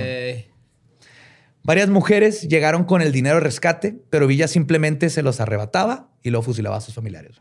Varias 1.63 1.89
mujeres 1.89 2.49
llegaron 2.49 2.85
con 2.85 3.03
el 3.03 3.13
dinero 3.13 3.37
de 3.37 3.41
rescate, 3.43 4.01
pero 4.11 4.27
Villa 4.27 4.49
simplemente 4.49 5.11
se 5.11 5.23
los 5.23 5.41
arrebataba 5.41 6.11
y 6.23 6.31
lo 6.31 6.43
fusilaba 6.43 6.77
a 6.77 6.81
sus 6.81 6.95
familiares. 6.95 7.41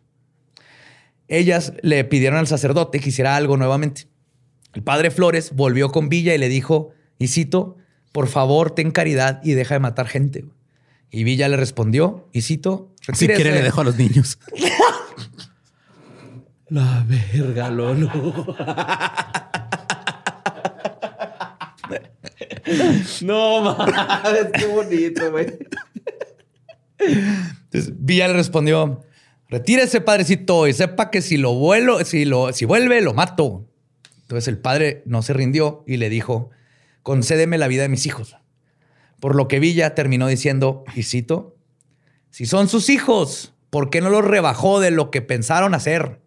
Ellas 1.28 1.74
le 1.82 2.04
pidieron 2.04 2.40
al 2.40 2.48
sacerdote 2.48 3.00
que 3.00 3.10
hiciera 3.10 3.36
algo 3.36 3.58
nuevamente. 3.58 4.08
El 4.74 4.84
padre 4.84 5.12
Flores 5.12 5.54
volvió 5.54 5.92
con 5.92 6.10
Villa 6.10 6.36
y 6.36 6.38
le 6.38 6.50
dijo, 6.50 6.92
y 7.20 7.28
cito, 7.28 7.78
por 8.12 8.28
favor, 8.28 8.72
ten 8.72 8.92
caridad 8.92 9.42
y 9.44 9.54
deja 9.54 9.76
de 9.76 9.80
matar 9.80 10.08
gente. 10.08 10.46
Y 11.10 11.24
Villa 11.24 11.48
le 11.50 11.58
respondió, 11.58 12.28
y 12.34 12.42
cito, 12.42 12.94
si 13.14 13.28
quiere 13.28 13.52
le 13.52 13.62
dejo 13.62 13.82
a 13.82 13.86
los 13.86 13.98
niños. 13.98 14.40
La 16.70 17.06
verga, 17.08 17.70
Lolo. 17.70 18.12
no 23.22 23.62
mames, 23.62 24.48
qué 24.54 24.66
bonito, 24.66 25.32
güey. 25.32 25.58
Entonces 27.00 27.94
Villa 28.00 28.28
le 28.28 28.34
respondió: 28.34 29.02
Retírese, 29.50 30.02
padrecito, 30.02 30.68
y 30.68 30.74
sepa 30.74 31.10
que 31.12 31.22
si 31.22 31.38
lo 31.38 31.54
vuelo, 31.54 32.04
si 32.06 32.26
lo, 32.26 32.52
si 32.54 32.66
vuelve, 32.66 33.02
lo 33.02 33.14
mato. 33.14 33.66
Entonces 34.22 34.48
el 34.48 34.58
padre 34.58 35.04
no 35.06 35.22
se 35.22 35.34
rindió 35.34 35.84
y 35.88 35.98
le 35.98 36.10
dijo: 36.10 36.50
concédeme 37.04 37.58
la 37.58 37.68
vida 37.68 37.84
de 37.84 37.90
mis 37.90 38.06
hijos. 38.06 38.36
Por 39.20 39.36
lo 39.36 39.48
que 39.48 39.60
Villa 39.60 39.96
terminó 39.96 40.28
diciendo, 40.28 40.84
y 40.96 41.04
cito, 41.04 41.56
si 42.30 42.46
son 42.46 42.68
sus 42.68 42.90
hijos, 42.90 43.54
¿por 43.70 43.90
qué 43.90 44.02
no 44.02 44.10
los 44.10 44.24
rebajó 44.24 44.80
de 44.80 44.92
lo 44.92 45.10
que 45.10 45.22
pensaron 45.22 45.74
hacer? 45.74 46.22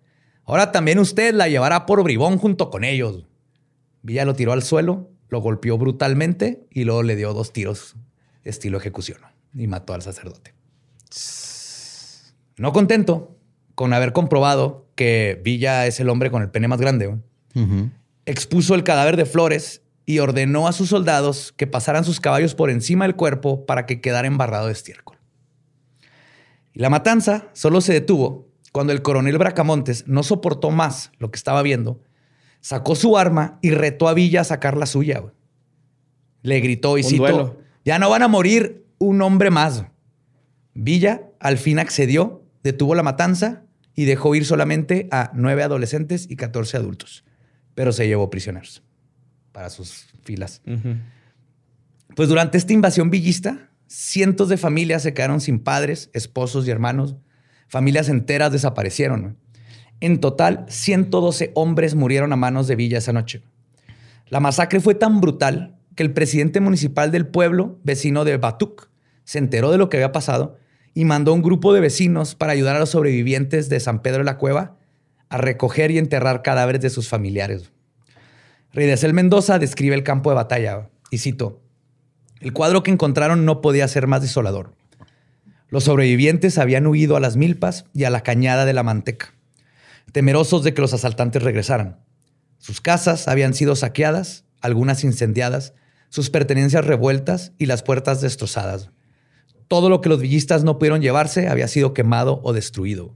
Ahora 0.44 0.72
también 0.72 0.98
usted 0.98 1.32
la 1.34 1.48
llevará 1.48 1.86
por 1.86 2.02
bribón 2.02 2.38
junto 2.38 2.70
con 2.70 2.82
ellos. 2.82 3.26
Villa 4.02 4.24
lo 4.24 4.34
tiró 4.34 4.52
al 4.52 4.62
suelo, 4.62 5.10
lo 5.30 5.40
golpeó 5.40 5.78
brutalmente 5.78 6.66
y 6.70 6.84
luego 6.84 7.02
le 7.02 7.16
dio 7.16 7.32
dos 7.32 7.52
tiros 7.52 7.96
estilo 8.44 8.78
ejecución 8.78 9.18
y 9.54 9.66
mató 9.66 9.94
al 9.94 10.02
sacerdote. 10.02 10.54
No 12.56 12.72
contento 12.72 13.36
con 13.74 13.92
haber 13.92 14.12
comprobado 14.12 14.86
que 14.94 15.40
Villa 15.42 15.86
es 15.86 16.00
el 16.00 16.08
hombre 16.08 16.30
con 16.30 16.42
el 16.42 16.50
pene 16.50 16.68
más 16.68 16.80
grande, 16.80 17.16
expuso 18.26 18.74
el 18.74 18.84
cadáver 18.84 19.16
de 19.16 19.24
Flores 19.24 19.82
y 20.04 20.18
ordenó 20.18 20.68
a 20.68 20.72
sus 20.72 20.90
soldados 20.90 21.54
que 21.56 21.66
pasaran 21.66 22.04
sus 22.04 22.20
caballos 22.20 22.54
por 22.54 22.68
encima 22.68 23.06
del 23.06 23.16
cuerpo 23.16 23.64
para 23.64 23.86
que 23.86 24.00
quedara 24.00 24.28
embarrado 24.28 24.66
de 24.66 24.72
estiércol. 24.72 25.16
Y 26.72 26.80
la 26.80 26.90
matanza 26.90 27.48
solo 27.52 27.80
se 27.80 27.92
detuvo 27.92 28.48
cuando 28.72 28.92
el 28.92 29.02
coronel 29.02 29.38
Bracamontes 29.38 30.06
no 30.06 30.22
soportó 30.22 30.70
más 30.70 31.12
lo 31.18 31.30
que 31.30 31.36
estaba 31.36 31.62
viendo, 31.62 32.00
sacó 32.60 32.94
su 32.94 33.16
arma 33.16 33.58
y 33.62 33.70
retó 33.70 34.08
a 34.08 34.14
Villa 34.14 34.42
a 34.42 34.44
sacar 34.44 34.76
la 34.76 34.86
suya. 34.86 35.22
Le 36.42 36.60
gritó 36.60 36.98
y 36.98 37.02
citó, 37.02 37.58
ya 37.84 37.98
no 37.98 38.10
van 38.10 38.22
a 38.22 38.28
morir 38.28 38.86
un 38.98 39.22
hombre 39.22 39.50
más. 39.50 39.84
Villa 40.74 41.22
al 41.40 41.58
fin 41.58 41.78
accedió, 41.78 42.44
detuvo 42.62 42.94
la 42.94 43.02
matanza 43.02 43.64
y 43.94 44.04
dejó 44.04 44.34
ir 44.34 44.44
solamente 44.44 45.08
a 45.10 45.30
nueve 45.34 45.62
adolescentes 45.62 46.26
y 46.30 46.36
catorce 46.36 46.76
adultos, 46.76 47.24
pero 47.74 47.92
se 47.92 48.06
llevó 48.06 48.30
prisioneros 48.30 48.82
para 49.52 49.70
sus 49.70 50.06
filas. 50.22 50.62
Pues 52.14 52.28
durante 52.28 52.58
esta 52.58 52.72
invasión 52.72 53.10
villista, 53.10 53.70
cientos 53.86 54.48
de 54.48 54.56
familias 54.56 55.02
se 55.02 55.14
quedaron 55.14 55.40
sin 55.40 55.58
padres, 55.58 56.10
esposos 56.12 56.66
y 56.66 56.70
hermanos. 56.70 57.16
Familias 57.68 58.08
enteras 58.08 58.52
desaparecieron. 58.52 59.36
En 60.00 60.20
total, 60.20 60.64
112 60.68 61.52
hombres 61.54 61.94
murieron 61.94 62.32
a 62.32 62.36
manos 62.36 62.66
de 62.66 62.76
Villa 62.76 62.98
esa 62.98 63.12
noche. 63.12 63.42
La 64.28 64.40
masacre 64.40 64.80
fue 64.80 64.94
tan 64.94 65.20
brutal 65.20 65.76
que 65.94 66.02
el 66.02 66.12
presidente 66.12 66.60
municipal 66.60 67.10
del 67.10 67.26
pueblo, 67.26 67.78
vecino 67.84 68.24
de 68.24 68.36
Batuk, 68.38 68.88
se 69.24 69.38
enteró 69.38 69.70
de 69.70 69.78
lo 69.78 69.88
que 69.88 69.98
había 69.98 70.12
pasado 70.12 70.56
y 70.94 71.04
mandó 71.04 71.34
un 71.34 71.42
grupo 71.42 71.72
de 71.72 71.80
vecinos 71.80 72.34
para 72.34 72.52
ayudar 72.52 72.76
a 72.76 72.80
los 72.80 72.90
sobrevivientes 72.90 73.68
de 73.68 73.80
San 73.80 74.02
Pedro 74.02 74.18
de 74.18 74.24
la 74.24 74.38
Cueva 74.38 74.76
a 75.28 75.38
recoger 75.38 75.90
y 75.90 75.98
enterrar 75.98 76.42
cadáveres 76.42 76.80
de 76.80 76.90
sus 76.90 77.08
familiares. 77.08 77.70
Ridesel 78.72 79.14
Mendoza 79.14 79.58
describe 79.58 79.94
el 79.94 80.02
campo 80.02 80.30
de 80.30 80.36
batalla 80.36 80.90
y 81.10 81.18
cito, 81.18 81.60
el 82.40 82.52
cuadro 82.52 82.82
que 82.82 82.90
encontraron 82.90 83.44
no 83.44 83.60
podía 83.60 83.86
ser 83.86 84.06
más 84.06 84.22
desolador. 84.22 84.74
Los 85.68 85.84
sobrevivientes 85.84 86.58
habían 86.58 86.86
huido 86.86 87.16
a 87.16 87.20
las 87.20 87.36
milpas 87.36 87.84
y 87.92 88.04
a 88.04 88.10
la 88.10 88.22
cañada 88.22 88.64
de 88.64 88.72
la 88.72 88.82
manteca, 88.82 89.34
temerosos 90.12 90.64
de 90.64 90.74
que 90.74 90.80
los 90.80 90.94
asaltantes 90.94 91.42
regresaran. 91.42 92.00
Sus 92.58 92.80
casas 92.80 93.28
habían 93.28 93.54
sido 93.54 93.76
saqueadas, 93.76 94.44
algunas 94.60 95.04
incendiadas, 95.04 95.74
sus 96.08 96.30
pertenencias 96.30 96.84
revueltas 96.84 97.52
y 97.58 97.66
las 97.66 97.82
puertas 97.82 98.20
destrozadas. 98.20 98.90
Todo 99.68 99.88
lo 99.88 100.00
que 100.00 100.08
los 100.08 100.20
villistas 100.20 100.64
no 100.64 100.78
pudieron 100.78 101.00
llevarse 101.00 101.48
había 101.48 101.68
sido 101.68 101.94
quemado 101.94 102.40
o 102.42 102.52
destruido. 102.52 103.14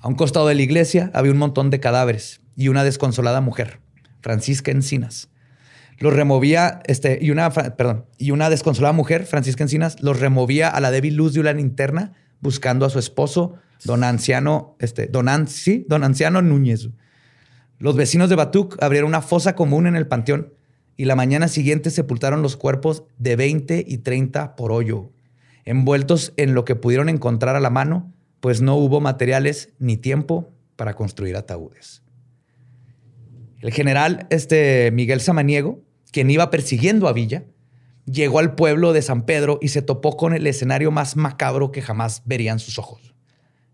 A 0.00 0.08
un 0.08 0.14
costado 0.14 0.48
de 0.48 0.54
la 0.54 0.62
iglesia 0.62 1.10
había 1.14 1.32
un 1.32 1.38
montón 1.38 1.70
de 1.70 1.80
cadáveres 1.80 2.40
y 2.56 2.68
una 2.68 2.84
desconsolada 2.84 3.40
mujer. 3.40 3.80
Francisca 4.20 4.70
Encinas. 4.70 5.28
Los 5.98 6.14
removía, 6.14 6.80
este, 6.86 7.18
y 7.20 7.30
una, 7.30 7.50
perdón, 7.50 8.06
y 8.16 8.30
una 8.30 8.48
desconsolada 8.48 8.94
mujer, 8.94 9.26
Francisca 9.26 9.62
Encinas, 9.62 10.00
los 10.02 10.18
removía 10.18 10.68
a 10.68 10.80
la 10.80 10.90
débil 10.90 11.14
luz 11.14 11.34
de 11.34 11.40
una 11.40 11.52
linterna 11.52 12.14
buscando 12.40 12.86
a 12.86 12.90
su 12.90 12.98
esposo, 12.98 13.56
don 13.84 14.04
Anciano, 14.04 14.76
este, 14.78 15.06
don, 15.06 15.26
don 15.88 16.04
Anciano 16.04 16.42
Núñez. 16.42 16.88
Los 17.78 17.96
vecinos 17.96 18.28
de 18.28 18.36
Batuc 18.36 18.76
abrieron 18.82 19.08
una 19.08 19.22
fosa 19.22 19.54
común 19.54 19.86
en 19.86 19.96
el 19.96 20.06
panteón 20.06 20.52
y 20.96 21.06
la 21.06 21.16
mañana 21.16 21.48
siguiente 21.48 21.90
sepultaron 21.90 22.42
los 22.42 22.56
cuerpos 22.56 23.04
de 23.16 23.36
20 23.36 23.84
y 23.86 23.98
30 23.98 24.54
por 24.54 24.70
hoyo, 24.70 25.12
envueltos 25.64 26.34
en 26.36 26.54
lo 26.54 26.66
que 26.66 26.76
pudieron 26.76 27.08
encontrar 27.08 27.56
a 27.56 27.60
la 27.60 27.70
mano, 27.70 28.12
pues 28.40 28.60
no 28.60 28.76
hubo 28.76 29.00
materiales 29.00 29.70
ni 29.78 29.96
tiempo 29.96 30.52
para 30.76 30.94
construir 30.94 31.36
ataúdes. 31.36 32.02
El 33.60 33.72
general 33.72 34.26
este, 34.30 34.90
Miguel 34.90 35.20
Samaniego, 35.20 35.82
quien 36.12 36.30
iba 36.30 36.50
persiguiendo 36.50 37.08
a 37.08 37.12
Villa, 37.12 37.44
llegó 38.04 38.38
al 38.38 38.54
pueblo 38.54 38.92
de 38.92 39.02
San 39.02 39.22
Pedro 39.22 39.58
y 39.62 39.68
se 39.68 39.82
topó 39.82 40.16
con 40.16 40.34
el 40.34 40.46
escenario 40.46 40.90
más 40.90 41.16
macabro 41.16 41.70
que 41.70 41.82
jamás 41.82 42.22
verían 42.24 42.58
sus 42.58 42.78
ojos. 42.78 43.09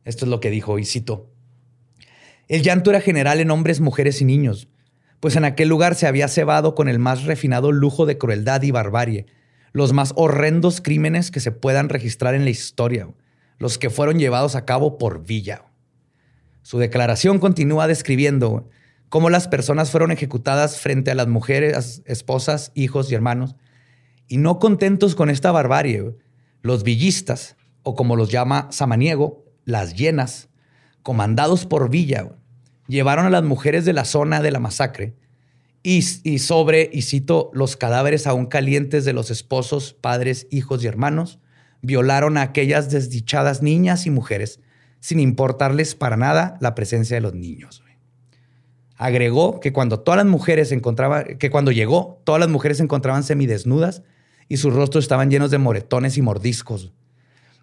Esto 0.07 0.25
es 0.25 0.31
lo 0.31 0.41
que 0.41 0.51
dijo, 0.51 0.79
y 0.79 0.87
cito. 0.87 1.29
El 2.49 2.63
llanto 2.63 2.91
era 2.91 3.01
general 3.01 3.41
en 3.41 3.51
hombres, 3.51 3.81
mujeres 3.81 4.23
y 4.23 4.25
niños, 4.25 4.69
pues 5.19 5.35
en 5.35 5.45
aquel 5.45 5.69
lugar 5.69 5.97
se 5.97 6.07
había 6.07 6.29
cebado 6.29 6.77
con 6.77 6.89
el 6.89 7.01
más 7.01 7.25
refinado 7.25 7.73
lujo 7.73 8.07
de 8.07 8.17
crueldad 8.17 8.63
y 8.63 8.71
barbarie, 8.71 9.27
los 9.73 9.93
más 9.93 10.13
horrendos 10.15 10.81
crímenes 10.81 11.33
que 11.33 11.41
se 11.41 11.51
puedan 11.51 11.89
registrar 11.89 12.37
en 12.37 12.45
la 12.45 12.51
historia, 12.51 13.09
los 13.59 13.79
que 13.79 13.91
fueron 13.91 14.21
llevados 14.21 14.55
a 14.55 14.65
cabo 14.65 14.97
por 14.97 15.27
Villa. 15.27 15.65
Su 16.63 16.79
declaración 16.79 17.41
continúa 17.41 17.89
describiendo 17.89 18.69
cómo 19.09 19.29
las 19.29 19.49
personas 19.49 19.91
fueron 19.91 20.13
ejecutadas 20.13 20.79
frente 20.79 21.11
a 21.11 21.17
las 21.17 21.27
mujeres, 21.27 22.03
esposas, 22.07 22.71
hijos 22.77 23.11
y 23.11 23.17
hermanos, 23.17 23.57
y 24.29 24.37
no 24.37 24.61
contentos 24.61 25.17
con 25.17 25.31
esta 25.31 25.51
barbarie, 25.51 26.15
los 26.63 26.85
villistas, 26.85 27.57
o 27.83 27.97
como 27.97 28.15
los 28.15 28.31
llama 28.31 28.69
Samaniego, 28.71 29.46
las 29.67 29.95
llenas, 29.95 30.49
comandados 31.03 31.67
por 31.67 31.91
Villa, 31.91 32.31
llevaron 32.89 33.27
a 33.27 33.31
las 33.31 33.43
mujeres 33.43 33.85
de 33.85 33.93
la 33.93 34.07
zona 34.07 34.41
de 34.41 34.51
la 34.51 34.61
masacre 34.61 35.15
y, 35.83 36.03
sobre, 36.03 36.91
y 36.93 37.03
cito, 37.03 37.51
los 37.53 37.77
cadáveres 37.77 38.27
aún 38.27 38.47
calientes 38.47 39.05
de 39.05 39.13
los 39.13 39.31
esposos, 39.31 39.93
padres, 39.93 40.49
hijos 40.51 40.83
y 40.83 40.87
hermanos, 40.89 41.39
violaron 41.81 42.39
a 42.39 42.43
aquellas 42.43 42.91
desdichadas 42.91 43.63
niñas 43.63 44.07
y 44.07 44.11
mujeres 44.11 44.61
sin 44.99 45.21
importarles 45.21 45.95
para 45.95 46.17
nada 46.17 46.57
la 46.61 46.75
presencia 46.75 47.17
de 47.17 47.21
los 47.21 47.35
niños. 47.35 47.85
Agregó 48.97 49.61
que 49.61 49.73
cuando 49.73 50.01
todas 50.01 50.17
las 50.17 50.27
mujeres 50.27 50.75
que 51.39 51.51
cuando 51.51 51.71
llegó, 51.71 52.21
todas 52.25 52.41
las 52.41 52.49
mujeres 52.49 52.79
se 52.79 52.83
encontraban 52.83 53.23
semidesnudas 53.23 54.03
y 54.49 54.57
sus 54.57 54.73
rostros 54.73 55.05
estaban 55.05 55.31
llenos 55.31 55.51
de 55.51 55.59
moretones 55.59 56.17
y 56.17 56.23
mordiscos. 56.23 56.93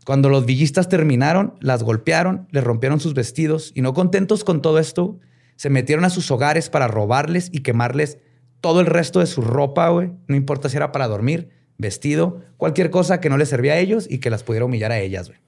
Cuando 0.06 0.30
los 0.30 0.46
villistas 0.46 0.90
terminaron, 0.90 1.56
las 1.62 1.84
golpearon, 1.84 2.48
les 2.52 2.64
rompieron 2.64 3.00
sus 3.00 3.14
vestidos 3.14 3.72
y 3.74 3.82
no 3.82 3.94
contentos 3.94 4.44
con 4.44 4.62
todo 4.62 4.80
esto, 4.80 5.20
se 5.56 5.70
metieron 5.70 6.04
a 6.04 6.10
sus 6.10 6.30
hogares 6.32 6.70
para 6.70 6.88
robarles 6.88 7.50
y 7.52 7.60
quemarles 7.60 8.18
todo 8.60 8.82
el 8.82 8.86
resto 8.86 9.20
de 9.20 9.28
su 9.28 9.42
ropa, 9.42 9.90
güey. 9.90 10.12
No 10.28 10.36
importa 10.36 10.70
si 10.70 10.78
era 10.78 10.92
para 10.92 11.08
dormir, 11.08 11.50
vestido, 11.78 12.42
cualquier 12.58 12.90
cosa 12.90 13.20
que 13.20 13.30
no 13.30 13.38
les 13.38 13.50
servía 13.50 13.74
a 13.74 13.80
ellos 13.80 14.08
y 14.10 14.20
que 14.20 14.30
las 14.30 14.44
pudiera 14.44 14.66
humillar 14.66 14.92
a 14.92 15.00
ellas, 15.00 15.28
güey. 15.30 15.40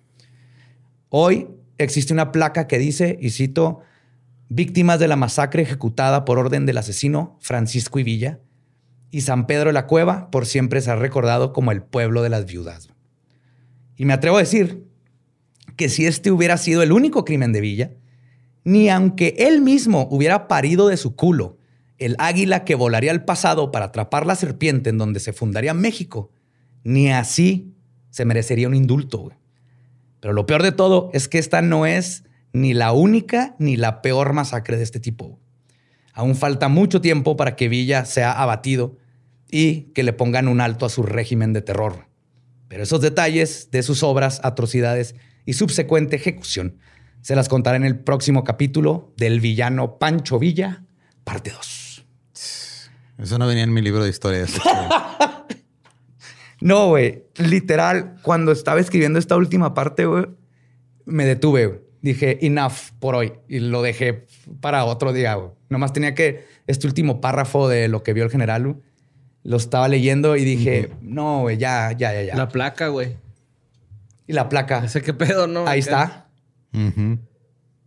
Hoy 1.09 1.47
existe 1.77 2.13
una 2.13 2.31
placa 2.31 2.67
que 2.67 2.77
dice, 2.77 3.17
y 3.21 3.31
cito, 3.31 3.81
víctimas 4.49 4.99
de 4.99 5.07
la 5.07 5.15
masacre 5.15 5.63
ejecutada 5.63 6.25
por 6.25 6.39
orden 6.39 6.65
del 6.65 6.77
asesino 6.77 7.37
Francisco 7.41 7.99
Villa, 7.99 8.39
y 9.11 9.21
San 9.21 9.47
Pedro 9.47 9.67
de 9.67 9.73
la 9.73 9.87
Cueva 9.87 10.29
por 10.29 10.45
siempre 10.45 10.81
se 10.81 10.91
ha 10.91 10.95
recordado 10.95 11.53
como 11.53 11.71
el 11.71 11.81
pueblo 11.81 12.21
de 12.21 12.29
las 12.29 12.45
viudas. 12.45 12.89
Y 13.95 14.05
me 14.05 14.13
atrevo 14.13 14.37
a 14.37 14.41
decir 14.41 14.85
que 15.75 15.89
si 15.89 16.05
este 16.05 16.31
hubiera 16.31 16.57
sido 16.57 16.83
el 16.83 16.91
único 16.91 17.25
crimen 17.25 17.53
de 17.53 17.61
Villa, 17.61 17.91
ni 18.63 18.89
aunque 18.89 19.35
él 19.37 19.61
mismo 19.61 20.07
hubiera 20.09 20.47
parido 20.47 20.87
de 20.87 20.97
su 20.97 21.15
culo 21.15 21.57
el 21.97 22.15
águila 22.19 22.65
que 22.65 22.75
volaría 22.75 23.11
al 23.11 23.23
pasado 23.23 23.71
para 23.71 23.85
atrapar 23.85 24.25
la 24.25 24.35
serpiente 24.35 24.89
en 24.89 24.97
donde 24.97 25.19
se 25.19 25.33
fundaría 25.33 25.73
México, 25.73 26.31
ni 26.83 27.11
así 27.11 27.73
se 28.09 28.25
merecería 28.25 28.67
un 28.67 28.75
indulto. 28.75 29.31
Pero 30.19 30.33
lo 30.33 30.45
peor 30.45 30.63
de 30.63 30.71
todo 30.71 31.09
es 31.13 31.27
que 31.27 31.37
esta 31.37 31.61
no 31.61 31.85
es 31.85 32.23
ni 32.53 32.73
la 32.73 32.91
única 32.91 33.55
ni 33.59 33.77
la 33.77 34.01
peor 34.01 34.33
masacre 34.33 34.77
de 34.77 34.83
este 34.83 34.99
tipo. 34.99 35.39
Aún 36.13 36.35
falta 36.35 36.69
mucho 36.69 37.01
tiempo 37.01 37.35
para 37.35 37.55
que 37.55 37.69
Villa 37.69 38.05
sea 38.05 38.31
abatido 38.31 38.97
y 39.49 39.91
que 39.93 40.03
le 40.03 40.13
pongan 40.13 40.47
un 40.47 40.61
alto 40.61 40.85
a 40.85 40.89
su 40.89 41.03
régimen 41.03 41.53
de 41.53 41.61
terror. 41.61 42.07
Pero 42.67 42.83
esos 42.83 43.01
detalles 43.01 43.69
de 43.71 43.83
sus 43.83 44.03
obras, 44.03 44.39
atrocidades 44.43 45.15
y 45.45 45.53
subsecuente 45.53 46.15
ejecución 46.15 46.79
se 47.21 47.35
las 47.35 47.49
contaré 47.49 47.77
en 47.77 47.85
el 47.85 47.97
próximo 47.97 48.43
capítulo 48.43 49.13
del 49.17 49.39
villano 49.39 49.97
Pancho 49.97 50.37
Villa, 50.37 50.83
parte 51.23 51.51
2. 51.51 52.05
Eso 53.17 53.39
no 53.39 53.47
venía 53.47 53.63
en 53.63 53.73
mi 53.73 53.81
libro 53.81 54.03
de 54.03 54.11
historias. 54.11 54.53
no, 56.61 56.89
güey. 56.89 57.23
Literal, 57.37 58.17
cuando 58.21 58.51
estaba 58.51 58.79
escribiendo 58.79 59.17
esta 59.17 59.37
última 59.37 59.73
parte, 59.73 60.05
güey, 60.05 60.27
me 61.05 61.25
detuve. 61.25 61.83
Dije, 62.01 62.45
enough 62.45 62.91
por 62.99 63.15
hoy. 63.15 63.33
Y 63.47 63.59
lo 63.59 63.81
dejé 63.81 64.27
para 64.59 64.85
otro 64.85 65.11
día, 65.11 65.33
güey. 65.33 65.49
Nomás 65.69 65.93
tenía 65.93 66.13
que, 66.13 66.45
este 66.67 66.85
último 66.85 67.21
párrafo 67.21 67.67
de 67.67 67.87
lo 67.87 68.03
que 68.03 68.13
vio 68.13 68.23
el 68.23 68.29
general, 68.29 68.77
lo 69.45 69.57
estaba 69.57 69.87
leyendo 69.87 70.35
y 70.35 70.43
dije, 70.43 70.91
no, 71.01 71.41
güey, 71.41 71.57
ya, 71.57 71.91
ya, 71.91 72.11
ya, 72.13 72.23
ya. 72.23 72.35
La 72.35 72.49
placa, 72.49 72.87
güey. 72.87 73.15
Y 74.25 74.33
la 74.33 74.49
placa. 74.49 74.83
Ese 74.83 75.03
qué 75.03 75.13
pedo, 75.13 75.45
¿no? 75.45 75.67
Ahí 75.67 75.79
está. 75.79 76.29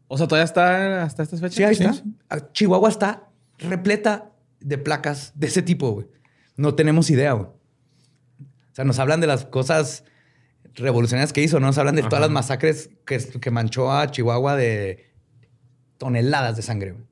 O 0.07 0.17
sea, 0.17 0.29
todavía 0.29 0.45
está 0.45 1.03
hasta 1.03 1.25
estas 1.25 1.41
fechas. 1.41 1.57
Sí, 1.57 1.65
ahí 1.65 1.73
está. 1.73 2.01
Ah, 2.31 2.53
Chihuahua 2.53 2.89
está 2.89 3.29
repleta 3.59 4.31
de 4.61 4.79
placas 4.79 5.33
de 5.35 5.49
ese 5.49 5.63
tipo, 5.63 5.91
güey. 5.91 6.07
No 6.57 6.77
tenemos 6.77 7.11
idea, 7.11 7.33
güey. 7.33 7.49
O 7.49 8.75
sea, 8.75 8.85
nos 8.85 9.01
hablan 9.01 9.21
de 9.21 9.27
las 9.27 9.45
cosas 9.45 10.05
revolucionarias 10.77 11.33
que 11.33 11.43
hizo, 11.43 11.59
¿no? 11.59 11.67
Nos 11.67 11.79
hablan 11.79 11.97
de 11.97 12.05
todas 12.05 12.21
las 12.21 12.31
masacres 12.31 12.91
que, 13.05 13.19
que 13.19 13.51
manchó 13.51 13.91
a 13.91 14.09
Chihuahua 14.09 14.55
de 14.55 15.11
toneladas 15.99 16.55
de 16.55 16.63
sangre, 16.63 16.93
güey. 16.93 17.05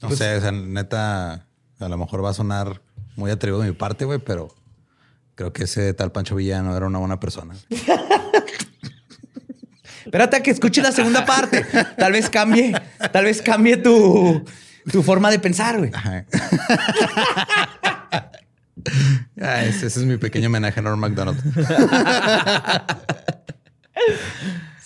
No 0.00 0.08
pues 0.08 0.20
sé, 0.20 0.36
o 0.36 0.40
sea, 0.40 0.52
neta, 0.52 1.45
a 1.78 1.88
lo 1.88 1.98
mejor 1.98 2.24
va 2.24 2.30
a 2.30 2.34
sonar 2.34 2.80
muy 3.16 3.30
atrevido 3.30 3.60
de 3.60 3.68
mi 3.68 3.74
parte, 3.74 4.04
güey, 4.04 4.18
pero 4.18 4.48
creo 5.34 5.52
que 5.52 5.64
ese 5.64 5.92
tal 5.94 6.12
Pancho 6.12 6.36
Villano 6.36 6.76
era 6.76 6.86
una 6.86 6.98
buena 6.98 7.20
persona. 7.20 7.54
Espérate 10.04 10.36
a 10.36 10.42
que 10.42 10.52
escuche 10.52 10.82
la 10.82 10.92
segunda 10.92 11.26
parte. 11.26 11.66
Tal 11.98 12.12
vez 12.12 12.30
cambie, 12.30 12.72
tal 13.12 13.24
vez 13.24 13.42
cambie 13.42 13.76
tu, 13.76 14.44
tu 14.90 15.02
forma 15.02 15.30
de 15.30 15.38
pensar, 15.38 15.78
güey. 15.78 15.90
Ah, 19.40 19.64
ese, 19.64 19.88
ese, 19.88 20.00
es 20.00 20.06
mi 20.06 20.16
pequeño 20.16 20.46
homenaje 20.46 20.78
a 20.78 20.82
Norm 20.82 21.00
MacDonald. 21.00 21.36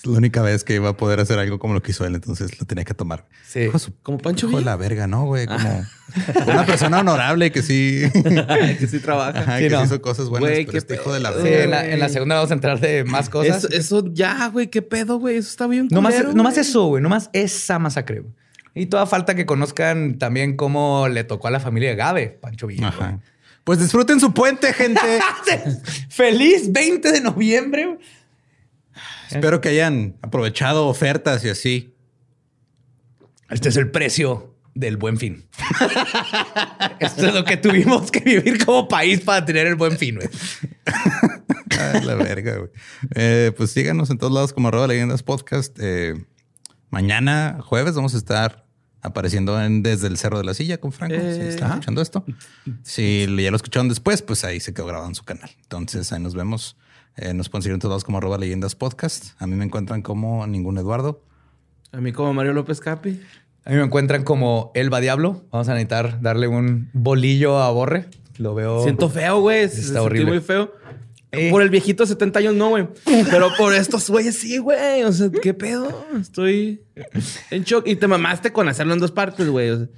Es 0.01 0.07
la 0.07 0.17
única 0.17 0.41
vez 0.41 0.65
que 0.65 0.75
iba 0.75 0.89
a 0.89 0.97
poder 0.97 1.21
hacer 1.21 1.39
algo 1.39 1.59
como 1.59 1.75
lo 1.75 1.83
que 1.83 1.91
hizo 1.91 2.07
él, 2.07 2.15
entonces 2.15 2.59
lo 2.59 2.65
tenía 2.65 2.85
que 2.85 2.95
tomar. 2.95 3.27
Sí. 3.47 3.69
como 4.03 4.17
Pancho 4.17 4.49
Hijo 4.49 4.59
de 4.59 4.65
la 4.65 4.77
verga, 4.77 5.07
¿no, 5.07 5.27
güey? 5.27 5.47
Como 5.47 5.85
una 6.47 6.65
persona 6.65 7.01
honorable 7.01 7.53
que 7.53 7.61
sí... 7.61 8.03
que 8.79 8.87
sí 8.87 8.99
trabaja. 9.01 9.59
que 9.59 9.67
hizo 9.67 10.01
cosas 10.01 10.31
buenas, 10.31 10.51
pero 10.65 10.79
este 10.79 10.95
hijo 10.95 11.13
de 11.13 11.21
la 11.21 11.33
verga. 11.33 11.83
Sí, 11.83 11.93
en 11.93 12.01
la, 12.01 12.09
segunda 12.09 12.37
vamos 12.37 12.51
a 12.51 12.55
entrar 12.55 12.81
de 12.81 13.05
más 13.05 13.29
cosas. 13.29 13.65
Eso, 13.65 14.03
ya, 14.13 14.49
güey, 14.49 14.69
qué 14.69 14.81
pedo, 14.81 15.19
güey. 15.19 15.37
Eso 15.37 15.51
está 15.51 15.67
bien 15.67 15.89
No 15.91 16.01
más, 16.01 16.35
no 16.35 16.43
más 16.43 16.57
eso, 16.57 16.87
güey. 16.87 17.03
No 17.03 17.11
más 17.11 17.29
esa 17.35 17.79
masacre, 17.79 18.21
güey. 18.21 18.33
Y 18.75 18.87
toda 18.87 19.05
falta 19.07 19.35
que 19.35 19.45
conozcan 19.45 20.19
también 20.19 20.57
cómo 20.57 21.09
le 21.09 21.25
tocó 21.25 21.49
a 21.49 21.51
la 21.51 21.61
familia 21.61 21.91
de 21.91 21.97
Gabe, 21.97 22.39
Pancho 22.41 22.69
Villa. 22.69 22.89
Ajá. 22.89 23.19
Pues 23.65 23.79
disfruten 23.79 24.21
su 24.21 24.33
puente, 24.33 24.73
gente. 24.73 25.01
¡Feliz 26.09 26.73
20 26.73 27.13
de 27.13 27.21
noviembre! 27.21 27.99
Espero 29.31 29.61
que 29.61 29.69
hayan 29.69 30.17
aprovechado 30.23 30.89
ofertas 30.89 31.45
y 31.45 31.49
así. 31.49 31.95
Este 33.49 33.69
es 33.69 33.77
el 33.77 33.91
precio 33.91 34.57
del 34.75 34.97
buen 34.97 35.19
fin. 35.19 35.47
Esto 37.01 37.27
es 37.27 37.35
lo 37.35 37.45
que 37.45 37.57
tuvimos 37.57 38.11
que 38.11 38.21
vivir 38.21 38.65
como 38.65 38.89
país 38.89 39.21
para 39.21 39.45
tener 39.45 39.67
el 39.67 39.75
buen 39.75 39.99
fin, 39.99 40.17
güey. 40.17 40.29
la 42.05 42.15
verga, 42.15 42.57
güey. 42.57 42.71
Eh, 43.15 43.53
pues 43.57 43.71
síganos 43.71 44.11
en 44.11 44.19
todos 44.19 44.33
lados 44.33 44.53
como 44.53 44.69
arroba 44.69 44.87
leyendas 44.87 45.23
podcast. 45.23 45.77
Eh, 45.81 46.15
mañana, 46.91 47.59
jueves, 47.63 47.95
vamos 47.95 48.15
a 48.15 48.19
estar 48.19 48.67
apareciendo 49.03 49.61
en 49.63 49.83
Desde 49.83 50.09
el 50.09 50.17
Cerro 50.17 50.39
de 50.39 50.45
la 50.45 50.55
Silla 50.55 50.79
con 50.79 50.93
Franco. 50.93 51.17
si 51.17 51.23
eh, 51.23 51.49
están 51.49 51.71
escuchando 51.71 52.03
esto. 52.03 52.25
Si 52.83 53.27
ya 53.27 53.51
lo 53.51 53.57
escucharon 53.57 53.89
después, 53.89 54.23
pues 54.23 54.45
ahí 54.45 54.61
se 54.61 54.75
quedó 54.75 54.87
grabado 54.87 55.09
en 55.09 55.15
su 55.15 55.25
canal. 55.25 55.51
Entonces 55.63 56.13
ahí 56.13 56.21
nos 56.21 56.35
vemos. 56.35 56.77
Eh, 57.23 57.35
nos 57.35 57.51
pueden 57.51 57.63
seguir 57.63 57.75
en 57.75 57.81
todos 57.81 58.03
como 58.03 58.17
arroba 58.17 58.39
leyendas 58.39 58.75
podcast. 58.75 59.33
A 59.39 59.47
mí 59.47 59.55
me 59.55 59.67
encuentran 59.67 60.01
como 60.01 60.47
ningún 60.47 60.79
Eduardo. 60.79 61.23
A 61.93 62.01
mí 62.01 62.13
como 62.13 62.33
Mario 62.33 62.55
López 62.55 62.81
Capi. 62.81 63.21
A 63.67 63.71
mí 63.71 63.77
me 63.77 63.83
encuentran 63.83 64.25
como 64.25 64.73
Elba 64.75 65.01
Diablo. 65.01 65.45
Vamos 65.51 65.69
a 65.69 65.75
necesitar 65.75 66.23
darle 66.23 66.49
un 66.49 66.89
bolillo 66.95 67.59
a 67.59 67.71
Borre. 67.73 68.07
Lo 68.39 68.55
veo. 68.55 68.85
Siento 68.85 69.11
feo, 69.11 69.39
güey. 69.41 69.65
Está 69.65 70.01
horrible. 70.01 70.31
muy 70.31 70.41
feo. 70.41 70.73
Eh. 71.33 71.51
Por 71.51 71.61
el 71.61 71.69
viejito 71.69 72.05
de 72.05 72.09
70 72.09 72.39
años 72.39 72.55
no, 72.55 72.71
güey. 72.71 72.89
Pero 73.31 73.51
por 73.59 73.75
estos 73.75 74.09
güeyes 74.09 74.39
sí, 74.39 74.57
güey. 74.57 75.03
O 75.03 75.13
sea, 75.13 75.29
¿qué 75.31 75.53
pedo? 75.53 76.07
Estoy 76.19 76.81
en 77.51 77.65
shock. 77.65 77.87
Y 77.87 77.97
te 77.97 78.07
mamaste 78.09 78.51
con 78.51 78.67
hacerlo 78.67 78.95
en 78.95 79.01
dos 79.01 79.13
partes, 79.13 79.47
güey. 79.47 79.91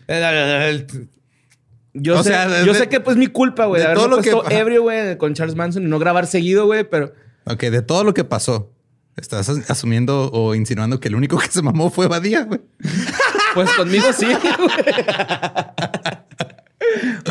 Yo, 1.94 2.22
sé, 2.22 2.34
yo 2.64 2.74
sé 2.74 2.88
que 2.88 3.00
pues 3.00 3.16
mi 3.16 3.26
culpa, 3.26 3.66
güey, 3.66 3.82
de, 3.82 3.94
todo 3.94 4.08
lo 4.08 4.22
que 4.22 4.32
ebrio, 4.50 4.82
güey, 4.82 5.18
con 5.18 5.34
Charles 5.34 5.56
Manson 5.56 5.82
y 5.82 5.86
no 5.86 5.98
grabar 5.98 6.26
seguido, 6.26 6.66
güey, 6.66 6.84
pero... 6.88 7.12
Ok, 7.44 7.64
de 7.64 7.82
todo 7.82 8.02
lo 8.02 8.14
que 8.14 8.24
pasó, 8.24 8.72
estás 9.16 9.48
asumiendo 9.68 10.30
o 10.32 10.54
insinuando 10.54 11.00
que 11.00 11.08
el 11.08 11.14
único 11.14 11.38
que 11.38 11.48
se 11.48 11.60
mamó 11.60 11.90
fue 11.90 12.08
Badía, 12.08 12.44
güey. 12.44 12.60
Pues 13.54 13.70
conmigo 13.72 14.06
sí, 14.14 14.24
güey. 14.24 14.40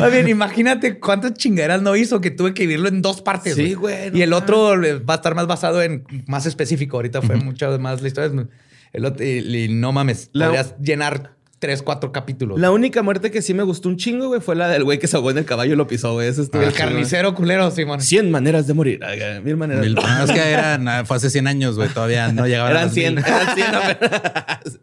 bien, 0.12 0.28
imagínate 0.28 1.00
cuántas 1.00 1.34
chingaderas 1.34 1.82
no 1.82 1.96
hizo 1.96 2.20
que 2.20 2.30
tuve 2.30 2.54
que 2.54 2.62
vivirlo 2.62 2.88
en 2.88 3.02
dos 3.02 3.22
partes. 3.22 3.56
Sí, 3.56 3.74
güey. 3.74 4.16
y 4.16 4.22
el 4.22 4.32
otro 4.32 4.80
va 4.80 5.14
a 5.14 5.16
estar 5.16 5.34
más 5.34 5.48
basado 5.48 5.82
en 5.82 6.04
más 6.26 6.46
específico. 6.46 6.96
Ahorita 6.96 7.22
fue 7.22 7.34
mucho 7.36 7.76
más 7.80 8.02
la 8.02 8.08
historia. 8.08 8.46
y, 8.94 9.68
no 9.70 9.90
mames, 9.90 10.30
podrías 10.32 10.76
llenar 10.78 11.34
tres, 11.62 11.80
cuatro 11.80 12.10
capítulos. 12.10 12.58
La 12.58 12.72
única 12.72 13.04
muerte 13.04 13.30
que 13.30 13.40
sí 13.40 13.54
me 13.54 13.62
gustó 13.62 13.88
un 13.88 13.96
chingo, 13.96 14.26
güey, 14.26 14.40
fue 14.40 14.56
la 14.56 14.66
del 14.66 14.82
güey 14.82 14.98
que 14.98 15.06
se 15.06 15.16
ahogó 15.16 15.30
en 15.30 15.38
el 15.38 15.44
caballo 15.44 15.74
y 15.74 15.76
lo 15.76 15.86
pisó, 15.86 16.12
güey. 16.14 16.26
el 16.26 16.72
carnicero 16.72 17.36
culero, 17.36 17.70
Simón. 17.70 18.00
Cien 18.00 18.32
maneras 18.32 18.66
de 18.66 18.74
morir. 18.74 18.98
Mil 19.44 19.56
maneras. 19.56 19.84
Mil, 19.84 19.96
es 19.96 20.30
que 20.32 20.40
eran, 20.40 21.06
fue 21.06 21.18
hace 21.18 21.30
100 21.30 21.46
años, 21.46 21.76
güey. 21.76 21.88
Todavía 21.88 22.32
no 22.32 22.48
llegaba 22.48 22.68
eran 22.72 22.88
a 22.88 22.90
100, 22.90 23.18
eran 23.18 23.54
100 23.54 24.80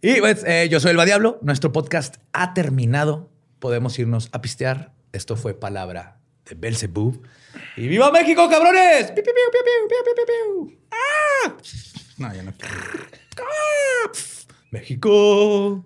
Y 0.00 0.20
pues, 0.20 0.42
eh, 0.46 0.68
yo 0.70 0.80
soy 0.80 0.92
el 0.92 1.04
Diablo. 1.04 1.38
Nuestro 1.42 1.70
podcast 1.70 2.16
ha 2.32 2.54
terminado. 2.54 3.28
Podemos 3.58 3.98
irnos 3.98 4.30
a 4.32 4.40
pistear. 4.40 4.94
Esto 5.12 5.36
fue 5.36 5.52
Palabra 5.52 6.16
de 6.48 6.54
Belzebub. 6.54 7.22
¡Y 7.76 7.88
viva 7.88 8.10
México, 8.10 8.48
cabrones! 8.48 9.10
¡Piu, 9.10 9.22
piu, 9.22 9.34
piu, 9.34 10.78
¡Ah! 10.90 11.56
No, 12.16 12.34
ya 12.34 12.42
no 12.42 12.54
México. 14.70 15.84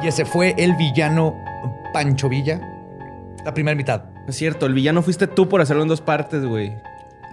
Y 0.00 0.06
ese 0.06 0.24
fue 0.24 0.54
el 0.56 0.76
villano 0.76 1.34
Pancho 1.92 2.28
Villa. 2.28 2.60
La 3.44 3.52
primera 3.52 3.74
mitad. 3.74 4.04
Es 4.28 4.36
cierto, 4.36 4.66
el 4.66 4.74
villano 4.74 5.02
fuiste 5.02 5.26
tú 5.26 5.48
por 5.48 5.60
hacerlo 5.60 5.82
en 5.82 5.88
dos 5.88 6.00
partes, 6.00 6.44
güey. 6.44 6.76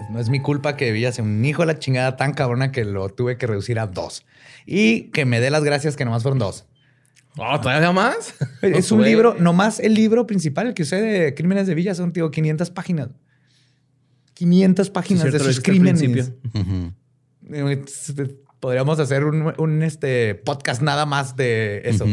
No 0.10 0.20
es 0.20 0.30
mi 0.30 0.40
culpa 0.40 0.76
que 0.76 0.92
Villa 0.92 1.12
sea 1.12 1.24
un 1.24 1.44
hijo 1.44 1.62
de 1.62 1.68
la 1.68 1.80
chingada 1.80 2.16
tan 2.16 2.34
cabrona 2.34 2.72
que 2.72 2.86
lo 2.86 3.10
tuve 3.10 3.38
que 3.38 3.48
reducir 3.48 3.80
a 3.80 3.88
dos. 3.88 4.26
Y 4.66 5.12
que 5.12 5.26
me 5.26 5.40
dé 5.40 5.50
las 5.50 5.64
gracias 5.64 5.96
que 5.96 6.06
nomás 6.06 6.24
fueron 6.24 6.40
dos. 6.40 6.66
Oh, 7.38 7.60
¿todavía 7.60 7.92
más? 7.92 8.34
Es 8.62 8.92
un 8.92 9.04
libro, 9.04 9.36
nomás 9.40 9.80
el 9.80 9.94
libro 9.94 10.26
principal, 10.26 10.68
el 10.68 10.74
que 10.74 10.84
usé 10.84 11.02
de 11.02 11.34
Crímenes 11.34 11.68
de 11.68 11.76
Villa, 11.76 11.94
son, 11.96 12.14
tío, 12.14 12.32
500 12.32 12.72
páginas. 12.72 13.10
500 14.36 14.90
páginas 14.90 15.32
de 15.32 15.40
sus 15.40 15.62
crímenes. 15.62 16.32
Podríamos 18.60 19.00
hacer 19.00 19.26
un, 19.26 19.84
este, 19.84 20.36
podcast 20.36 20.82
nada 20.82 21.06
más 21.06 21.36
de 21.36 21.82
eso. 21.86 22.06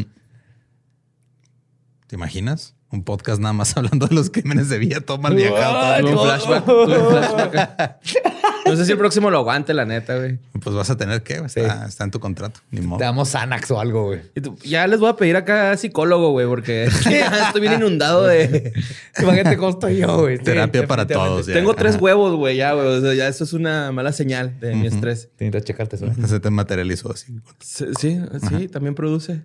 ¿Te 2.07 2.17
imaginas? 2.17 2.77
Un 2.93 3.05
podcast 3.05 3.41
nada 3.41 3.55
más 3.55 3.75
hablando 3.77 4.07
de 4.07 4.15
los 4.15 4.31
crímenes 4.31 4.69
de 4.69 4.79
Villa, 4.79 5.01
toma 5.01 5.31
el 5.31 5.37
viajado. 5.37 6.07
un 6.07 6.19
flashback. 6.19 7.99
No 8.65 8.77
sé 8.77 8.87
si 8.87 8.93
el 8.93 8.99
próximo 8.99 9.29
lo 9.31 9.39
aguante, 9.39 9.75
la 9.75 9.85
neta, 9.85 10.17
güey. 10.17 10.39
Pues 10.63 10.75
vas 10.75 10.89
a 10.89 10.97
tener 10.97 11.23
que, 11.23 11.35
está, 11.35 11.87
está, 11.87 12.05
en 12.05 12.11
tu 12.11 12.21
contrato. 12.21 12.61
Ni 12.71 12.81
modo. 12.81 12.99
Te 12.99 13.05
damos 13.05 13.35
Anax 13.35 13.71
o 13.73 13.81
algo, 13.81 14.07
güey. 14.07 14.21
Ya 14.65 14.87
les 14.87 15.01
voy 15.01 15.11
a 15.11 15.17
pedir 15.17 15.37
acá 15.37 15.77
psicólogo, 15.77 16.31
güey, 16.31 16.47
porque 16.47 16.85
estoy 16.85 17.61
bien 17.61 17.75
inundado 17.75 18.25
de. 18.25 18.73
Imagínate 19.19 19.57
cómo 19.57 19.71
estoy 19.71 19.99
yo, 19.99 20.21
güey. 20.21 20.39
Terapia 20.39 20.87
para 20.87 21.07
todos. 21.07 21.47
Tengo 21.47 21.75
tres 21.75 21.97
huevos, 22.01 22.37
güey, 22.37 22.57
ya, 22.57 22.73
güey. 22.73 22.87
O 22.87 23.01
sea, 23.01 23.15
ya 23.15 23.27
eso 23.27 23.45
es 23.45 23.53
una 23.53 23.91
mala 23.91 24.13
señal 24.13 24.59
de 24.61 24.75
mi 24.75 24.87
estrés. 24.87 25.29
Tienes 25.37 25.61
que 25.61 25.65
checarte 25.65 25.97
eso. 25.97 26.07
Se 26.27 26.41
te 26.41 26.51
materializó 26.51 27.13
así. 27.13 27.37
Sí, 27.61 27.87
sí, 27.99 28.69
también 28.69 28.95
produce. 28.95 29.43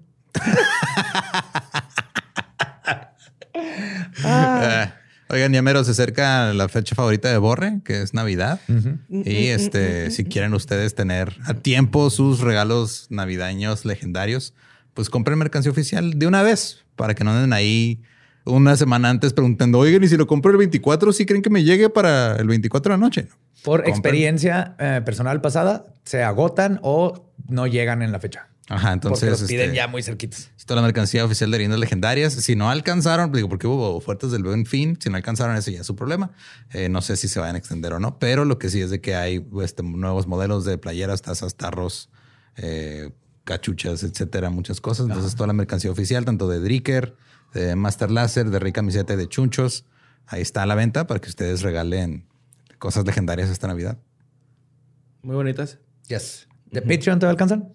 Ah. 4.24 4.94
Oigan, 5.30 5.52
Yamero, 5.52 5.84
se 5.84 5.92
acerca 5.92 6.54
la 6.54 6.70
fecha 6.70 6.96
favorita 6.96 7.30
de 7.30 7.38
Borre, 7.38 7.82
que 7.84 8.02
es 8.02 8.14
Navidad. 8.14 8.62
Y 9.10 9.48
este, 9.48 10.10
si 10.12 10.24
quieren 10.24 10.54
ustedes 10.54 10.96
tener 10.96 11.36
a 11.46 11.54
tiempo 11.54 12.10
sus 12.10 12.40
regalos 12.40 13.08
navideños 13.10 13.84
legendarios, 13.84 14.54
pues 14.94 15.10
compren 15.10 15.38
mercancía 15.38 15.72
oficial 15.72 16.18
de 16.18 16.28
una 16.28 16.44
vez 16.44 16.86
para 16.96 17.14
que 17.14 17.26
no 17.26 17.32
anden 17.32 17.52
ahí 17.52 18.02
una 18.46 18.78
semana 18.78 19.10
antes 19.10 19.34
preguntando, 19.34 19.80
oigan, 19.80 20.04
y 20.04 20.08
si 20.08 20.16
lo 20.16 20.28
compro 20.28 20.52
el 20.52 20.58
24, 20.58 21.12
¿sí 21.12 21.26
creen 21.26 21.42
que 21.42 21.50
me 21.50 21.64
llegue 21.64 21.90
para 21.90 22.38
el 22.38 22.48
24 22.48 22.94
de 22.94 22.98
la 22.98 23.06
noche? 23.06 23.28
Por 23.64 23.88
experiencia 23.88 24.76
eh, 24.80 25.02
personal 25.04 25.42
pasada, 25.42 25.88
se 26.06 26.24
agotan 26.24 26.80
o 26.84 27.34
no 27.50 27.68
llegan 27.68 28.02
en 28.02 28.14
la 28.14 28.20
fecha. 28.20 28.48
Ajá, 28.70 28.94
entonces. 28.94 29.30
Porque 29.30 29.42
los 29.42 29.50
piden 29.50 29.66
este, 29.68 29.76
ya 29.78 29.88
muy 29.88 30.04
cerquitos. 30.04 30.50
Esto 30.58 30.76
la 30.76 30.82
mercancía 30.82 31.24
oficial 31.24 31.50
de 31.52 31.58
leyendas 31.58 31.80
legendarias. 31.80 32.34
Si 32.34 32.56
no 32.56 32.70
alcanzaron, 32.70 33.32
digo, 33.32 33.48
porque 33.48 33.68
hubo 33.68 33.96
ofertas 33.96 34.32
del 34.32 34.44
buen 34.44 34.66
fin. 34.66 34.98
Si 35.02 35.10
no 35.10 35.16
alcanzaron, 35.16 35.56
eso 35.56 35.72
ya 35.72 35.82
es 35.82 35.88
su 35.88 35.96
problema. 35.96 36.32
Eh, 36.74 36.90
no 36.90 37.02
sé 37.02 37.16
si 37.16 37.30
se 37.30 37.40
van 37.40 37.56
a 37.56 37.58
extender 37.58 37.94
o 37.94 38.00
no, 38.00 38.20
pero 38.20 38.44
lo 38.44 38.60
que 38.60 38.70
sí 38.70 38.82
es 38.82 38.90
de 38.90 39.00
que 39.00 39.16
hay 39.16 39.48
este, 39.64 39.84
nuevos 39.84 40.28
modelos 40.28 40.66
de 40.66 40.78
playeras, 40.78 41.22
tazas, 41.22 41.56
tarros, 41.56 42.10
eh, 42.58 43.12
cachuchas, 43.46 44.04
etcétera, 44.04 44.50
muchas 44.50 44.82
cosas. 44.82 45.08
Entonces, 45.08 45.36
toda 45.36 45.48
la 45.48 45.54
mercancía 45.54 45.90
oficial, 45.90 46.26
tanto 46.26 46.50
de 46.50 46.60
Dricker, 46.60 47.16
de 47.54 47.76
Master 47.78 48.12
Laser, 48.12 48.50
de 48.50 48.60
Rica 48.60 48.80
Camiseta 48.80 49.14
y 49.14 49.18
de 49.18 49.30
Chunchos, 49.30 49.86
ahí 50.26 50.42
está 50.42 50.64
a 50.64 50.66
la 50.66 50.76
venta 50.76 51.08
para 51.08 51.22
que 51.22 51.30
ustedes 51.30 51.62
regalen 51.62 52.26
cosas 52.80 53.06
legendarias 53.06 53.50
esta 53.50 53.68
Navidad. 53.68 53.98
Muy 55.22 55.36
bonitas. 55.36 55.80
Yes. 56.08 56.48
¿De 56.70 56.82
Patreon 56.82 57.20
te 57.20 57.26
alcanzan? 57.26 57.74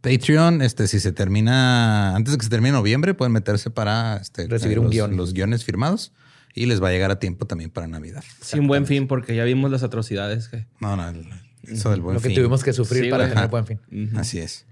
Patreon, 0.00 0.62
este, 0.62 0.88
si 0.88 0.98
se 0.98 1.12
termina, 1.12 2.16
antes 2.16 2.32
de 2.32 2.38
que 2.38 2.44
se 2.44 2.50
termine 2.50 2.72
noviembre, 2.72 3.14
pueden 3.14 3.32
meterse 3.32 3.70
para 3.70 4.16
este, 4.16 4.46
recibir 4.48 4.78
un 4.78 4.86
los, 4.86 4.92
guion. 4.92 5.16
los 5.16 5.34
guiones 5.34 5.64
firmados 5.64 6.12
y 6.54 6.66
les 6.66 6.82
va 6.82 6.88
a 6.88 6.90
llegar 6.90 7.10
a 7.10 7.18
tiempo 7.18 7.46
también 7.46 7.70
para 7.70 7.86
Navidad. 7.86 8.24
Sin 8.40 8.66
buen 8.66 8.86
fin, 8.86 9.06
porque 9.06 9.34
ya 9.34 9.44
vimos 9.44 9.70
las 9.70 9.82
atrocidades 9.82 10.48
que. 10.48 10.66
No, 10.80 10.96
no, 10.96 11.12
eso 11.64 11.90
del 11.90 12.00
buen 12.00 12.18
fin. 12.20 12.30
Lo 12.30 12.34
que 12.34 12.40
tuvimos 12.40 12.64
que 12.64 12.72
sufrir 12.72 13.10
para 13.10 13.28
tener 13.28 13.48
buen 13.48 13.66
fin. 13.66 13.80
Así 14.16 14.38
es. 14.38 14.66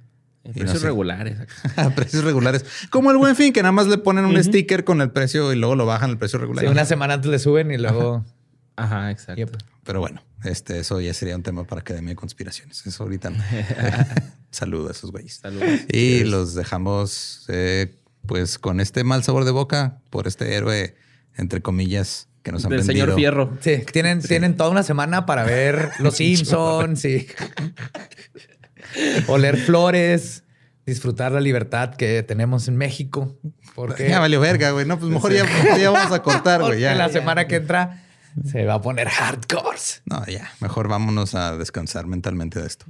precios 0.55 0.83
regulares. 0.83 1.37
precios 1.95 2.25
regulares. 2.25 2.65
Como 2.91 3.11
el 3.11 3.19
buen 3.19 3.37
fin, 3.37 3.53
que 3.53 3.63
nada 3.63 3.73
más 3.73 3.87
le 3.87 3.99
ponen 3.99 4.25
un 4.25 4.43
sticker 4.43 4.85
con 4.85 5.01
el 5.03 5.11
precio 5.11 5.53
y 5.53 5.57
luego 5.57 5.77
lo 5.77 5.87
bajan 5.87 6.11
el 6.11 6.19
precio 6.19 6.39
regular. 6.39 6.67
una 6.69 6.85
semana 6.85 7.15
antes 7.15 7.31
le 7.31 7.39
suben 7.39 7.71
y 7.71 7.77
luego. 7.77 8.17
Ajá, 8.17 8.35
exacto. 9.11 9.59
Pero 9.85 10.01
bueno, 10.01 10.23
este, 10.45 10.79
eso 10.79 11.01
ya 11.01 11.15
sería 11.15 11.37
un 11.37 11.43
tema 11.43 11.65
para 11.65 11.81
Academia 11.81 12.11
de 12.11 12.17
Conspiraciones. 12.17 12.87
Eso 12.87 13.03
ahorita 13.03 13.31
no. 13.31 13.43
Saludos 14.51 14.89
a 14.89 14.93
esos 14.93 15.11
güeyes. 15.11 15.35
Saludos. 15.37 15.81
Y 15.89 16.25
los 16.25 16.55
dejamos 16.55 17.45
eh, 17.49 17.95
pues 18.27 18.59
con 18.59 18.81
este 18.81 19.05
mal 19.05 19.25
sabor 19.25 19.45
de 19.45 19.51
boca 19.51 20.01
por 20.11 20.27
este 20.27 20.55
héroe, 20.55 20.95
entre 21.37 21.63
comillas, 21.63 22.29
que 22.43 22.53
nos 22.53 22.65
han 22.65 22.71
Del 22.71 22.85
señor 22.85 23.15
Fierro. 23.15 23.57
Sí, 23.61 23.83
tienen, 23.93 24.21
tienen 24.21 24.57
toda 24.57 24.71
una 24.71 24.83
semana 24.83 25.27
para 25.27 25.45
ver 25.45 25.91
Los 25.99 26.15
Simpsons 26.19 27.05
y 27.05 27.27
oler 29.27 29.57
flores 29.57 30.45
disfrutar 30.89 31.33
la 31.33 31.41
libertad 31.41 31.95
que 31.95 32.23
tenemos 32.23 32.67
en 32.67 32.77
México. 32.77 33.37
Porque 33.75 34.09
ya 34.09 34.21
valió 34.21 34.41
verga, 34.41 34.71
güey. 34.71 34.87
No, 34.87 34.99
pues 34.99 35.11
mejor 35.11 35.33
ya, 35.33 35.47
ya 35.79 35.91
vamos 35.91 36.13
a 36.13 36.23
cortar, 36.23 36.63
güey. 36.63 36.81
Ya. 36.81 36.95
la 36.95 37.11
semana 37.11 37.47
que 37.47 37.57
entra 37.57 38.05
se 38.45 38.65
va 38.65 38.75
a 38.75 38.81
poner 38.81 39.09
hardcore. 39.09 39.79
No, 40.07 40.25
ya. 40.27 40.51
Mejor 40.61 40.89
vámonos 40.89 41.35
a 41.35 41.57
descansar 41.57 42.07
mentalmente 42.07 42.61
de 42.61 42.67
esto. 42.67 42.87